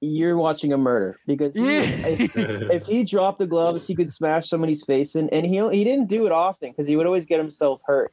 you're 0.00 0.36
watching 0.36 0.72
a 0.72 0.78
murder 0.78 1.18
because 1.26 1.54
he, 1.54 1.62
Yeah. 1.62 2.06
if, 2.06 2.36
if 2.36 2.86
he 2.86 3.04
dropped 3.04 3.38
the 3.38 3.46
gloves, 3.46 3.86
he 3.86 3.94
could 3.94 4.10
smash 4.10 4.48
somebody's 4.48 4.84
face 4.84 5.16
in, 5.16 5.28
and 5.30 5.46
he 5.46 5.56
he 5.70 5.84
didn't 5.84 6.08
do 6.08 6.26
it 6.26 6.32
often 6.32 6.70
because 6.70 6.86
he 6.86 6.96
would 6.96 7.06
always 7.06 7.24
get 7.24 7.38
himself 7.38 7.80
hurt. 7.84 8.12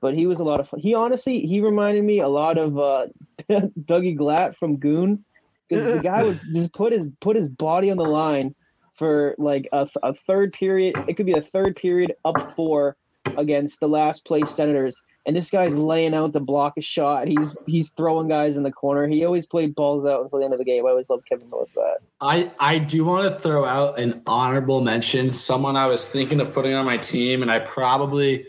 But 0.00 0.14
he 0.14 0.26
was 0.26 0.40
a 0.40 0.44
lot 0.44 0.60
of 0.60 0.68
fun. 0.68 0.80
He 0.80 0.94
honestly 0.94 1.40
he 1.40 1.60
reminded 1.60 2.04
me 2.04 2.20
a 2.20 2.28
lot 2.28 2.58
of 2.58 2.78
uh, 2.78 3.06
Dougie 3.50 4.16
Glatt 4.18 4.56
from 4.56 4.76
Goon 4.76 5.24
because 5.68 5.86
the 5.86 6.00
guy 6.00 6.22
would 6.22 6.40
just 6.52 6.72
put 6.74 6.92
his 6.92 7.06
put 7.20 7.36
his 7.36 7.48
body 7.48 7.90
on 7.90 7.96
the 7.96 8.04
line 8.04 8.54
for 8.96 9.34
like 9.38 9.68
a, 9.72 9.88
a 10.02 10.12
third 10.12 10.52
period. 10.52 10.96
It 11.08 11.16
could 11.16 11.26
be 11.26 11.32
a 11.32 11.42
third 11.42 11.76
period 11.76 12.14
up 12.24 12.52
four 12.54 12.96
against 13.36 13.80
the 13.80 13.88
last 13.88 14.24
place 14.24 14.50
Senators, 14.50 15.02
and 15.26 15.36
this 15.36 15.50
guy's 15.50 15.76
laying 15.76 16.14
out 16.14 16.32
to 16.32 16.40
block 16.40 16.74
a 16.76 16.80
shot. 16.80 17.28
He's 17.28 17.56
he's 17.66 17.90
throwing 17.90 18.28
guys 18.28 18.56
in 18.56 18.62
the 18.62 18.72
corner. 18.72 19.06
He 19.06 19.24
always 19.24 19.46
played 19.46 19.74
balls 19.74 20.04
out 20.04 20.22
until 20.22 20.40
the 20.40 20.44
end 20.44 20.54
of 20.54 20.58
the 20.58 20.64
game. 20.64 20.84
I 20.86 20.90
always 20.90 21.08
loved 21.10 21.28
Kevin 21.28 21.48
Miller 21.48 21.66
for 21.72 21.84
that. 21.84 21.98
I, 22.20 22.50
I 22.58 22.78
do 22.78 23.04
want 23.04 23.32
to 23.32 23.40
throw 23.40 23.64
out 23.64 23.98
an 23.98 24.22
honorable 24.26 24.80
mention. 24.80 25.32
Someone 25.32 25.76
I 25.76 25.86
was 25.86 26.08
thinking 26.08 26.40
of 26.40 26.52
putting 26.52 26.74
on 26.74 26.84
my 26.84 26.96
team, 26.96 27.42
and 27.42 27.50
I 27.50 27.60
probably, 27.60 28.46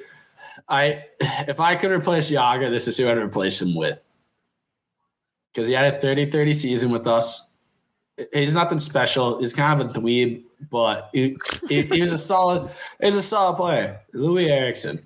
I 0.67 1.03
if 1.19 1.59
I 1.59 1.76
could 1.76 1.91
replace 1.91 2.30
Jagr, 2.30 2.69
this 2.69 2.88
is 2.88 2.97
who 2.97 3.09
I'd 3.09 3.17
replace 3.17 3.61
him 3.61 3.76
with. 3.76 3.99
Because 5.53 5.67
he 5.67 5.74
had 5.76 5.93
a 5.93 5.99
30-30 5.99 6.55
season 6.55 6.89
with 6.89 7.05
us. 7.05 7.53
He's 8.32 8.53
nothing 8.53 8.80
special. 8.80 9.39
He's 9.39 9.53
kind 9.53 9.82
of 9.82 9.88
a 9.95 9.99
dweeb, 9.99 10.43
but 10.70 11.09
he, 11.14 11.36
he, 11.68 11.82
he 11.84 12.01
was 12.01 12.11
a 12.11 12.18
solid. 12.18 12.70
He's 13.01 13.16
a 13.16 13.24
solid 13.24 13.55
player. 13.57 13.99
Loui 14.14 14.49
Eriksson. 14.49 14.99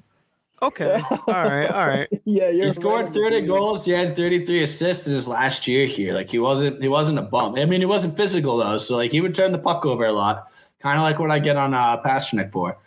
okay. 0.62 1.00
All 1.12 1.22
right. 1.28 1.68
All 1.70 1.88
right. 1.88 2.08
Yeah, 2.26 2.50
you're 2.50 2.66
He 2.66 2.72
scored 2.74 3.06
right. 3.06 3.14
30 3.14 3.42
goals. 3.48 3.86
He 3.86 3.92
had 3.92 4.16
33 4.16 4.64
assists 4.64 5.08
in 5.08 5.14
his 5.14 5.28
last 5.28 5.66
year 5.68 5.86
here. 5.86 6.14
Like 6.14 6.30
he 6.30 6.40
wasn't 6.40 6.82
he 6.82 6.90
wasn't 6.90 7.20
a 7.20 7.22
bum. 7.22 7.56
I 7.56 7.64
mean, 7.66 7.80
he 7.80 7.86
wasn't 7.86 8.18
physical 8.18 8.58
though, 8.58 8.78
so 8.78 8.98
like 8.98 9.12
he 9.12 9.22
would 9.22 9.34
turn 9.34 9.54
the 9.54 9.58
puck 9.60 9.86
over 9.86 10.04
a 10.06 10.12
lot, 10.12 10.48
kind 10.80 10.98
of 11.00 11.04
like 11.04 11.20
what 11.20 11.32
I 11.32 11.40
get 11.40 11.56
on 11.56 11.74
uh, 11.74 12.02
Pastrnak 12.04 12.52
for. 12.52 12.78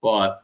But 0.00 0.42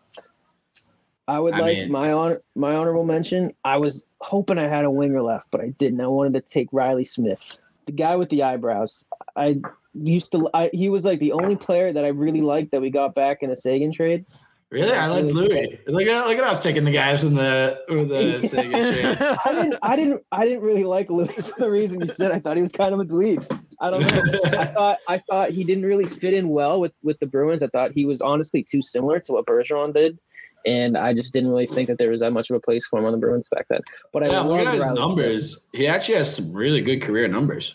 I 1.28 1.39
would 1.39 1.55
I 1.55 1.61
like 1.61 1.78
mean- 1.78 1.93
my 1.93 2.12
honor 2.12 2.43
my 2.57 2.74
honorable 2.74 3.05
mention. 3.05 3.55
I 3.64 3.76
was 3.76 4.05
hoping 4.20 4.59
I 4.59 4.66
had 4.66 4.85
a 4.85 4.91
winger 4.91 5.22
left, 5.22 5.47
but 5.53 5.61
I 5.61 5.68
didn't. 5.78 6.01
I 6.01 6.09
wanted 6.09 6.33
to 6.35 6.41
take 6.41 6.68
Reilly 6.72 7.05
Smith, 7.05 7.59
the 7.91 7.97
guy 7.97 8.14
with 8.14 8.28
the 8.28 8.45
eyebrows. 8.45 9.05
I 9.36 9.61
used 9.95 10.30
to. 10.32 10.49
I, 10.55 10.70
he 10.72 10.88
was 10.88 11.05
like 11.05 11.18
the 11.18 11.32
only 11.32 11.57
player 11.57 11.93
that 11.93 12.05
I 12.05 12.09
really 12.09 12.41
liked 12.41 12.70
that 12.70 12.80
we 12.80 12.91
got 12.91 13.14
back 13.14 13.38
in 13.43 13.51
the 13.51 13.57
Seguin 13.57 13.93
trade. 13.93 14.24
Really, 14.70 14.93
I 14.93 15.09
like 15.09 15.24
Loui. 15.24 15.80
Look 15.88 16.07
at 16.07 16.26
look 16.28 16.38
at 16.38 16.45
us 16.45 16.61
taking 16.61 16.84
the 16.84 16.93
guys 16.93 17.24
in 17.24 17.34
the 17.34 17.80
with 17.88 18.09
the 18.09 18.38
Seguin 18.49 18.70
trade. 18.70 19.16
I 19.45 19.53
didn't. 19.53 19.74
I 19.82 19.97
didn't. 19.97 20.22
I 20.30 20.45
didn't 20.45 20.62
really 20.62 20.84
like 20.84 21.09
Loui 21.09 21.34
for 21.55 21.61
the 21.61 21.70
reason 21.70 22.01
you 22.01 22.07
said. 22.07 22.30
I 22.30 22.38
thought 22.38 22.57
he 22.57 22.61
was 22.61 22.70
kind 22.70 22.95
of 22.95 23.01
a 23.01 23.05
dweeb. 23.05 23.45
I 23.80 23.91
don't 23.91 24.03
know. 24.03 24.22
I 24.57 24.66
thought. 24.66 24.99
I 25.09 25.18
thought 25.18 25.51
he 25.51 25.64
didn't 25.64 25.84
really 25.84 26.07
fit 26.07 26.32
in 26.32 26.51
well 26.51 26.80
with 26.80 26.93
with 27.03 27.18
the 27.18 27.26
Bruins. 27.26 27.64
I 27.64 27.66
thought 27.66 27.91
he 27.93 28.05
was 28.05 28.20
honestly 28.22 28.62
too 28.62 28.82
similar 28.82 29.18
to 29.20 29.32
what 29.32 29.47
Bergeron 29.47 29.93
did, 29.93 30.20
and 30.64 30.97
I 30.97 31.14
just 31.14 31.32
didn't 31.32 31.51
really 31.51 31.66
think 31.66 31.88
that 31.88 31.99
there 31.99 32.11
was 32.11 32.20
that 32.20 32.32
much 32.32 32.51
of 32.51 32.57
a 32.57 32.61
place 32.61 32.86
for 32.86 33.01
him 33.01 33.07
on 33.07 33.12
the 33.12 33.18
Bruins 33.18 33.49
back 33.49 33.66
then. 33.68 33.80
But 34.12 34.22
I 34.22 34.28
Yeah, 34.28 34.41
look 34.43 34.61
at 34.61 34.72
his 34.72 34.84
Reilly 34.84 35.01
numbers. 35.01 35.61
He 35.72 35.88
actually 35.88 36.16
has 36.16 36.32
some 36.32 36.53
really 36.53 36.80
good 36.80 37.03
career 37.03 37.26
numbers. 37.26 37.74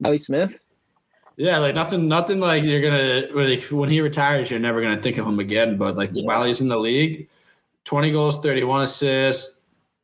Smith. 0.00 0.20
Smith. 0.20 0.64
Yeah, 1.36 1.58
like 1.58 1.74
nothing, 1.74 2.08
nothing 2.08 2.40
like 2.40 2.64
you're 2.64 2.82
gonna 2.82 3.28
like 3.34 3.62
when 3.64 3.88
he 3.88 4.00
retires, 4.00 4.50
you're 4.50 4.60
never 4.60 4.82
gonna 4.82 5.00
think 5.00 5.16
of 5.18 5.26
him 5.26 5.38
again. 5.38 5.78
But 5.78 5.96
like 5.96 6.10
Yeah. 6.12 6.24
while 6.24 6.44
he's 6.44 6.60
in 6.60 6.68
the 6.68 6.78
league, 6.78 7.28
20 7.84 8.10
goals, 8.12 8.40
31 8.40 8.82
assists, 8.82 9.60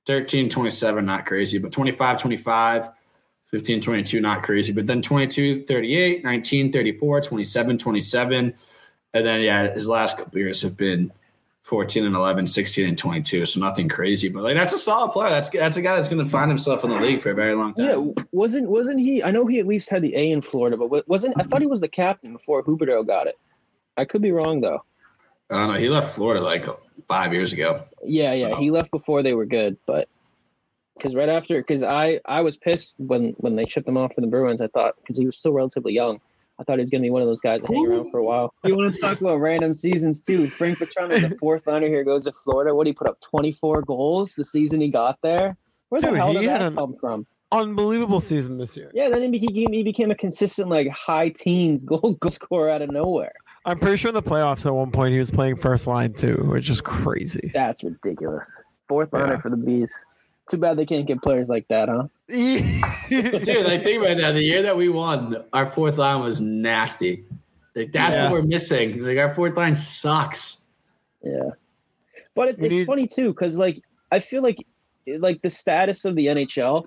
13, 0.06 0.48
27, 0.48 1.04
not 1.04 1.26
crazy, 1.26 1.58
but 1.58 1.72
25, 1.72 2.20
25, 2.20 2.88
15, 3.50 3.80
22, 3.82 4.20
not 4.20 4.42
crazy. 4.42 4.72
But 4.72 4.86
then 4.86 5.02
22, 5.02 5.64
38, 5.64 6.24
19, 6.24 6.72
34, 6.72 7.20
27, 7.20 7.78
27. 7.78 8.54
And 9.14 9.26
then, 9.26 9.40
yeah, 9.40 9.72
his 9.72 9.88
last 9.88 10.18
couple 10.18 10.38
years 10.38 10.62
have 10.62 10.76
been 10.76 11.12
14 11.66 12.06
and 12.06 12.14
11, 12.14 12.46
16 12.46 12.88
and 12.88 12.96
22. 12.96 13.44
So 13.44 13.58
nothing 13.58 13.88
crazy, 13.88 14.28
but 14.28 14.44
like 14.44 14.54
that's 14.56 14.72
a 14.72 14.78
solid 14.78 15.10
player. 15.10 15.30
That's 15.30 15.48
that's 15.48 15.76
a 15.76 15.82
guy 15.82 15.96
that's 15.96 16.08
gonna 16.08 16.24
find 16.24 16.48
himself 16.48 16.84
in 16.84 16.90
the 16.90 17.00
league 17.00 17.20
for 17.20 17.30
a 17.32 17.34
very 17.34 17.56
long 17.56 17.74
time. 17.74 17.86
Yeah, 17.86 18.22
wasn't 18.30 18.70
wasn't 18.70 19.00
he? 19.00 19.20
I 19.24 19.32
know 19.32 19.46
he 19.46 19.58
at 19.58 19.66
least 19.66 19.90
had 19.90 20.02
the 20.02 20.14
A 20.14 20.30
in 20.30 20.40
Florida, 20.40 20.76
but 20.76 20.90
wa- 20.90 21.02
wasn't 21.08 21.34
I 21.40 21.42
thought 21.42 21.60
he 21.60 21.66
was 21.66 21.80
the 21.80 21.88
captain 21.88 22.32
before 22.32 22.62
Huberdeau 22.62 23.04
got 23.04 23.26
it. 23.26 23.36
I 23.96 24.04
could 24.04 24.22
be 24.22 24.30
wrong 24.30 24.60
though. 24.60 24.84
I 25.50 25.56
don't 25.58 25.74
know. 25.74 25.80
He 25.80 25.88
left 25.88 26.14
Florida 26.14 26.40
like 26.40 26.66
five 27.08 27.32
years 27.32 27.52
ago. 27.52 27.82
Yeah, 28.04 28.32
yeah, 28.32 28.50
So- 28.50 28.56
he 28.56 28.70
left 28.70 28.92
before 28.92 29.24
they 29.24 29.34
were 29.34 29.46
good, 29.46 29.76
but 29.86 30.08
because 30.96 31.16
right 31.16 31.28
after, 31.28 31.60
because 31.60 31.82
I 31.82 32.20
I 32.26 32.42
was 32.42 32.56
pissed 32.56 32.94
when 32.98 33.30
when 33.38 33.56
they 33.56 33.66
shipped 33.66 33.88
him 33.88 33.96
off 33.96 34.14
for 34.14 34.20
the 34.20 34.28
Bruins. 34.28 34.60
I 34.60 34.68
thought 34.68 34.94
because 35.02 35.18
he 35.18 35.26
was 35.26 35.36
still 35.36 35.52
relatively 35.52 35.94
young, 35.94 36.20
I 36.58 36.64
thought 36.64 36.78
he 36.78 36.82
was 36.82 36.90
going 36.90 37.02
to 37.02 37.06
be 37.06 37.10
one 37.10 37.20
of 37.22 37.28
those 37.28 37.40
guys 37.40 37.60
that 37.62 37.70
hang 37.72 37.86
around 37.86 38.10
for 38.10 38.18
a 38.18 38.24
while. 38.24 38.52
You 38.64 38.76
want 38.76 38.94
to 38.94 39.00
talk 39.00 39.20
about 39.20 39.36
random 39.36 39.74
seasons 39.74 40.20
too? 40.22 40.48
Frank 40.48 40.78
Vatrano, 40.78 41.20
the 41.28 41.36
fourth 41.40 41.66
liner 41.66 41.86
here, 41.88 42.02
goes 42.04 42.24
to 42.24 42.32
Florida. 42.44 42.74
What 42.74 42.84
did 42.84 42.90
he 42.90 42.94
put 42.94 43.06
up? 43.08 43.20
Twenty 43.20 43.52
four 43.52 43.82
goals 43.82 44.34
the 44.34 44.44
season 44.44 44.80
he 44.80 44.88
got 44.88 45.18
there. 45.22 45.56
Where 45.90 46.00
the 46.00 46.08
Dude, 46.08 46.16
hell 46.16 46.32
he 46.32 46.38
did 46.40 46.48
that 46.48 46.62
an- 46.62 46.74
come 46.74 46.96
from? 46.98 47.26
Unbelievable 47.52 48.20
season 48.20 48.58
this 48.58 48.76
year. 48.76 48.90
Yeah, 48.92 49.08
then 49.08 49.22
he 49.22 49.28
became 49.28 49.72
he 49.72 49.82
became 49.82 50.10
a 50.10 50.14
consistent 50.16 50.68
like 50.68 50.88
high 50.88 51.28
teens 51.28 51.84
goal 51.84 51.98
goal 52.20 52.30
scorer 52.30 52.70
out 52.70 52.82
of 52.82 52.90
nowhere. 52.90 53.32
I'm 53.64 53.78
pretty 53.78 53.96
sure 53.96 54.08
in 54.08 54.14
the 54.14 54.22
playoffs 54.22 54.64
at 54.66 54.74
one 54.74 54.90
point 54.90 55.12
he 55.12 55.18
was 55.18 55.30
playing 55.30 55.56
first 55.56 55.86
line 55.86 56.12
too, 56.12 56.36
which 56.48 56.70
is 56.70 56.80
crazy. 56.80 57.50
That's 57.54 57.84
ridiculous. 57.84 58.46
Fourth 58.88 59.12
liner 59.12 59.34
Yeah. 59.34 59.40
for 59.40 59.50
the 59.50 59.56
bees. 59.56 59.92
Too 60.48 60.58
bad 60.58 60.76
they 60.76 60.86
can't 60.86 61.06
get 61.06 61.20
players 61.22 61.48
like 61.48 61.66
that, 61.68 61.88
huh? 61.88 62.06
Dude, 62.28 63.66
like 63.66 63.82
think 63.82 64.02
about 64.02 64.16
that. 64.18 64.32
The 64.34 64.42
year 64.42 64.62
that 64.62 64.76
we 64.76 64.88
won, 64.88 65.42
our 65.52 65.68
fourth 65.70 65.96
line 65.98 66.20
was 66.22 66.40
nasty. 66.40 67.24
Like 67.74 67.92
that's 67.92 68.12
Yeah. 68.14 68.24
what 68.24 68.32
we're 68.32 68.42
missing. 68.46 69.02
Like 69.02 69.18
our 69.18 69.34
fourth 69.34 69.56
line 69.56 69.74
sucks. 69.74 70.66
Yeah, 71.22 71.50
but 72.34 72.48
it's, 72.48 72.60
it's 72.60 72.70
need- 72.70 72.86
funny 72.86 73.06
too 73.08 73.28
because 73.30 73.58
like 73.58 73.80
I 74.12 74.20
feel 74.20 74.42
like 74.42 74.64
like 75.18 75.42
the 75.42 75.50
status 75.50 76.04
of 76.04 76.14
the 76.14 76.26
NHL, 76.26 76.86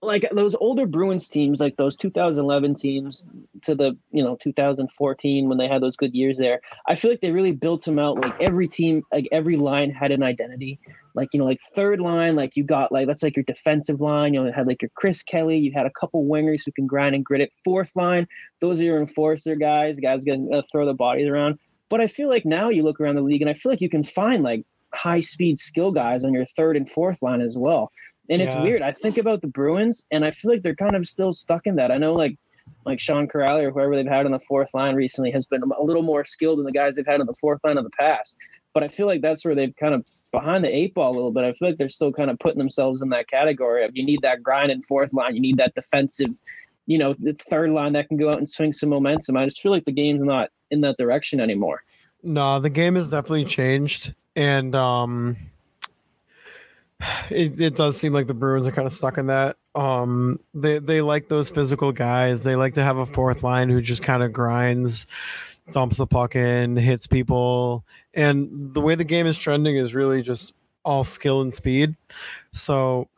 like 0.00 0.28
those 0.32 0.54
older 0.56 0.86
Bruins 0.86 1.28
teams, 1.28 1.60
like 1.60 1.76
those 1.76 1.96
2011 1.96 2.74
teams 2.74 3.26
to 3.62 3.74
the 3.74 3.96
you 4.12 4.22
know 4.22 4.36
2014 4.36 5.48
when 5.48 5.58
they 5.58 5.66
had 5.68 5.82
those 5.82 5.96
good 5.96 6.14
years 6.14 6.38
there. 6.38 6.60
I 6.86 6.94
feel 6.94 7.10
like 7.10 7.20
they 7.20 7.32
really 7.32 7.52
built 7.52 7.84
them 7.84 7.98
out. 7.98 8.20
Like 8.20 8.40
every 8.40 8.68
team, 8.68 9.02
like 9.12 9.26
every 9.32 9.56
line 9.56 9.90
had 9.90 10.12
an 10.12 10.22
identity. 10.22 10.78
Like 11.14 11.28
you 11.32 11.38
know, 11.38 11.46
like 11.46 11.60
third 11.74 12.00
line, 12.00 12.34
like 12.34 12.56
you 12.56 12.64
got 12.64 12.90
like 12.90 13.06
that's 13.06 13.22
like 13.22 13.36
your 13.36 13.44
defensive 13.44 14.00
line. 14.00 14.34
You 14.34 14.42
know, 14.42 14.48
it 14.48 14.54
had 14.54 14.66
like 14.66 14.82
your 14.82 14.90
Chris 14.94 15.22
Kelly. 15.22 15.56
You 15.56 15.72
had 15.72 15.86
a 15.86 15.90
couple 15.90 16.24
wingers 16.24 16.62
who 16.64 16.72
can 16.72 16.86
grind 16.86 17.14
and 17.14 17.24
grit 17.24 17.40
it. 17.40 17.54
Fourth 17.64 17.92
line, 17.94 18.26
those 18.60 18.80
are 18.80 18.84
your 18.84 18.98
enforcer 18.98 19.54
guys, 19.54 20.00
guys 20.00 20.24
gonna 20.24 20.50
uh, 20.50 20.62
throw 20.70 20.86
the 20.86 20.94
bodies 20.94 21.28
around. 21.28 21.58
But 21.88 22.00
I 22.00 22.06
feel 22.06 22.28
like 22.28 22.44
now 22.44 22.68
you 22.70 22.82
look 22.82 23.00
around 23.00 23.14
the 23.14 23.22
league 23.22 23.42
and 23.42 23.50
I 23.50 23.54
feel 23.54 23.70
like 23.70 23.80
you 23.80 23.90
can 23.90 24.02
find 24.02 24.42
like 24.42 24.64
high 24.94 25.20
speed 25.20 25.58
skill 25.58 25.92
guys 25.92 26.24
on 26.24 26.32
your 26.32 26.46
third 26.56 26.76
and 26.76 26.90
fourth 26.90 27.22
line 27.22 27.40
as 27.40 27.56
well. 27.56 27.92
And 28.30 28.40
it's 28.40 28.54
weird. 28.54 28.80
I 28.80 28.92
think 28.92 29.18
about 29.18 29.42
the 29.42 29.48
Bruins 29.48 30.06
and 30.10 30.24
I 30.24 30.30
feel 30.30 30.50
like 30.50 30.62
they're 30.62 30.74
kind 30.74 30.96
of 30.96 31.06
still 31.06 31.30
stuck 31.30 31.66
in 31.66 31.76
that. 31.76 31.90
I 31.90 31.98
know 31.98 32.14
like 32.14 32.38
like 32.86 33.00
Sean 33.00 33.28
Kuraly 33.28 33.64
or 33.64 33.70
whoever 33.70 33.96
they've 33.96 34.06
had 34.06 34.26
on 34.26 34.32
the 34.32 34.40
fourth 34.40 34.72
line 34.74 34.94
recently 34.94 35.30
has 35.30 35.46
been 35.46 35.62
a 35.62 35.82
little 35.82 36.02
more 36.02 36.24
skilled 36.24 36.58
than 36.58 36.64
the 36.64 36.72
guys 36.72 36.96
they've 36.96 37.06
had 37.06 37.20
on 37.20 37.26
the 37.26 37.34
fourth 37.34 37.60
line 37.64 37.78
in 37.78 37.84
the 37.84 37.90
past. 37.90 38.38
But 38.74 38.82
I 38.82 38.88
feel 38.88 39.06
like 39.06 39.22
that's 39.22 39.44
where 39.44 39.54
they've 39.54 39.74
kind 39.76 39.94
of 39.94 40.04
behind 40.32 40.64
the 40.64 40.74
eight 40.74 40.94
ball 40.94 41.12
a 41.12 41.14
little 41.14 41.32
bit. 41.32 41.44
I 41.44 41.52
feel 41.52 41.68
like 41.68 41.78
they're 41.78 41.88
still 41.88 42.12
kind 42.12 42.30
of 42.30 42.38
putting 42.40 42.58
themselves 42.58 43.02
in 43.02 43.08
that 43.10 43.28
category 43.28 43.84
of 43.84 43.92
you 43.94 44.04
need 44.04 44.20
that 44.22 44.42
grind 44.42 44.72
in 44.72 44.82
fourth 44.82 45.12
line, 45.12 45.34
you 45.34 45.40
need 45.40 45.56
that 45.58 45.74
defensive, 45.74 46.38
you 46.86 46.98
know, 46.98 47.14
the 47.18 47.32
third 47.34 47.70
line 47.70 47.92
that 47.92 48.08
can 48.08 48.16
go 48.16 48.30
out 48.30 48.38
and 48.38 48.48
swing 48.48 48.72
some 48.72 48.90
momentum. 48.90 49.36
I 49.36 49.44
just 49.44 49.60
feel 49.60 49.72
like 49.72 49.84
the 49.84 49.92
game's 49.92 50.22
not 50.22 50.50
in 50.70 50.80
that 50.82 50.96
direction 50.98 51.40
anymore. 51.40 51.82
No, 52.22 52.58
the 52.58 52.70
game 52.70 52.96
has 52.96 53.10
definitely 53.10 53.44
changed, 53.44 54.14
and 54.34 54.74
um, 54.74 55.36
it, 57.30 57.60
it 57.60 57.76
does 57.76 57.98
seem 57.98 58.12
like 58.12 58.26
the 58.26 58.34
Bruins 58.34 58.66
are 58.66 58.72
kind 58.72 58.86
of 58.86 58.92
stuck 58.92 59.18
in 59.18 59.26
that. 59.26 59.56
Um, 59.74 60.38
they 60.54 60.78
they 60.78 61.00
like 61.02 61.28
those 61.28 61.50
physical 61.50 61.92
guys. 61.92 62.44
They 62.44 62.56
like 62.56 62.74
to 62.74 62.82
have 62.82 62.96
a 62.96 63.06
fourth 63.06 63.42
line 63.42 63.68
who 63.68 63.80
just 63.80 64.02
kind 64.02 64.22
of 64.22 64.32
grinds, 64.32 65.06
dumps 65.70 65.96
the 65.96 66.06
puck 66.06 66.36
in, 66.36 66.76
hits 66.76 67.06
people, 67.06 67.84
and 68.12 68.72
the 68.74 68.80
way 68.80 68.94
the 68.94 69.04
game 69.04 69.26
is 69.26 69.38
trending 69.38 69.76
is 69.76 69.94
really 69.94 70.22
just 70.22 70.54
all 70.84 71.04
skill 71.04 71.40
and 71.40 71.52
speed. 71.52 71.96
So. 72.52 73.08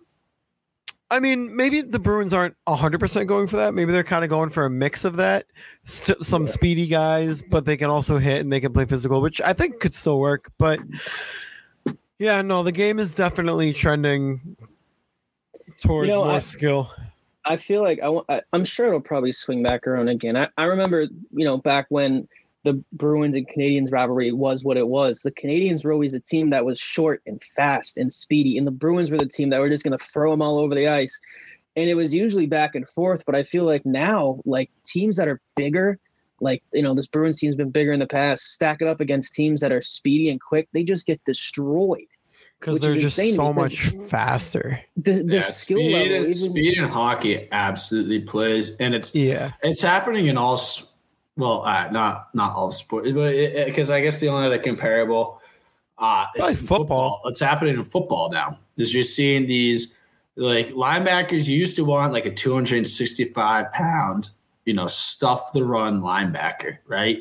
I 1.08 1.20
mean, 1.20 1.54
maybe 1.54 1.82
the 1.82 2.00
Bruins 2.00 2.34
aren't 2.34 2.56
100% 2.66 3.28
going 3.28 3.46
for 3.46 3.58
that. 3.58 3.74
Maybe 3.74 3.92
they're 3.92 4.02
kind 4.02 4.24
of 4.24 4.28
going 4.28 4.50
for 4.50 4.64
a 4.64 4.70
mix 4.70 5.04
of 5.04 5.18
that. 5.18 5.46
St- 5.84 6.20
some 6.24 6.48
speedy 6.48 6.88
guys, 6.88 7.42
but 7.42 7.64
they 7.64 7.76
can 7.76 7.90
also 7.90 8.18
hit 8.18 8.40
and 8.40 8.52
they 8.52 8.58
can 8.58 8.72
play 8.72 8.86
physical, 8.86 9.20
which 9.20 9.40
I 9.40 9.52
think 9.52 9.78
could 9.78 9.94
still 9.94 10.18
work. 10.18 10.50
But 10.58 10.80
yeah, 12.18 12.42
no, 12.42 12.64
the 12.64 12.72
game 12.72 12.98
is 12.98 13.14
definitely 13.14 13.72
trending 13.72 14.56
towards 15.80 16.08
You 16.08 16.14
know, 16.16 16.24
more 16.24 16.34
I- 16.34 16.38
skill. 16.40 16.92
I 17.46 17.56
feel 17.56 17.82
like 17.82 18.00
I, 18.02 18.18
I, 18.28 18.42
I'm 18.52 18.64
sure 18.64 18.88
it'll 18.88 19.00
probably 19.00 19.32
swing 19.32 19.62
back 19.62 19.86
around 19.86 20.08
again. 20.08 20.36
I, 20.36 20.48
I 20.58 20.64
remember, 20.64 21.02
you 21.02 21.44
know, 21.44 21.56
back 21.58 21.86
when 21.90 22.28
the 22.64 22.82
Bruins 22.92 23.36
and 23.36 23.48
Canadiens 23.48 23.92
rivalry 23.92 24.32
was 24.32 24.64
what 24.64 24.76
it 24.76 24.88
was. 24.88 25.22
The 25.22 25.30
Canadiens 25.30 25.84
were 25.84 25.92
always 25.92 26.14
a 26.14 26.20
team 26.20 26.50
that 26.50 26.64
was 26.64 26.80
short 26.80 27.22
and 27.24 27.42
fast 27.56 27.96
and 27.96 28.10
speedy, 28.10 28.58
and 28.58 28.66
the 28.66 28.72
Bruins 28.72 29.12
were 29.12 29.18
the 29.18 29.26
team 29.26 29.50
that 29.50 29.60
were 29.60 29.68
just 29.68 29.84
going 29.84 29.96
to 29.96 30.04
throw 30.04 30.32
them 30.32 30.42
all 30.42 30.58
over 30.58 30.74
the 30.74 30.88
ice. 30.88 31.20
And 31.76 31.88
it 31.88 31.94
was 31.94 32.12
usually 32.12 32.46
back 32.46 32.74
and 32.74 32.88
forth. 32.88 33.24
But 33.24 33.36
I 33.36 33.44
feel 33.44 33.64
like 33.64 33.86
now, 33.86 34.40
like 34.44 34.70
teams 34.84 35.16
that 35.16 35.28
are 35.28 35.40
bigger, 35.54 36.00
like 36.40 36.64
you 36.72 36.82
know, 36.82 36.94
this 36.94 37.06
Bruins 37.06 37.38
team's 37.38 37.54
been 37.54 37.70
bigger 37.70 37.92
in 37.92 38.00
the 38.00 38.06
past, 38.06 38.52
stack 38.54 38.82
it 38.82 38.88
up 38.88 39.00
against 39.00 39.34
teams 39.34 39.60
that 39.60 39.70
are 39.70 39.82
speedy 39.82 40.28
and 40.28 40.40
quick, 40.40 40.68
they 40.72 40.82
just 40.82 41.06
get 41.06 41.24
destroyed. 41.24 42.08
Because 42.60 42.80
they're 42.80 42.94
just 42.94 43.16
so 43.34 43.52
much 43.52 43.80
faster. 44.08 44.80
The 44.96 45.22
the 45.22 45.34
Yeah, 45.36 45.40
skill 45.42 45.78
speed, 45.78 45.92
level, 45.92 46.16
and, 46.16 46.34
even, 46.34 46.50
speed 46.50 46.78
in 46.78 46.88
hockey 46.88 47.48
absolutely 47.52 48.20
plays, 48.20 48.76
and 48.76 48.94
it's 48.94 49.14
Yeah. 49.14 49.52
it's 49.62 49.82
happening 49.82 50.26
in 50.28 50.36
all. 50.38 50.60
Well, 51.36 51.62
uh, 51.66 51.90
not 51.90 52.34
not 52.34 52.54
all 52.54 52.72
sports, 52.72 53.10
but 53.10 53.32
because 53.66 53.90
I 53.90 54.00
guess 54.00 54.20
the 54.20 54.28
only 54.28 54.46
other 54.46 54.58
comparable 54.58 55.40
uh, 55.98 56.26
is 56.34 56.38
Probably 56.40 56.60
in 56.60 56.66
football. 56.66 57.20
It's 57.26 57.40
happening 57.40 57.74
in 57.76 57.84
football 57.84 58.30
now. 58.30 58.58
Is 58.78 58.94
you're 58.94 59.04
seeing 59.04 59.46
these 59.46 59.92
like 60.36 60.68
linebackers. 60.68 61.46
You 61.46 61.56
used 61.56 61.76
to 61.76 61.84
want 61.84 62.12
like 62.12 62.26
a 62.26 62.34
265 62.34 63.72
pound, 63.72 64.30
you 64.64 64.72
know, 64.74 64.86
stuff 64.86 65.52
the 65.52 65.62
run 65.64 66.00
linebacker, 66.00 66.78
right? 66.86 67.20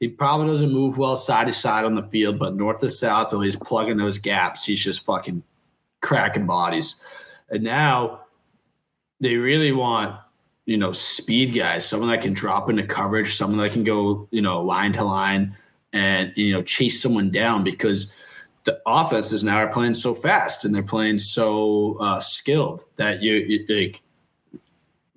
He 0.00 0.08
probably 0.08 0.46
doesn't 0.46 0.72
move 0.72 0.96
well 0.96 1.16
side 1.16 1.46
to 1.46 1.52
side 1.52 1.84
on 1.84 1.94
the 1.94 2.02
field, 2.02 2.38
but 2.38 2.56
north 2.56 2.80
to 2.80 2.88
south, 2.88 3.32
while 3.32 3.42
he's 3.42 3.54
plugging 3.54 3.98
those 3.98 4.18
gaps, 4.18 4.64
he's 4.64 4.82
just 4.82 5.04
fucking 5.04 5.42
cracking 6.00 6.46
bodies. 6.46 7.00
And 7.50 7.62
now 7.62 8.22
they 9.20 9.36
really 9.36 9.72
want, 9.72 10.16
you 10.64 10.78
know, 10.78 10.94
speed 10.94 11.54
guys, 11.54 11.84
someone 11.86 12.08
that 12.08 12.22
can 12.22 12.32
drop 12.32 12.70
into 12.70 12.82
coverage, 12.82 13.34
someone 13.34 13.58
that 13.58 13.72
can 13.72 13.84
go, 13.84 14.26
you 14.30 14.40
know, 14.40 14.62
line 14.62 14.94
to 14.94 15.04
line 15.04 15.54
and, 15.92 16.32
you 16.34 16.52
know, 16.52 16.62
chase 16.62 17.02
someone 17.02 17.30
down 17.30 17.62
because 17.62 18.14
the 18.64 18.80
offenses 18.86 19.44
now 19.44 19.56
are 19.56 19.72
playing 19.72 19.94
so 19.94 20.14
fast 20.14 20.64
and 20.64 20.74
they're 20.74 20.82
playing 20.82 21.18
so 21.18 21.98
uh, 22.00 22.20
skilled 22.20 22.84
that 22.96 23.22
you, 23.22 23.34
you 23.34 23.66
like 23.68 24.00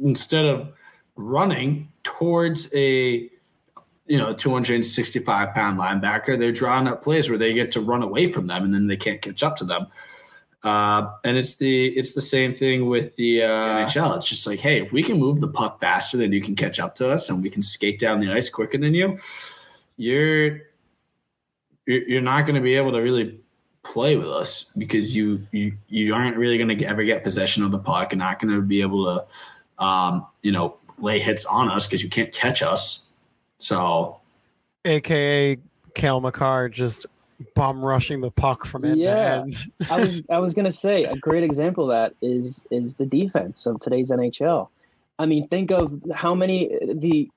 instead 0.03 0.45
of 0.45 0.73
running 1.15 1.89
towards 2.03 2.73
a 2.73 3.29
you 4.05 4.17
know 4.17 4.33
265 4.33 5.53
pound 5.53 5.79
linebacker. 5.79 6.37
They're 6.37 6.51
drawing 6.51 6.87
up 6.87 7.03
plays 7.03 7.29
where 7.29 7.37
they 7.37 7.53
get 7.53 7.71
to 7.73 7.81
run 7.81 8.03
away 8.03 8.31
from 8.31 8.47
them, 8.47 8.63
and 8.63 8.73
then 8.73 8.87
they 8.87 8.97
can't 8.97 9.21
catch 9.21 9.43
up 9.43 9.57
to 9.57 9.65
them. 9.65 9.87
Uh, 10.63 11.11
and 11.25 11.35
it's 11.35 11.55
the 11.55 11.87
it's 11.87 12.13
the 12.13 12.21
same 12.21 12.53
thing 12.53 12.87
with 12.87 13.15
the 13.17 13.43
uh, 13.43 13.85
NHL. 13.85 14.15
It's 14.15 14.25
just 14.25 14.47
like, 14.47 14.59
hey, 14.59 14.81
if 14.81 14.93
we 14.93 15.03
can 15.03 15.19
move 15.19 15.41
the 15.41 15.47
puck 15.47 15.79
faster 15.79 16.17
than 16.17 16.31
you 16.31 16.41
can 16.41 16.55
catch 16.55 16.79
up 16.79 16.95
to 16.95 17.09
us, 17.11 17.29
and 17.29 17.43
we 17.43 17.49
can 17.49 17.61
skate 17.61 17.99
down 17.99 18.19
the 18.19 18.31
ice 18.31 18.49
quicker 18.49 18.77
than 18.77 18.93
you, 18.93 19.19
you're 19.97 20.61
you're, 21.85 22.21
not 22.21 22.43
going 22.43 22.55
to 22.55 22.61
be 22.61 22.75
able 22.75 22.93
to 22.93 22.99
really 22.99 23.41
play 23.83 24.15
with 24.15 24.29
us 24.29 24.71
because 24.77 25.13
you 25.13 25.45
you 25.51 25.73
you 25.89 26.13
aren't 26.13 26.37
really 26.37 26.57
going 26.57 26.77
to 26.77 26.85
ever 26.85 27.03
get 27.03 27.25
possession 27.25 27.61
of 27.63 27.71
the 27.71 27.79
puck 27.79 28.13
and 28.13 28.19
not 28.19 28.39
going 28.39 28.53
to 28.53 28.61
be 28.61 28.79
able 28.79 29.03
to 29.03 29.83
um, 29.83 30.25
you 30.43 30.51
know 30.53 30.77
lay 30.97 31.19
hits 31.19 31.43
on 31.43 31.69
us 31.69 31.85
because 31.85 32.01
you 32.01 32.09
can't 32.09 32.31
catch 32.31 32.61
us. 32.61 33.02
So, 33.63 34.19
AKA 34.83 35.57
Cale 35.95 36.19
Makar 36.19 36.67
just 36.67 37.05
bomb 37.55 37.83
rushing 37.83 38.19
the 38.19 38.29
puck 38.29 38.65
from 38.65 38.83
end 38.83 38.99
Yeah. 38.99 39.35
to 39.37 39.41
end. 39.43 39.55
I 39.89 39.99
was 40.01 40.21
I 40.29 40.39
was 40.39 40.53
gonna 40.53 40.71
say 40.87 41.05
a 41.05 41.15
great 41.15 41.45
example 41.45 41.85
of 41.89 41.95
that 41.95 42.13
is 42.21 42.61
is 42.71 42.95
the 42.95 43.05
defense 43.05 43.65
of 43.65 43.79
today's 43.79 44.11
NHL. 44.11 44.67
I 45.17 45.27
mean, 45.27 45.47
think 45.47 45.71
of 45.71 46.01
how 46.13 46.35
many 46.35 46.77
the 46.93 47.29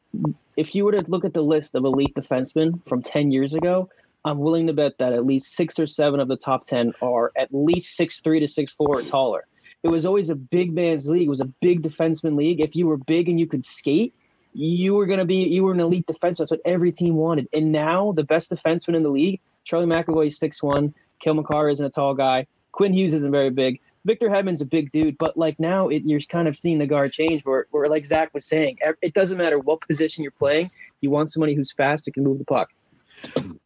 if 0.57 0.75
you 0.75 0.85
were 0.85 0.93
to 0.93 1.05
look 1.09 1.25
at 1.25 1.33
the 1.33 1.45
list 1.45 1.77
of 1.77 1.85
elite 1.85 2.15
defensemen 2.17 2.85
from 2.89 3.03
ten 3.03 3.31
years 3.31 3.55
ago, 3.55 3.89
I'm 4.25 4.39
willing 4.39 4.67
to 4.67 4.73
bet 4.73 4.99
that 4.99 5.13
at 5.13 5.25
least 5.25 5.53
six 5.53 5.79
or 5.79 5.87
seven 5.87 6.19
of 6.19 6.27
the 6.27 6.37
top 6.37 6.65
ten 6.67 6.93
are 7.01 7.31
at 7.37 7.55
least 7.55 7.95
six 7.97 8.21
three 8.21 8.41
to 8.41 8.49
six 8.49 8.73
four 8.73 8.99
or 8.99 9.03
taller. 9.03 9.47
It 9.85 9.91
was 9.91 10.05
always 10.05 10.29
a 10.29 10.35
big 10.35 10.75
man's 10.75 11.09
league. 11.09 11.29
It 11.29 11.31
was 11.31 11.41
a 11.41 11.53
big 11.61 11.83
defenseman 11.83 12.37
league. 12.37 12.61
If 12.61 12.75
you 12.75 12.89
were 12.89 12.97
big 12.97 13.29
and 13.29 13.39
you 13.39 13.47
could 13.47 13.65
skate, 13.65 14.13
you 14.57 14.95
were 14.95 15.07
gonna 15.07 15.25
be 15.25 15.49
you 15.49 15.63
were 15.63 15.73
an 15.73 15.81
elite 15.81 16.07
defenseman. 16.07 16.39
That's 16.39 16.51
what 16.51 16.61
every 16.65 16.91
team 16.91 17.15
wanted. 17.15 17.49
And 17.53 17.71
now 17.71 18.13
the 18.13 18.25
best 18.25 18.51
defenseman 18.51 18.97
in 18.97 19.03
the 19.03 19.11
league, 19.11 19.41
Charlie 19.65 19.87
McAvoy 19.87 20.29
is 20.29 20.39
six 20.39 20.63
one. 20.63 20.95
Cale 21.21 21.35
Makar 21.35 21.69
isn't 21.69 21.85
a 21.85 21.91
tall 21.91 22.15
guy. 22.15 22.47
Quinn 22.73 22.93
Hughes 22.93 23.15
isn't 23.15 23.31
very 23.33 23.51
big. 23.51 23.81
Victor 24.05 24.29
Hedman's 24.29 24.61
a 24.61 24.67
big 24.67 24.93
dude, 24.93 25.19
but 25.19 25.37
like 25.37 25.59
now 25.59 25.89
it, 25.89 26.05
you're 26.05 26.21
kind 26.21 26.47
of 26.47 26.55
seeing 26.55 26.79
the 26.79 26.87
guard 26.87 27.13
change 27.13 27.45
where, 27.45 27.67
where, 27.73 27.89
like 27.89 28.07
Zach 28.07 28.33
was 28.33 28.47
saying, 28.47 28.79
it 29.03 29.15
doesn't 29.15 29.37
matter 29.37 29.59
what 29.59 29.81
position 29.81 30.23
you're 30.23 30.31
playing. 30.31 30.71
You 31.01 31.11
want 31.11 31.33
somebody 31.33 31.55
who's 31.55 31.73
fast 31.73 32.07
who 32.07 32.13
can 32.13 32.23
move 32.23 32.39
the 32.39 32.45
puck. 32.45 32.71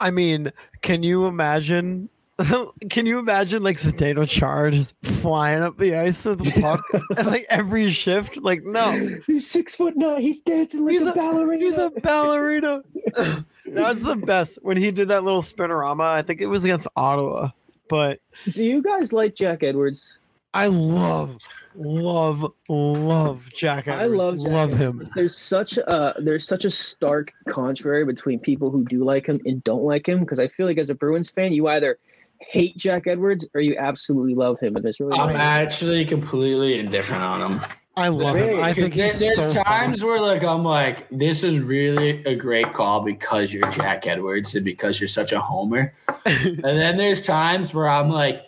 I 0.00 0.10
mean, 0.10 0.50
can 0.80 1.02
you 1.02 1.26
imagine? 1.26 2.08
Can 2.90 3.06
you 3.06 3.18
imagine 3.18 3.62
like 3.62 3.76
Zdeno 3.76 4.28
Char 4.28 4.70
just 4.70 4.94
flying 5.02 5.62
up 5.62 5.78
the 5.78 5.96
ice 5.96 6.24
with 6.24 6.38
the 6.44 6.60
puck 6.60 6.82
and 7.16 7.26
like 7.26 7.46
every 7.50 7.90
shift? 7.90 8.36
Like, 8.38 8.62
no, 8.64 9.18
He's 9.26 9.48
six 9.50 9.76
foot 9.76 9.96
nine. 9.96 10.20
He's 10.20 10.40
dancing 10.42 10.84
like 10.84 10.92
He's 10.92 11.06
a, 11.06 11.10
a- 11.10 11.14
ballerina. 11.14 11.64
he's 11.64 11.78
a 11.78 11.90
ballerina. 11.90 12.82
That's 13.66 14.02
the 14.02 14.16
best 14.16 14.58
when 14.62 14.76
he 14.76 14.90
did 14.90 15.08
that 15.08 15.24
little 15.24 15.42
spinorama. 15.42 16.10
I 16.10 16.22
think 16.22 16.40
it 16.40 16.46
was 16.46 16.64
against 16.64 16.88
Ottawa, 16.96 17.50
but 17.88 18.20
Do 18.52 18.64
you 18.64 18.82
guys 18.82 19.12
like 19.12 19.34
Jack 19.34 19.62
Edwards? 19.62 20.16
I 20.54 20.66
love, 20.66 21.36
love, 21.76 22.44
love 22.68 23.48
Jack 23.54 23.86
Edwards. 23.86 24.04
I 24.04 24.16
love 24.16 24.38
Jack 24.38 24.48
love 24.52 24.72
him. 24.72 25.08
There's 25.14 25.36
such 25.36 25.76
a 25.78 26.14
there's 26.18 26.46
such 26.46 26.64
a 26.64 26.70
stark 26.70 27.32
contrary 27.48 28.04
between 28.04 28.40
people 28.40 28.70
who 28.70 28.84
do 28.84 29.04
like 29.04 29.26
him 29.26 29.40
and 29.44 29.62
don't 29.62 29.84
like 29.84 30.08
him 30.08 30.20
because 30.20 30.40
I 30.40 30.48
feel 30.48 30.66
like 30.66 30.78
as 30.78 30.90
a 30.90 30.94
Bruins 30.94 31.30
fan, 31.30 31.52
you 31.52 31.68
either 31.68 31.98
hate 32.40 32.76
Jack 32.76 33.06
Edwards 33.06 33.46
or 33.54 33.60
you 33.60 33.76
absolutely 33.78 34.34
love 34.34 34.58
him, 34.58 34.76
and 34.76 34.84
there's 34.84 35.00
really 35.00 35.18
I'm 35.18 35.30
no- 35.32 35.36
actually 35.36 36.04
completely 36.04 36.78
indifferent 36.78 37.22
on 37.22 37.40
him. 37.42 37.60
I 37.96 38.08
love 38.08 38.36
him. 38.36 38.60
I 38.60 38.72
think 38.72 38.94
There- 38.94 39.06
he's 39.08 39.18
there's 39.18 39.34
so 39.36 39.50
funny. 39.50 39.64
times 39.64 40.04
where 40.04 40.20
like 40.20 40.42
I'm 40.42 40.64
like, 40.64 41.06
this 41.10 41.44
is 41.44 41.58
really 41.58 42.24
a 42.24 42.34
great 42.34 42.72
call 42.72 43.02
because 43.02 43.52
you're 43.52 43.68
Jack 43.70 44.06
Edwards 44.06 44.54
and 44.54 44.64
because 44.64 45.00
you're 45.00 45.08
such 45.08 45.32
a 45.32 45.40
homer. 45.40 45.92
and 46.24 46.62
then 46.64 46.96
there's 46.96 47.20
times 47.20 47.74
where 47.74 47.88
I'm 47.88 48.08
like, 48.08 48.42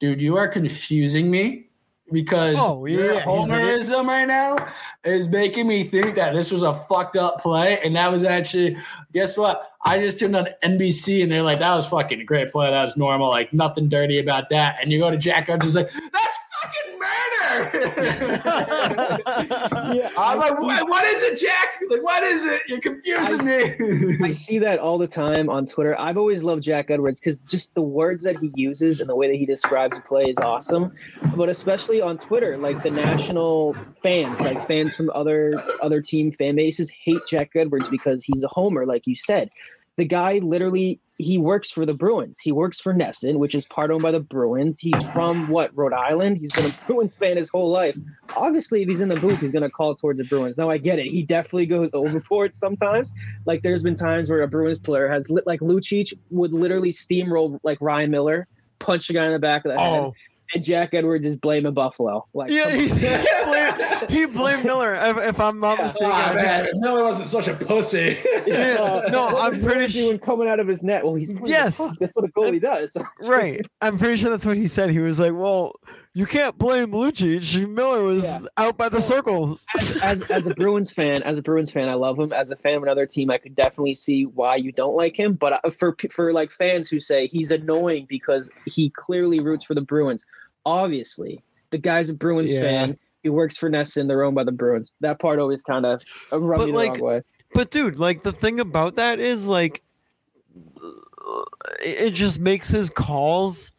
dude, 0.00 0.20
you 0.20 0.36
are 0.36 0.48
confusing 0.48 1.30
me 1.30 1.68
because 2.12 2.56
Oh, 2.58 2.84
yeah, 2.86 3.20
homerism 3.20 4.06
right 4.06 4.26
now 4.26 4.56
is 5.04 5.28
making 5.28 5.66
me 5.66 5.84
think 5.84 6.14
that 6.16 6.34
this 6.34 6.50
was 6.50 6.62
a 6.62 6.74
fucked 6.74 7.16
up 7.16 7.40
play. 7.40 7.80
And 7.82 7.96
that 7.96 8.10
was 8.12 8.24
actually, 8.24 8.76
guess 9.12 9.36
what? 9.36 9.72
I 9.82 9.98
just 9.98 10.18
tuned 10.18 10.36
on 10.36 10.48
NBC 10.62 11.22
and 11.22 11.32
they're 11.32 11.42
like, 11.42 11.58
that 11.60 11.74
was 11.74 11.86
fucking 11.86 12.20
a 12.20 12.24
great 12.24 12.52
play. 12.52 12.70
That 12.70 12.82
was 12.82 12.96
normal. 12.96 13.30
Like 13.30 13.52
nothing 13.52 13.88
dirty 13.88 14.18
about 14.18 14.50
that. 14.50 14.76
And 14.80 14.92
you 14.92 14.98
go 14.98 15.10
to 15.10 15.16
Jack 15.16 15.48
it's 15.48 15.74
like, 15.74 15.92
murder. 15.94 16.29
Yeah, 19.90 20.10
I'm 20.16 20.18
I 20.18 20.34
like, 20.34 20.62
what, 20.62 20.88
what 20.88 21.04
is 21.04 21.22
it, 21.22 21.40
Jack? 21.40 21.80
Like, 21.88 22.02
what 22.02 22.22
is 22.22 22.46
it? 22.46 22.62
You're 22.68 22.80
confusing 22.80 23.44
me. 23.44 24.18
I 24.22 24.30
see 24.32 24.58
that 24.58 24.78
all 24.78 24.98
the 24.98 25.06
time 25.06 25.48
on 25.50 25.66
Twitter. 25.66 25.98
I've 25.98 26.16
always 26.16 26.42
loved 26.42 26.62
Jack 26.62 26.90
Edwards 26.90 27.20
because 27.20 27.38
just 27.38 27.74
the 27.74 27.82
words 27.82 28.22
that 28.24 28.38
he 28.38 28.50
uses 28.54 29.00
and 29.00 29.08
the 29.08 29.16
way 29.16 29.28
that 29.28 29.36
he 29.36 29.46
describes 29.46 29.98
a 29.98 30.00
play 30.00 30.24
is 30.24 30.38
awesome. 30.38 30.92
But 31.36 31.48
especially 31.48 32.00
on 32.00 32.18
Twitter, 32.18 32.56
like 32.56 32.82
the 32.82 32.90
national 32.90 33.74
fans, 34.02 34.40
like 34.40 34.60
fans 34.66 34.94
from 34.94 35.10
other 35.14 35.62
other 35.82 36.00
team 36.00 36.32
fan 36.32 36.56
bases, 36.56 36.90
hate 36.90 37.22
Jack 37.28 37.50
Edwards 37.54 37.88
because 37.88 38.24
he's 38.24 38.42
a 38.42 38.48
homer, 38.48 38.86
like 38.86 39.06
you 39.06 39.16
said. 39.16 39.50
The 39.96 40.04
guy 40.04 40.38
literally 40.38 41.00
he 41.20 41.38
works 41.38 41.70
for 41.70 41.84
the 41.86 41.94
Bruins. 41.94 42.38
He 42.40 42.52
works 42.52 42.80
for 42.80 42.92
NESN, 42.94 43.36
which 43.38 43.54
is 43.54 43.66
part 43.66 43.90
owned 43.90 44.02
by 44.02 44.10
the 44.10 44.20
Bruins. 44.20 44.78
He's 44.78 45.02
from 45.12 45.48
what 45.48 45.70
Rhode 45.76 45.92
Island. 45.92 46.38
He's 46.38 46.52
been 46.52 46.66
a 46.66 46.74
Bruins 46.86 47.16
fan 47.16 47.36
his 47.36 47.48
whole 47.50 47.70
life. 47.70 47.96
Obviously, 48.36 48.82
if 48.82 48.88
he's 48.88 49.00
in 49.00 49.08
the 49.08 49.18
booth, 49.20 49.40
he's 49.40 49.52
going 49.52 49.62
to 49.62 49.70
call 49.70 49.94
towards 49.94 50.18
the 50.18 50.24
Bruins. 50.24 50.58
Now 50.58 50.70
I 50.70 50.78
get 50.78 50.98
it. 50.98 51.06
He 51.06 51.22
definitely 51.22 51.66
goes 51.66 51.90
overboard 51.94 52.54
sometimes. 52.54 53.12
Like 53.46 53.62
there's 53.62 53.82
been 53.82 53.94
times 53.94 54.30
where 54.30 54.40
a 54.42 54.48
Bruins 54.48 54.78
player 54.78 55.08
has 55.08 55.30
lit 55.30 55.46
like 55.46 55.60
Lucic 55.60 56.12
would 56.30 56.52
literally 56.52 56.90
steamroll 56.90 57.58
like 57.62 57.78
Ryan 57.80 58.10
Miller, 58.10 58.46
punch 58.78 59.08
the 59.08 59.14
guy 59.14 59.26
in 59.26 59.32
the 59.32 59.38
back 59.38 59.64
of 59.64 59.72
the 59.72 59.78
head, 59.80 60.00
Oh, 60.00 60.14
and 60.54 60.64
Jack 60.64 60.94
Edwards 60.94 61.24
is 61.26 61.36
blaming 61.36 61.72
Buffalo. 61.74 62.26
Like 62.34 62.50
yeah, 62.50 62.64
come 62.70 62.78
he, 62.80 62.90
on. 62.90 62.96
he 62.98 63.44
blamed, 63.46 64.10
he 64.10 64.26
blamed 64.26 64.64
Miller. 64.64 64.94
If, 64.94 65.16
if 65.18 65.40
I'm 65.40 65.60
not 65.60 65.78
Yeah. 65.78 65.84
mistaken, 65.84 66.10
oh, 66.12 66.34
man, 66.34 66.68
Miller 66.74 67.02
wasn't 67.04 67.28
such 67.28 67.48
a 67.48 67.54
pussy. 67.54 68.18
Yeah, 68.46 69.04
no, 69.10 69.26
What 69.32 69.44
I'm 69.44 69.50
was 69.52 69.60
pretty 69.60 69.78
Miller 69.80 69.88
sure. 69.88 70.02
doing 70.08 70.18
coming 70.18 70.48
out 70.48 70.60
of 70.60 70.66
his 70.68 70.82
net. 70.82 71.04
Well, 71.04 71.14
he's 71.14 71.32
Yes. 71.44 71.78
That's 72.00 72.16
what 72.16 72.24
a 72.24 72.28
goalie 72.28 72.60
does. 72.60 72.96
Right. 73.20 73.64
I'm 73.80 73.98
pretty 73.98 74.16
sure 74.16 74.30
that's 74.30 74.46
what 74.46 74.56
he 74.56 74.66
said. 74.66 74.90
He 74.90 74.98
was 74.98 75.18
like, 75.18 75.32
"Well, 75.34 75.74
you 76.14 76.26
can't 76.26 76.56
blame 76.58 76.90
Lucic. 76.90 77.68
Miller 77.68 78.02
was 78.02 78.48
out 78.56 78.76
by 78.76 78.88
the 78.88 79.00
So- 79.00 79.16
circles." 79.16 79.64
as, 79.76 79.96
as 80.02 80.22
as 80.30 80.46
a 80.46 80.54
Bruins 80.54 80.90
fan, 80.92 81.22
as 81.22 81.38
a 81.38 81.42
Bruins 81.42 81.70
fan, 81.70 81.88
I 81.88 81.94
love 81.94 82.18
him. 82.18 82.32
As 82.32 82.50
a 82.50 82.56
fan 82.56 82.74
of 82.74 82.82
another 82.82 83.06
team, 83.06 83.30
I 83.30 83.38
could 83.38 83.54
definitely 83.54 83.94
see 83.94 84.24
why 84.26 84.56
you 84.56 84.72
don't 84.72 84.96
like 84.96 85.18
him. 85.18 85.34
But 85.34 85.60
uh, 85.64 85.70
for 85.70 85.94
for 86.10 86.32
like 86.32 86.50
fans 86.50 86.88
who 86.88 86.98
say 86.98 87.26
he's 87.26 87.50
annoying 87.50 88.06
because 88.08 88.50
he 88.66 88.90
clearly 88.90 89.40
roots 89.40 89.64
for 89.64 89.74
the 89.74 89.80
Bruins, 89.82 90.24
obviously 90.66 91.42
the 91.70 91.78
guy's 91.78 92.08
a 92.10 92.14
Bruins 92.14 92.52
Yeah. 92.52 92.60
fan. 92.60 92.98
He 93.22 93.28
works 93.28 93.56
for 93.58 93.68
NESN. 93.68 94.08
They're 94.08 94.22
owned 94.24 94.34
by 94.34 94.44
the 94.44 94.52
Bruins. 94.52 94.94
That 95.00 95.18
part 95.20 95.38
always 95.38 95.62
kind 95.62 95.84
of 95.84 96.02
rubbed 96.32 96.58
But, 96.58 96.66
me 96.66 96.72
the 96.72 96.76
like, 96.78 96.90
wrong 96.92 97.00
way. 97.00 97.22
But 97.52 97.70
dude, 97.70 97.98
like 97.98 98.22
the 98.22 98.32
thing 98.32 98.60
about 98.60 98.96
that 98.96 99.20
is 99.20 99.46
like 99.46 99.82
it 101.84 102.06
it 102.06 102.10
just 102.14 102.40
makes 102.40 102.68
his 102.68 102.90
calls 102.90 103.72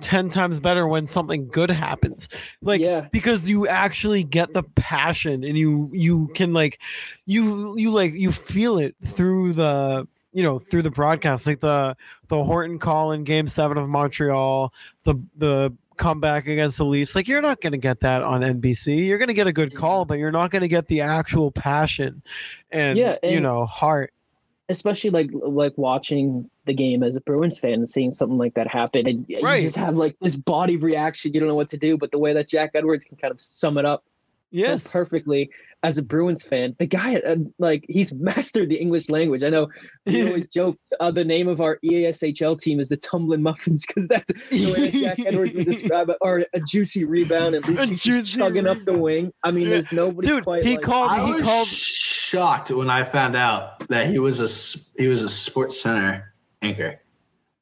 10 0.00 0.28
times 0.28 0.60
better 0.60 0.86
when 0.86 1.06
something 1.06 1.48
good 1.48 1.70
happens. 1.70 2.28
Like 2.62 2.80
Yeah. 2.80 3.08
because 3.12 3.48
you 3.48 3.66
actually 3.66 4.24
get 4.24 4.52
the 4.52 4.62
passion 4.62 5.42
and 5.44 5.56
you 5.56 5.88
you 5.92 6.28
can 6.28 6.52
like 6.52 6.80
you 7.26 7.76
you 7.78 7.90
like 7.90 8.12
you 8.12 8.30
feel 8.32 8.78
it 8.78 8.94
through 9.04 9.54
the 9.54 10.06
you 10.32 10.42
know 10.42 10.58
through 10.58 10.82
the 10.82 10.90
broadcast 10.90 11.46
like 11.46 11.60
the 11.60 11.96
the 12.28 12.44
Horton 12.44 12.78
call 12.78 13.12
in 13.12 13.24
game 13.24 13.46
7 13.46 13.76
of 13.78 13.88
Montreal, 13.88 14.72
the 15.04 15.14
the 15.36 15.72
comeback 15.96 16.46
against 16.46 16.78
the 16.78 16.84
Leafs. 16.84 17.14
Like 17.14 17.28
you're 17.28 17.42
not 17.42 17.60
going 17.60 17.72
to 17.72 17.78
get 17.78 18.00
that 18.00 18.22
on 18.22 18.40
NBC. 18.42 19.06
You're 19.06 19.18
going 19.18 19.28
to 19.28 19.34
get 19.34 19.46
a 19.46 19.52
good 19.52 19.74
call, 19.74 20.02
mm-hmm. 20.02 20.08
but 20.08 20.18
you're 20.18 20.32
not 20.32 20.50
going 20.50 20.62
to 20.62 20.68
get 20.68 20.88
the 20.88 21.00
actual 21.00 21.50
passion 21.50 22.22
and, 22.70 22.98
Yeah, 22.98 23.16
you 23.22 23.40
know, 23.40 23.66
heart. 23.66 24.12
especially 24.68 25.10
like 25.10 25.30
like 25.32 25.72
watching 25.76 26.50
the 26.64 26.74
game 26.74 27.02
as 27.02 27.14
a 27.16 27.20
Bruins 27.20 27.58
fan 27.58 27.74
and 27.74 27.88
seeing 27.88 28.10
something 28.12 28.38
like 28.38 28.54
that 28.54 28.66
happen, 28.66 29.06
and 29.06 29.26
Right. 29.42 29.62
you 29.62 29.68
just 29.68 29.76
have 29.76 29.96
like 29.96 30.16
this 30.20 30.36
body 30.36 30.76
reaction. 30.76 31.32
You 31.32 31.40
don't 31.40 31.48
know 31.48 31.54
what 31.54 31.68
to 31.70 31.76
do, 31.76 31.96
but 31.96 32.10
the 32.10 32.18
way 32.18 32.32
that 32.32 32.48
Jack 32.48 32.70
Edwards 32.74 33.04
can 33.04 33.16
kind 33.16 33.30
of 33.30 33.40
sum 33.40 33.78
it 33.78 33.84
up 33.84 34.04
Yes. 34.50 34.84
so 34.84 34.90
perfectly 34.92 35.50
as 35.86 35.98
a 35.98 36.02
Bruins 36.02 36.42
fan. 36.42 36.74
The 36.80 36.86
guy, 36.86 37.14
uh, 37.16 37.36
like, 37.60 37.84
he's 37.88 38.12
mastered 38.12 38.68
the 38.68 38.74
English 38.74 39.08
language. 39.08 39.44
I 39.44 39.50
know 39.50 39.68
we 40.04 40.26
always 40.26 40.48
joke 40.48 40.76
uh, 40.98 41.12
the 41.12 41.24
name 41.24 41.46
of 41.46 41.60
our 41.60 41.78
EASHL 41.84 42.60
team 42.60 42.80
is 42.80 42.88
the 42.88 42.96
Tumbling 42.96 43.40
Muffins 43.42 43.86
because 43.86 44.08
that's 44.08 44.32
the 44.50 44.72
way 44.72 44.90
that 44.90 44.94
Jack 45.00 45.20
Edwards 45.20 45.54
would 45.54 45.64
describe 45.64 46.10
it, 46.10 46.16
or 46.20 46.44
a 46.54 46.60
juicy 46.60 47.04
rebound 47.04 47.54
and 47.54 47.64
Lucic 47.66 47.88
just 47.90 48.04
juicy 48.04 48.38
chugging 48.38 48.66
up 48.66 48.78
the 48.84 48.98
wing. 48.98 49.32
I 49.44 49.52
mean, 49.52 49.68
there's 49.68 49.92
nobody 49.92 50.26
Dude, 50.26 50.42
quite 50.44 50.64
he 50.64 50.72
like 50.72 50.82
called 50.82 51.10
I 51.12 51.24
he 51.24 51.32
was 51.34 51.44
called 51.44 51.68
shocked 51.68 52.70
when 52.72 52.90
I 52.90 53.04
found 53.04 53.36
out 53.36 53.86
that 53.88 54.08
he 54.08 54.18
was 54.18 54.40
a 54.40 55.00
he 55.00 55.06
was 55.06 55.22
a 55.22 55.28
Sports 55.28 55.80
Center 55.80 56.34
anchor. 56.62 57.00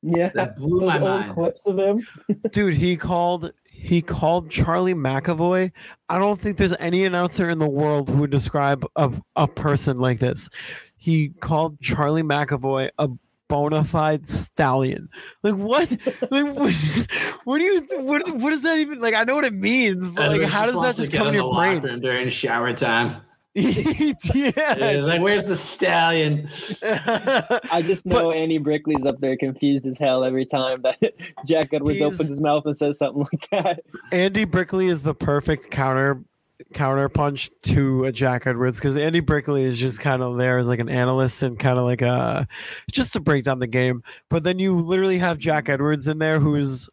Yeah, 0.02 0.30
That 0.34 0.56
blew 0.56 0.86
my 0.86 0.98
old 0.98 1.02
mind. 1.02 1.32
clips 1.32 1.66
of 1.66 1.78
him. 1.78 2.06
dude, 2.52 2.74
he 2.74 2.96
called 2.96 3.52
he 3.84 4.00
called 4.00 4.50
Charlie 4.50 4.94
McAvoy. 4.94 5.70
I 6.08 6.18
don't 6.18 6.40
think 6.40 6.56
there's 6.56 6.74
any 6.78 7.04
announcer 7.04 7.50
in 7.50 7.58
the 7.58 7.68
world 7.68 8.08
who 8.08 8.16
would 8.18 8.30
describe 8.30 8.86
a, 8.96 9.12
a 9.36 9.46
person 9.46 9.98
like 9.98 10.20
this. 10.20 10.48
he 10.96 11.28
called 11.40 11.78
Charlie 11.80 12.22
McAvoy 12.22 12.88
a 12.98 13.10
bona 13.48 13.84
fide 13.84 14.26
stallion. 14.26 15.10
Like 15.42 15.56
what? 15.56 15.96
like 16.30 16.54
what, 16.54 16.74
what 17.44 17.58
do 17.58 17.64
you 17.64 17.86
what, 17.96 18.26
what 18.36 18.50
does 18.50 18.62
that 18.62 18.78
even 18.78 19.00
like? 19.00 19.12
I 19.12 19.24
know 19.24 19.34
what 19.34 19.44
it 19.44 19.52
means, 19.52 20.08
but 20.10 20.30
like 20.30 20.48
how 20.48 20.64
does 20.64 20.80
that 20.80 20.96
just 20.96 21.12
come 21.12 21.28
in 21.28 21.34
your 21.34 21.52
brain? 21.52 22.00
during 22.00 22.30
shower 22.30 22.72
time? 22.72 23.20
yeah. 24.34 24.94
He's 24.94 25.06
like, 25.06 25.20
"Where's 25.20 25.44
the 25.44 25.54
stallion?" 25.54 26.48
I 26.82 27.82
just 27.86 28.04
know 28.04 28.32
Andy 28.32 28.58
Brickley's 28.58 29.06
up 29.06 29.20
there 29.20 29.36
confused 29.36 29.86
as 29.86 29.96
hell 29.96 30.24
every 30.24 30.44
time 30.44 30.82
that 30.82 30.98
Jack 31.46 31.72
Edwards 31.72 32.02
opens 32.02 32.28
his 32.28 32.40
mouth 32.40 32.66
and 32.66 32.76
says 32.76 32.98
something 32.98 33.24
like 33.32 33.48
that. 33.50 33.84
Andy 34.10 34.44
Brickley 34.44 34.88
is 34.88 35.04
the 35.04 35.14
perfect 35.14 35.70
counter 35.70 36.24
counter 36.72 37.08
punch 37.08 37.50
to 37.62 38.04
a 38.04 38.12
Jack 38.12 38.46
Edwards 38.46 38.78
because 38.78 38.96
Andy 38.96 39.20
Brickley 39.20 39.62
is 39.62 39.78
just 39.78 40.00
kind 40.00 40.22
of 40.22 40.36
there 40.36 40.58
as 40.58 40.66
like 40.66 40.80
an 40.80 40.88
analyst 40.88 41.42
and 41.44 41.56
kind 41.56 41.78
of 41.78 41.84
like 41.84 42.02
a 42.02 42.48
just 42.90 43.12
to 43.12 43.20
break 43.20 43.44
down 43.44 43.60
the 43.60 43.66
game. 43.68 44.02
But 44.30 44.42
then 44.42 44.58
you 44.58 44.80
literally 44.80 45.18
have 45.18 45.38
Jack 45.38 45.68
Edwards 45.68 46.08
in 46.08 46.18
there 46.18 46.40
who's 46.40 46.90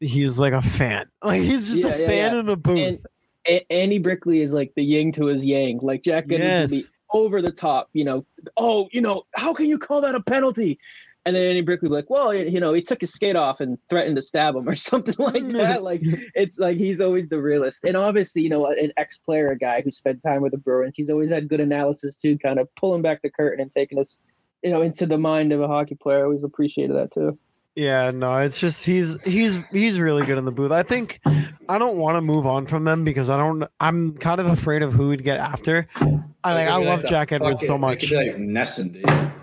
he's 0.00 0.38
like 0.38 0.52
a 0.52 0.62
fan. 0.62 1.06
Like 1.22 1.42
he's 1.42 1.64
just 1.66 1.78
Yeah, 1.78 1.94
a 1.94 1.98
yeah, 2.00 2.06
fan 2.06 2.32
yeah. 2.34 2.40
in 2.40 2.46
the 2.46 2.56
booth. 2.56 2.78
And 2.78 3.06
A- 3.46 3.66
Andy 3.70 3.98
Brickley 3.98 4.40
is 4.40 4.52
like 4.52 4.72
the 4.74 4.82
yin 4.82 5.12
to 5.12 5.26
his 5.26 5.44
yang. 5.44 5.78
Like 5.82 6.02
Jack 6.02 6.26
would 6.28 6.40
Yes. 6.40 6.70
be 6.70 6.82
over 7.12 7.40
the 7.42 7.52
top, 7.52 7.88
you 7.92 8.04
know. 8.04 8.26
Oh, 8.56 8.88
you 8.92 9.00
know, 9.00 9.22
how 9.34 9.54
can 9.54 9.66
you 9.66 9.78
call 9.78 10.00
that 10.02 10.14
a 10.14 10.22
penalty? 10.22 10.78
And 11.26 11.36
then 11.36 11.46
Andy 11.46 11.60
Brickley 11.60 11.90
like, 11.90 12.08
well, 12.08 12.32
you 12.32 12.58
know, 12.58 12.72
he 12.72 12.80
took 12.80 13.02
his 13.02 13.12
skate 13.12 13.36
off 13.36 13.60
and 13.60 13.76
threatened 13.90 14.16
to 14.16 14.22
stab 14.22 14.56
him 14.56 14.66
or 14.68 14.74
something 14.74 15.14
like 15.18 15.44
mm. 15.44 15.52
that. 15.52 15.82
Like 15.82 16.00
it's 16.34 16.58
like 16.58 16.78
he's 16.78 17.00
always 17.00 17.28
the 17.28 17.40
realist. 17.40 17.84
And 17.84 17.96
obviously, 17.96 18.42
you 18.42 18.48
know, 18.48 18.66
an 18.66 18.92
ex-player, 18.96 19.50
a 19.50 19.58
guy 19.58 19.82
who 19.82 19.90
spent 19.90 20.22
time 20.22 20.40
with 20.40 20.52
the 20.52 20.58
Bruins, 20.58 20.96
he's 20.96 21.10
always 21.10 21.30
had 21.30 21.48
good 21.48 21.60
analysis 21.60 22.16
too, 22.16 22.38
kind 22.38 22.58
of 22.58 22.74
pulling 22.76 23.02
back 23.02 23.20
the 23.22 23.30
curtain 23.30 23.60
and 23.60 23.70
taking 23.70 23.98
us, 23.98 24.18
you 24.62 24.70
know, 24.70 24.80
into 24.80 25.04
the 25.06 25.18
mind 25.18 25.52
of 25.52 25.60
a 25.60 25.68
hockey 25.68 25.96
player. 25.96 26.20
I 26.20 26.22
always 26.22 26.44
appreciated 26.44 26.96
that 26.96 27.12
too. 27.12 27.38
Yeah, 27.78 28.10
no, 28.10 28.38
it's 28.38 28.58
just 28.58 28.84
he's 28.84 29.16
he's 29.22 29.60
he's 29.70 30.00
really 30.00 30.26
good 30.26 30.36
in 30.36 30.44
the 30.44 30.50
booth. 30.50 30.72
I 30.72 30.82
think 30.82 31.20
I 31.68 31.78
don't 31.78 31.96
want 31.96 32.16
to 32.16 32.20
move 32.20 32.44
on 32.44 32.66
from 32.66 32.82
them 32.82 33.04
because 33.04 33.30
I 33.30 33.36
don't. 33.36 33.62
I'm 33.78 34.14
kind 34.16 34.40
of 34.40 34.46
afraid 34.48 34.82
of 34.82 34.92
who 34.92 35.10
we'd 35.10 35.22
get 35.22 35.38
after. 35.38 35.86
I 36.42 36.54
like 36.54 36.68
I 36.68 36.76
love 36.78 37.02
the 37.02 37.06
Jack 37.06 37.30
Edwards 37.30 37.60
fucking- 37.60 37.66
so 37.68 37.74
it 37.76 37.78
much. 37.78 38.00
could 38.00 38.10
be 38.10 38.16
like 38.16 38.36
NESN, 38.36 38.92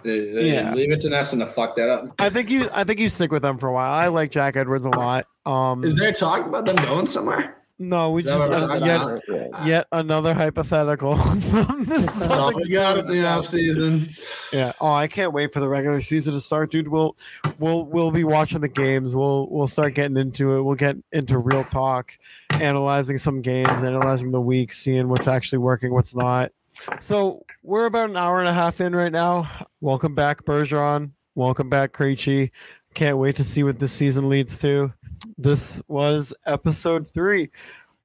dude. 0.03 0.45
Yeah. 0.45 0.73
Leave 0.75 0.91
it 0.91 0.99
to 1.01 1.07
NESN 1.07 1.39
to 1.39 1.45
fuck 1.45 1.77
that 1.77 1.87
up. 1.87 2.13
I 2.19 2.29
think 2.29 2.49
you 2.49 2.67
I 2.73 2.83
think 2.83 2.99
you 2.99 3.07
stick 3.07 3.31
with 3.31 3.41
them 3.41 3.57
for 3.57 3.69
a 3.69 3.73
while. 3.73 3.93
I 3.93 4.07
like 4.07 4.31
Jack 4.31 4.57
Edwards 4.57 4.83
a 4.83 4.89
lot. 4.89 5.27
Um, 5.45 5.85
Is 5.85 5.95
there 5.95 6.11
talk 6.11 6.45
about 6.45 6.65
them 6.65 6.75
going 6.75 7.05
somewhere? 7.05 7.55
No, 7.77 8.11
we 8.11 8.23
that 8.23 8.29
just 8.29 8.51
uh, 8.51 8.79
yet 8.85 9.65
yet 9.65 9.87
another 9.91 10.33
hypothetical 10.33 11.17
from 11.17 11.83
the 11.85 11.95
all 12.29 12.51
Celtics 12.51 12.67
we 12.67 12.69
got 12.69 12.97
in 12.97 13.07
the 13.07 13.25
off 13.25 13.45
season. 13.45 14.09
Yeah. 14.53 14.71
Oh, 14.79 14.93
I 14.93 15.07
can't 15.07 15.33
wait 15.33 15.51
for 15.51 15.59
the 15.59 15.67
regular 15.67 15.99
season 15.99 16.33
to 16.35 16.41
start, 16.41 16.71
dude. 16.71 16.87
We'll 16.87 17.17
we'll 17.59 17.83
we'll 17.85 18.11
be 18.11 18.23
watching 18.23 18.61
the 18.61 18.69
games. 18.69 19.13
We'll 19.13 19.49
we'll 19.49 19.67
start 19.67 19.93
getting 19.93 20.15
into 20.15 20.55
it. 20.55 20.63
We'll 20.63 20.75
get 20.75 20.95
into 21.11 21.37
real 21.37 21.65
talk, 21.65 22.17
analyzing 22.51 23.17
some 23.17 23.41
games, 23.41 23.83
analyzing 23.83 24.31
the 24.31 24.41
week, 24.41 24.71
seeing 24.73 25.09
what's 25.09 25.27
actually 25.27 25.59
working, 25.59 25.93
what's 25.93 26.15
not. 26.15 26.53
So 27.01 27.45
we're 27.61 27.85
about 27.85 28.09
an 28.09 28.17
hour 28.17 28.39
and 28.39 28.47
a 28.47 28.53
half 28.53 28.79
in 28.79 28.95
right 28.95 29.11
now. 29.11 29.49
Welcome 29.81 30.15
back, 30.15 30.45
Bergeron. 30.45 31.11
Welcome 31.35 31.69
back, 31.69 31.91
Krejci. 31.91 32.51
Can't 32.93 33.17
wait 33.17 33.35
to 33.35 33.43
see 33.43 33.63
what 33.63 33.79
this 33.79 33.91
season 33.91 34.29
leads 34.29 34.59
to. 34.61 34.93
This 35.37 35.81
was 35.87 36.33
episode 36.45 37.07
three 37.07 37.49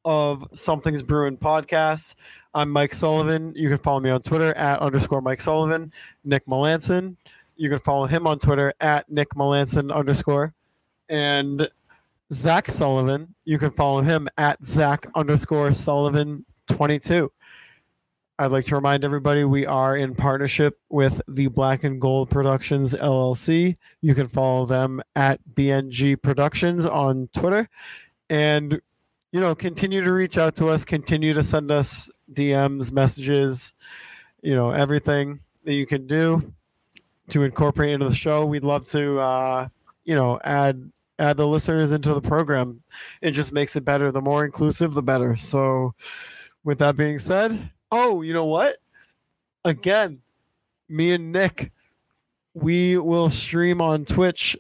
of 0.05 0.47
Something's 0.55 1.03
Bruin 1.03 1.37
podcast. 1.37 2.15
I'm 2.55 2.71
Mike 2.71 2.95
Sullivan. 2.95 3.53
You 3.55 3.69
can 3.69 3.79
follow 3.79 4.01
me 4.01 4.11
on 4.11 4.23
Twitter 4.23 4.55
at 4.55 4.81
underscore 4.81 5.21
Mike 5.21 5.41
Sullivan. 5.41 5.93
Nick 6.25 6.47
Melanson. 6.47 7.17
You 7.57 7.69
can 7.69 7.79
follow 7.79 8.07
him 8.07 8.27
on 8.27 8.39
Twitter 8.39 8.73
at 8.81 9.11
Nick 9.11 9.31
Melanson 9.31 9.93
underscore. 9.93 10.55
And 11.09 11.69
Zach 12.33 12.71
Sullivan. 12.71 13.35
You 13.45 13.59
can 13.59 13.71
follow 13.73 14.01
him 14.01 14.29
at 14.39 14.63
Zach 14.65 15.07
underscore 15.15 15.73
Sullivan 15.73 16.45
22. 16.69 17.31
I'd 18.41 18.53
like 18.53 18.65
to 18.65 18.75
remind 18.75 19.05
everybody 19.05 19.45
we 19.45 19.67
are 19.67 19.99
in 19.99 20.15
partnership 20.15 20.81
with 20.89 21.21
the 21.29 21.49
Black 21.49 21.85
and 21.85 22.01
Gold 22.01 22.31
Productions 22.31 22.95
LLC. 22.95 23.77
You 24.01 24.15
can 24.15 24.29
follow 24.29 24.65
them 24.65 25.03
at 25.15 25.41
BNG 25.53 26.23
Productions 26.23 26.87
on 26.87 27.29
Twitter. 27.35 27.69
And, 28.31 28.81
you 29.31 29.41
know, 29.41 29.55
continue 29.55 30.03
to 30.03 30.11
reach 30.11 30.39
out 30.39 30.57
to 30.57 30.69
us, 30.69 30.87
continue 30.87 31.35
to 31.35 31.43
send 31.43 31.71
us 31.71 32.11
DMs, 32.33 32.91
messages, 32.93 33.75
you 34.41 34.55
know, 34.55 34.71
everything 34.71 35.41
that 35.65 35.75
you 35.75 35.85
can 35.85 36.07
do 36.07 36.55
to 37.29 37.43
incorporate 37.43 37.91
into 37.91 38.09
the 38.09 38.15
show. 38.15 38.47
We'd 38.47 38.65
love 38.65 38.87
to, 38.87 39.21
uh, 39.21 39.69
you 40.07 40.15
know, 40.15 40.41
add 40.45 40.91
add 41.19 41.37
the 41.37 41.47
listeners 41.47 41.93
into 41.93 42.15
the 42.15 42.23
program. 42.23 42.83
It 43.21 43.33
just 43.33 43.53
makes 43.53 43.77
it 43.77 43.85
better. 43.85 44.11
The 44.11 44.23
more 44.23 44.47
inclusive, 44.47 44.95
the 44.95 45.03
better. 45.03 45.37
So, 45.37 45.95
with 46.65 46.79
that 46.79 46.97
being 46.97 47.19
said, 47.19 47.71
oh, 47.93 48.23
you 48.23 48.33
know 48.33 48.45
what? 48.47 48.77
Again, 49.65 50.21
me 50.89 51.13
and 51.13 51.33
Nick, 51.33 51.71
we 52.55 52.97
will 52.99 53.31
stream 53.31 53.81
on 53.81 54.05
Twitch 54.05 54.57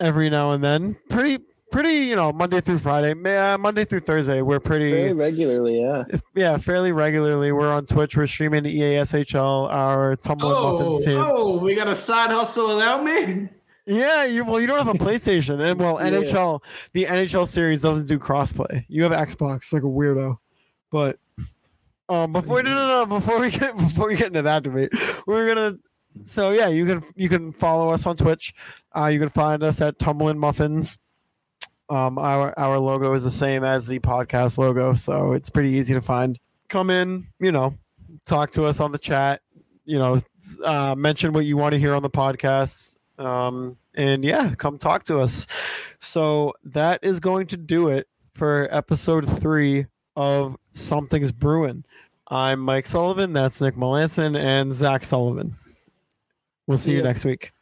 every 0.00 0.30
now 0.30 0.52
and 0.52 0.62
then. 0.62 0.96
Pretty, 1.10 1.38
pretty, 1.72 2.06
you 2.06 2.16
know, 2.16 2.32
Monday 2.32 2.60
through 2.60 2.78
Friday, 2.78 3.12
uh, 3.36 3.58
Monday 3.58 3.84
through 3.84 4.00
Thursday. 4.00 4.42
We're 4.42 4.60
pretty 4.60 5.12
regularly, 5.12 5.80
yeah. 5.80 6.02
yeah, 6.34 6.56
fairly 6.56 6.92
regularly. 6.92 7.52
We're 7.52 7.72
on 7.72 7.86
Twitch. 7.86 8.16
We're 8.16 8.26
streaming 8.26 8.64
EASHL, 8.64 9.68
our 9.70 10.16
Tumbling 10.16 10.52
Muffins 10.52 10.94
Oh, 10.94 11.04
team. 11.04 11.16
oh, 11.18 11.58
we 11.58 11.74
got 11.74 11.88
a 11.88 11.94
side 11.94 12.30
hustle 12.30 12.76
without 12.76 13.02
me. 13.04 13.48
Yeah, 13.90 14.26
you 14.26 14.44
well, 14.44 14.60
you 14.60 14.66
don't 14.66 14.76
have 14.84 14.94
a 14.94 14.98
PlayStation, 14.98 15.60
and 15.62 15.80
well, 15.80 15.98
Yeah. 15.98 16.10
NHL, 16.10 16.60
the 16.92 17.04
NHL 17.06 17.46
series 17.48 17.80
doesn't 17.80 18.06
do 18.06 18.18
crossplay. 18.18 18.84
You 18.88 19.02
have 19.04 19.12
Xbox, 19.12 19.72
like 19.72 19.82
a 19.82 19.86
weirdo. 19.86 20.36
But 20.90 21.18
um, 22.08 22.32
before 22.32 22.62
no, 22.62 22.74
no, 22.74 22.86
no, 22.86 23.06
before 23.06 23.38
we 23.38 23.50
get 23.50 23.76
before 23.76 24.08
we 24.08 24.16
get 24.16 24.28
into 24.28 24.42
that 24.42 24.62
debate, 24.62 24.92
we're 25.26 25.54
gonna. 25.54 25.78
So 26.24 26.50
yeah, 26.50 26.68
you 26.68 26.86
can 26.86 27.04
you 27.16 27.28
can 27.28 27.52
follow 27.52 27.90
us 27.90 28.06
on 28.06 28.16
Twitch. 28.16 28.54
Uh, 28.96 29.06
you 29.06 29.18
can 29.18 29.28
find 29.28 29.62
us 29.62 29.80
at 29.80 29.98
Tumbling 29.98 30.38
Muffins. 30.38 30.98
Um, 31.90 32.18
our 32.18 32.58
our 32.58 32.78
logo 32.78 33.12
is 33.14 33.24
the 33.24 33.30
same 33.30 33.62
as 33.62 33.88
the 33.88 33.98
podcast 33.98 34.58
logo, 34.58 34.94
so 34.94 35.32
it's 35.32 35.50
pretty 35.50 35.70
easy 35.70 35.94
to 35.94 36.00
find. 36.00 36.38
Come 36.68 36.90
in, 36.90 37.26
you 37.40 37.52
know, 37.52 37.74
talk 38.26 38.50
to 38.52 38.64
us 38.64 38.80
on 38.80 38.92
the 38.92 38.98
chat. 38.98 39.42
You 39.84 39.98
know, 39.98 40.20
uh, 40.64 40.94
mention 40.96 41.32
what 41.32 41.44
you 41.44 41.56
want 41.56 41.72
to 41.72 41.78
hear 41.78 41.94
on 41.94 42.02
the 42.02 42.10
podcast. 42.10 42.96
Um, 43.18 43.76
and 43.94 44.22
yeah, 44.22 44.54
come 44.54 44.78
talk 44.78 45.04
to 45.04 45.18
us. 45.20 45.46
So 46.00 46.54
that 46.64 47.00
is 47.02 47.20
going 47.20 47.46
to 47.48 47.56
do 47.56 47.88
it 47.88 48.06
for 48.34 48.68
episode 48.70 49.28
three 49.40 49.86
of 50.18 50.56
Something's 50.72 51.30
Bruin. 51.30 51.84
I'm 52.26 52.58
Mike 52.58 52.88
Sullivan. 52.88 53.32
That's 53.32 53.60
Nick 53.60 53.76
Melanson 53.76 54.36
and 54.36 54.72
Zach 54.72 55.04
Sullivan. 55.04 55.54
We'll 56.66 56.76
see 56.76 56.92
you 56.92 57.02
next 57.02 57.24
week. 57.24 57.52